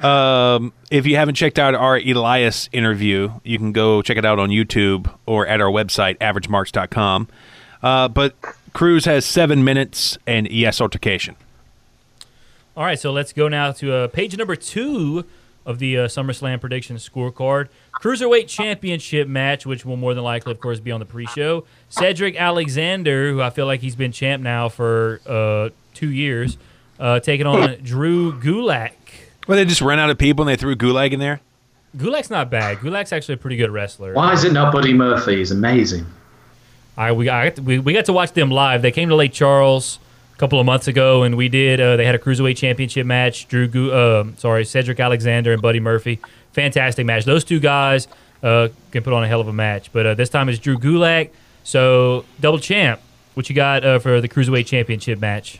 Uh, 0.00 0.06
um, 0.06 0.72
if 0.90 1.06
you 1.06 1.16
haven't 1.16 1.34
checked 1.34 1.58
out 1.58 1.74
our 1.74 1.96
Elias 1.96 2.68
interview, 2.72 3.32
you 3.42 3.58
can 3.58 3.72
go 3.72 4.02
check 4.02 4.16
it 4.16 4.24
out 4.24 4.38
on 4.38 4.50
YouTube 4.50 5.12
or 5.24 5.46
at 5.46 5.60
our 5.60 5.70
website, 5.70 6.18
averagemarks.com. 6.18 7.28
Uh, 7.82 8.08
but 8.08 8.34
Cruz 8.72 9.04
has 9.04 9.24
seven 9.24 9.64
minutes 9.64 10.18
and 10.26 10.50
yes 10.50 10.80
altercation. 10.80 11.36
All 12.76 12.84
right, 12.84 12.98
so 12.98 13.12
let's 13.12 13.32
go 13.32 13.48
now 13.48 13.72
to 13.72 13.92
uh, 13.92 14.08
page 14.08 14.36
number 14.36 14.56
two 14.56 15.24
of 15.64 15.78
the 15.78 15.96
uh, 15.98 16.08
SummerSlam 16.08 16.60
prediction 16.60 16.96
scorecard. 16.96 17.68
Cruiserweight 18.00 18.48
Championship 18.48 19.28
match, 19.28 19.64
which 19.64 19.84
will 19.84 19.96
more 19.96 20.14
than 20.14 20.24
likely, 20.24 20.52
of 20.52 20.60
course, 20.60 20.80
be 20.80 20.90
on 20.90 21.00
the 21.00 21.06
pre-show. 21.06 21.64
Cedric 21.88 22.36
Alexander, 22.36 23.30
who 23.30 23.40
I 23.40 23.50
feel 23.50 23.66
like 23.66 23.80
he's 23.80 23.96
been 23.96 24.12
champ 24.12 24.42
now 24.42 24.68
for 24.68 25.20
uh, 25.26 25.70
two 25.94 26.10
years, 26.10 26.58
uh, 27.00 27.20
taking 27.20 27.46
on 27.46 27.78
Drew 27.82 28.32
Gulak. 28.40 28.92
Well, 29.46 29.56
they 29.56 29.64
just 29.64 29.80
ran 29.80 29.98
out 29.98 30.10
of 30.10 30.18
people 30.18 30.46
and 30.46 30.50
they 30.50 30.60
threw 30.60 30.74
Gulak 30.76 31.12
in 31.12 31.20
there. 31.20 31.40
Gulak's 31.96 32.30
not 32.30 32.50
bad. 32.50 32.78
Gulak's 32.78 33.12
actually 33.12 33.34
a 33.34 33.38
pretty 33.38 33.56
good 33.56 33.70
wrestler. 33.70 34.14
Why 34.14 34.32
is 34.32 34.44
it 34.44 34.52
not 34.52 34.72
Buddy 34.72 34.92
Murphy? 34.92 35.36
He's 35.36 35.50
amazing. 35.52 36.04
I 36.96 37.12
we 37.12 37.24
got 37.24 37.58
we, 37.60 37.78
we 37.78 37.92
got 37.92 38.06
to 38.06 38.12
watch 38.12 38.32
them 38.32 38.50
live. 38.50 38.82
They 38.82 38.90
came 38.90 39.08
to 39.10 39.14
Lake 39.14 39.32
Charles 39.32 39.98
a 40.34 40.38
couple 40.38 40.58
of 40.58 40.66
months 40.66 40.88
ago, 40.88 41.22
and 41.22 41.36
we 41.36 41.48
did. 41.48 41.80
Uh, 41.80 41.96
they 41.96 42.04
had 42.04 42.14
a 42.14 42.18
cruiserweight 42.18 42.56
championship 42.56 43.06
match. 43.06 43.46
Drew, 43.48 43.68
Gu- 43.68 43.92
uh, 43.92 44.24
sorry, 44.38 44.64
Cedric 44.64 44.98
Alexander 44.98 45.52
and 45.52 45.62
Buddy 45.62 45.80
Murphy. 45.80 46.20
Fantastic 46.54 47.04
match. 47.04 47.24
Those 47.24 47.44
two 47.44 47.60
guys 47.60 48.08
uh, 48.42 48.68
can 48.90 49.02
put 49.02 49.12
on 49.12 49.22
a 49.22 49.28
hell 49.28 49.40
of 49.40 49.48
a 49.48 49.52
match. 49.52 49.92
But 49.92 50.06
uh, 50.06 50.14
this 50.14 50.28
time 50.30 50.48
it's 50.48 50.58
Drew 50.58 50.78
Gulak. 50.78 51.30
So 51.64 52.24
double 52.40 52.58
champ. 52.58 53.00
What 53.34 53.48
you 53.50 53.54
got 53.56 53.84
uh, 53.84 53.98
for 53.98 54.20
the 54.20 54.28
cruiserweight 54.28 54.66
championship 54.66 55.20
match? 55.20 55.58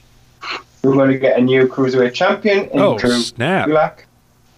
We're 0.82 0.92
going 0.94 1.10
to 1.10 1.18
get 1.18 1.38
a 1.38 1.42
new 1.42 1.66
cruiserweight 1.66 2.14
champion 2.14 2.66
in 2.70 2.78
Oh, 2.78 2.96
Drew 2.98 3.18
snap. 3.20 3.68
Gulak. 3.68 4.04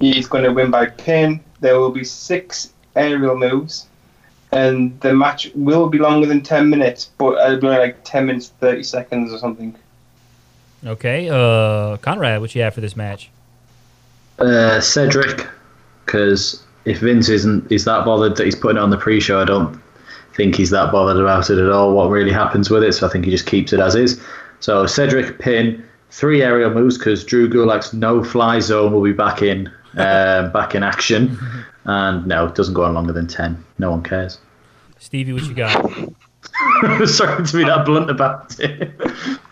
He's 0.00 0.26
going 0.28 0.44
to 0.44 0.52
win 0.52 0.70
by 0.70 0.86
pin. 0.86 1.40
There 1.60 1.78
will 1.80 1.90
be 1.90 2.04
six 2.04 2.72
aerial 2.94 3.36
moves, 3.36 3.86
and 4.52 5.00
the 5.00 5.14
match 5.14 5.50
will 5.54 5.88
be 5.88 5.98
longer 5.98 6.26
than 6.26 6.42
ten 6.42 6.68
minutes, 6.68 7.10
but 7.16 7.38
it'll 7.46 7.60
be 7.60 7.68
like 7.68 8.04
ten 8.04 8.26
minutes 8.26 8.52
thirty 8.60 8.82
seconds 8.82 9.32
or 9.32 9.38
something. 9.38 9.74
Okay, 10.84 11.30
uh, 11.30 11.96
Conrad, 11.98 12.40
what 12.42 12.54
you 12.54 12.60
have 12.62 12.74
for 12.74 12.82
this 12.82 12.94
match? 12.96 13.30
Uh, 14.38 14.80
Cedric, 14.80 15.46
because 16.06 16.62
if 16.84 17.00
Vince 17.00 17.28
isn't 17.28 17.70
is 17.70 17.84
that 17.84 18.04
bothered 18.04 18.36
that 18.36 18.44
he's 18.44 18.54
putting 18.54 18.78
it 18.78 18.80
on 18.80 18.90
the 18.90 18.96
pre-show, 18.96 19.40
I 19.40 19.44
don't 19.44 19.80
think 20.34 20.54
he's 20.54 20.70
that 20.70 20.92
bothered 20.92 21.20
about 21.20 21.50
it 21.50 21.58
at 21.58 21.70
all. 21.70 21.94
What 21.94 22.08
really 22.08 22.32
happens 22.32 22.70
with 22.70 22.84
it? 22.84 22.92
So 22.92 23.06
I 23.06 23.10
think 23.10 23.24
he 23.24 23.30
just 23.30 23.46
keeps 23.46 23.72
it 23.72 23.80
as 23.80 23.94
is. 23.94 24.20
So 24.60 24.86
Cedric 24.86 25.38
pin 25.38 25.84
three 26.10 26.42
aerial 26.42 26.70
moves 26.70 26.96
because 26.96 27.24
Drew 27.24 27.48
Gulak's 27.48 27.92
no 27.92 28.22
fly 28.24 28.60
zone 28.60 28.92
will 28.92 29.02
be 29.02 29.12
back 29.12 29.42
in 29.42 29.66
um, 29.96 30.52
back 30.52 30.74
in 30.74 30.82
action, 30.82 31.38
and 31.84 32.26
no, 32.26 32.46
it 32.46 32.54
doesn't 32.54 32.74
go 32.74 32.84
on 32.84 32.94
longer 32.94 33.12
than 33.12 33.26
ten. 33.26 33.62
No 33.78 33.90
one 33.90 34.02
cares. 34.02 34.38
Stevie, 34.98 35.32
what 35.32 35.44
you 35.44 35.54
got? 35.54 35.72
Sorry 37.08 37.44
to 37.44 37.56
be 37.56 37.64
that 37.64 37.84
blunt 37.84 38.10
about 38.10 38.58
it. 38.60 38.98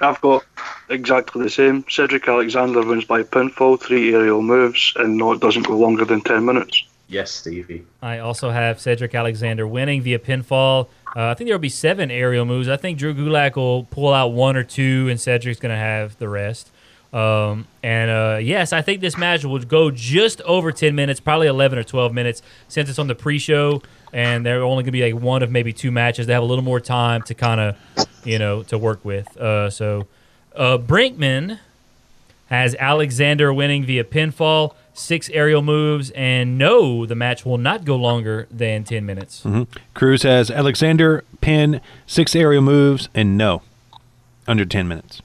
I've 0.00 0.20
got 0.20 0.44
exactly 0.88 1.42
the 1.42 1.50
same. 1.50 1.84
Cedric 1.88 2.26
Alexander 2.28 2.82
wins 2.82 3.04
by 3.04 3.22
pinfall, 3.22 3.80
three 3.80 4.14
aerial 4.14 4.42
moves, 4.42 4.92
and 4.96 5.16
no, 5.16 5.32
it 5.32 5.40
doesn't 5.40 5.66
go 5.66 5.76
longer 5.76 6.04
than 6.04 6.20
10 6.20 6.44
minutes. 6.44 6.84
yes, 7.08 7.30
Stevie. 7.30 7.84
I 8.02 8.18
also 8.18 8.50
have 8.50 8.80
Cedric 8.80 9.14
Alexander 9.14 9.66
winning 9.66 10.02
via 10.02 10.18
pinfall. 10.18 10.88
Uh, 11.16 11.28
I 11.28 11.34
think 11.34 11.48
there 11.48 11.54
will 11.54 11.60
be 11.60 11.68
seven 11.68 12.10
aerial 12.10 12.44
moves. 12.44 12.68
I 12.68 12.76
think 12.76 12.98
Drew 12.98 13.14
Gulak 13.14 13.54
will 13.56 13.84
pull 13.84 14.12
out 14.12 14.28
one 14.28 14.56
or 14.56 14.64
two, 14.64 15.08
and 15.08 15.20
Cedric's 15.20 15.60
going 15.60 15.70
to 15.70 15.78
have 15.78 16.18
the 16.18 16.28
rest. 16.28 16.70
Um, 17.12 17.68
and 17.84 18.10
uh, 18.10 18.38
yes, 18.42 18.72
I 18.72 18.82
think 18.82 19.00
this 19.00 19.16
match 19.16 19.44
will 19.44 19.60
go 19.60 19.92
just 19.92 20.40
over 20.40 20.72
10 20.72 20.96
minutes, 20.96 21.20
probably 21.20 21.46
11 21.46 21.78
or 21.78 21.84
12 21.84 22.12
minutes, 22.12 22.42
since 22.66 22.88
it's 22.90 22.98
on 22.98 23.06
the 23.06 23.14
pre 23.14 23.38
show, 23.38 23.82
and 24.12 24.44
they're 24.44 24.64
only 24.64 24.82
going 24.82 24.86
to 24.86 24.90
be 24.90 25.12
like 25.12 25.22
one 25.22 25.44
of 25.44 25.50
maybe 25.52 25.72
two 25.72 25.92
matches. 25.92 26.26
They 26.26 26.32
have 26.32 26.42
a 26.42 26.46
little 26.46 26.64
more 26.64 26.80
time 26.80 27.22
to 27.22 27.34
kind 27.34 27.60
of, 27.60 27.76
you 28.24 28.40
know, 28.40 28.64
to 28.64 28.76
work 28.78 29.04
with. 29.04 29.36
Uh, 29.36 29.70
so 29.70 30.08
uh, 30.54 30.78
Brinkman 30.78 31.58
has 32.48 32.74
Alexander 32.76 33.52
winning 33.52 33.84
via 33.84 34.04
pinfall, 34.04 34.74
six 34.92 35.28
aerial 35.30 35.62
moves, 35.62 36.10
and 36.10 36.56
no, 36.56 37.06
the 37.06 37.14
match 37.14 37.44
will 37.44 37.58
not 37.58 37.84
go 37.84 37.96
longer 37.96 38.46
than 38.50 38.84
10 38.84 39.04
minutes. 39.04 39.44
Cruz 39.94 40.22
has 40.22 40.50
Alexander, 40.50 41.24
pin, 41.40 41.80
six 42.06 42.36
aerial 42.36 42.62
moves, 42.62 43.08
and 43.14 43.36
no. 43.36 43.62
Under 44.46 44.64
10 44.64 44.86
minutes. 44.86 45.22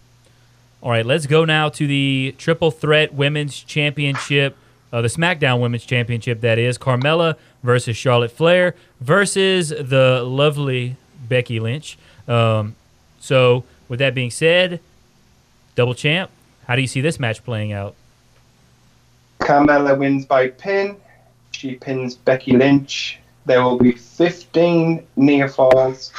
All 0.82 0.91
right, 0.91 1.05
let's 1.05 1.25
go 1.27 1.43
now 1.43 1.67
to 1.69 1.86
the 1.86 2.34
Triple 2.38 2.71
Threat 2.71 3.13
Women's 3.13 3.59
Championship, 3.61 4.55
uh, 4.93 5.01
the 5.01 5.09
SmackDown 5.09 5.59
Women's 5.59 5.86
Championship, 5.86 6.39
that 6.39 6.57
is. 6.57 6.77
Carmella 6.77 7.36
versus 7.61 7.97
Charlotte 7.97 8.32
Flair 8.32 8.75
versus 9.01 9.69
the 9.69 10.23
lovely 10.23 10.95
Becky 11.27 11.59
Lynch. 11.59 11.97
Um, 12.30 12.75
so, 13.19 13.65
with 13.89 13.99
that 13.99 14.15
being 14.15 14.32
said, 14.32 14.80
double 15.80 15.95
champ, 15.95 16.30
how 16.67 16.75
do 16.75 16.82
you 16.82 16.88
see 16.88 16.99
this 16.99 17.21
match 17.21 17.41
playing 17.41 17.71
out? 17.71 17.95
Carmella 19.39 19.97
wins 19.97 20.25
by 20.25 20.49
pin. 20.49 20.97
She 21.51 21.75
pins 21.75 22.15
Becky 22.15 22.51
Lynch. 22.51 23.17
There 23.45 23.63
will 23.63 23.77
be 23.77 23.93
15 23.93 25.07
near 25.15 25.47
falls. 25.47 26.11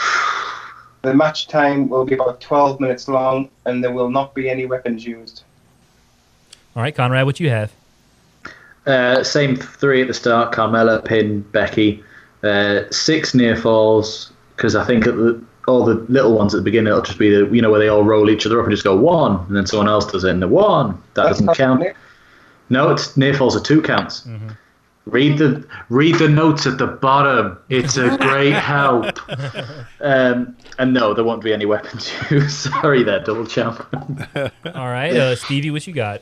The 1.02 1.12
match 1.12 1.46
time 1.48 1.90
will 1.90 2.06
be 2.06 2.14
about 2.14 2.40
12 2.40 2.80
minutes 2.80 3.06
long, 3.06 3.50
and 3.66 3.84
there 3.84 3.92
will 3.92 4.11
not 4.11 4.34
be 4.34 4.48
any 4.48 4.64
weapons 4.64 5.04
used. 5.04 5.42
All 6.74 6.82
right, 6.82 6.94
Conrad, 6.94 7.26
what 7.26 7.38
you 7.38 7.50
have? 7.50 7.70
Uh, 8.86 9.22
same 9.22 9.56
three 9.56 10.00
at 10.00 10.08
the 10.08 10.14
start: 10.14 10.54
Carmella, 10.54 11.04
Pin, 11.04 11.42
Becky. 11.52 12.02
Uh, 12.42 12.84
six 12.90 13.34
near 13.34 13.56
falls 13.56 14.32
because 14.56 14.74
I 14.74 14.86
think 14.86 15.06
at 15.06 15.16
the, 15.16 15.44
all 15.68 15.84
the 15.84 15.94
little 16.08 16.34
ones 16.36 16.54
at 16.54 16.58
the 16.58 16.62
beginning 16.64 16.88
it'll 16.88 17.02
just 17.02 17.18
be 17.18 17.30
the 17.30 17.46
you 17.54 17.61
know 17.62 17.70
where 17.70 17.80
they 17.80 17.88
all 17.88 18.02
roll 18.04 18.30
each 18.30 18.46
other 18.46 18.58
up 18.61 18.66
and 18.66 18.72
just 18.72 18.84
go 18.84 18.96
one, 18.96 19.44
and 19.48 19.56
then 19.56 19.66
someone 19.66 19.88
else 19.88 20.11
does 20.11 20.24
it 20.24 20.30
and 20.30 20.42
the 20.42 20.48
one 20.48 20.92
that 21.14 21.24
That's 21.24 21.38
doesn't 21.38 21.54
count. 21.54 21.80
near- 21.80 21.94
No, 22.70 22.90
it's 22.90 23.16
near 23.16 23.34
falls 23.34 23.56
are 23.56 23.61
two 23.61 23.82
counts. 23.82 24.26
Read 25.06 25.38
the 25.38 25.66
read 25.88 26.16
the 26.16 26.28
notes 26.28 26.66
at 26.66 26.78
the 26.78 26.86
bottom. 26.86 27.58
It's 27.68 27.96
a 27.96 28.16
great 28.20 28.52
help. 28.52 29.18
Um, 30.00 30.56
and 30.78 30.92
no, 30.94 31.14
there 31.14 31.24
won't 31.24 31.42
be 31.42 31.52
any 31.52 31.66
weapons 31.66 32.12
used. 32.30 32.50
Sorry, 32.70 33.02
there, 33.02 33.20
double 33.20 33.46
champ. 33.46 33.84
All 34.36 34.88
right, 34.88 35.14
uh, 35.16 35.36
Stevie, 35.36 35.70
what 35.70 35.86
you 35.86 35.94
got? 35.94 36.20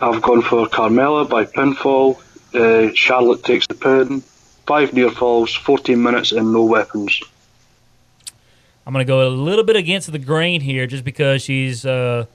I've 0.00 0.22
gone 0.22 0.42
for 0.42 0.66
Carmella 0.66 1.28
by 1.28 1.44
pinfall. 1.44 2.20
Uh, 2.54 2.92
Charlotte 2.94 3.42
takes 3.44 3.66
the 3.66 3.74
pin. 3.74 4.20
Five 4.66 4.92
near 4.92 5.10
falls, 5.10 5.52
14 5.54 6.00
minutes, 6.02 6.32
and 6.32 6.52
no 6.52 6.64
weapons. 6.64 7.20
I'm 8.86 8.92
going 8.92 9.04
to 9.04 9.08
go 9.08 9.26
a 9.26 9.30
little 9.30 9.64
bit 9.64 9.76
against 9.76 10.10
the 10.10 10.18
grain 10.18 10.60
here 10.60 10.86
just 10.86 11.04
because 11.04 11.42
she's 11.42 11.86
uh, 11.86 12.26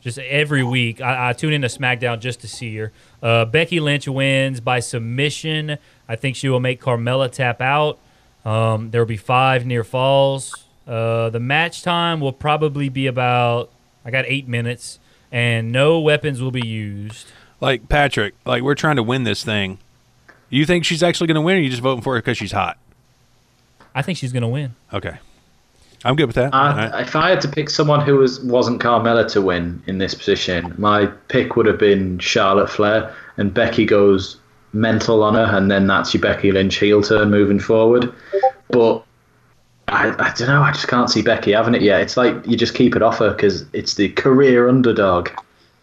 just 0.00 0.18
every 0.18 0.64
week. 0.64 1.00
I, 1.00 1.30
I 1.30 1.32
tune 1.32 1.52
into 1.52 1.68
SmackDown 1.68 2.20
just 2.20 2.40
to 2.40 2.48
see 2.48 2.76
her. 2.76 2.92
Uh, 3.22 3.44
Becky 3.44 3.78
Lynch 3.78 4.08
wins 4.08 4.60
by 4.60 4.80
submission. 4.80 5.78
I 6.08 6.16
think 6.16 6.36
she 6.36 6.48
will 6.48 6.60
make 6.60 6.80
Carmella 6.80 7.30
tap 7.30 7.60
out. 7.60 7.98
Um, 8.44 8.90
there 8.90 9.00
will 9.00 9.06
be 9.06 9.16
five 9.16 9.64
near 9.64 9.84
falls. 9.84 10.66
Uh, 10.86 11.30
the 11.30 11.38
match 11.38 11.82
time 11.82 12.20
will 12.20 12.32
probably 12.32 12.88
be 12.88 13.06
about, 13.06 13.70
I 14.04 14.10
got 14.10 14.24
eight 14.26 14.48
minutes, 14.48 14.98
and 15.30 15.70
no 15.70 16.00
weapons 16.00 16.42
will 16.42 16.50
be 16.50 16.66
used. 16.66 17.28
Like, 17.60 17.88
Patrick, 17.88 18.34
like, 18.44 18.64
we're 18.64 18.74
trying 18.74 18.96
to 18.96 19.02
win 19.04 19.22
this 19.22 19.44
thing. 19.44 19.78
You 20.50 20.66
think 20.66 20.84
she's 20.84 21.04
actually 21.04 21.28
going 21.28 21.36
to 21.36 21.40
win, 21.40 21.58
or 21.58 21.60
you 21.60 21.70
just 21.70 21.80
voting 21.80 22.02
for 22.02 22.14
her 22.14 22.20
because 22.20 22.36
she's 22.36 22.50
hot? 22.50 22.76
I 23.94 24.02
think 24.02 24.18
she's 24.18 24.32
going 24.32 24.42
to 24.42 24.48
win. 24.48 24.74
Okay. 24.92 25.18
I'm 26.04 26.16
good 26.16 26.26
with 26.26 26.36
that. 26.36 26.54
I, 26.54 26.88
right. 26.88 27.06
If 27.06 27.14
I 27.16 27.30
had 27.30 27.40
to 27.42 27.48
pick 27.48 27.70
someone 27.70 28.00
who 28.04 28.16
was 28.16 28.40
wasn't 28.40 28.80
Carmella 28.80 29.30
to 29.32 29.42
win 29.42 29.82
in 29.86 29.98
this 29.98 30.14
position, 30.14 30.74
my 30.78 31.06
pick 31.28 31.56
would 31.56 31.66
have 31.66 31.78
been 31.78 32.18
Charlotte 32.18 32.70
Flair, 32.70 33.14
and 33.36 33.52
Becky 33.52 33.84
goes 33.84 34.38
mental 34.72 35.22
on 35.22 35.34
her, 35.34 35.56
and 35.56 35.70
then 35.70 35.86
that's 35.86 36.12
your 36.14 36.20
Becky 36.20 36.50
Lynch 36.50 36.76
heel 36.76 37.02
turn 37.02 37.30
moving 37.30 37.60
forward. 37.60 38.12
But 38.68 39.04
I, 39.88 40.08
I 40.18 40.32
don't 40.34 40.48
know. 40.48 40.62
I 40.62 40.72
just 40.72 40.88
can't 40.88 41.10
see 41.10 41.22
Becky 41.22 41.52
having 41.52 41.74
it 41.74 41.82
yet. 41.82 42.00
It's 42.00 42.16
like 42.16 42.34
you 42.46 42.56
just 42.56 42.74
keep 42.74 42.96
it 42.96 43.02
off 43.02 43.18
her 43.18 43.30
because 43.30 43.64
it's 43.72 43.94
the 43.94 44.08
career 44.10 44.68
underdog. 44.68 45.28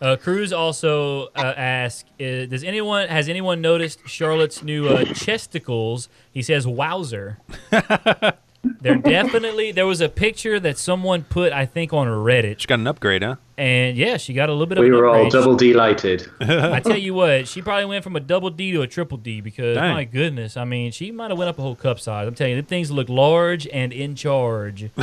Uh, 0.01 0.15
Cruz 0.15 0.53
also 0.53 1.27
uh, 1.35 1.53
asked, 1.57 2.07
uh, 2.21 2.45
"Does 2.45 2.63
anyone 2.63 3.07
has 3.09 3.27
anyone 3.27 3.61
noticed 3.61 4.07
Charlotte's 4.07 4.63
new 4.63 4.87
uh, 4.87 5.03
chesticles?" 5.13 6.07
He 6.31 6.41
says, 6.41 6.65
"Wowzer." 6.65 7.37
They're 8.81 8.95
definitely. 8.95 9.71
There 9.71 9.85
was 9.87 10.01
a 10.01 10.09
picture 10.09 10.59
that 10.59 10.77
someone 10.77 11.23
put, 11.23 11.53
I 11.53 11.65
think, 11.65 11.93
on 11.93 12.07
Reddit, 12.07 12.59
She 12.59 12.67
got 12.67 12.79
an 12.79 12.87
upgrade, 12.87 13.23
huh? 13.23 13.35
and 13.57 13.95
yeah, 13.97 14.17
she 14.17 14.33
got 14.33 14.49
a 14.49 14.51
little 14.51 14.65
bit 14.67 14.77
of. 14.77 14.83
We 14.83 14.89
an 14.89 14.95
were 14.95 15.05
all 15.07 15.15
upgrade. 15.25 15.31
double 15.31 15.55
delighted. 15.55 16.29
I 16.41 16.79
tell 16.81 16.97
you 16.97 17.13
what, 17.13 17.47
she 17.47 17.61
probably 17.61 17.85
went 17.85 18.03
from 18.03 18.17
a 18.17 18.19
double 18.19 18.49
D 18.49 18.71
to 18.73 18.81
a 18.81 18.87
triple 18.87 19.17
D 19.17 19.39
because 19.39 19.75
Dang. 19.77 19.93
my 19.93 20.03
goodness, 20.03 20.57
I 20.57 20.65
mean, 20.65 20.91
she 20.91 21.09
might 21.11 21.29
have 21.31 21.37
went 21.37 21.47
up 21.49 21.57
a 21.57 21.61
whole 21.61 21.75
cup 21.75 22.01
size. 22.01 22.27
I'm 22.27 22.35
telling 22.35 22.55
you, 22.55 22.61
the 22.61 22.67
things 22.67 22.91
look 22.91 23.07
large 23.07 23.65
and 23.67 23.93
in 23.93 24.15
charge. 24.15 24.89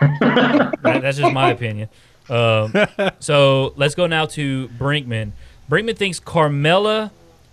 That- 0.00 0.72
that's 1.02 1.18
just 1.18 1.32
my 1.32 1.50
opinion. 1.50 1.88
Um, 2.28 2.72
so 3.18 3.72
let's 3.76 3.94
go 3.94 4.06
now 4.06 4.26
to 4.26 4.68
Brinkman. 4.68 5.32
Brinkman 5.70 5.96
thinks 5.96 6.20
Carmella 6.20 7.10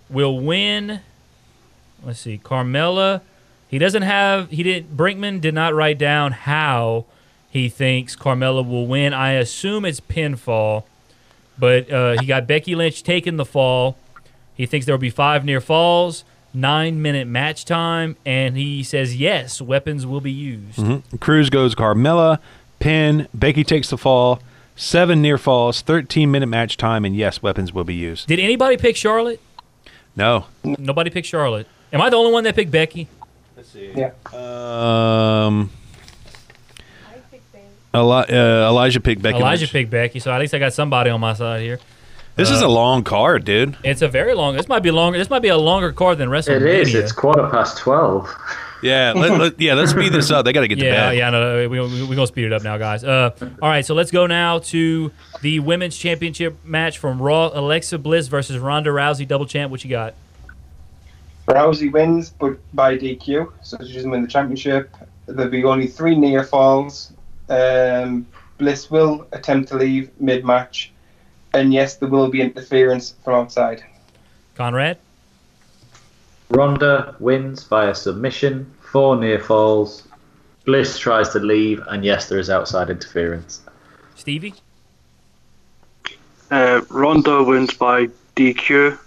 will 0.08 0.38
win. 0.40 1.00
Let's 2.04 2.20
see, 2.20 2.38
Carmella. 2.42 3.22
He 3.74 3.80
doesn't 3.80 4.02
have. 4.02 4.50
He 4.50 4.62
didn't 4.62 4.96
Brinkman 4.96 5.40
did 5.40 5.52
not 5.52 5.74
write 5.74 5.98
down 5.98 6.30
how 6.30 7.06
he 7.50 7.68
thinks 7.68 8.14
Carmella 8.14 8.64
will 8.64 8.86
win. 8.86 9.12
I 9.12 9.32
assume 9.32 9.84
it's 9.84 9.98
pinfall, 9.98 10.84
but 11.58 11.90
uh, 11.90 12.14
he 12.20 12.26
got 12.26 12.46
Becky 12.46 12.76
Lynch 12.76 13.02
taking 13.02 13.36
the 13.36 13.44
fall. 13.44 13.98
He 14.54 14.64
thinks 14.64 14.86
there 14.86 14.92
will 14.94 15.00
be 15.00 15.10
five 15.10 15.44
near 15.44 15.60
falls, 15.60 16.22
nine 16.52 17.02
minute 17.02 17.26
match 17.26 17.64
time, 17.64 18.16
and 18.24 18.56
he 18.56 18.84
says 18.84 19.16
yes, 19.16 19.60
weapons 19.60 20.06
will 20.06 20.20
be 20.20 20.30
used. 20.30 20.80
Cruz 21.18 21.50
goes 21.50 21.74
Carmella, 21.74 22.38
pin, 22.78 23.26
Becky 23.34 23.64
takes 23.64 23.90
the 23.90 23.98
fall, 23.98 24.40
seven 24.76 25.20
near 25.20 25.36
falls, 25.36 25.80
13 25.80 26.30
minute 26.30 26.46
match 26.46 26.76
time, 26.76 27.04
and 27.04 27.16
yes, 27.16 27.42
weapons 27.42 27.72
will 27.72 27.82
be 27.82 27.96
used. 27.96 28.28
Did 28.28 28.38
anybody 28.38 28.76
pick 28.76 28.94
Charlotte? 28.94 29.40
No. 30.14 30.46
Nobody 30.62 31.10
picked 31.10 31.26
Charlotte. 31.26 31.66
Am 31.92 32.00
I 32.00 32.10
the 32.10 32.16
only 32.16 32.32
one 32.32 32.44
that 32.44 32.54
picked 32.56 32.70
Becky? 32.70 33.08
Yeah. 33.74 34.10
Um. 34.32 35.70
Eli- 37.94 38.24
uh, 38.28 38.68
Elijah 38.68 39.00
picked 39.00 39.22
Becky. 39.22 39.38
Elijah 39.38 39.62
Lynch. 39.62 39.72
picked 39.72 39.90
Becky, 39.90 40.18
so 40.18 40.32
at 40.32 40.40
least 40.40 40.52
I 40.52 40.58
got 40.58 40.72
somebody 40.72 41.10
on 41.10 41.20
my 41.20 41.32
side 41.34 41.60
here. 41.62 41.78
This 42.36 42.50
is 42.50 42.60
a 42.60 42.66
long 42.66 43.04
card, 43.04 43.44
dude. 43.44 43.76
It's 43.84 44.02
a 44.02 44.08
very 44.08 44.34
long. 44.34 44.56
This 44.56 44.66
might 44.68 44.82
be 44.82 44.90
longer. 44.90 45.16
This 45.18 45.30
might 45.30 45.42
be 45.42 45.48
a 45.48 45.56
longer 45.56 45.92
card 45.92 46.18
than 46.18 46.28
It 46.28 46.32
WrestleMania. 46.32 46.66
is. 46.80 46.88
It's 46.88 47.04
It's 47.04 47.12
quarter 47.12 47.48
past 47.48 47.78
twelve. 47.78 48.28
Yeah, 48.82 49.12
let, 49.14 49.38
let- 49.38 49.60
yeah. 49.60 49.74
Let's 49.74 49.92
speed 49.92 50.12
this 50.12 50.32
up. 50.32 50.44
They 50.44 50.52
got 50.52 50.62
to 50.62 50.68
get 50.68 50.80
to 50.80 50.84
Yeah, 50.84 51.10
bed. 51.10 51.16
yeah, 51.16 51.30
no, 51.30 51.40
no, 51.62 51.68
we, 51.68 51.78
we, 51.80 52.00
we're 52.02 52.06
going 52.16 52.18
to 52.18 52.26
speed 52.26 52.46
it 52.46 52.52
up 52.52 52.64
now, 52.64 52.76
guys. 52.76 53.04
Uh, 53.04 53.30
all 53.62 53.68
right, 53.68 53.86
so 53.86 53.94
let's 53.94 54.10
go 54.10 54.26
now 54.26 54.58
to 54.58 55.12
the 55.42 55.60
women's 55.60 55.96
championship 55.96 56.56
match 56.64 56.98
from 56.98 57.22
Raw 57.22 57.50
Alexa 57.54 57.98
Bliss 57.98 58.26
versus 58.26 58.58
Ronda 58.58 58.90
Rousey, 58.90 59.28
double 59.28 59.46
champ. 59.46 59.70
What 59.70 59.84
you 59.84 59.90
got? 59.90 60.14
Rousey 61.46 61.92
wins, 61.92 62.30
but 62.30 62.56
by 62.74 62.96
DQ, 62.96 63.52
so 63.62 63.76
she 63.84 63.92
doesn't 63.92 64.10
win 64.10 64.22
the 64.22 64.28
championship. 64.28 64.94
There'll 65.26 65.50
be 65.50 65.64
only 65.64 65.86
three 65.86 66.16
near 66.16 66.42
falls. 66.44 67.12
Um, 67.48 68.26
Bliss 68.58 68.90
will 68.90 69.26
attempt 69.32 69.68
to 69.68 69.76
leave 69.76 70.10
mid 70.20 70.44
match, 70.44 70.92
and 71.52 71.72
yes, 71.72 71.96
there 71.96 72.08
will 72.08 72.28
be 72.28 72.40
interference 72.40 73.14
from 73.24 73.34
outside. 73.34 73.84
Conrad? 74.54 74.98
Ronda 76.50 77.16
wins 77.18 77.64
via 77.64 77.94
submission, 77.94 78.72
four 78.80 79.16
near 79.16 79.40
falls. 79.40 80.06
Bliss 80.64 80.98
tries 80.98 81.30
to 81.30 81.40
leave, 81.40 81.82
and 81.88 82.04
yes, 82.04 82.28
there 82.28 82.38
is 82.38 82.48
outside 82.48 82.88
interference. 82.88 83.60
Stevie? 84.14 84.54
Uh, 86.50 86.80
Ronda 86.88 87.42
wins 87.42 87.74
by 87.74 88.08
DQ. 88.36 88.98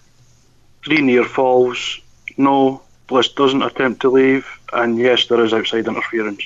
Three 0.84 1.02
near 1.02 1.24
falls. 1.24 2.00
No, 2.38 2.82
Bliss 3.08 3.30
doesn't 3.30 3.62
attempt 3.62 4.02
to 4.02 4.10
leave. 4.10 4.48
And 4.74 4.98
yes, 4.98 5.26
there 5.28 5.44
is 5.44 5.54
outside 5.54 5.88
interference. 5.88 6.44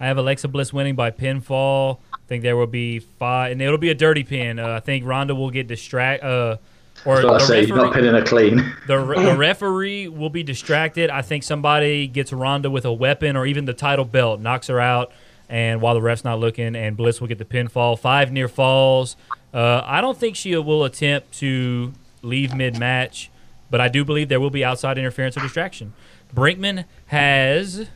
I 0.00 0.06
have 0.06 0.18
Alexa 0.18 0.48
Bliss 0.48 0.72
winning 0.72 0.94
by 0.94 1.10
pinfall. 1.10 1.98
I 2.12 2.16
think 2.26 2.42
there 2.42 2.56
will 2.56 2.66
be 2.66 2.98
five, 3.00 3.52
and 3.52 3.60
it'll 3.62 3.78
be 3.78 3.90
a 3.90 3.94
dirty 3.94 4.24
pin. 4.24 4.58
Uh, 4.58 4.68
I 4.68 4.80
think 4.80 5.04
Ronda 5.04 5.34
will 5.34 5.50
get 5.50 5.66
distract. 5.66 6.24
Uh, 6.24 6.56
or 7.04 7.18
I 7.18 7.22
the 7.22 7.38
say 7.40 7.64
you're 7.64 7.76
not 7.76 7.94
referee, 7.94 8.02
pinning 8.02 8.14
a 8.14 8.24
clean. 8.24 8.56
the, 8.86 8.96
the 9.04 9.36
referee 9.38 10.08
will 10.08 10.30
be 10.30 10.42
distracted. 10.42 11.10
I 11.10 11.22
think 11.22 11.42
somebody 11.42 12.06
gets 12.06 12.32
Ronda 12.32 12.70
with 12.70 12.84
a 12.84 12.92
weapon 12.92 13.36
or 13.36 13.46
even 13.46 13.66
the 13.66 13.74
title 13.74 14.04
belt, 14.04 14.40
knocks 14.40 14.68
her 14.68 14.80
out, 14.80 15.12
and 15.48 15.80
while 15.80 15.94
the 15.94 16.00
ref's 16.02 16.24
not 16.24 16.38
looking, 16.40 16.74
and 16.74 16.96
Bliss 16.96 17.20
will 17.20 17.28
get 17.28 17.38
the 17.38 17.44
pinfall. 17.44 17.98
Five 17.98 18.32
near 18.32 18.48
falls. 18.48 19.16
Uh, 19.52 19.82
I 19.84 20.00
don't 20.00 20.16
think 20.16 20.34
she 20.36 20.56
will 20.56 20.84
attempt 20.84 21.32
to 21.38 21.92
leave 22.22 22.54
mid 22.54 22.78
match, 22.78 23.30
but 23.74 23.80
I 23.80 23.88
do 23.88 24.04
believe 24.04 24.28
there 24.28 24.38
will 24.38 24.50
be 24.50 24.64
outside 24.64 24.98
interference 24.98 25.36
or 25.36 25.40
distraction. 25.40 25.94
Brinkman 26.32 26.84
has 27.06 27.88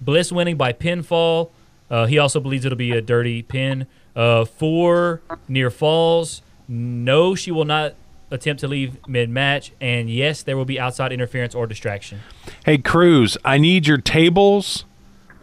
Bliss 0.00 0.32
winning 0.32 0.56
by 0.56 0.72
pinfall. 0.72 1.50
Uh, 1.90 2.06
he 2.06 2.16
also 2.16 2.40
believes 2.40 2.64
it'll 2.64 2.78
be 2.78 2.92
a 2.92 3.02
dirty 3.02 3.42
pin. 3.42 3.86
Uh, 4.16 4.46
four 4.46 5.20
near 5.46 5.68
falls. 5.68 6.40
No, 6.66 7.34
she 7.34 7.50
will 7.50 7.66
not 7.66 7.94
attempt 8.30 8.60
to 8.60 8.68
leave 8.68 9.06
mid 9.06 9.28
match. 9.28 9.72
And 9.82 10.08
yes, 10.08 10.42
there 10.42 10.56
will 10.56 10.64
be 10.64 10.80
outside 10.80 11.12
interference 11.12 11.54
or 11.54 11.66
distraction. 11.66 12.20
Hey, 12.64 12.78
Cruz, 12.78 13.36
I 13.44 13.58
need 13.58 13.86
your 13.86 13.98
tables 13.98 14.86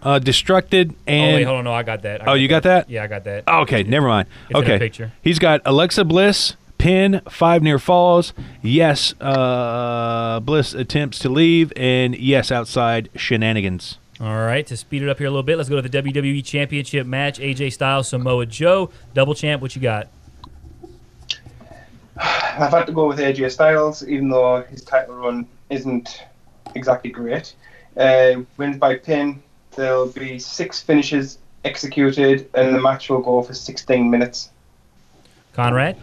uh, 0.01 0.17
destructed 0.17 0.93
oh, 0.93 1.11
and. 1.11 1.35
wait, 1.35 1.43
hold 1.43 1.59
on. 1.59 1.65
No, 1.65 1.73
I 1.73 1.83
got 1.83 2.01
that. 2.01 2.21
I 2.21 2.23
Oh, 2.23 2.25
got 2.25 2.33
you 2.33 2.47
got 2.47 2.63
that? 2.63 2.89
Yeah, 2.89 3.03
I 3.03 3.07
got 3.07 3.23
that. 3.25 3.43
Oh, 3.45 3.59
okay, 3.59 3.83
never 3.83 4.07
mind. 4.07 4.29
It's 4.49 4.57
okay, 4.57 4.79
picture. 4.79 5.11
he's 5.21 5.37
got 5.37 5.61
Alexa 5.63 6.05
Bliss 6.05 6.55
pin 6.85 7.19
five 7.27 7.63
near 7.63 7.79
falls. 7.79 8.31
Yes, 8.61 9.15
uh, 9.19 10.39
Bliss 10.41 10.75
attempts 10.75 11.17
to 11.19 11.29
leave, 11.29 11.73
and 11.75 12.15
yes, 12.15 12.51
outside 12.51 13.09
shenanigans. 13.15 13.97
All 14.21 14.45
right, 14.45 14.65
to 14.67 14.77
speed 14.77 15.01
it 15.01 15.09
up 15.09 15.17
here 15.17 15.25
a 15.25 15.31
little 15.31 15.41
bit, 15.41 15.57
let's 15.57 15.67
go 15.67 15.81
to 15.81 15.81
the 15.81 16.01
WWE 16.03 16.45
Championship 16.45 17.07
match. 17.07 17.39
AJ 17.39 17.73
Styles, 17.73 18.09
Samoa 18.09 18.45
Joe, 18.45 18.91
double 19.15 19.33
champ. 19.33 19.63
What 19.63 19.75
you 19.75 19.81
got? 19.81 20.09
I've 22.17 22.69
had 22.69 22.85
to 22.85 22.91
go 22.91 23.07
with 23.07 23.17
AJ 23.17 23.51
Styles, 23.51 24.07
even 24.07 24.29
though 24.29 24.61
his 24.61 24.83
title 24.83 25.15
run 25.15 25.47
isn't 25.71 26.23
exactly 26.75 27.09
great. 27.09 27.55
Uh, 27.97 28.43
wins 28.57 28.77
by 28.77 28.95
pin. 28.95 29.41
There'll 29.71 30.09
be 30.09 30.37
six 30.37 30.83
finishes 30.83 31.39
executed, 31.63 32.47
and 32.53 32.75
the 32.75 32.79
match 32.79 33.09
will 33.09 33.21
go 33.21 33.41
for 33.41 33.55
16 33.55 34.07
minutes. 34.07 34.51
Conrad? 35.53 35.97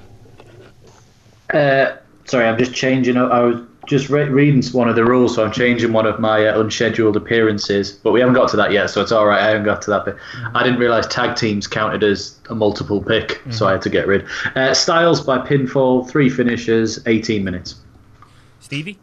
Uh, 1.53 1.97
sorry, 2.25 2.47
I'm 2.47 2.59
just 2.59 2.75
changing. 2.75 3.17
I 3.17 3.41
was 3.41 3.63
just 3.87 4.09
re- 4.11 4.29
reading 4.29 4.63
one 4.73 4.89
of 4.89 4.97
the 4.97 5.05
rules, 5.05 5.35
so 5.35 5.45
I'm 5.45 5.53
changing 5.53 5.93
one 5.93 6.07
of 6.07 6.21
my 6.21 6.47
uh, 6.47 6.61
unscheduled 6.61 7.17
appearances. 7.17 7.93
But 7.93 8.13
we 8.13 8.21
haven't 8.21 8.35
got 8.35 8.49
to 8.51 8.57
that 8.57 8.73
yet, 8.73 8.91
so 8.91 9.01
it's 9.01 9.13
all 9.13 9.27
right. 9.27 9.41
I 9.41 9.49
haven't 9.49 9.65
got 9.65 9.83
to 9.83 9.91
that 9.91 10.05
bit. 10.05 10.17
I 10.55 10.63
didn't 10.63 10.79
realize 10.79 11.07
tag 11.07 11.37
teams 11.37 11.67
counted 11.67 12.03
as 12.05 12.39
a 12.49 12.55
multiple 12.55 13.03
pick, 13.03 13.41
so 13.51 13.67
I 13.67 13.73
had 13.73 13.83
to 13.83 13.91
get 13.91 14.07
rid. 14.07 14.27
Uh, 14.55 14.73
Styles 14.75 15.21
by 15.21 15.39
pinfall, 15.39 16.09
three 16.09 16.31
finishes, 16.31 17.01
18 17.07 17.43
minutes. 17.45 17.77
Stevie? 18.61 18.99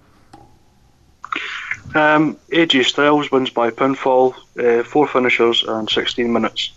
Um, 1.96 2.38
AJ 2.52 2.86
Styles 2.86 3.32
wins 3.32 3.50
by 3.50 3.72
pinfall. 3.72 4.36
Uh, 4.58 4.84
four 4.84 5.08
finishers 5.08 5.64
and 5.68 5.90
16 5.90 6.32
minutes. 6.32 6.72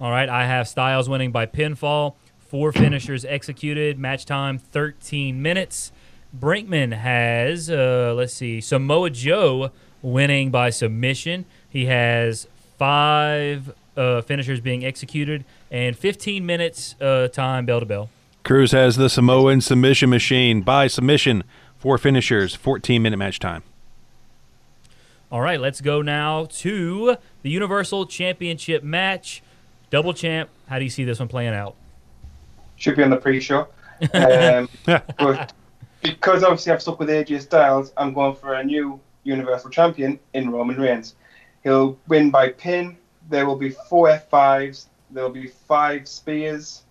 All 0.00 0.10
right, 0.10 0.28
I 0.28 0.46
have 0.46 0.66
Styles 0.66 1.08
winning 1.08 1.30
by 1.32 1.46
pinfall. 1.46 2.14
Four 2.50 2.72
finishers 2.72 3.24
executed. 3.24 3.96
Match 3.96 4.26
time 4.26 4.58
13 4.58 5.40
minutes. 5.40 5.92
Brinkman 6.36 6.92
has, 6.92 7.70
uh, 7.70 8.12
let's 8.16 8.34
see, 8.34 8.60
Samoa 8.60 9.10
Joe 9.10 9.70
winning 10.02 10.50
by 10.50 10.70
submission. 10.70 11.44
He 11.68 11.86
has 11.86 12.48
five 12.76 13.72
uh, 13.96 14.22
finishers 14.22 14.58
being 14.60 14.84
executed 14.84 15.44
and 15.70 15.96
15 15.96 16.44
minutes 16.44 16.96
uh, 17.00 17.28
time 17.28 17.66
bell 17.66 17.78
to 17.78 17.86
bell. 17.86 18.10
Cruz 18.42 18.72
has 18.72 18.96
the 18.96 19.08
Samoan 19.08 19.60
submission 19.60 20.10
machine 20.10 20.62
by 20.62 20.88
submission. 20.88 21.44
Four 21.78 21.98
finishers, 21.98 22.56
14 22.56 23.00
minute 23.00 23.16
match 23.16 23.38
time. 23.38 23.62
All 25.30 25.40
right, 25.40 25.60
let's 25.60 25.80
go 25.80 26.02
now 26.02 26.46
to 26.46 27.16
the 27.42 27.50
Universal 27.50 28.06
Championship 28.06 28.82
match. 28.82 29.40
Double 29.90 30.12
champ. 30.12 30.50
How 30.66 30.78
do 30.78 30.84
you 30.84 30.90
see 30.90 31.04
this 31.04 31.20
one 31.20 31.28
playing 31.28 31.54
out? 31.54 31.76
Should 32.80 32.96
be 32.96 33.02
on 33.02 33.10
the 33.10 33.16
pre-show. 33.16 33.68
Um, 34.14 34.70
but 35.18 35.52
because 36.00 36.42
obviously 36.42 36.72
I've 36.72 36.80
stuck 36.80 36.98
with 36.98 37.10
AJ 37.10 37.42
Styles, 37.42 37.92
I'm 37.98 38.14
going 38.14 38.34
for 38.34 38.54
a 38.54 38.64
new 38.64 38.98
Universal 39.24 39.68
Champion 39.68 40.18
in 40.32 40.50
Roman 40.50 40.80
Reigns. 40.80 41.16
He'll 41.62 41.98
win 42.08 42.30
by 42.30 42.48
pin. 42.48 42.96
There 43.28 43.44
will 43.44 43.56
be 43.56 43.68
four 43.68 44.08
F5s. 44.08 44.86
There 45.10 45.22
will 45.22 45.30
be 45.30 45.48
five 45.48 46.08
spears. 46.08 46.84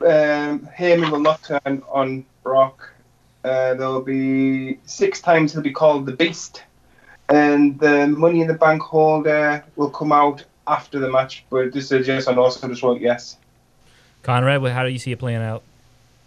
Um, 0.00 0.66
Heyman 0.74 1.10
will 1.10 1.20
not 1.20 1.42
turn 1.42 1.82
on 1.90 2.24
Brock. 2.42 2.90
Uh, 3.44 3.74
there 3.74 3.88
will 3.88 4.00
be 4.00 4.78
six 4.86 5.20
times 5.20 5.52
he'll 5.52 5.60
be 5.60 5.70
called 5.70 6.06
the 6.06 6.12
Beast. 6.12 6.62
And 7.28 7.78
the 7.78 8.06
Money 8.06 8.40
in 8.40 8.48
the 8.48 8.54
Bank 8.54 8.80
holder 8.80 9.62
will 9.76 9.90
come 9.90 10.12
out 10.12 10.44
after 10.66 10.98
the 10.98 11.10
match. 11.10 11.44
But 11.50 11.74
this 11.74 11.92
is 11.92 12.08
yes 12.08 12.26
and 12.26 12.38
also 12.38 12.66
just 12.66 12.82
wrote 12.82 13.02
yes. 13.02 13.36
Conrad, 14.22 14.62
how 14.72 14.82
do 14.82 14.90
you 14.90 14.98
see 14.98 15.12
it 15.12 15.18
playing 15.18 15.42
out? 15.42 15.62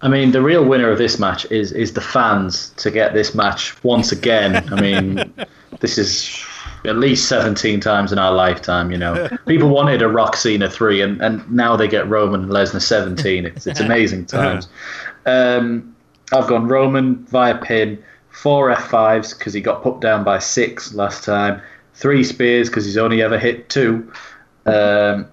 I 0.02 0.10
mean, 0.10 0.32
the 0.32 0.42
real 0.42 0.66
winner 0.66 0.90
of 0.90 0.98
this 0.98 1.18
match 1.18 1.50
is 1.50 1.72
is 1.72 1.94
the 1.94 2.02
fans 2.02 2.72
to 2.78 2.92
get 2.92 3.14
this 3.14 3.34
match 3.34 3.82
once 3.84 4.12
again. 4.12 4.68
I 4.72 4.82
mean, 4.82 5.34
this 5.80 5.98
is 5.98 6.46
at 6.86 6.98
least 6.98 7.30
17 7.30 7.80
times 7.80 8.12
in 8.12 8.20
our 8.20 8.34
lifetime, 8.34 8.92
you 8.92 8.98
know. 8.98 9.30
People 9.48 9.70
wanted 9.70 10.02
a 10.02 10.10
Rock 10.10 10.36
Cena 10.36 10.70
3, 10.70 11.02
and, 11.02 11.22
and 11.22 11.50
now 11.50 11.78
they 11.78 11.88
get 11.88 12.08
Roman 12.10 12.44
and 12.44 12.52
Lesnar 12.52 12.82
17. 12.82 13.46
It's, 13.46 13.66
it's 13.66 13.80
amazing 13.80 14.26
times. 14.26 14.68
Um, 15.26 15.96
I've 16.34 16.48
gone 16.48 16.68
Roman 16.68 17.24
via 17.26 17.58
pin, 17.58 18.04
four 18.30 18.74
F5s 18.74 19.38
because 19.38 19.54
he 19.54 19.62
got 19.62 19.82
put 19.84 20.02
down 20.02 20.24
by 20.24 20.40
six 20.40 20.94
last 20.94 21.24
time, 21.24 21.62
three 21.94 22.24
spears 22.24 22.70
because 22.70 22.86
he's 22.86 22.98
only 22.98 23.22
ever 23.22 23.40
hit 23.40 23.70
two. 23.70 24.12
Um, 24.66 25.28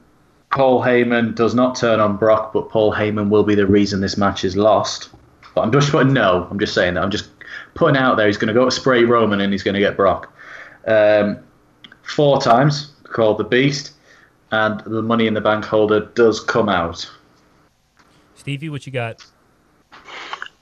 Paul 0.50 0.82
Heyman 0.82 1.34
does 1.34 1.54
not 1.54 1.76
turn 1.76 2.00
on 2.00 2.16
Brock, 2.16 2.52
but 2.52 2.68
Paul 2.68 2.92
Heyman 2.92 3.28
will 3.28 3.44
be 3.44 3.54
the 3.54 3.66
reason 3.66 4.00
this 4.00 4.16
match 4.16 4.44
is 4.44 4.56
lost. 4.56 5.10
But 5.54 5.62
I'm 5.62 5.72
just 5.72 5.90
putting 5.90 6.12
no. 6.12 6.46
I'm 6.50 6.58
just 6.58 6.74
saying 6.74 6.94
that. 6.94 7.02
I'm 7.02 7.10
just 7.10 7.30
putting 7.74 7.96
out 7.96 8.16
there. 8.16 8.26
He's 8.26 8.36
going 8.36 8.48
to 8.48 8.54
go 8.54 8.64
to 8.64 8.70
spray 8.70 9.04
Roman 9.04 9.40
and 9.40 9.52
he's 9.52 9.62
going 9.62 9.74
to 9.74 9.80
get 9.80 9.96
Brock. 9.96 10.32
Um, 10.86 11.38
four 12.02 12.40
times 12.40 12.92
called 13.04 13.38
the 13.38 13.44
Beast, 13.44 13.92
and 14.50 14.80
the 14.80 15.02
Money 15.02 15.26
in 15.26 15.34
the 15.34 15.40
Bank 15.40 15.64
holder 15.64 16.00
does 16.00 16.40
come 16.40 16.68
out. 16.68 17.08
Stevie, 18.34 18.68
what 18.68 18.86
you 18.86 18.92
got? 18.92 19.24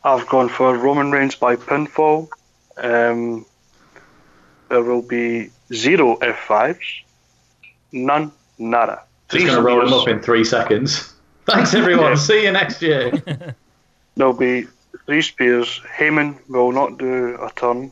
I've 0.05 0.27
gone 0.29 0.49
for 0.49 0.77
Roman 0.77 1.11
Reigns 1.11 1.35
by 1.35 1.57
pinfall. 1.57 2.29
Um, 2.77 3.47
there 4.69 4.83
will 4.83 5.03
be 5.03 5.51
zero 5.73 6.17
F5s. 6.17 7.03
None, 7.93 8.33
nada. 8.59 9.03
Just 9.29 9.47
going 9.47 9.57
to 9.57 9.63
roll 9.63 9.87
him 9.87 9.93
up 9.93 10.09
in 10.09 10.21
three 10.21 10.45
seconds. 10.45 11.13
Thanks, 11.47 11.75
everyone. 11.75 12.17
See 12.17 12.45
you 12.45 12.53
next 12.53 12.81
year. 12.83 13.13
There'll 14.17 14.33
be 14.33 14.67
three 15.07 15.23
spears. 15.23 15.81
Heyman 15.97 16.39
will 16.49 16.73
not 16.73 16.99
do 16.99 17.37
a 17.41 17.51
turn. 17.55 17.91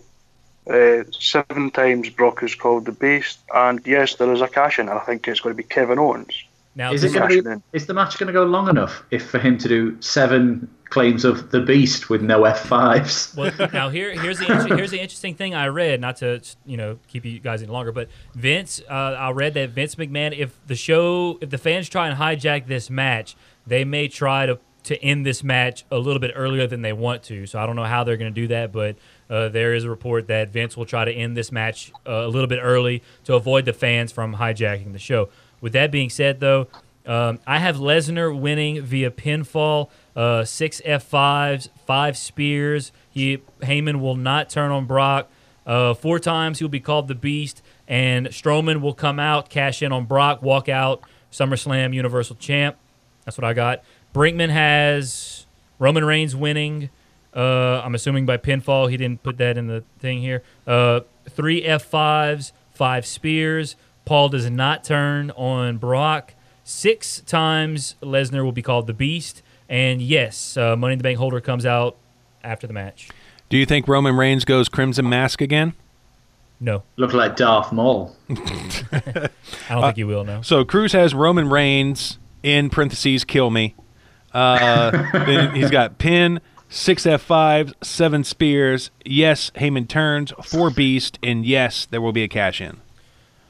Uh, 0.69 1.05
seven 1.13 1.71
times 1.71 2.11
Brock 2.11 2.43
is 2.43 2.55
called 2.55 2.87
the 2.87 2.93
Beast, 2.93 3.39
and 3.55 3.81
yes, 3.87 4.17
there 4.17 4.33
is 4.33 4.41
a 4.41 4.49
cash 4.49 4.79
in, 4.79 4.89
and 4.89 4.99
I 4.99 5.03
think 5.03 5.29
it's 5.29 5.41
going 5.41 5.55
to 5.55 5.63
be 5.63 5.67
Kevin 5.67 5.99
Owens. 5.99 6.45
Now, 6.75 6.93
Is 6.93 7.05
it 7.05 7.13
going 7.13 7.29
Cashing 7.29 7.45
to 7.45 7.57
be? 7.57 7.63
Is 7.73 7.87
the 7.87 7.95
match 7.95 8.19
going 8.19 8.27
to 8.27 8.33
go 8.33 8.45
long 8.45 8.69
enough 8.69 9.05
if 9.11 9.31
for 9.31 9.39
him 9.39 9.57
to 9.59 9.69
do 9.69 9.97
seven 10.03 10.69
claims 10.89 11.25
of 11.25 11.51
the 11.51 11.61
beast 11.61 12.09
with 12.09 12.23
no 12.23 12.45
F 12.45 12.61
fives? 12.67 13.33
Well, 13.37 13.53
now 13.73 13.89
here 13.91 14.13
here's 14.13 14.39
the 14.39 14.51
inter- 14.51 14.77
here's 14.77 14.91
the 14.91 15.01
interesting 15.01 15.35
thing 15.35 15.55
I 15.55 15.67
read. 15.67 16.01
Not 16.01 16.17
to 16.17 16.41
you 16.65 16.77
know 16.77 16.99
keep 17.09 17.25
you 17.25 17.39
guys 17.39 17.63
any 17.63 17.71
longer, 17.71 17.93
but 17.93 18.09
Vince, 18.35 18.81
uh, 18.89 18.93
I 18.93 19.31
read 19.31 19.55
that 19.55 19.71
Vince 19.71 19.97
McMahon, 19.97 20.37
if 20.37 20.59
the 20.67 20.77
show, 20.77 21.39
if 21.41 21.51
the 21.51 21.59
fans 21.59 21.89
try 21.89 22.09
and 22.09 22.19
hijack 22.19 22.67
this 22.67 22.89
match, 22.91 23.37
they 23.67 23.85
may 23.85 24.09
try 24.09 24.47
to 24.47 24.59
to 24.87 25.03
end 25.03 25.27
this 25.27 25.43
match 25.43 25.85
a 25.91 25.99
little 25.99 26.21
bit 26.21 26.31
earlier 26.37 26.69
than 26.69 26.81
they 26.81 26.93
want 26.93 27.25
to. 27.25 27.45
So 27.47 27.59
I 27.59 27.67
don't 27.67 27.75
know 27.75 27.85
how 27.85 28.05
they're 28.05 28.17
going 28.17 28.33
to 28.33 28.41
do 28.41 28.47
that, 28.49 28.71
but 28.71 28.95
uh, 29.29 29.49
there 29.49 29.75
is 29.75 29.83
a 29.83 29.91
report 29.91 30.29
that 30.29 30.51
Vince 30.51 30.77
will 30.77 30.87
try 30.87 31.05
to 31.05 31.13
end 31.13 31.37
this 31.37 31.51
match 31.51 31.93
uh, 32.07 32.13
a 32.13 32.29
little 32.29 32.47
bit 32.47 32.61
early 32.63 33.03
to 33.25 33.35
avoid 33.35 33.65
the 33.65 33.73
fans 33.73 34.13
from 34.13 34.37
hijacking 34.37 34.93
the 34.93 35.01
show. 35.01 35.29
With 35.61 35.73
that 35.73 35.91
being 35.91 36.09
said, 36.09 36.39
though, 36.39 36.69
um, 37.05 37.41
I 37.49 37.59
have 37.59 37.77
Lesnar 37.79 38.39
winning 38.39 38.81
via 38.83 39.11
pinfall, 39.11 39.91
uh, 40.17 40.45
six 40.45 40.81
F5s, 40.85 41.69
five 41.87 42.17
spears. 42.17 42.91
He 43.11 43.39
Heyman 43.61 44.01
will 44.01 44.17
not 44.17 44.51
turn 44.51 44.73
on 44.73 44.87
Brock. 44.87 45.31
Uh, 45.67 45.95
four 45.95 46.19
times 46.19 46.59
he'll 46.59 46.69
be 46.69 46.81
called 46.81 47.09
the 47.09 47.15
Beast, 47.15 47.63
and 47.87 48.29
Strowman 48.29 48.81
will 48.81 48.95
come 48.95 49.19
out, 49.21 49.51
cash 49.51 49.83
in 49.83 49.93
on 49.93 50.07
Brock, 50.07 50.41
walk 50.41 50.69
out, 50.69 51.03
SummerSlam 51.33 51.93
Universal 51.93 52.37
Champ. 52.37 52.77
That's 53.25 53.37
what 53.37 53.45
I 53.45 53.53
got. 53.53 53.83
Brinkman 54.15 54.51
has 54.51 55.47
Roman 55.79 56.05
Reigns 56.05 56.35
winning. 56.35 56.91
Uh, 57.35 57.83
I'm 57.85 57.95
assuming 57.95 58.25
by 58.25 58.39
pinfall. 58.39 58.89
He 58.89 58.97
didn't 58.97 59.23
put 59.23 59.37
that 59.39 59.59
in 59.59 59.67
the 59.67 59.85
thing 59.99 60.21
here. 60.23 60.43
Uh, 60.67 61.01
three 61.29 61.63
F5s, 61.63 62.53
five 62.73 63.05
spears. 63.05 63.77
Paul 64.07 64.29
does 64.29 64.49
not 64.49 64.85
turn 64.85 65.33
on 65.33 65.79
Brock. 65.79 66.33
Six 66.65 67.21
times 67.21 67.97
Lesnar 68.01 68.45
will 68.45 68.53
be 68.53 68.63
called 68.63 68.87
the 68.87 68.95
Beast. 68.95 69.43
And 69.69 70.01
yes, 70.01 70.57
uh, 70.57 70.77
Money 70.77 70.95
in 70.95 70.99
the 70.99 71.03
Bank 71.03 71.19
holder 71.19 71.41
comes 71.41 71.67
out 71.67 71.97
after 72.43 72.67
the 72.67 72.73
match. 72.73 73.09
Do 73.49 73.57
you 73.57 73.67
think 73.67 73.89
Roman 73.89 74.17
Reigns 74.17 74.45
goes 74.45 74.69
Crimson 74.69 75.09
Mask 75.09 75.41
again? 75.41 75.75
No, 76.59 76.85
Look 76.97 77.13
like 77.13 77.37
Darth 77.37 77.71
Maul. 77.71 78.17
I 78.31 79.29
don't 79.69 79.83
think 79.83 79.99
you 79.99 80.07
will. 80.07 80.25
No. 80.25 80.41
So 80.43 80.65
Cruz 80.65 80.93
has 80.93 81.15
Roman 81.15 81.51
Reigns 81.51 82.19
in 82.43 82.71
parentheses 82.71 83.25
kill 83.25 83.51
me. 83.51 83.75
Uh, 84.33 85.51
he's 85.55 85.71
got 85.71 85.99
pin, 85.99 86.41
six 86.69 87.05
F5s, 87.05 87.75
seven 87.83 88.25
spears. 88.25 88.91
Yes, 89.05 89.51
Heyman 89.57 89.87
turns, 89.89 90.33
four 90.45 90.71
beast, 90.71 91.19
and 91.23 91.45
yes, 91.45 91.87
there 91.87 92.01
will 92.01 92.13
be 92.13 92.23
a 92.23 92.29
cash 92.29 92.61
in. 92.61 92.79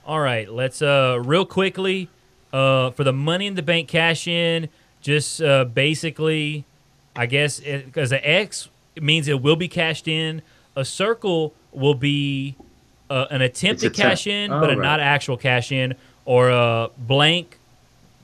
All 0.05 0.21
right, 0.21 0.51
let's 0.51 0.83
uh 0.83 1.21
real 1.25 1.45
quickly 1.47 2.09
uh 2.53 2.91
for 2.91 3.05
the 3.05 3.13
Money 3.13 3.47
in 3.47 3.55
the 3.55 3.63
Bank 3.63 3.89
cash 3.89 4.27
in. 4.27 4.69
Just 5.07 5.41
uh, 5.41 5.65
basically, 5.67 6.65
I 7.15 7.27
guess 7.27 7.61
because 7.61 8.11
the 8.11 8.29
X 8.29 8.69
means 9.01 9.29
it 9.29 9.41
will 9.41 9.55
be 9.55 9.69
cashed 9.69 10.09
in. 10.09 10.43
A 10.75 10.85
circle 10.85 11.55
will 11.71 11.95
be 11.95 12.57
uh, 13.09 13.27
an 13.31 13.41
attempt 13.41 13.85
It's 13.85 13.97
to 13.97 14.03
cash 14.03 14.25
temp- 14.25 14.51
in, 14.51 14.53
Oh, 14.53 14.59
but 14.61 14.71
a 14.71 14.77
right. 14.77 14.83
not 14.83 14.99
actual 14.99 15.37
cash 15.37 15.71
in, 15.71 15.95
or 16.25 16.51
a 16.51 16.91
blank. 16.99 17.57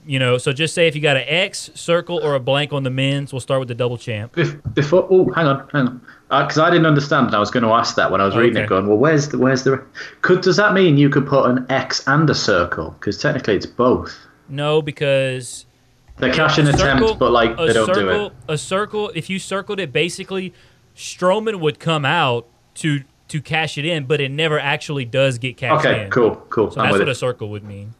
You 0.04 0.18
know, 0.18 0.38
so 0.38 0.52
just 0.52 0.74
say 0.74 0.88
if 0.88 0.96
you 0.96 1.00
got 1.00 1.16
an 1.16 1.22
X, 1.28 1.70
circle, 1.76 2.18
or 2.20 2.34
a 2.34 2.40
blank 2.40 2.72
on 2.72 2.82
the 2.82 2.90
men's, 2.90 3.32
we'll 3.32 3.38
start 3.38 3.60
with 3.60 3.68
the 3.68 3.76
double 3.76 3.96
champ. 3.96 4.34
Before, 4.74 5.06
oh, 5.08 5.30
hang 5.30 5.46
on, 5.46 5.68
hang 5.72 5.86
on, 5.86 6.00
because 6.44 6.58
I 6.58 6.68
didn't 6.68 6.86
understand. 6.86 7.26
and 7.28 7.36
I 7.36 7.38
was 7.38 7.52
going 7.52 7.62
to 7.62 7.68
ask 7.70 7.94
that 7.94 8.10
when 8.10 8.20
I 8.20 8.24
was 8.24 8.34
reading 8.34 8.56
Okay. 8.56 8.64
it. 8.64 8.68
Going, 8.68 8.88
well, 8.88 8.98
where's 8.98 9.28
the, 9.28 9.38
where's 9.38 9.62
the? 9.62 9.80
Could 10.22 10.40
does 10.40 10.56
that 10.56 10.74
mean 10.74 10.98
you 10.98 11.08
could 11.08 11.28
put 11.28 11.48
an 11.48 11.64
X 11.70 12.02
and 12.08 12.28
a 12.28 12.34
circle? 12.34 12.96
Because 12.98 13.18
technically 13.18 13.54
it's 13.54 13.66
both. 13.66 14.18
No, 14.48 14.82
because 14.82 15.64
They're 16.22 16.32
cash 16.32 16.56
in 16.58 16.66
A 16.68 16.70
attempt, 16.70 17.00
circle- 17.02 17.14
but 17.16 17.32
like 17.32 17.50
a 17.58 17.66
they 17.66 17.72
don't 17.72 17.86
circle, 17.86 18.02
do 18.04 18.24
it. 18.26 18.32
A 18.48 18.56
circle, 18.56 19.10
if 19.16 19.28
you 19.28 19.40
circled 19.40 19.80
it, 19.80 19.92
basically, 19.92 20.54
Strowman 20.96 21.58
would 21.60 21.80
come 21.80 22.04
out 22.04 22.46
to 22.76 23.02
to 23.28 23.40
cash 23.40 23.76
it 23.78 23.84
in, 23.84 24.04
but 24.04 24.20
it 24.20 24.30
never 24.30 24.60
actually 24.60 25.04
does 25.06 25.38
get 25.38 25.56
cashed 25.56 25.84
Okay, 25.86 25.94
in. 25.94 26.00
Okay, 26.02 26.10
cool, 26.10 26.36
cool. 26.50 26.70
So 26.70 26.80
I'm 26.80 26.86
that's 26.90 26.98
what 27.00 27.08
it. 27.08 27.12
a 27.12 27.14
circle 27.14 27.48
would 27.48 27.64
mean. 27.64 27.94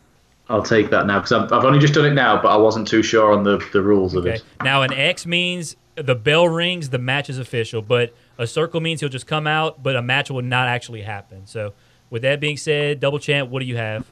I'll 0.49 0.63
take 0.63 0.91
that 0.91 1.07
now 1.07 1.19
because 1.21 1.33
I've, 1.33 1.53
I've 1.53 1.65
only 1.65 1.79
just 1.81 1.95
done 1.95 2.05
it 2.05 2.13
now, 2.13 2.41
but 2.41 2.49
I 2.49 2.57
wasn't 2.57 2.87
too 2.87 3.03
sure 3.03 3.33
on 3.33 3.43
the, 3.43 3.57
the 3.73 3.81
rules 3.83 4.15
of 4.15 4.25
Okay. 4.27 4.37
it. 4.37 4.45
Now 4.63 4.83
an 4.83 4.93
X 4.93 5.25
means 5.27 5.75
the 5.97 6.15
bell 6.15 6.47
rings, 6.49 6.91
the 6.91 6.99
match 6.99 7.29
is 7.31 7.39
official, 7.39 7.81
but 7.83 8.15
a 8.39 8.47
circle 8.47 8.81
means 8.81 9.01
he'll 9.01 9.09
just 9.09 9.27
come 9.27 9.47
out, 9.49 9.83
but 9.83 9.97
a 9.97 10.03
match 10.03 10.31
will 10.31 10.43
not 10.43 10.69
actually 10.69 11.03
happen. 11.03 11.47
So, 11.47 11.73
with 12.11 12.23
that 12.23 12.39
being 12.39 12.57
said, 12.59 13.01
double 13.01 13.19
champ, 13.19 13.49
what 13.51 13.61
do 13.61 13.67
you 13.67 13.79
have? 13.79 14.07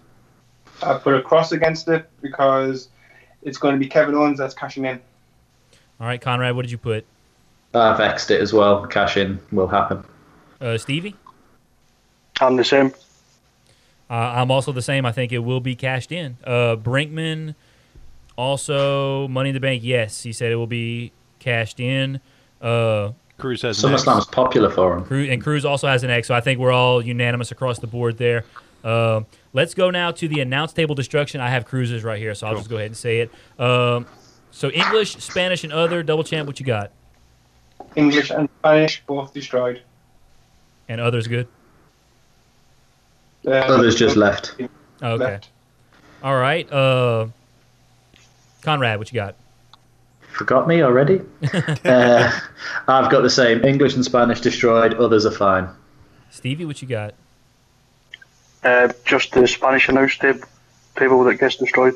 I 0.82 0.94
put 0.94 1.14
a 1.14 1.20
cross 1.22 1.52
against 1.52 1.86
it 1.88 2.08
because 2.22 2.88
it's 3.42 3.58
going 3.58 3.74
to 3.74 3.78
be 3.78 3.86
Kevin 3.86 4.14
Owens 4.14 4.38
that's 4.38 4.54
cashing 4.54 4.84
in. 4.84 5.00
All 6.00 6.06
right, 6.06 6.20
Conrad, 6.20 6.56
what 6.56 6.62
did 6.62 6.70
you 6.70 6.78
put? 6.78 7.04
I've 7.74 8.00
X'd 8.00 8.30
it 8.30 8.40
as 8.40 8.52
well. 8.52 8.86
Cash 8.86 9.16
in 9.16 9.38
will 9.52 9.68
happen. 9.68 10.02
Uh, 10.60 10.76
Stevie? 10.76 11.14
I'm 12.40 12.56
the 12.56 12.64
same. 12.64 12.92
Uh, 14.08 14.14
I'm 14.14 14.50
also 14.50 14.72
the 14.72 14.82
same. 14.82 15.06
I 15.06 15.12
think 15.12 15.30
it 15.30 15.38
will 15.38 15.60
be 15.60 15.76
cashed 15.76 16.10
in. 16.10 16.36
Uh, 16.42 16.76
Brinkman, 16.76 17.54
also 18.36 19.28
Money 19.28 19.50
in 19.50 19.54
the 19.54 19.60
Bank. 19.60 19.82
Yes, 19.84 20.22
he 20.22 20.32
said 20.32 20.50
it 20.50 20.56
will 20.56 20.66
be 20.66 21.12
cashed 21.38 21.78
in. 21.78 22.20
Uh, 22.60 23.12
Cruz 23.38 23.62
has 23.62 23.82
an 23.84 23.92
X. 23.92 24.02
SummerSlam's 24.02 24.26
popular 24.26 24.68
for 24.68 24.96
him. 24.96 25.04
Cruz, 25.04 25.28
and 25.30 25.42
Cruz 25.42 25.64
also 25.64 25.86
has 25.86 26.02
an 26.02 26.10
X, 26.10 26.26
so 26.28 26.34
I 26.34 26.40
think 26.40 26.58
we're 26.58 26.72
all 26.72 27.00
unanimous 27.00 27.52
across 27.52 27.78
the 27.78 27.86
board 27.86 28.18
there. 28.18 28.44
Uh, 28.82 29.22
let's 29.52 29.74
go 29.74 29.90
now 29.90 30.10
to 30.10 30.28
the 30.28 30.40
announce 30.40 30.72
table 30.72 30.94
destruction. 30.94 31.40
I 31.40 31.50
have 31.50 31.64
Cruz's 31.64 32.04
right 32.04 32.18
here, 32.18 32.34
so 32.34 32.46
I'll 32.46 32.56
just 32.56 32.70
go 32.70 32.76
ahead 32.76 32.86
and 32.86 32.96
say 32.96 33.20
it. 33.20 33.30
Um, 33.60 34.06
so 34.50 34.70
English, 34.70 35.16
Spanish, 35.16 35.64
and 35.64 35.72
other 35.72 36.02
double 36.02 36.24
champ. 36.24 36.46
What 36.46 36.60
you 36.60 36.66
got? 36.66 36.90
English 37.96 38.30
and 38.30 38.48
Spanish 38.60 39.02
both 39.06 39.32
destroyed. 39.32 39.82
And 40.88 41.00
others 41.00 41.26
good. 41.26 41.46
Uh, 43.46 43.50
Others 43.52 43.94
just 43.94 44.16
left. 44.16 44.54
Okay. 45.02 45.24
left. 45.24 45.48
All 46.22 46.36
right. 46.38 46.70
Uh, 46.70 47.28
Conrad, 48.62 48.98
what 48.98 49.10
you 49.10 49.16
got? 49.16 49.34
Forgot 50.32 50.68
me 50.68 50.82
already? 50.82 51.20
uh, 51.84 52.30
I've 52.86 53.10
got 53.10 53.22
the 53.22 53.30
same. 53.30 53.64
English 53.64 53.94
and 53.94 54.04
Spanish 54.04 54.40
destroyed. 54.40 54.94
Others 54.94 55.26
are 55.26 55.30
fine. 55.30 55.68
Stevie, 56.30 56.64
what 56.64 56.80
you 56.82 56.88
got? 56.88 57.14
Uh, 58.62 58.92
just 59.04 59.32
the 59.32 59.46
Spanish 59.46 59.88
announce 59.88 60.16
tab- 60.16 60.46
table 60.96 61.24
that 61.24 61.36
gets 61.36 61.56
destroyed. 61.56 61.94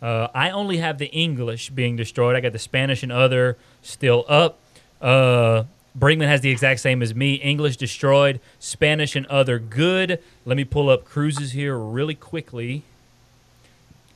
Uh, 0.00 0.28
I 0.34 0.50
only 0.50 0.78
have 0.78 0.98
the 0.98 1.06
English 1.06 1.70
being 1.70 1.96
destroyed. 1.96 2.36
I 2.36 2.40
got 2.40 2.52
the 2.52 2.58
Spanish 2.58 3.02
and 3.02 3.12
other 3.12 3.58
still 3.82 4.24
up. 4.28 4.58
Uh, 5.00 5.64
Brinkman 5.98 6.26
has 6.26 6.40
the 6.40 6.50
exact 6.50 6.80
same 6.80 7.02
as 7.02 7.14
me. 7.14 7.34
English 7.34 7.76
destroyed, 7.76 8.40
Spanish 8.58 9.16
and 9.16 9.26
other 9.26 9.58
good. 9.58 10.22
Let 10.44 10.56
me 10.56 10.64
pull 10.64 10.88
up 10.88 11.04
cruises 11.04 11.52
here 11.52 11.76
really 11.76 12.14
quickly. 12.14 12.82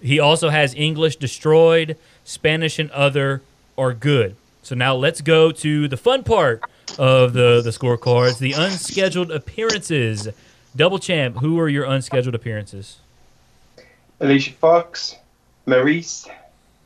He 0.01 0.21
also 0.21 0.51
has 0.51 0.75
English 0.75 1.17
destroyed, 1.17 1.97
Spanish 2.25 2.79
and 2.79 2.91
other 2.91 3.43
are 3.77 3.93
good. 3.93 4.37
So 4.63 4.75
now 4.75 4.95
let's 4.95 5.21
go 5.21 5.51
to 5.51 5.89
the 5.89 5.97
fun 5.97 6.23
part 6.23 6.63
of 6.99 7.33
the 7.33 7.61
the 7.63 7.71
scorecards, 7.71 8.39
the 8.39 8.53
unscheduled 8.53 9.31
appearances. 9.31 10.29
Double 10.77 10.99
champ, 10.99 11.37
who 11.37 11.59
are 11.61 11.69
your 11.69 11.85
unscheduled 11.85 12.35
appearances? 12.35 12.99
Alicia 14.21 14.53
Fox, 14.53 15.15
Maryse, 15.67 16.29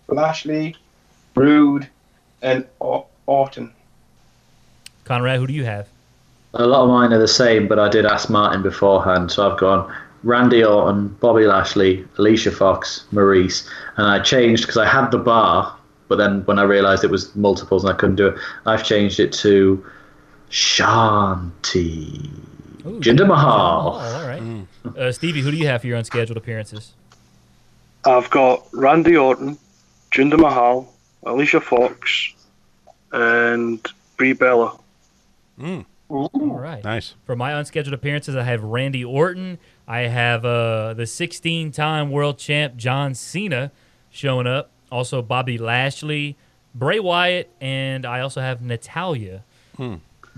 Lashley, 0.08 0.76
Rude, 1.34 1.88
and 2.42 2.66
Orton. 3.26 3.72
Conrad, 5.04 5.38
who 5.38 5.46
do 5.46 5.54
you 5.54 5.64
have? 5.64 5.88
A 6.52 6.66
lot 6.66 6.82
of 6.82 6.88
mine 6.88 7.12
are 7.14 7.18
the 7.18 7.28
same, 7.28 7.66
but 7.66 7.78
I 7.78 7.88
did 7.88 8.04
ask 8.04 8.28
Martin 8.28 8.62
beforehand, 8.62 9.30
so 9.30 9.50
I've 9.50 9.58
gone 9.58 9.90
Randy 10.22 10.62
Orton, 10.62 11.08
Bobby 11.20 11.46
Lashley, 11.46 12.06
Alicia 12.18 12.50
Fox, 12.50 13.06
Maryse, 13.12 13.66
and 13.96 14.06
I 14.06 14.18
changed 14.18 14.64
because 14.64 14.76
I 14.76 14.86
had 14.86 15.10
the 15.10 15.18
bar, 15.18 15.74
but 16.08 16.16
then 16.16 16.44
when 16.44 16.58
I 16.58 16.62
realised 16.64 17.04
it 17.04 17.10
was 17.10 17.34
multiples 17.36 17.84
and 17.84 17.92
I 17.92 17.96
couldn't 17.96 18.16
do 18.16 18.28
it, 18.28 18.38
I've 18.66 18.84
changed 18.84 19.18
it 19.20 19.32
to 19.34 19.82
Shanti. 20.50 22.30
Ooh, 22.88 23.00
Jinder 23.00 23.22
Oh, 23.22 23.26
Mahal. 23.26 23.88
all 24.00 24.26
right. 24.26 24.42
Uh, 24.96 25.12
Stevie, 25.12 25.42
who 25.42 25.50
do 25.50 25.56
you 25.56 25.66
have 25.66 25.80
for 25.82 25.86
your 25.86 25.96
unscheduled 25.98 26.36
appearances? 26.36 26.92
I've 28.04 28.30
got 28.30 28.66
Randy 28.72 29.16
Orton, 29.16 29.58
Jinder 30.10 30.38
Mahal, 30.38 30.92
Alicia 31.24 31.60
Fox, 31.60 32.32
and 33.12 33.84
Brie 34.16 34.32
Bella. 34.32 34.78
All 35.60 36.30
right. 36.32 36.82
Nice. 36.84 37.14
For 37.26 37.36
my 37.36 37.52
unscheduled 37.52 37.92
appearances, 37.94 38.34
I 38.36 38.44
have 38.44 38.62
Randy 38.62 39.04
Orton. 39.04 39.58
I 39.86 40.00
have 40.02 40.44
uh, 40.44 40.94
the 40.94 41.06
16 41.06 41.70
time 41.72 42.10
world 42.10 42.38
champ 42.38 42.76
John 42.76 43.14
Cena 43.14 43.72
showing 44.10 44.46
up. 44.46 44.70
Also, 44.90 45.20
Bobby 45.20 45.58
Lashley, 45.58 46.36
Bray 46.74 46.98
Wyatt, 46.98 47.50
and 47.60 48.06
I 48.06 48.20
also 48.20 48.40
have 48.40 48.62
Natalya. 48.62 49.42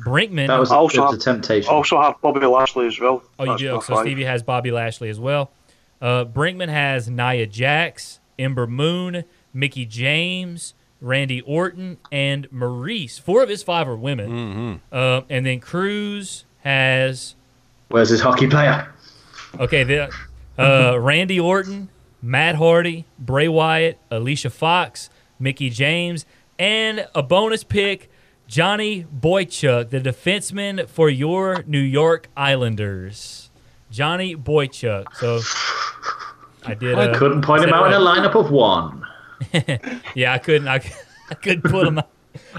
Brinkman. 0.05 0.47
That 0.47 0.59
was, 0.59 0.70
also 0.70 1.02
it 1.02 1.06
have- 1.06 1.14
a 1.14 1.18
temptation. 1.18 1.72
Also 1.72 2.01
have 2.01 2.20
Bobby 2.20 2.44
Lashley 2.47 2.86
as 2.86 2.98
well. 2.98 3.22
oh, 3.39 3.44
you 3.44 3.51
That's 3.51 3.60
do. 3.60 3.68
So 3.86 3.94
five. 3.94 4.05
Stevie 4.05 4.24
has 4.24 4.43
Bobby 4.43 4.70
Lashley 4.70 5.09
as 5.10 5.20
well. 5.20 5.51
Uh, 6.01 6.24
Brinkman 6.24 6.68
has 6.68 7.09
Nia 7.10 7.47
Jax, 7.47 8.20
Ember 8.39 8.66
Moon, 8.66 9.24
Mickie 9.52 9.85
James, 9.85 10.74
Randy 11.01 11.40
Orton, 11.43 11.98
and 12.10 12.51
Maryse. 12.51 13.20
Four 13.20 13.43
of 13.43 13.48
his 13.48 13.62
five 13.62 13.86
are 13.89 13.97
women. 13.97 14.81
Uh, 14.93 15.22
and 15.28 15.44
then 15.44 15.60
Cruz 15.60 16.44
has 16.60 17.35
Where's 17.89 18.09
his 18.09 18.20
hockey 18.20 18.47
player? 18.47 18.93
Okay, 19.59 19.82
the, 19.82 20.10
uh, 20.59 20.97
Randy 21.01 21.40
Orton, 21.40 21.89
Matt 22.22 22.55
Hardy, 22.55 23.05
Bray 23.18 23.48
Wyatt, 23.48 23.98
Alicia 24.10 24.51
Fox, 24.51 25.10
Mickie 25.39 25.70
James, 25.70 26.24
and 26.59 27.06
a 27.14 27.22
bonus 27.22 27.64
pick, 27.64 28.10
Johnny 28.51 29.05
Boychuk, 29.05 29.90
the 29.90 30.01
defenseman 30.01 30.89
for 30.89 31.09
your 31.09 31.62
New 31.68 31.78
York 31.78 32.28
Islanders. 32.36 33.48
Johnny 33.93 34.35
Boychuk. 34.35 35.05
So 35.14 35.39
I 36.64 36.74
did. 36.74 36.98
I 36.98 37.10
uh, 37.10 37.18
couldn't 37.18 37.43
point 37.43 37.62
him 37.62 37.72
out 37.72 37.86
in 37.86 37.93
a 37.93 38.01
lineup 38.05 38.35
of 38.35 38.51
one. 38.51 39.06
Yeah, 40.16 40.32
I 40.35 40.39
couldn't. 40.39 40.66
I, 40.66 40.82
I 41.31 41.35
couldn't 41.35 41.62
put 41.70 41.86
him. 41.86 41.98
out. 41.98 42.09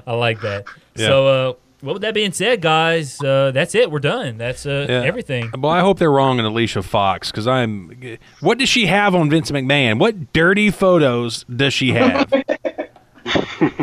I 0.07 0.13
like 0.13 0.39
that. 0.41 0.63
Yeah. 0.95 1.07
So, 1.07 1.27
uh, 1.27 1.53
well, 1.84 1.93
with 1.95 2.01
that 2.03 2.13
being 2.13 2.31
said, 2.31 2.61
guys, 2.61 3.22
uh, 3.22 3.51
that's 3.53 3.76
it. 3.76 3.91
We're 3.91 3.99
done. 3.99 4.38
That's 4.38 4.65
uh, 4.65 4.85
Yeah. 4.89 5.01
everything. 5.03 5.51
Well, 5.57 5.72
I 5.73 5.81
hope 5.81 5.99
they're 5.99 6.11
wrong 6.11 6.39
in 6.39 6.45
Alicia 6.45 6.84
Fox 6.84 7.31
because 7.31 7.47
I'm. 7.47 8.18
What 8.39 8.59
does 8.59 8.69
she 8.69 8.85
have 8.85 9.13
on 9.13 9.30
Vince 9.30 9.51
McMahon? 9.51 9.99
What 9.99 10.31
dirty 10.31 10.72
photos 10.72 11.43
does 11.53 11.73
she 11.73 11.91
have? 11.91 12.31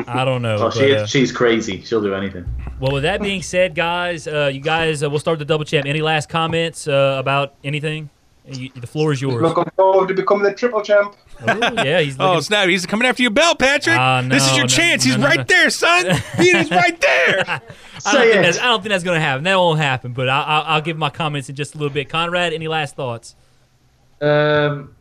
I 0.09 0.25
don't 0.25 0.43
know. 0.43 0.57
Oh, 0.69 0.71
she 0.71 0.81
but, 0.81 0.99
uh, 0.99 1.07
she's 1.07 1.31
crazy. 1.31 1.83
She'll 1.83 2.03
do 2.03 2.15
anything. 2.15 2.45
Well, 2.81 2.93
with 2.93 3.05
that 3.05 3.21
being 3.21 3.43
said, 3.43 3.75
guys, 3.75 4.27
uh, 4.27 4.51
you 4.53 4.61
guys, 4.61 5.03
uh, 5.03 5.11
we'll 5.11 5.21
start 5.21 5.39
the 5.39 5.45
double 5.45 5.65
champ. 5.65 5.87
Any 5.87 6.03
last 6.03 6.29
comments 6.29 6.89
uh, 6.89 7.17
about 7.19 7.55
anything? 7.63 8.11
You, 8.51 8.71
the 8.75 8.87
floor 8.87 9.13
is 9.13 9.21
yours. 9.21 9.43
Looking 9.43 9.71
forward 9.77 10.09
to 10.09 10.15
becoming 10.15 10.45
the 10.45 10.55
triple 10.55 10.81
champ. 10.81 11.15
Ooh, 11.43 11.61
yeah, 11.75 12.01
he's 12.01 12.17
oh 12.21 12.41
snap! 12.41 12.69
He's 12.69 12.87
coming 12.87 13.07
after 13.07 13.23
your 13.23 13.31
belt, 13.31 13.59
Patrick. 13.59 13.97
Ah, 13.97 14.23
this 14.23 14.45
is 14.51 14.57
your 14.57 14.65
no, 14.65 14.69
chance. 14.69 15.05
no, 15.05 15.13
He's 15.13 15.23
right 15.23 15.39
no. 15.39 15.45
there, 15.45 15.71
son. 15.71 16.07
He 16.39 16.49
is 16.49 16.71
right 16.71 16.99
there. 17.01 17.45
I 17.47 17.61
don't, 18.13 18.23
think 18.23 18.43
that's, 18.43 18.59
I 18.59 18.65
don't 18.65 18.83
think 18.83 18.91
that's 18.91 19.05
going 19.05 19.17
to 19.17 19.25
happen. 19.25 19.45
That 19.45 19.57
won't 19.57 19.79
happen. 19.79 20.13
But 20.13 20.29
I, 20.29 20.43
I, 20.43 20.59
I'll 20.61 20.81
give 20.81 20.97
my 20.97 21.11
comments 21.11 21.49
in 21.49 21.57
just 21.57 21.75
a 21.75 21.79
little 21.79 21.93
bit. 21.93 22.09
Conrad, 22.09 22.53
any 22.53 22.69
last 22.69 22.97
thoughts? 22.97 23.37
Um, 24.21 24.95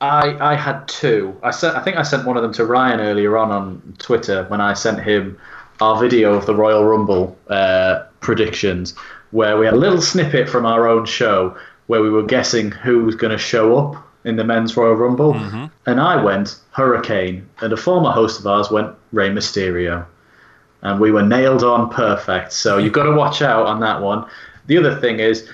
I 0.00 0.36
I 0.40 0.54
had 0.54 0.86
two. 0.88 1.38
I 1.42 1.50
sent. 1.50 1.76
I 1.76 1.82
think 1.82 1.96
I 1.96 2.02
sent 2.02 2.26
one 2.26 2.36
of 2.36 2.42
them 2.42 2.52
to 2.54 2.64
Ryan 2.64 3.00
earlier 3.00 3.36
on 3.38 3.50
on 3.50 3.94
Twitter 3.98 4.44
when 4.48 4.60
I 4.60 4.74
sent 4.74 5.02
him 5.02 5.38
our 5.80 6.00
video 6.00 6.34
of 6.34 6.46
the 6.46 6.54
Royal 6.54 6.84
Rumble 6.84 7.36
uh, 7.48 8.04
predictions, 8.20 8.94
where 9.30 9.58
we 9.58 9.64
had 9.66 9.74
a 9.74 9.78
little 9.78 10.00
snippet 10.00 10.48
from 10.48 10.66
our 10.66 10.86
own 10.88 11.04
show 11.06 11.56
where 11.86 12.02
we 12.02 12.10
were 12.10 12.22
guessing 12.24 12.70
who 12.70 13.04
was 13.04 13.14
going 13.14 13.30
to 13.30 13.38
show 13.38 13.78
up 13.78 14.02
in 14.24 14.36
the 14.36 14.44
men's 14.44 14.76
Royal 14.76 14.94
Rumble, 14.94 15.34
and 15.86 16.00
I 16.00 16.22
went 16.22 16.58
Hurricane, 16.72 17.48
and 17.60 17.72
a 17.72 17.76
former 17.76 18.10
host 18.10 18.40
of 18.40 18.46
ours 18.46 18.70
went 18.70 18.94
Rey 19.12 19.30
Mysterio, 19.30 20.04
and 20.82 21.00
we 21.00 21.12
were 21.12 21.22
nailed 21.22 21.62
on 21.62 21.90
perfect. 21.90 22.52
So 22.52 22.78
you've 22.78 22.92
got 22.92 23.04
to 23.04 23.12
watch 23.12 23.40
out 23.40 23.66
on 23.66 23.80
that 23.80 24.02
one. 24.02 24.26
The 24.66 24.76
other 24.78 25.00
thing 25.00 25.20
is 25.20 25.48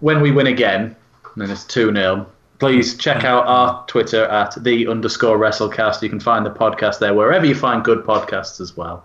when 0.00 0.22
we 0.22 0.30
win 0.30 0.46
again, 0.46 0.96
and 1.36 1.50
it's 1.52 1.64
2 1.64 1.92
0, 1.92 2.26
please 2.64 2.96
check 2.96 3.24
out 3.24 3.46
our 3.46 3.84
Twitter 3.88 4.24
at 4.24 4.54
the 4.64 4.88
underscore 4.88 5.36
WrestleCast. 5.36 6.00
You 6.00 6.08
can 6.08 6.18
find 6.18 6.46
the 6.46 6.50
podcast 6.50 6.98
there 6.98 7.12
wherever 7.12 7.44
you 7.44 7.54
find 7.54 7.84
good 7.84 7.98
podcasts 8.06 8.58
as 8.58 8.74
well. 8.74 9.04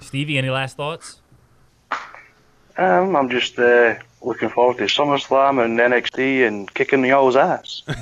Stevie, 0.00 0.38
any 0.38 0.48
last 0.48 0.78
thoughts? 0.78 1.20
Um, 2.78 3.14
I'm 3.14 3.28
just 3.28 3.58
uh, 3.58 3.96
looking 4.22 4.48
forward 4.48 4.78
to 4.78 4.84
SummerSlam 4.84 5.62
and 5.62 5.78
NXT 5.78 6.48
and 6.48 6.72
kicking 6.72 7.04
y'all's 7.04 7.36
ass. 7.36 7.82
Well, 7.86 8.00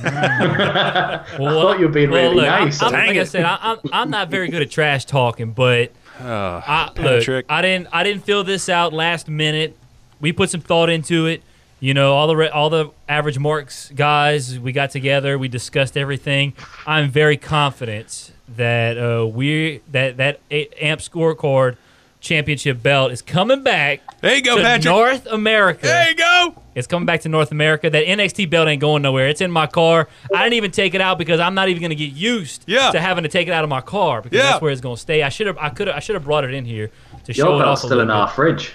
I 1.59 1.63
thought 1.63 1.81
you 1.81 1.87
were 1.87 1.93
being 1.93 2.11
really 2.11 2.37
look, 2.37 2.45
I'm- 2.47 2.67
nice. 2.67 2.81
I'm, 2.81 2.93
like 2.93 3.17
I 3.17 3.25
said, 3.25 3.45
I, 3.45 3.59
I'm, 3.61 3.79
I'm 3.93 4.11
not 4.11 4.31
very 4.31 4.49
good 4.49 4.63
at 4.63 4.71
trash 4.71 5.05
talking, 5.05 5.51
but 5.51 5.91
Oh, 6.21 6.63
I, 6.65 6.93
Patrick. 6.95 7.47
look, 7.47 7.47
I 7.49 7.61
didn't 7.61 7.89
I 7.93 8.05
didn't 8.05 8.23
fill 8.25 8.45
this 8.45 8.69
out 8.69 8.93
last 8.93 9.29
minute. 9.29 9.77
We 10.21 10.33
put 10.33 10.49
some 10.51 10.61
thought 10.61 10.89
into 10.91 11.27
it. 11.27 11.43
You 11.79 11.93
know, 11.93 12.15
all 12.15 12.27
the 12.27 12.37
re- 12.37 12.49
all 12.49 12.71
the 12.71 12.91
average 13.09 13.39
marks 13.39 13.91
guys, 13.95 14.59
we 14.59 14.73
got 14.73 14.91
together, 14.91 15.37
we 15.39 15.49
discussed 15.49 15.97
everything. 15.97 16.55
I'm 16.87 17.11
very 17.11 17.37
confident 17.37 18.33
that 18.57 18.97
uh, 18.97 19.27
we 19.27 19.83
that 19.93 20.17
that 20.17 20.41
A- 20.51 20.69
amp 20.83 21.01
scorecard 21.01 21.77
championship 22.21 22.83
belt 22.83 23.13
is 23.13 23.21
coming 23.23 23.63
back 23.63 24.01
there 24.21 24.35
you 24.35 24.43
go, 24.43 24.57
to 24.57 24.63
Patrick. 24.63 24.85
North 24.87 25.27
America. 25.27 25.83
there 25.87 26.09
you 26.09 26.17
go. 26.17 26.61
It's 26.75 26.87
coming 26.87 27.07
back 27.07 27.21
to 27.21 27.29
North 27.29 27.53
America. 27.53 27.89
That 27.91 28.05
NXT 28.07 28.49
belt 28.51 28.69
ain't 28.69 28.81
going 28.81 29.03
nowhere. 29.03 29.29
It's 29.29 29.41
in 29.43 29.51
my 29.51 29.67
car. 29.67 30.09
I 30.35 30.43
didn't 30.43 30.55
even 30.55 30.71
take 30.73 30.95
it 30.95 31.01
out 31.01 31.19
because 31.19 31.41
I'm 31.41 31.55
not 31.55 31.69
even 31.69 31.81
going 31.81 31.91
to 31.91 31.95
get 31.97 32.13
used 32.13 32.65
Yeah. 32.67 32.91
to 32.91 33.01
having 33.01 33.23
to 33.25 33.29
take 33.29 33.49
it 33.49 33.53
out 33.53 33.65
of 33.65 33.71
my 33.71 33.81
car 33.83 34.23
because 34.23 34.37
Yeah. 34.39 34.45
that's 34.53 34.63
where 34.63 34.73
it's 34.73 34.81
going 34.81 34.97
to 34.97 35.01
stay. 35.01 35.23
I 35.23 35.29
should 35.29 35.47
have. 35.47 35.59
I 35.59 35.69
could. 35.69 35.89
I 35.89 36.01
should 36.01 36.15
have 36.15 36.25
brought 36.25 36.45
it 36.45 36.53
in 36.55 36.65
here 36.65 36.91
to 37.25 37.33
show 37.35 37.51
Your 37.53 37.63
it 37.63 37.67
off 37.69 37.79
a 37.79 37.87
still 37.87 38.01
in 38.01 38.09
little 38.09 38.23
our 38.23 38.27
bit. 38.29 38.35
fridge. 38.35 38.73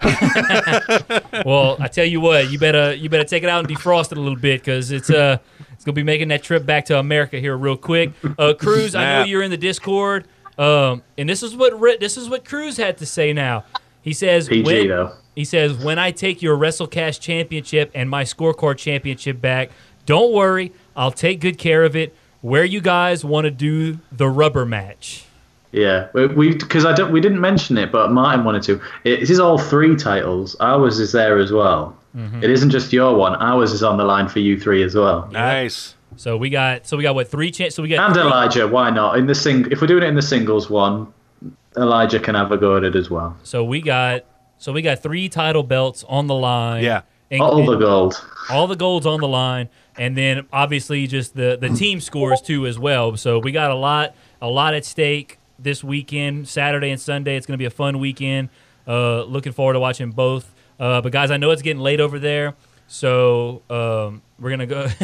Well, 1.44 1.76
I 1.80 1.88
tell 1.88 2.04
you 2.04 2.20
what, 2.20 2.50
you 2.50 2.58
better 2.58 2.94
you 2.94 3.08
better 3.08 3.24
take 3.24 3.42
it 3.42 3.48
out 3.48 3.64
and 3.64 3.68
defrost 3.68 4.12
it 4.12 4.18
a 4.18 4.20
little 4.20 4.38
bit 4.38 4.60
because 4.60 4.90
it's 4.90 5.10
uh 5.10 5.38
it's 5.72 5.84
gonna 5.84 5.94
be 5.94 6.02
making 6.02 6.28
that 6.28 6.42
trip 6.42 6.66
back 6.66 6.86
to 6.86 6.98
America 6.98 7.38
here 7.38 7.56
real 7.56 7.76
quick. 7.76 8.12
Uh, 8.38 8.54
Cruz, 8.54 8.94
I 8.94 9.20
know 9.20 9.24
you're 9.24 9.42
in 9.42 9.50
the 9.50 9.56
Discord, 9.56 10.26
um, 10.58 11.02
and 11.16 11.28
this 11.28 11.42
is 11.42 11.56
what 11.56 12.00
this 12.00 12.16
is 12.16 12.28
what 12.28 12.44
Cruz 12.44 12.76
had 12.76 12.98
to 12.98 13.06
say. 13.06 13.32
Now 13.32 13.64
he 14.02 14.12
says 14.12 14.48
PG, 14.48 14.64
when, 14.64 14.88
though. 14.88 15.12
He 15.34 15.44
says, 15.44 15.76
when 15.76 16.00
I 16.00 16.10
take 16.10 16.42
your 16.42 16.58
WrestleCast 16.58 17.20
championship 17.20 17.92
and 17.94 18.10
my 18.10 18.24
scorecard 18.24 18.76
championship 18.76 19.40
back, 19.40 19.70
don't 20.04 20.32
worry, 20.32 20.72
I'll 20.96 21.12
take 21.12 21.38
good 21.38 21.58
care 21.58 21.84
of 21.84 21.94
it. 21.94 22.12
Where 22.40 22.64
you 22.64 22.80
guys 22.80 23.24
want 23.24 23.44
to 23.44 23.52
do 23.52 24.00
the 24.10 24.28
rubber 24.28 24.66
match? 24.66 25.26
Yeah, 25.72 26.08
we 26.14 26.54
because 26.54 26.84
I 26.86 26.92
don't 26.94 27.12
we 27.12 27.20
didn't 27.20 27.40
mention 27.40 27.76
it, 27.76 27.92
but 27.92 28.10
Martin 28.10 28.44
wanted 28.44 28.62
to. 28.64 28.80
It 29.04 29.28
is 29.30 29.38
all 29.38 29.58
three 29.58 29.96
titles. 29.96 30.56
Ours 30.60 30.98
is 30.98 31.12
there 31.12 31.38
as 31.38 31.52
well. 31.52 31.94
Mm-hmm. 32.16 32.42
It 32.42 32.50
isn't 32.50 32.70
just 32.70 32.92
your 32.92 33.14
one. 33.16 33.34
Ours 33.36 33.72
is 33.72 33.82
on 33.82 33.98
the 33.98 34.04
line 34.04 34.28
for 34.28 34.38
you 34.38 34.58
three 34.58 34.82
as 34.82 34.94
well. 34.94 35.28
Nice. 35.30 35.94
So 36.16 36.36
we 36.36 36.48
got, 36.50 36.86
so 36.86 36.96
we 36.96 37.02
got 37.02 37.14
what 37.14 37.28
three 37.30 37.50
chance? 37.50 37.74
So 37.74 37.82
we 37.82 37.90
got 37.90 38.04
And 38.06 38.14
three- 38.14 38.22
Elijah, 38.24 38.66
why 38.66 38.90
not? 38.90 39.18
In 39.18 39.26
the 39.26 39.34
sing, 39.34 39.70
if 39.70 39.80
we're 39.80 39.86
doing 39.86 40.02
it 40.02 40.06
in 40.06 40.14
the 40.16 40.22
singles 40.22 40.68
one, 40.70 41.12
Elijah 41.76 42.18
can 42.18 42.34
have 42.34 42.50
a 42.50 42.56
go 42.56 42.76
at 42.76 42.82
it 42.82 42.96
as 42.96 43.10
well. 43.10 43.36
So 43.44 43.62
we 43.62 43.80
got, 43.80 44.24
so 44.56 44.72
we 44.72 44.82
got 44.82 45.00
three 45.02 45.28
title 45.28 45.62
belts 45.62 46.04
on 46.08 46.26
the 46.26 46.34
line. 46.34 46.82
Yeah. 46.82 47.02
And- 47.30 47.42
All 47.42 47.64
the 47.64 47.76
gold. 47.76 48.24
all 48.50 48.66
the 48.66 48.74
golds 48.74 49.04
on 49.06 49.20
the 49.20 49.28
line, 49.28 49.68
and 49.98 50.16
then 50.16 50.46
obviously 50.50 51.06
just 51.06 51.36
the 51.36 51.58
the 51.60 51.68
team 51.68 52.00
scores 52.00 52.40
too 52.40 52.66
as 52.66 52.78
well. 52.78 53.16
So 53.18 53.38
we 53.38 53.52
got 53.52 53.70
a 53.70 53.74
lot 53.74 54.14
a 54.40 54.48
lot 54.48 54.72
at 54.72 54.86
stake 54.86 55.37
this 55.58 55.82
weekend, 55.82 56.48
Saturday 56.48 56.90
and 56.90 57.00
Sunday. 57.00 57.36
It's 57.36 57.46
going 57.46 57.54
to 57.54 57.58
be 57.58 57.64
a 57.66 57.70
fun 57.70 57.98
weekend. 57.98 58.48
Uh, 58.86 59.22
looking 59.24 59.52
forward 59.52 59.74
to 59.74 59.80
watching 59.80 60.10
both. 60.10 60.54
Uh, 60.80 61.00
but 61.00 61.12
guys, 61.12 61.30
I 61.30 61.36
know 61.36 61.50
it's 61.50 61.62
getting 61.62 61.82
late 61.82 62.00
over 62.00 62.18
there, 62.18 62.54
so 62.86 63.62
um, 63.68 64.22
we're 64.38 64.50
gonna 64.50 64.66
go. 64.66 64.88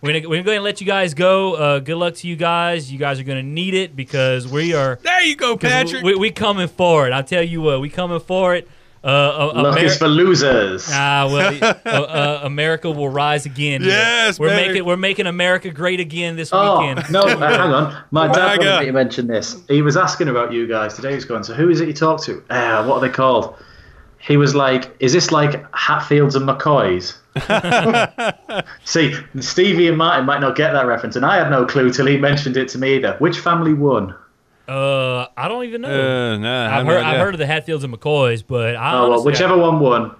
we're 0.00 0.12
gonna 0.12 0.28
we're 0.28 0.36
gonna 0.36 0.42
go 0.42 0.50
ahead 0.50 0.56
and 0.56 0.64
let 0.64 0.80
you 0.80 0.86
guys 0.86 1.14
go. 1.14 1.54
Uh, 1.54 1.78
good 1.78 1.96
luck 1.96 2.14
to 2.16 2.28
you 2.28 2.34
guys. 2.34 2.90
You 2.90 2.98
guys 2.98 3.20
are 3.20 3.22
gonna 3.22 3.42
need 3.42 3.74
it 3.74 3.94
because 3.94 4.48
we 4.48 4.74
are. 4.74 4.98
There 5.02 5.22
you 5.22 5.36
go, 5.36 5.56
Patrick. 5.56 6.02
We, 6.02 6.16
we 6.16 6.30
coming 6.32 6.66
for 6.66 7.06
it. 7.06 7.12
I 7.12 7.22
tell 7.22 7.42
you 7.42 7.62
what, 7.62 7.80
we 7.80 7.88
coming 7.88 8.18
for 8.20 8.54
it. 8.56 8.68
Uh, 9.04 9.06
uh, 9.08 9.52
Luck 9.62 9.78
Ameri- 9.78 9.82
is 9.84 9.98
for 9.98 10.06
losers. 10.06 10.88
Ah, 10.92 11.28
well, 11.28 11.58
uh, 11.84 11.88
uh, 11.90 12.40
America 12.44 12.88
will 12.90 13.08
rise 13.08 13.46
again. 13.46 13.82
Yes, 13.82 14.38
we're 14.38 14.48
baby. 14.50 14.68
making 14.68 14.84
we're 14.84 14.96
making 14.96 15.26
America 15.26 15.70
great 15.70 15.98
again 15.98 16.36
this 16.36 16.50
Oh 16.52 16.78
weekend. 16.78 17.10
no! 17.12 17.20
uh, 17.22 17.36
hang 17.36 17.72
on. 17.72 18.04
My 18.12 18.28
dad 18.28 18.58
Maga. 18.58 18.64
wanted 18.70 18.80
me 18.80 18.86
to 18.86 18.92
mention 18.92 19.26
this. 19.26 19.56
He 19.68 19.82
was 19.82 19.96
asking 19.96 20.28
about 20.28 20.52
you 20.52 20.68
guys 20.68 20.94
today. 20.94 21.08
He 21.10 21.14
was 21.16 21.24
going, 21.24 21.42
"So 21.42 21.52
who 21.54 21.68
is 21.68 21.80
it 21.80 21.88
you 21.88 21.94
talk 21.94 22.22
to? 22.24 22.42
Uh, 22.48 22.84
what 22.84 22.96
are 22.96 23.00
they 23.00 23.08
called?" 23.12 23.56
He 24.18 24.36
was 24.36 24.54
like, 24.54 24.94
"Is 25.00 25.12
this 25.12 25.32
like 25.32 25.64
Hatfields 25.74 26.36
and 26.36 26.48
McCoys?" 26.48 27.16
See, 28.84 29.14
Stevie 29.40 29.88
and 29.88 29.98
Martin 29.98 30.26
might 30.26 30.40
not 30.40 30.54
get 30.54 30.72
that 30.74 30.86
reference, 30.86 31.16
and 31.16 31.24
I 31.26 31.36
had 31.38 31.50
no 31.50 31.64
clue 31.64 31.90
till 31.92 32.06
he 32.06 32.18
mentioned 32.18 32.56
it 32.56 32.68
to 32.68 32.78
me 32.78 32.96
either. 32.96 33.16
Which 33.18 33.40
family 33.40 33.74
won? 33.74 34.14
Uh, 34.68 35.26
I 35.36 35.48
don't 35.48 35.64
even 35.64 35.80
know. 35.82 35.88
Uh, 35.88 36.38
nah, 36.38 36.62
I 36.62 36.66
I've 36.66 36.72
have 36.72 36.86
no 36.86 36.92
heard 36.92 37.04
I've 37.04 37.18
heard 37.20 37.34
of 37.34 37.38
the 37.38 37.46
Hatfields 37.46 37.84
and 37.84 37.92
McCoys, 37.92 38.44
but 38.46 38.76
I 38.76 38.92
Oh 38.92 39.02
well, 39.02 39.12
honestly- 39.12 39.32
whichever 39.32 39.56
one 39.58 39.80
won, 39.80 40.14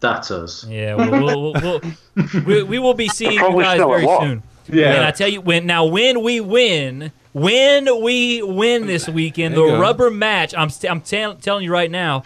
that's 0.00 0.30
us. 0.30 0.64
Yeah, 0.68 0.94
we'll, 0.94 1.10
we'll, 1.10 1.52
we'll, 1.52 1.80
we'll, 2.14 2.44
we, 2.46 2.62
we 2.64 2.78
will 2.78 2.94
be 2.94 3.08
seeing 3.08 3.32
you 3.32 3.38
guys 3.62 3.78
very 3.78 4.04
what? 4.04 4.20
soon. 4.22 4.42
And 4.68 5.04
I 5.04 5.10
tell 5.10 5.28
you 5.28 5.40
when 5.40 5.66
now 5.66 5.86
when 5.86 6.22
we 6.22 6.40
win, 6.40 7.12
when 7.32 8.02
we 8.02 8.42
win 8.42 8.86
this 8.86 9.08
weekend, 9.08 9.54
the 9.54 9.60
go. 9.66 9.80
rubber 9.80 10.10
match. 10.10 10.54
I'm 10.56 10.70
st- 10.70 10.90
I'm 10.90 11.00
tell- 11.00 11.34
telling 11.36 11.64
you 11.64 11.72
right 11.72 11.90
now. 11.90 12.24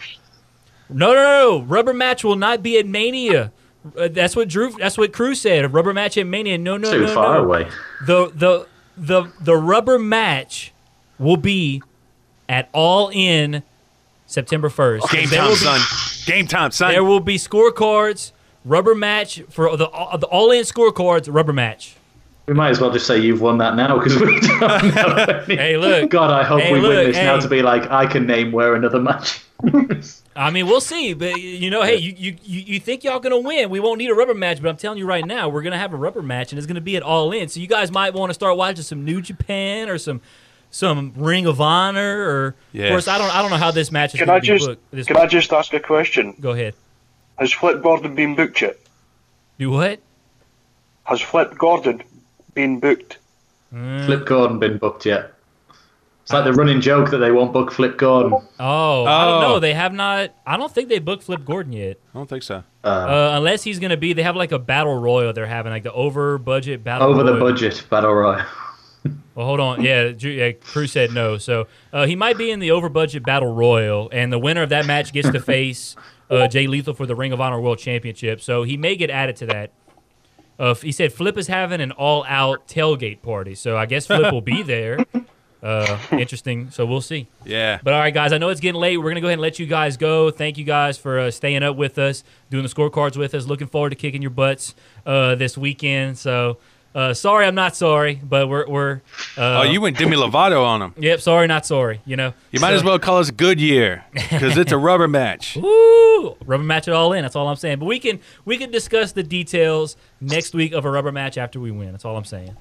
No, 0.89 1.07
no, 1.07 1.15
no, 1.15 1.59
no, 1.59 1.65
rubber 1.65 1.93
match 1.93 2.23
will 2.23 2.35
not 2.37 2.63
be 2.63 2.77
at 2.77 2.85
Mania. 2.85 3.51
Uh, 3.97 4.07
that's 4.09 4.35
what 4.35 4.47
Drew. 4.49 4.71
That's 4.71 4.97
what 4.97 5.11
Cruz 5.13 5.41
said. 5.41 5.65
A 5.65 5.69
rubber 5.69 5.93
match 5.93 6.17
at 6.17 6.25
Mania. 6.27 6.57
No, 6.57 6.77
no, 6.77 6.91
Too 6.91 7.01
no, 7.07 7.13
far 7.13 7.35
no. 7.35 7.43
away. 7.43 7.67
The 8.05 8.31
the 8.35 8.67
the 8.97 9.31
the 9.41 9.55
rubber 9.57 9.97
match 9.99 10.73
will 11.19 11.37
be 11.37 11.81
at 12.49 12.69
All 12.73 13.09
In 13.09 13.63
September 14.25 14.69
1st. 14.69 15.09
Game 15.11 15.27
time, 15.29 15.43
will 15.45 15.49
be- 15.51 15.55
son. 15.55 15.81
Game 16.25 16.47
time, 16.47 16.71
son. 16.71 16.91
There 16.91 17.03
will 17.03 17.19
be 17.19 17.37
scorecards, 17.37 18.31
rubber 18.65 18.95
match 18.95 19.41
for 19.49 19.69
the, 19.77 19.85
the 20.19 20.27
All 20.27 20.51
In 20.51 20.63
scorecards, 20.63 21.33
rubber 21.33 21.53
match. 21.53 21.95
We 22.47 22.53
might 22.53 22.69
as 22.69 22.79
well 22.79 22.91
just 22.91 23.05
say 23.05 23.19
you've 23.19 23.41
won 23.41 23.57
that 23.57 23.75
now 23.75 23.97
because 23.97 24.15
we 24.21 24.39
don't 24.39 24.95
know. 24.95 25.43
Hey, 25.47 25.75
look. 25.75 26.09
God, 26.09 26.31
I 26.31 26.43
hope 26.45 26.61
Hey, 26.61 26.71
we 26.71 26.79
look, 26.79 26.89
win 26.89 27.07
this 27.07 27.15
now 27.17 27.37
to 27.37 27.47
be 27.49 27.61
like 27.61 27.91
I 27.91 28.05
can 28.05 28.25
name 28.25 28.53
where 28.53 28.73
another 28.75 29.01
match. 29.01 29.41
I 30.35 30.49
mean, 30.51 30.65
we'll 30.67 30.79
see, 30.79 31.13
but 31.13 31.37
you 31.41 31.69
know, 31.69 31.81
hey, 31.83 31.97
you, 31.97 32.13
you, 32.15 32.37
you 32.43 32.59
you 32.61 32.79
think 32.79 33.03
y'all 33.03 33.19
gonna 33.19 33.39
win? 33.39 33.69
We 33.69 33.79
won't 33.81 33.97
need 33.97 34.09
a 34.11 34.13
rubber 34.13 34.33
match, 34.35 34.61
but 34.61 34.69
I'm 34.69 34.77
telling 34.77 34.97
you 34.99 35.05
right 35.05 35.25
now, 35.25 35.49
we're 35.49 35.63
gonna 35.63 35.77
have 35.79 35.93
a 35.93 35.97
rubber 35.97 36.21
match, 36.21 36.51
and 36.53 36.57
it's 36.59 36.67
gonna 36.67 36.79
be 36.79 36.95
at 36.95 37.03
All 37.03 37.31
In. 37.33 37.49
So 37.49 37.59
you 37.59 37.67
guys 37.67 37.91
might 37.91 38.13
want 38.13 38.29
to 38.29 38.33
start 38.35 38.55
watching 38.55 38.83
some 38.83 39.03
New 39.03 39.19
Japan 39.21 39.89
or 39.89 39.97
some 39.97 40.21
some 40.71 41.13
Ring 41.15 41.45
of 41.45 41.59
Honor, 41.61 42.21
or 42.29 42.55
Yeah. 42.73 42.85
of 42.85 42.91
course, 42.91 43.07
I 43.07 43.17
don't 43.17 43.33
I 43.35 43.41
don't 43.41 43.51
know 43.51 43.57
how 43.57 43.71
this 43.71 43.91
match 43.91 44.13
is 44.13 44.19
Can 44.19 44.27
gonna 44.27 44.37
I 44.37 44.39
be 44.41 44.47
just 44.47 44.65
booked. 44.67 44.91
This, 44.91 45.07
can 45.07 45.17
I 45.17 45.25
just 45.27 45.51
ask 45.53 45.73
a 45.73 45.79
question? 45.79 46.35
go 46.39 46.51
ahead. 46.51 46.73
Has 47.37 47.53
Flip 47.53 47.81
Gordon 47.83 48.15
been 48.15 48.35
booked 48.35 48.61
yet? 48.61 48.77
Do 49.59 49.69
what? 49.71 49.99
Has 51.03 51.21
Flip 51.21 51.55
Gordon 51.57 52.03
been 52.53 52.79
booked? 52.79 53.17
Mm. 53.73 54.05
Flip 54.05 54.25
Gordon 54.25 54.59
been 54.59 54.77
booked 54.77 55.05
yet? 55.05 55.33
It's 56.23 56.33
like 56.33 56.43
the 56.43 56.49
uh, 56.49 56.53
running 56.55 56.81
joke 56.81 57.09
that 57.11 57.19
they 57.19 57.31
won't 57.31 57.53
book 57.53 57.71
Flip 57.71 57.97
Gordon. 57.97 58.33
Oh, 58.59 59.05
I 59.05 59.23
don't 59.25 59.43
Oh. 59.43 59.47
know. 59.47 59.59
They 59.59 59.73
have 59.73 59.93
not. 59.93 60.31
I 60.45 60.57
don't 60.57 60.69
think 60.71 60.89
they 60.89 60.99
booked 60.99 61.23
Flip 61.23 61.45
Gordon 61.45 61.71
yet, 61.71 61.97
I 62.13 62.17
don't 62.17 62.27
think 62.27 62.43
so. 62.43 62.63
Uh. 62.83 62.87
uh, 62.87 63.31
unless 63.37 63.63
he's 63.63 63.79
gonna 63.79 63.95
be. 63.97 64.11
They 64.13 64.23
have 64.23 64.35
like 64.35 64.51
a 64.51 64.59
battle 64.59 64.99
royal. 64.99 65.31
They're 65.31 65.45
having 65.45 65.71
like 65.71 65.83
the 65.83 65.93
over 65.93 66.37
budget 66.37 66.83
battle. 66.83 67.07
Over 67.07 67.23
the 67.23 67.39
budget 67.39 67.81
battle 67.89 68.13
royal. 68.13 68.41
Well, 69.35 69.45
hold 69.45 69.59
on. 69.59 69.81
Yeah, 69.81 70.13
yeah, 70.19 70.51
Cruz 70.51 70.91
said 70.91 71.11
no. 71.11 71.37
So 71.37 71.67
uh, 71.93 72.05
he 72.05 72.15
might 72.15 72.37
be 72.37 72.51
in 72.51 72.59
the 72.59 72.71
over 72.71 72.89
budget 72.89 73.23
battle 73.23 73.53
royal, 73.53 74.09
and 74.11 74.31
the 74.31 74.39
winner 74.39 74.63
of 74.63 74.69
that 74.69 74.85
match 74.85 75.13
gets 75.13 75.29
to 75.29 75.39
face 75.39 75.95
uh, 76.29 76.47
Jay 76.47 76.67
Lethal 76.67 76.93
for 76.93 77.05
the 77.05 77.15
Ring 77.15 77.31
of 77.31 77.41
Honor 77.41 77.59
World 77.61 77.79
Championship. 77.79 78.41
So 78.41 78.63
he 78.63 78.77
may 78.77 78.95
get 78.95 79.09
added 79.09 79.35
to 79.37 79.45
that. 79.47 79.71
Uh, 80.59 80.73
he 80.75 80.91
said 80.91 81.13
Flip 81.13 81.37
is 81.37 81.47
having 81.47 81.81
an 81.81 81.91
all 81.91 82.25
out 82.27 82.67
tailgate 82.67 83.21
party. 83.21 83.53
So 83.55 83.77
I 83.77 83.85
guess 83.85 84.07
Flip 84.07 84.31
will 84.33 84.41
be 84.41 84.63
there. 84.63 85.05
Uh, 85.61 85.99
interesting. 86.11 86.69
So 86.71 86.85
we'll 86.85 87.01
see. 87.01 87.27
Yeah. 87.45 87.79
But 87.83 87.93
all 87.93 87.99
right, 87.99 88.13
guys, 88.13 88.31
I 88.31 88.37
know 88.37 88.49
it's 88.49 88.59
getting 88.61 88.79
late. 88.79 88.97
We're 88.97 89.03
going 89.03 89.15
to 89.15 89.21
go 89.21 89.27
ahead 89.27 89.33
and 89.35 89.41
let 89.41 89.59
you 89.59 89.65
guys 89.65 89.97
go. 89.97 90.29
Thank 90.31 90.57
you 90.57 90.63
guys 90.63 90.97
for 90.97 91.19
uh, 91.19 91.31
staying 91.31 91.63
up 91.63 91.75
with 91.75 91.97
us, 91.97 92.23
doing 92.49 92.63
the 92.63 92.69
scorecards 92.69 93.17
with 93.17 93.33
us. 93.33 93.45
Looking 93.45 93.67
forward 93.67 93.89
to 93.89 93.95
kicking 93.95 94.21
your 94.21 94.31
butts 94.31 94.75
uh, 95.05 95.35
this 95.35 95.57
weekend. 95.57 96.17
So 96.17 96.57
uh, 96.97 97.13
sorry, 97.13 97.45
I'm 97.45 97.53
not 97.53 97.75
sorry, 97.75 98.19
but 98.23 98.47
we're. 98.49 98.67
we're 98.67 98.93
uh, 99.37 99.59
oh, 99.59 99.61
you 99.61 99.79
went 99.79 99.99
Demi 99.99 100.17
Lovato 100.17 100.65
on 100.65 100.81
him. 100.81 100.93
Yep, 100.97 101.21
sorry, 101.21 101.45
not 101.45 101.63
sorry. 101.63 102.01
You 102.05 102.15
know, 102.15 102.33
You 102.51 102.59
might 102.59 102.71
So- 102.71 102.75
as 102.77 102.83
well 102.83 102.97
call 102.97 103.19
us 103.19 103.29
Goodyear 103.29 104.03
because 104.13 104.57
it's 104.57 104.71
a 104.71 104.77
rubber 104.79 105.07
match. 105.07 105.55
Woo! 105.61 106.35
Rubber 106.45 106.63
match 106.63 106.87
it 106.87 106.93
all 106.95 107.13
in. 107.13 107.21
That's 107.21 107.35
all 107.35 107.47
I'm 107.47 107.55
saying. 107.55 107.77
But 107.77 107.85
we 107.85 107.99
can 107.99 108.19
we 108.45 108.57
can 108.57 108.71
discuss 108.71 109.11
the 109.11 109.21
details 109.21 109.95
next 110.19 110.55
week 110.55 110.73
of 110.73 110.85
a 110.85 110.89
rubber 110.89 111.11
match 111.11 111.37
after 111.37 111.59
we 111.59 111.69
win. 111.69 111.91
That's 111.91 112.03
all 112.03 112.17
I'm 112.17 112.25
saying. 112.25 112.55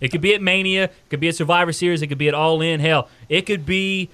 It 0.00 0.08
could 0.12 0.20
be 0.20 0.34
at 0.34 0.42
Mania. 0.42 0.84
It 0.84 0.92
could 1.08 1.20
be 1.20 1.28
at 1.28 1.34
Survivor 1.34 1.72
Series. 1.72 2.02
It 2.02 2.08
could 2.08 2.18
be 2.18 2.28
at 2.28 2.34
All 2.34 2.60
In. 2.60 2.80
Hell, 2.80 3.08
it 3.30 3.46
could 3.46 3.64
be. 3.64 4.10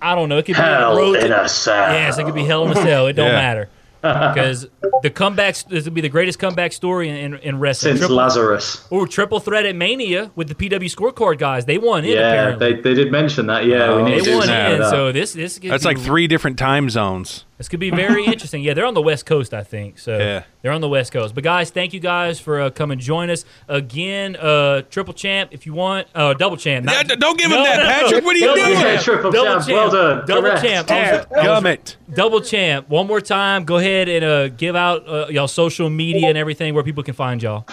I 0.00 0.14
don't 0.14 0.28
know. 0.28 0.38
It 0.38 0.44
could 0.46 0.54
be 0.54 0.60
Hell 0.62 0.96
Road 0.96 1.16
in 1.16 1.28
to- 1.30 1.42
a 1.44 1.48
cell. 1.48 1.92
Yes, 1.92 2.18
it 2.18 2.24
could 2.24 2.36
be 2.36 2.44
Hell 2.44 2.64
in 2.66 2.70
a 2.70 2.74
Cell. 2.76 3.08
It 3.08 3.14
don't 3.14 3.26
Yeah. 3.26 3.32
matter 3.32 3.68
because 4.00 4.68
the 5.02 5.10
comebacks. 5.10 5.66
This 5.68 5.84
would 5.84 5.94
be 5.94 6.00
the 6.00 6.08
greatest 6.08 6.38
comeback 6.38 6.72
story 6.72 7.08
in, 7.08 7.16
in, 7.16 7.34
in 7.38 7.58
wrestling. 7.58 7.90
Since 7.92 8.00
triple, 8.00 8.16
Lazarus. 8.16 8.86
or 8.90 9.06
triple 9.06 9.40
threat 9.40 9.66
at 9.66 9.74
Mania 9.76 10.30
with 10.36 10.48
the 10.48 10.54
PW 10.54 10.94
scorecard 10.94 11.38
guys. 11.38 11.64
They 11.64 11.78
won 11.78 12.04
in. 12.04 12.12
Yeah, 12.12 12.18
apparently. 12.30 12.72
they, 12.74 12.80
they 12.80 12.94
did 12.94 13.10
mention 13.12 13.46
that. 13.46 13.66
Yeah, 13.66 13.84
Oh, 13.84 14.04
we 14.04 14.10
need 14.10 14.20
oh, 14.20 14.24
They 14.24 14.30
to 14.30 14.36
won 14.36 14.46
do 14.46 14.52
in, 14.52 14.80
that. 14.80 14.90
so 14.90 15.12
this 15.12 15.32
this 15.32 15.58
That's 15.58 15.82
be 15.84 15.88
like 15.88 15.98
three 15.98 16.26
different 16.26 16.58
time 16.58 16.90
zones. 16.90 17.44
This 17.58 17.68
could 17.68 17.80
be 17.80 17.90
very 17.90 18.24
interesting. 18.26 18.62
Yeah, 18.62 18.74
they're 18.74 18.86
on 18.86 18.94
the 18.94 19.02
West 19.02 19.26
Coast, 19.26 19.52
I 19.52 19.64
think. 19.64 19.98
So 19.98 20.16
Yeah. 20.16 20.44
they're 20.62 20.70
on 20.72 20.80
the 20.80 20.88
West 20.88 21.10
Coast. 21.12 21.34
But 21.34 21.42
guys, 21.44 21.70
thank 21.70 21.92
you 21.92 21.98
guys 22.00 22.38
for 22.38 22.60
uh, 22.60 22.70
coming 22.70 22.98
join 23.00 23.30
us 23.30 23.44
again. 23.68 24.36
Uh, 24.36 24.82
triple 24.82 25.12
champ, 25.12 25.50
if 25.52 25.66
you 25.66 25.74
want. 25.74 26.06
Uh, 26.14 26.34
double 26.34 26.56
champ. 26.56 26.86
not- 26.86 27.08
Yeah, 27.08 27.16
don't 27.16 27.36
give 27.36 27.50
him 27.50 27.56
No, 27.58 27.64
that, 27.64 27.76
no, 27.78 27.82
no. 27.82 27.88
Patrick. 27.90 28.24
What 28.24 28.36
are 28.36 28.38
you 28.38 28.46
Double 28.46 28.62
doing? 28.62 28.74
champ. 28.80 29.02
Triple 29.02 29.30
Double 29.32 29.54
champ. 29.60 29.68
Well 29.68 29.90
done. 29.90 30.26
Double 30.26 30.42
Correct. 30.42 30.62
champ. 30.64 30.90
I 30.90 31.12
was- 31.12 31.26
I 31.36 31.44
Gummit. 31.46 31.96
Double 32.14 32.40
champ. 32.40 32.88
One 32.88 33.06
more 33.08 33.20
time. 33.20 33.64
Go 33.64 33.76
ahead 33.78 34.08
and 34.08 34.24
uh, 34.24 34.48
give 34.48 34.76
out 34.76 35.08
uh, 35.08 35.26
y'all 35.28 35.48
social 35.48 35.90
media 35.90 36.28
and 36.28 36.38
everything 36.38 36.74
where 36.74 36.84
people 36.84 37.02
can 37.02 37.14
find 37.14 37.42
y'all. 37.42 37.66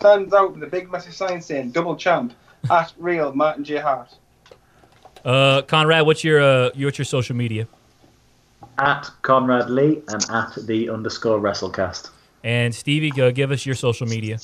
Stands 0.00 0.32
out 0.32 0.54
with 0.54 0.62
a 0.62 0.66
big 0.68 0.90
massive 0.90 1.14
sign 1.14 1.40
saying 1.42 1.70
double 1.72 1.96
champ 1.96 2.34
at 2.70 2.92
real 2.98 3.32
Martin 3.34 3.64
J. 3.64 3.78
Hart. 3.78 4.08
Uh, 5.24 5.62
Conrad, 5.62 6.06
what's 6.06 6.24
your 6.24 6.40
uh, 6.40 6.70
what's 6.76 6.98
your 6.98 7.04
social 7.04 7.36
media? 7.36 7.66
At 8.82 9.08
Conrad 9.22 9.70
Lee 9.70 10.02
and 10.08 10.24
at 10.30 10.54
the 10.66 10.90
underscore 10.90 11.38
WrestleCast. 11.38 12.10
And 12.42 12.74
Stevie, 12.74 13.10
go 13.10 13.30
give 13.30 13.52
us 13.52 13.64
your 13.64 13.76
social 13.76 14.08
media. 14.08 14.38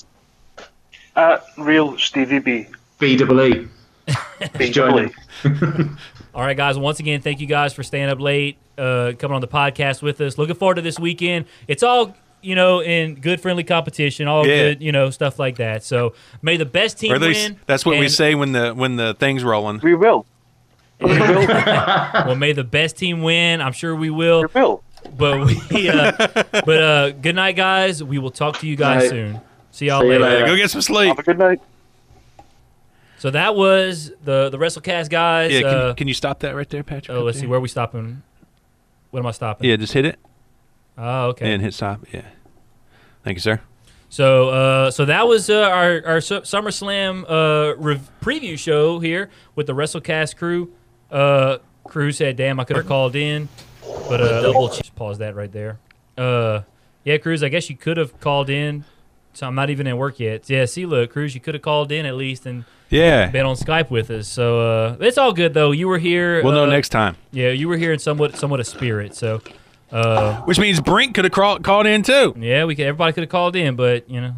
At 1.16 1.44
real 1.56 1.98
Stevie 1.98 2.39
B. 2.39 2.66
B 3.01 3.16
double 3.16 3.40
E. 3.43 3.66
B 4.59 4.70
joining. 4.70 5.12
All 6.35 6.43
right, 6.44 6.56
guys. 6.56 6.78
Once 6.78 7.01
again, 7.01 7.20
thank 7.20 7.40
you 7.40 7.48
guys 7.48 7.74
for 7.74 7.82
staying 7.82 8.09
up 8.09 8.20
late, 8.20 8.59
uh, 8.78 9.12
coming 9.19 9.35
on 9.35 9.40
the 9.40 9.48
podcast 9.48 10.02
with 10.02 10.20
us. 10.20 10.39
Looking 10.39 10.55
forward 10.55 10.77
to 10.77 10.82
this 10.82 11.01
weekend. 11.01 11.47
It's 11.66 11.82
all 11.82 12.15
you 12.40 12.55
know 12.55 12.81
in 12.81 13.16
good, 13.16 13.40
friendly 13.40 13.65
competition, 13.65 14.28
all 14.28 14.47
Yeah. 14.47 14.56
good, 14.69 14.82
you 14.82 14.93
know, 14.93 15.10
stuff 15.10 15.40
like 15.40 15.56
that. 15.56 15.82
So 15.82 16.15
may 16.43 16.56
the 16.56 16.65
best 16.65 16.98
team 17.01 17.12
Or 17.12 17.19
least 17.19 17.48
win. 17.51 17.60
that's 17.66 17.85
what 17.85 17.98
we 17.98 18.09
say 18.09 18.36
when 18.36 18.52
the 18.52 18.70
when 18.73 18.94
the 18.94 19.15
thing's 19.15 19.43
rolling. 19.43 19.81
We 19.82 19.97
will. 19.97 20.24
Well, 22.27 22.35
may 22.37 22.53
the 22.53 22.65
best 22.65 22.97
team 22.97 23.23
win. 23.23 23.61
I'm 23.61 23.73
sure 23.73 23.95
we 23.95 24.11
will. 24.11 24.43
We 24.43 24.61
will. 24.61 24.83
But 25.16 25.47
we, 25.70 25.89
uh, 25.89 26.12
but 26.66 26.83
uh, 26.83 27.11
good 27.12 27.35
night, 27.37 27.57
guys. 27.57 28.03
We 28.03 28.19
will 28.19 28.31
talk 28.33 28.59
to 28.59 28.66
you 28.66 28.77
guys 28.77 29.09
soon. 29.09 29.41
See 29.70 29.87
y'all 29.87 30.01
See 30.01 30.09
later. 30.09 30.25
later. 30.25 30.47
Go 30.47 30.57
get 30.57 30.70
some 30.70 30.83
sleep. 30.83 31.09
Have 31.09 31.19
a 31.20 31.23
good 31.23 31.39
night. 31.39 31.61
So 33.19 33.31
that 33.31 33.55
was 33.55 34.12
the 34.25 34.49
the 34.51 34.59
WrestleCast 34.59 35.09
guys. 35.11 35.53
Yeah, 35.53 35.61
can, 35.61 35.69
uh, 35.75 35.95
can 35.95 36.09
you 36.09 36.15
stop 36.15 36.41
that 36.41 36.55
right 36.55 36.69
there, 36.69 36.83
Patrick? 36.83 37.16
oh, 37.16 37.23
let's 37.23 37.39
see 37.39 37.47
where 37.47 37.59
are 37.59 37.62
we 37.62 37.69
stopping. 37.69 38.23
What 39.11 39.20
am 39.20 39.27
I 39.27 39.31
stopping? 39.33 39.69
Yeah, 39.69 39.77
just 39.77 39.93
hit 39.93 40.05
it 40.05 40.19
Oh, 40.97 41.27
okay. 41.29 41.53
and 41.53 41.62
hit 41.62 41.75
stop. 41.75 42.01
Yeah. 42.12 42.23
Thank 43.25 43.37
you, 43.37 43.41
sir. 43.41 43.61
So, 44.11 44.49
uh, 44.51 44.91
so 44.91 45.05
that 45.05 45.27
was 45.29 45.49
uh, 45.51 45.62
our 45.62 46.03
our 46.07 46.19
SummerSlam 46.19 47.25
uh, 47.29 47.77
rev- 47.77 48.11
preview 48.20 48.59
show 48.59 48.99
here 49.01 49.31
with 49.55 49.66
the 49.66 49.75
WrestleCast 49.75 50.37
crew. 50.37 50.73
Uh, 51.10 51.59
crew 51.85 52.12
said, 52.12 52.36
"Damn, 52.36 52.60
I 52.60 52.64
could 52.64 52.76
have 52.76 52.86
called 52.86 53.16
in, 53.16 53.48
but 54.09 54.20
uh, 54.20 54.43
double 54.43 54.68
just 54.68 54.94
pause 54.94 55.18
that 55.18 55.35
right 55.35 55.51
there." 55.52 55.78
Uh, 56.16 56.62
yeah, 57.05 57.16
Cruz, 57.16 57.43
I 57.43 57.48
guess 57.48 57.70
you 57.70 57.76
could 57.76 57.97
have 57.97 58.18
called 58.20 58.51
in. 58.51 58.85
So 59.35 59.47
I'm 59.47 59.55
not 59.55 59.70
even 59.70 59.86
at 59.86 59.97
work 59.97 60.18
yet. 60.18 60.51
Yeah, 60.51 60.64
see, 60.64 60.85
look, 60.85 61.12
Cruz, 61.12 61.35
you 61.35 61.40
could 61.40 61.55
have 61.55 61.62
called 61.62 61.93
in 61.93 62.05
at 62.06 62.16
least 62.16 62.44
and 62.44 62.64
Yeah. 62.90 63.28
been 63.28 63.47
on 63.47 63.55
Skype 63.55 63.89
with 63.89 64.10
us. 64.10 64.26
So 64.26 64.60
uh, 64.60 64.97
it's 65.01 65.16
all 65.16 65.32
good 65.32 65.55
though. 65.55 65.70
You 65.70 65.86
were 65.86 65.98
here. 65.98 66.43
We'll 66.43 66.52
know 66.55 66.64
uh, 66.64 66.70
next 66.70 66.89
time. 66.89 67.16
Yeah, 67.30 67.51
you 67.51 67.68
were 67.68 67.76
here 67.76 67.93
in 67.93 67.98
somewhat 68.01 68.36
somewhat 68.36 68.59
a 68.60 68.64
spirit. 68.64 69.14
So. 69.14 69.40
Uh, 69.90 70.43
Which 70.43 70.59
means 70.59 70.80
Brink 70.80 71.14
could 71.14 71.24
have 71.24 71.32
craw- 71.32 71.59
called 71.60 71.86
in 71.86 72.02
too. 72.02 72.35
yeah, 72.39 72.64
we 72.66 72.74
could. 72.74 72.85
Everybody 72.86 73.12
could 73.14 73.22
have 73.22 73.30
called 73.30 73.56
in, 73.56 73.74
but 73.74 74.10
you 74.10 74.20
know, 74.20 74.35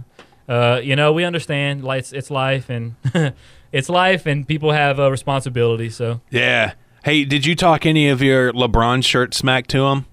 uh, 0.48 0.80
you 0.80 0.94
know, 0.94 1.12
we 1.12 1.24
understand. 1.24 1.82
Like 1.82 2.00
it's, 2.00 2.12
it's 2.12 2.30
life, 2.30 2.70
and 2.70 2.94
it's 3.72 3.88
life, 3.88 4.26
and 4.26 4.46
people 4.46 4.72
have 4.72 4.98
a 4.98 5.10
responsibility. 5.10 5.90
So, 5.90 6.20
Yeah. 6.30 6.72
Hey, 7.04 7.24
did 7.24 7.46
you 7.46 7.54
talk 7.54 7.86
any 7.86 8.08
of 8.08 8.20
your 8.20 8.52
LeBron 8.52 9.02
shirt 9.04 9.32
smack 9.34 9.66
to 9.68 9.86
him? 9.86 10.06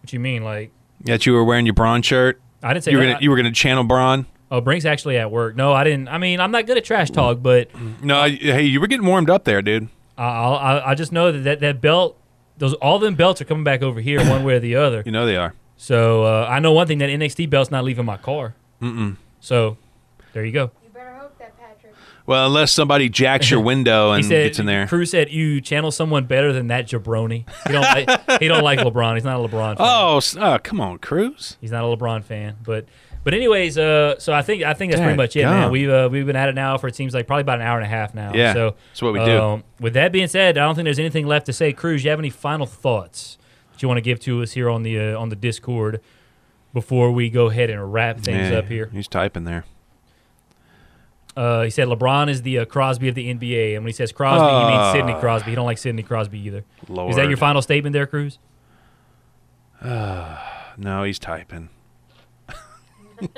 what 0.00 0.12
you 0.12 0.18
mean? 0.20 0.42
Like, 0.42 0.72
That 1.04 1.26
you 1.26 1.32
were 1.32 1.44
wearing 1.44 1.64
your 1.66 1.74
Braun 1.74 2.02
shirt? 2.02 2.40
I 2.62 2.72
didn't 2.74 2.84
say 2.84 2.90
You 2.92 2.98
were 2.98 3.04
that. 3.06 3.12
gonna 3.14 3.22
you 3.22 3.30
were 3.30 3.36
gonna 3.36 3.52
channel 3.52 3.84
Braun? 3.84 4.26
oh, 4.50 4.60
Brink's 4.60 4.84
actually 4.84 5.16
at 5.18 5.30
work. 5.30 5.56
No, 5.56 5.72
I 5.72 5.82
didn't. 5.84 6.08
I 6.08 6.18
mean, 6.18 6.38
I'm 6.40 6.50
not 6.50 6.66
good 6.66 6.76
at 6.76 6.84
trash 6.84 7.10
talk, 7.10 7.42
but 7.42 7.70
No, 8.02 8.18
I- 8.20 8.30
hey, 8.30 8.62
you 8.64 8.80
were 8.80 8.86
getting 8.86 9.06
warmed 9.06 9.30
up 9.30 9.44
there, 9.44 9.62
dude. 9.62 9.88
I, 10.18 10.24
I, 10.24 10.90
I 10.90 10.94
just 10.94 11.10
know 11.12 11.32
that, 11.32 11.38
that 11.44 11.60
that 11.60 11.80
belt, 11.80 12.18
those 12.58 12.74
all 12.74 12.98
them 12.98 13.14
belts 13.14 13.40
are 13.40 13.44
coming 13.44 13.64
back 13.64 13.82
over 13.82 14.00
here, 14.00 14.18
one 14.28 14.44
way 14.44 14.54
or 14.54 14.60
the 14.60 14.76
other. 14.76 15.02
You 15.06 15.12
know 15.12 15.24
they 15.26 15.36
are. 15.36 15.54
So 15.76 16.24
uh, 16.24 16.46
I 16.48 16.58
know 16.60 16.72
one 16.72 16.86
thing: 16.86 16.98
that 16.98 17.08
NXT 17.10 17.48
belt's 17.48 17.70
not 17.70 17.82
leaving 17.84 18.04
my 18.04 18.16
car. 18.18 18.54
Mm-mm. 18.80 19.16
So 19.40 19.78
there 20.32 20.44
you 20.44 20.52
go. 20.52 20.70
You 20.84 20.90
better 20.92 21.14
hope 21.14 21.36
that, 21.38 21.58
Patrick. 21.58 21.94
Well, 22.26 22.46
unless 22.46 22.70
somebody 22.72 23.08
jacks 23.08 23.50
your 23.50 23.60
window 23.64 24.12
and 24.12 24.24
said, 24.24 24.44
gets 24.44 24.58
in 24.58 24.66
there. 24.66 24.86
Cruz 24.86 25.10
said, 25.10 25.30
"You 25.30 25.60
channel 25.60 25.90
someone 25.90 26.24
better 26.26 26.52
than 26.52 26.68
that 26.68 26.86
jabroni." 26.86 27.44
He 27.66 27.72
don't 27.72 27.82
like. 27.82 28.40
he 28.40 28.48
don't 28.48 28.62
like 28.62 28.78
LeBron. 28.78 29.14
He's 29.14 29.24
not 29.24 29.40
a 29.44 29.48
LeBron. 29.48 29.76
Fan. 29.76 29.86
Oh, 29.86 30.20
oh, 30.40 30.58
come 30.62 30.80
on, 30.80 30.98
Cruz. 30.98 31.56
He's 31.60 31.70
not 31.72 31.82
a 31.84 31.96
LeBron 31.96 32.22
fan, 32.24 32.56
but 32.64 32.86
but 33.24 33.34
anyways, 33.34 33.78
uh, 33.78 34.18
so 34.18 34.32
I 34.32 34.42
think 34.42 34.62
I 34.62 34.74
think 34.74 34.92
that's 34.92 35.00
pretty 35.02 35.16
much 35.16 35.36
it, 35.36 35.44
man. 35.44 35.70
We've 35.70 35.90
uh, 35.90 36.08
we've 36.10 36.26
been 36.26 36.36
at 36.36 36.48
it 36.48 36.54
now 36.54 36.76
for 36.78 36.86
it 36.88 36.94
seems 36.96 37.14
like 37.14 37.26
probably 37.26 37.42
about 37.42 37.60
an 37.60 37.66
hour 37.66 37.76
and 37.78 37.86
a 37.86 37.88
half 37.88 38.14
now. 38.14 38.32
Yeah, 38.34 38.52
so 38.52 38.76
that's 38.90 39.02
what 39.02 39.12
we 39.12 39.24
do. 39.24 39.38
um, 39.38 39.64
with 39.80 39.94
that 39.94 40.12
being 40.12 40.28
said, 40.28 40.58
I 40.58 40.64
don't 40.64 40.74
think 40.74 40.84
there's 40.84 40.98
anything 40.98 41.26
left 41.26 41.46
to 41.46 41.52
say. 41.52 41.72
Cruz, 41.72 42.04
you 42.04 42.10
have 42.10 42.18
any 42.18 42.30
final 42.30 42.66
thoughts 42.66 43.38
that 43.72 43.82
you 43.82 43.88
want 43.88 43.98
to 43.98 44.02
give 44.02 44.20
to 44.20 44.42
us 44.42 44.52
here 44.52 44.68
on 44.70 44.82
the 44.82 44.98
uh, 44.98 45.18
on 45.20 45.28
the 45.28 45.36
Discord 45.36 46.00
before 46.72 47.10
we 47.12 47.30
go 47.30 47.46
ahead 47.50 47.68
and 47.70 47.92
wrap 47.92 48.20
things 48.20 48.50
Yeah, 48.50 48.58
up 48.58 48.66
here? 48.68 48.88
He's 48.92 49.08
typing 49.08 49.44
there. 49.44 49.64
Uh, 51.36 51.62
he 51.62 51.70
said 51.70 51.88
LeBron 51.88 52.28
is 52.28 52.42
the 52.42 52.58
uh, 52.58 52.64
Crosby 52.66 53.08
of 53.08 53.14
the 53.14 53.32
NBA, 53.32 53.74
and 53.74 53.84
when 53.84 53.88
he 53.88 53.92
says 53.94 54.12
Crosby, 54.12 54.44
he 54.44 54.66
means 54.66 54.78
Ah. 54.80 54.92
Sidney 54.92 55.14
Crosby. 55.14 55.50
He 55.50 55.54
don't 55.54 55.64
like 55.64 55.78
Sidney 55.78 56.02
Crosby 56.02 56.38
either. 56.40 56.64
Is 57.08 57.16
that 57.16 57.28
your 57.28 57.36
final 57.38 57.62
statement 57.62 57.92
there, 57.94 58.06
Cruz? 58.06 58.38
No, 60.78 61.02
he's 61.04 61.18
typing. 61.18 61.68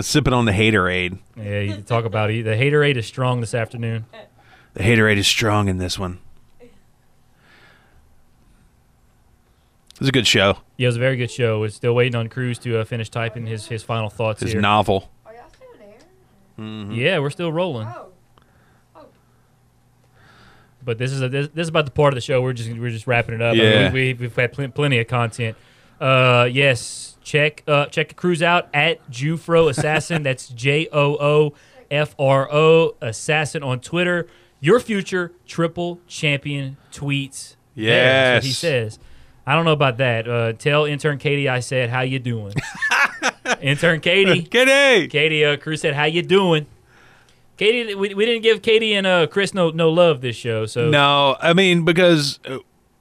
Sipping 0.00 0.32
on 0.32 0.44
the 0.46 0.52
haterade. 0.52 1.18
Yeah, 1.36 1.60
you 1.60 1.82
talk 1.82 2.04
about 2.06 2.30
it. 2.30 2.44
The 2.44 2.50
haterade 2.52 2.96
is 2.96 3.06
strong 3.06 3.40
this 3.40 3.54
afternoon. 3.54 4.06
The 4.74 4.82
haterade 4.82 5.16
is 5.18 5.26
strong 5.26 5.68
in 5.68 5.76
this 5.78 5.98
one. 5.98 6.18
It 6.60 6.70
was 10.00 10.08
a 10.08 10.12
good 10.12 10.26
show. 10.26 10.58
Yeah, 10.76 10.86
it 10.86 10.88
was 10.88 10.96
a 10.96 11.00
very 11.00 11.16
good 11.16 11.30
show. 11.30 11.60
We're 11.60 11.68
still 11.70 11.94
waiting 11.94 12.14
on 12.14 12.28
Cruz 12.28 12.58
to 12.60 12.78
uh, 12.80 12.84
finish 12.84 13.08
typing 13.08 13.46
his, 13.46 13.66
his 13.66 13.82
final 13.82 14.10
thoughts 14.10 14.40
His 14.42 14.52
here. 14.52 14.60
novel. 14.60 15.10
Are 16.58 16.62
y'all 16.64 16.84
still 16.84 16.88
there? 16.88 16.96
yeah, 16.96 17.18
we're 17.18 17.30
still 17.30 17.52
rolling. 17.52 17.86
Oh. 17.88 18.08
But 20.84 20.98
this 20.98 21.10
is 21.10 21.20
a, 21.20 21.28
this, 21.28 21.48
this 21.48 21.64
is 21.64 21.68
about 21.68 21.84
the 21.84 21.90
part 21.90 22.12
of 22.12 22.14
the 22.16 22.20
show 22.20 22.40
we're 22.42 22.52
just 22.52 22.70
we're 22.70 22.90
just 22.90 23.06
wrapping 23.06 23.34
it 23.34 23.42
up. 23.42 23.54
I 23.54 23.58
mean, 23.58 23.64
Yeah. 23.64 23.92
we, 23.92 24.12
we, 24.12 24.14
we've 24.14 24.36
had 24.36 24.52
pl- 24.52 24.68
plenty 24.68 24.98
of 25.00 25.08
content. 25.08 25.56
Uh, 26.00 26.48
yes, 26.50 27.16
check 27.24 27.64
uh, 27.66 27.86
check 27.86 28.14
Cruz 28.16 28.42
out 28.42 28.68
at 28.72 29.08
Joofro 29.10 29.68
Assassin. 29.68 30.22
That's 30.22 30.48
J 30.50 30.88
O 30.92 31.16
O 31.16 31.54
F 31.90 32.14
R 32.18 32.48
O 32.52 32.94
Assassin 33.00 33.62
on 33.62 33.80
Twitter. 33.80 34.28
Your 34.60 34.78
future 34.80 35.32
triple 35.46 36.00
champion 36.06 36.76
tweets. 36.92 37.56
there. 37.74 38.34
That's 38.34 38.44
what 38.44 38.46
he 38.48 38.52
says. 38.52 38.98
I 39.46 39.54
don't 39.54 39.64
know 39.64 39.72
about 39.72 39.98
that. 39.98 40.26
Uh, 40.28 40.52
tell 40.54 40.84
intern 40.86 41.18
Katie 41.18 41.48
I 41.48 41.60
said 41.60 41.90
how 41.90 42.00
you 42.02 42.18
doing. 42.18 42.54
intern 43.60 44.00
Katie. 44.00 44.42
Katie. 44.50 45.08
Katie, 45.08 45.44
uh, 45.44 45.56
Cruz 45.56 45.80
said, 45.80 45.94
"How 45.94 46.04
you 46.04 46.22
doing?" 46.22 46.66
Katie, 47.56 47.94
we, 47.94 48.12
we 48.14 48.26
didn't 48.26 48.42
give 48.42 48.60
Katie 48.62 48.92
and 48.94 49.06
uh, 49.06 49.26
Chris 49.26 49.54
no 49.54 49.70
no 49.70 49.88
love 49.90 50.20
this 50.20 50.36
show, 50.36 50.66
so 50.66 50.90
No, 50.90 51.36
I 51.40 51.54
mean, 51.54 51.84
because 51.84 52.38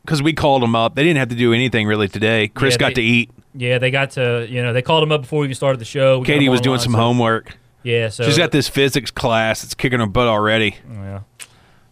because 0.05 0.22
we 0.23 0.34
called 0.34 0.61
them 0.63 0.76
up. 0.76 0.95
They 0.95 1.03
didn't 1.03 1.17
have 1.19 1.30
to 1.30 1.35
do 1.35 1.51
anything 1.53 1.88
really 1.88 2.07
today. 2.07 2.47
Chris 2.47 2.76
Yeah, 2.76 2.77
got 2.77 2.88
they- 2.89 2.93
to 2.95 3.01
eat. 3.01 3.31
yeah, 3.53 3.80
they 3.80 3.91
got 3.91 4.11
to 4.11 4.47
you 4.49 4.63
know 4.63 4.72
they 4.72 4.81
called 4.81 5.03
him 5.03 5.11
up 5.11 5.22
before 5.22 5.39
we 5.39 5.47
even 5.47 5.55
started 5.55 5.80
the 5.80 5.85
show. 5.85 6.19
We 6.19 6.26
Katie 6.26 6.47
was 6.49 6.61
doing 6.61 6.80
some 6.80 6.93
so- 6.93 6.99
homework. 6.99 7.57
Yeah, 7.84 8.09
so 8.09 8.23
She's 8.23 8.38
got 8.38 8.51
this 8.51 8.67
physics 8.67 9.11
class. 9.11 9.63
It's 9.63 9.76
kicking 9.76 9.99
her 9.99 10.07
butt 10.07 10.27
already. 10.27 10.76
Yeah. 10.91 11.19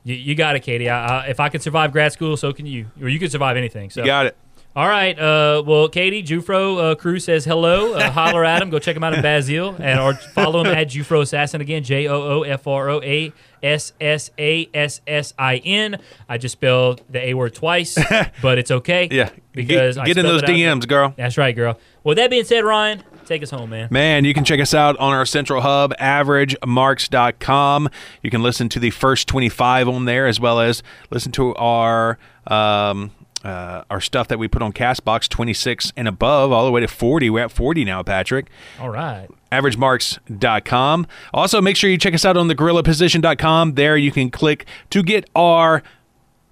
You, 0.03 0.15
you 0.15 0.33
got 0.35 0.55
it, 0.55 0.61
Katie. 0.61 0.89
I, 0.89 1.25
I, 1.25 1.25
if 1.27 1.39
I 1.39 1.49
can 1.49 1.61
survive 1.61 1.91
grad 1.91 2.11
school, 2.11 2.35
so 2.35 2.51
can 2.51 2.65
you. 2.65 2.87
Or 2.99 3.07
you 3.09 3.19
can 3.19 3.29
survive 3.29 3.57
anything. 3.57 3.91
So 3.91 3.99
You 4.01 4.07
got 4.07 4.25
it. 4.25 4.35
All 4.75 4.87
right. 4.87 5.17
Uh, 5.17 5.61
well, 5.65 5.87
Katie, 5.87 6.23
Joofro 6.23 6.91
uh, 6.91 6.95
Cruz 6.95 7.25
says 7.25 7.45
hello. 7.45 7.93
Uh, 7.93 8.09
holler 8.11 8.43
at 8.43 8.59
him. 8.59 8.71
Go 8.71 8.79
check 8.79 8.95
him 8.95 9.03
out 9.03 9.13
in 9.13 9.21
Bazil. 9.21 9.79
And 9.79 9.99
or 9.99 10.15
follow 10.15 10.61
him 10.61 10.73
at 10.73 10.87
Joofro 10.87 11.21
Assassin 11.21 11.61
again. 11.61 11.83
J 11.83 12.07
O 12.07 12.39
O 12.39 12.41
F 12.41 12.65
R 12.65 12.89
O 12.89 13.01
A 13.03 13.31
S 13.61 13.93
S 14.01 14.31
A 14.39 14.67
S 14.73 15.01
S 15.05 15.33
I 15.37 15.57
N. 15.57 15.99
I 16.27 16.39
just 16.39 16.53
spelled 16.53 17.03
the 17.07 17.23
A 17.23 17.33
word 17.35 17.53
twice, 17.53 17.99
but 18.41 18.57
it's 18.57 18.71
okay. 18.71 19.07
Yeah. 19.11 19.29
Because 19.51 19.95
get, 19.97 20.05
get 20.07 20.17
in 20.17 20.25
those 20.25 20.41
out. 20.41 20.49
DMs, 20.49 20.87
girl. 20.87 21.13
That's 21.15 21.37
right, 21.37 21.55
girl. 21.55 21.79
Well, 22.03 22.15
that 22.15 22.31
being 22.31 22.43
said, 22.43 22.65
Ryan, 22.65 23.03
take 23.25 23.43
us 23.43 23.51
home, 23.51 23.69
man. 23.69 23.89
Man, 23.91 24.25
you 24.25 24.33
can 24.33 24.43
check 24.43 24.59
us 24.59 24.73
out 24.73 24.97
on 24.97 25.13
our 25.13 25.27
central 25.27 25.61
hub, 25.61 25.93
averagemarks.com. 25.99 27.89
You 28.23 28.31
can 28.31 28.41
listen 28.41 28.69
to 28.69 28.79
the 28.79 28.89
first 28.89 29.27
25 29.27 29.87
on 29.87 30.05
there 30.05 30.25
as 30.25 30.39
well 30.39 30.59
as 30.59 30.81
listen 31.11 31.31
to 31.33 31.53
our 31.55 32.17
um, 32.47 33.11
uh, 33.43 33.83
our 33.89 33.99
stuff 33.99 34.27
that 34.29 34.39
we 34.39 34.47
put 34.47 34.61
on 34.61 34.71
Castbox 34.73 35.27
26 35.27 35.91
and 35.97 36.07
above, 36.07 36.51
all 36.51 36.65
the 36.65 36.71
way 36.71 36.81
to 36.81 36.87
40. 36.87 37.29
We're 37.29 37.43
at 37.45 37.51
40 37.51 37.83
now, 37.85 38.01
Patrick. 38.03 38.47
All 38.79 38.89
right. 38.89 39.27
averagemarks.com. 39.51 41.07
Also, 41.33 41.61
make 41.61 41.75
sure 41.75 41.89
you 41.89 41.97
check 41.97 42.13
us 42.13 42.25
out 42.25 42.37
on 42.37 42.47
the 42.47 42.55
gorillaposition.com. 42.55 43.73
There 43.75 43.97
you 43.97 44.11
can 44.11 44.29
click 44.29 44.65
to 44.91 45.03
get 45.03 45.29
our 45.35 45.83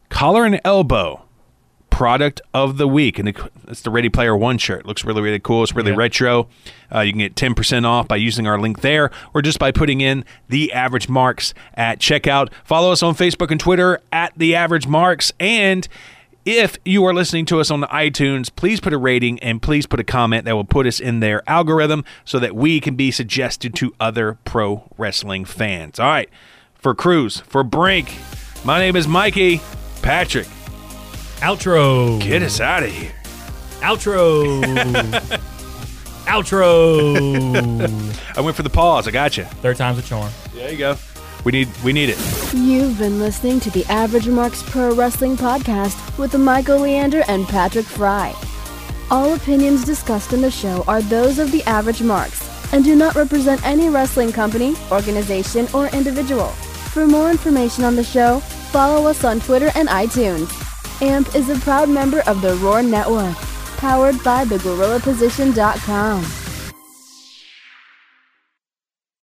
collar 0.10 0.46
and 0.46 0.60
elbow 0.66 1.24
product 1.90 2.42
of 2.54 2.78
the 2.78 2.88
week. 2.88 3.20
And 3.20 3.34
it's 3.68 3.82
the 3.82 3.90
Ready 3.92 4.10
Player 4.10 4.36
One 4.36 4.58
shirt. 4.58 4.86
looks 4.86 5.04
really, 5.04 5.22
really 5.22 5.40
cool. 5.40 5.62
It's 5.64 5.76
really 5.76 5.92
Yeah. 5.92 5.98
retro. 5.98 6.48
Uh, 6.94 7.02
you 7.02 7.12
can 7.12 7.20
get 7.20 7.36
10% 7.36 7.86
off 7.86 8.08
by 8.08 8.16
using 8.16 8.48
our 8.48 8.58
link 8.58 8.82
there 8.82 9.12
or 9.34 9.42
just 9.42 9.60
by 9.60 9.72
putting 9.72 10.00
in 10.02 10.24
the 10.50 10.72
average 10.74 11.10
marks 11.10 11.54
at 11.76 12.00
checkout. 12.00 12.48
Follow 12.64 12.92
us 12.92 13.04
on 13.04 13.14
Facebook 13.14 13.52
and 13.52 13.60
Twitter 13.60 14.00
at 14.12 14.32
the 14.38 14.56
average 14.56 14.88
marks. 14.88 15.32
And 15.40 15.88
if 16.46 16.78
you 16.86 17.06
are 17.06 17.14
listening 17.14 17.46
to 17.48 17.60
us 17.60 17.70
on 17.70 17.82
the 17.82 17.88
iTunes, 17.88 18.54
please 18.56 18.80
put 18.80 18.94
a 18.94 18.98
rating 18.98 19.40
and 19.40 19.62
please 19.62 19.86
put 19.86 20.00
a 20.00 20.04
comment 20.04 20.46
that 20.46 20.56
will 20.56 20.64
put 20.66 20.88
us 20.88 21.00
in 21.00 21.20
their 21.20 21.48
algorithm 21.50 22.04
so 22.26 22.40
that 22.40 22.56
we 22.56 22.80
can 22.80 22.96
be 22.96 23.12
suggested 23.12 23.76
to 23.76 23.94
other 24.00 24.38
pro 24.46 24.90
wrestling 24.98 25.46
fans. 25.46 26.00
All 26.00 26.08
right, 26.08 26.30
for 26.74 26.96
Cruz, 26.96 27.42
for 27.42 27.64
Brink, 27.64 28.16
my 28.66 28.80
name 28.80 28.96
is 28.96 29.08
Mikey. 29.08 29.62
Patrick, 30.02 30.48
Outro. 31.42 32.20
get 32.20 32.42
us 32.42 32.60
out 32.60 32.82
of 32.84 32.90
here. 32.90 33.14
Outro. 33.82 34.62
Outro. 36.26 38.38
I 38.38 38.42
went 38.42 38.56
for 38.56 38.64
the 38.64 38.70
pause. 38.70 39.08
I 39.08 39.12
got 39.12 39.38
you. 39.38 39.44
Third 39.44 39.78
time's 39.78 40.00
a 40.00 40.02
charm. 40.02 40.32
There 40.54 40.72
you 40.72 40.78
go. 40.78 40.96
We 41.44 41.52
need 41.52 41.70
we 41.84 41.94
need 41.94 42.10
it. 42.10 42.18
You've 42.54 42.98
been 43.00 43.20
listening 43.20 43.60
to 43.62 43.72
the 43.72 43.86
Average 43.86 44.28
Marks 44.28 44.62
Pro 44.64 44.94
Wrestling 44.94 45.38
Podcast 45.38 46.18
with 46.18 46.38
Michael 46.38 46.80
Leander 46.80 47.24
and 47.28 47.48
Patrick 47.48 47.86
Fry. 47.86 48.36
All 49.10 49.34
opinions 49.34 49.84
discussed 49.84 50.34
in 50.34 50.42
the 50.42 50.52
show 50.52 50.84
are 50.88 51.02
those 51.02 51.40
of 51.40 51.52
the 51.52 51.64
Average 51.64 52.02
Marks 52.02 52.48
and 52.74 52.84
do 52.84 52.96
not 52.96 53.16
represent 53.16 53.66
any 53.66 53.90
wrestling 53.90 54.32
company, 54.32 54.76
organization, 54.92 55.68
or 55.74 55.88
individual. 55.88 56.48
For 56.94 57.08
more 57.08 57.30
information 57.30 57.84
on 57.84 57.96
the 57.96 58.04
show, 58.04 58.40
follow 58.72 59.08
us 59.10 59.24
on 59.24 59.40
Twitter 59.42 59.72
and 59.76 59.90
iTunes. 59.90 60.50
AMP 61.02 61.36
is 61.36 61.50
a 61.50 61.60
proud 61.60 61.90
member 61.90 62.22
of 62.28 62.42
the 62.42 62.56
Roar 62.58 62.84
Network, 62.84 63.36
powered 63.78 64.24
by 64.24 64.46
thegorillaposition.com. 64.46 66.41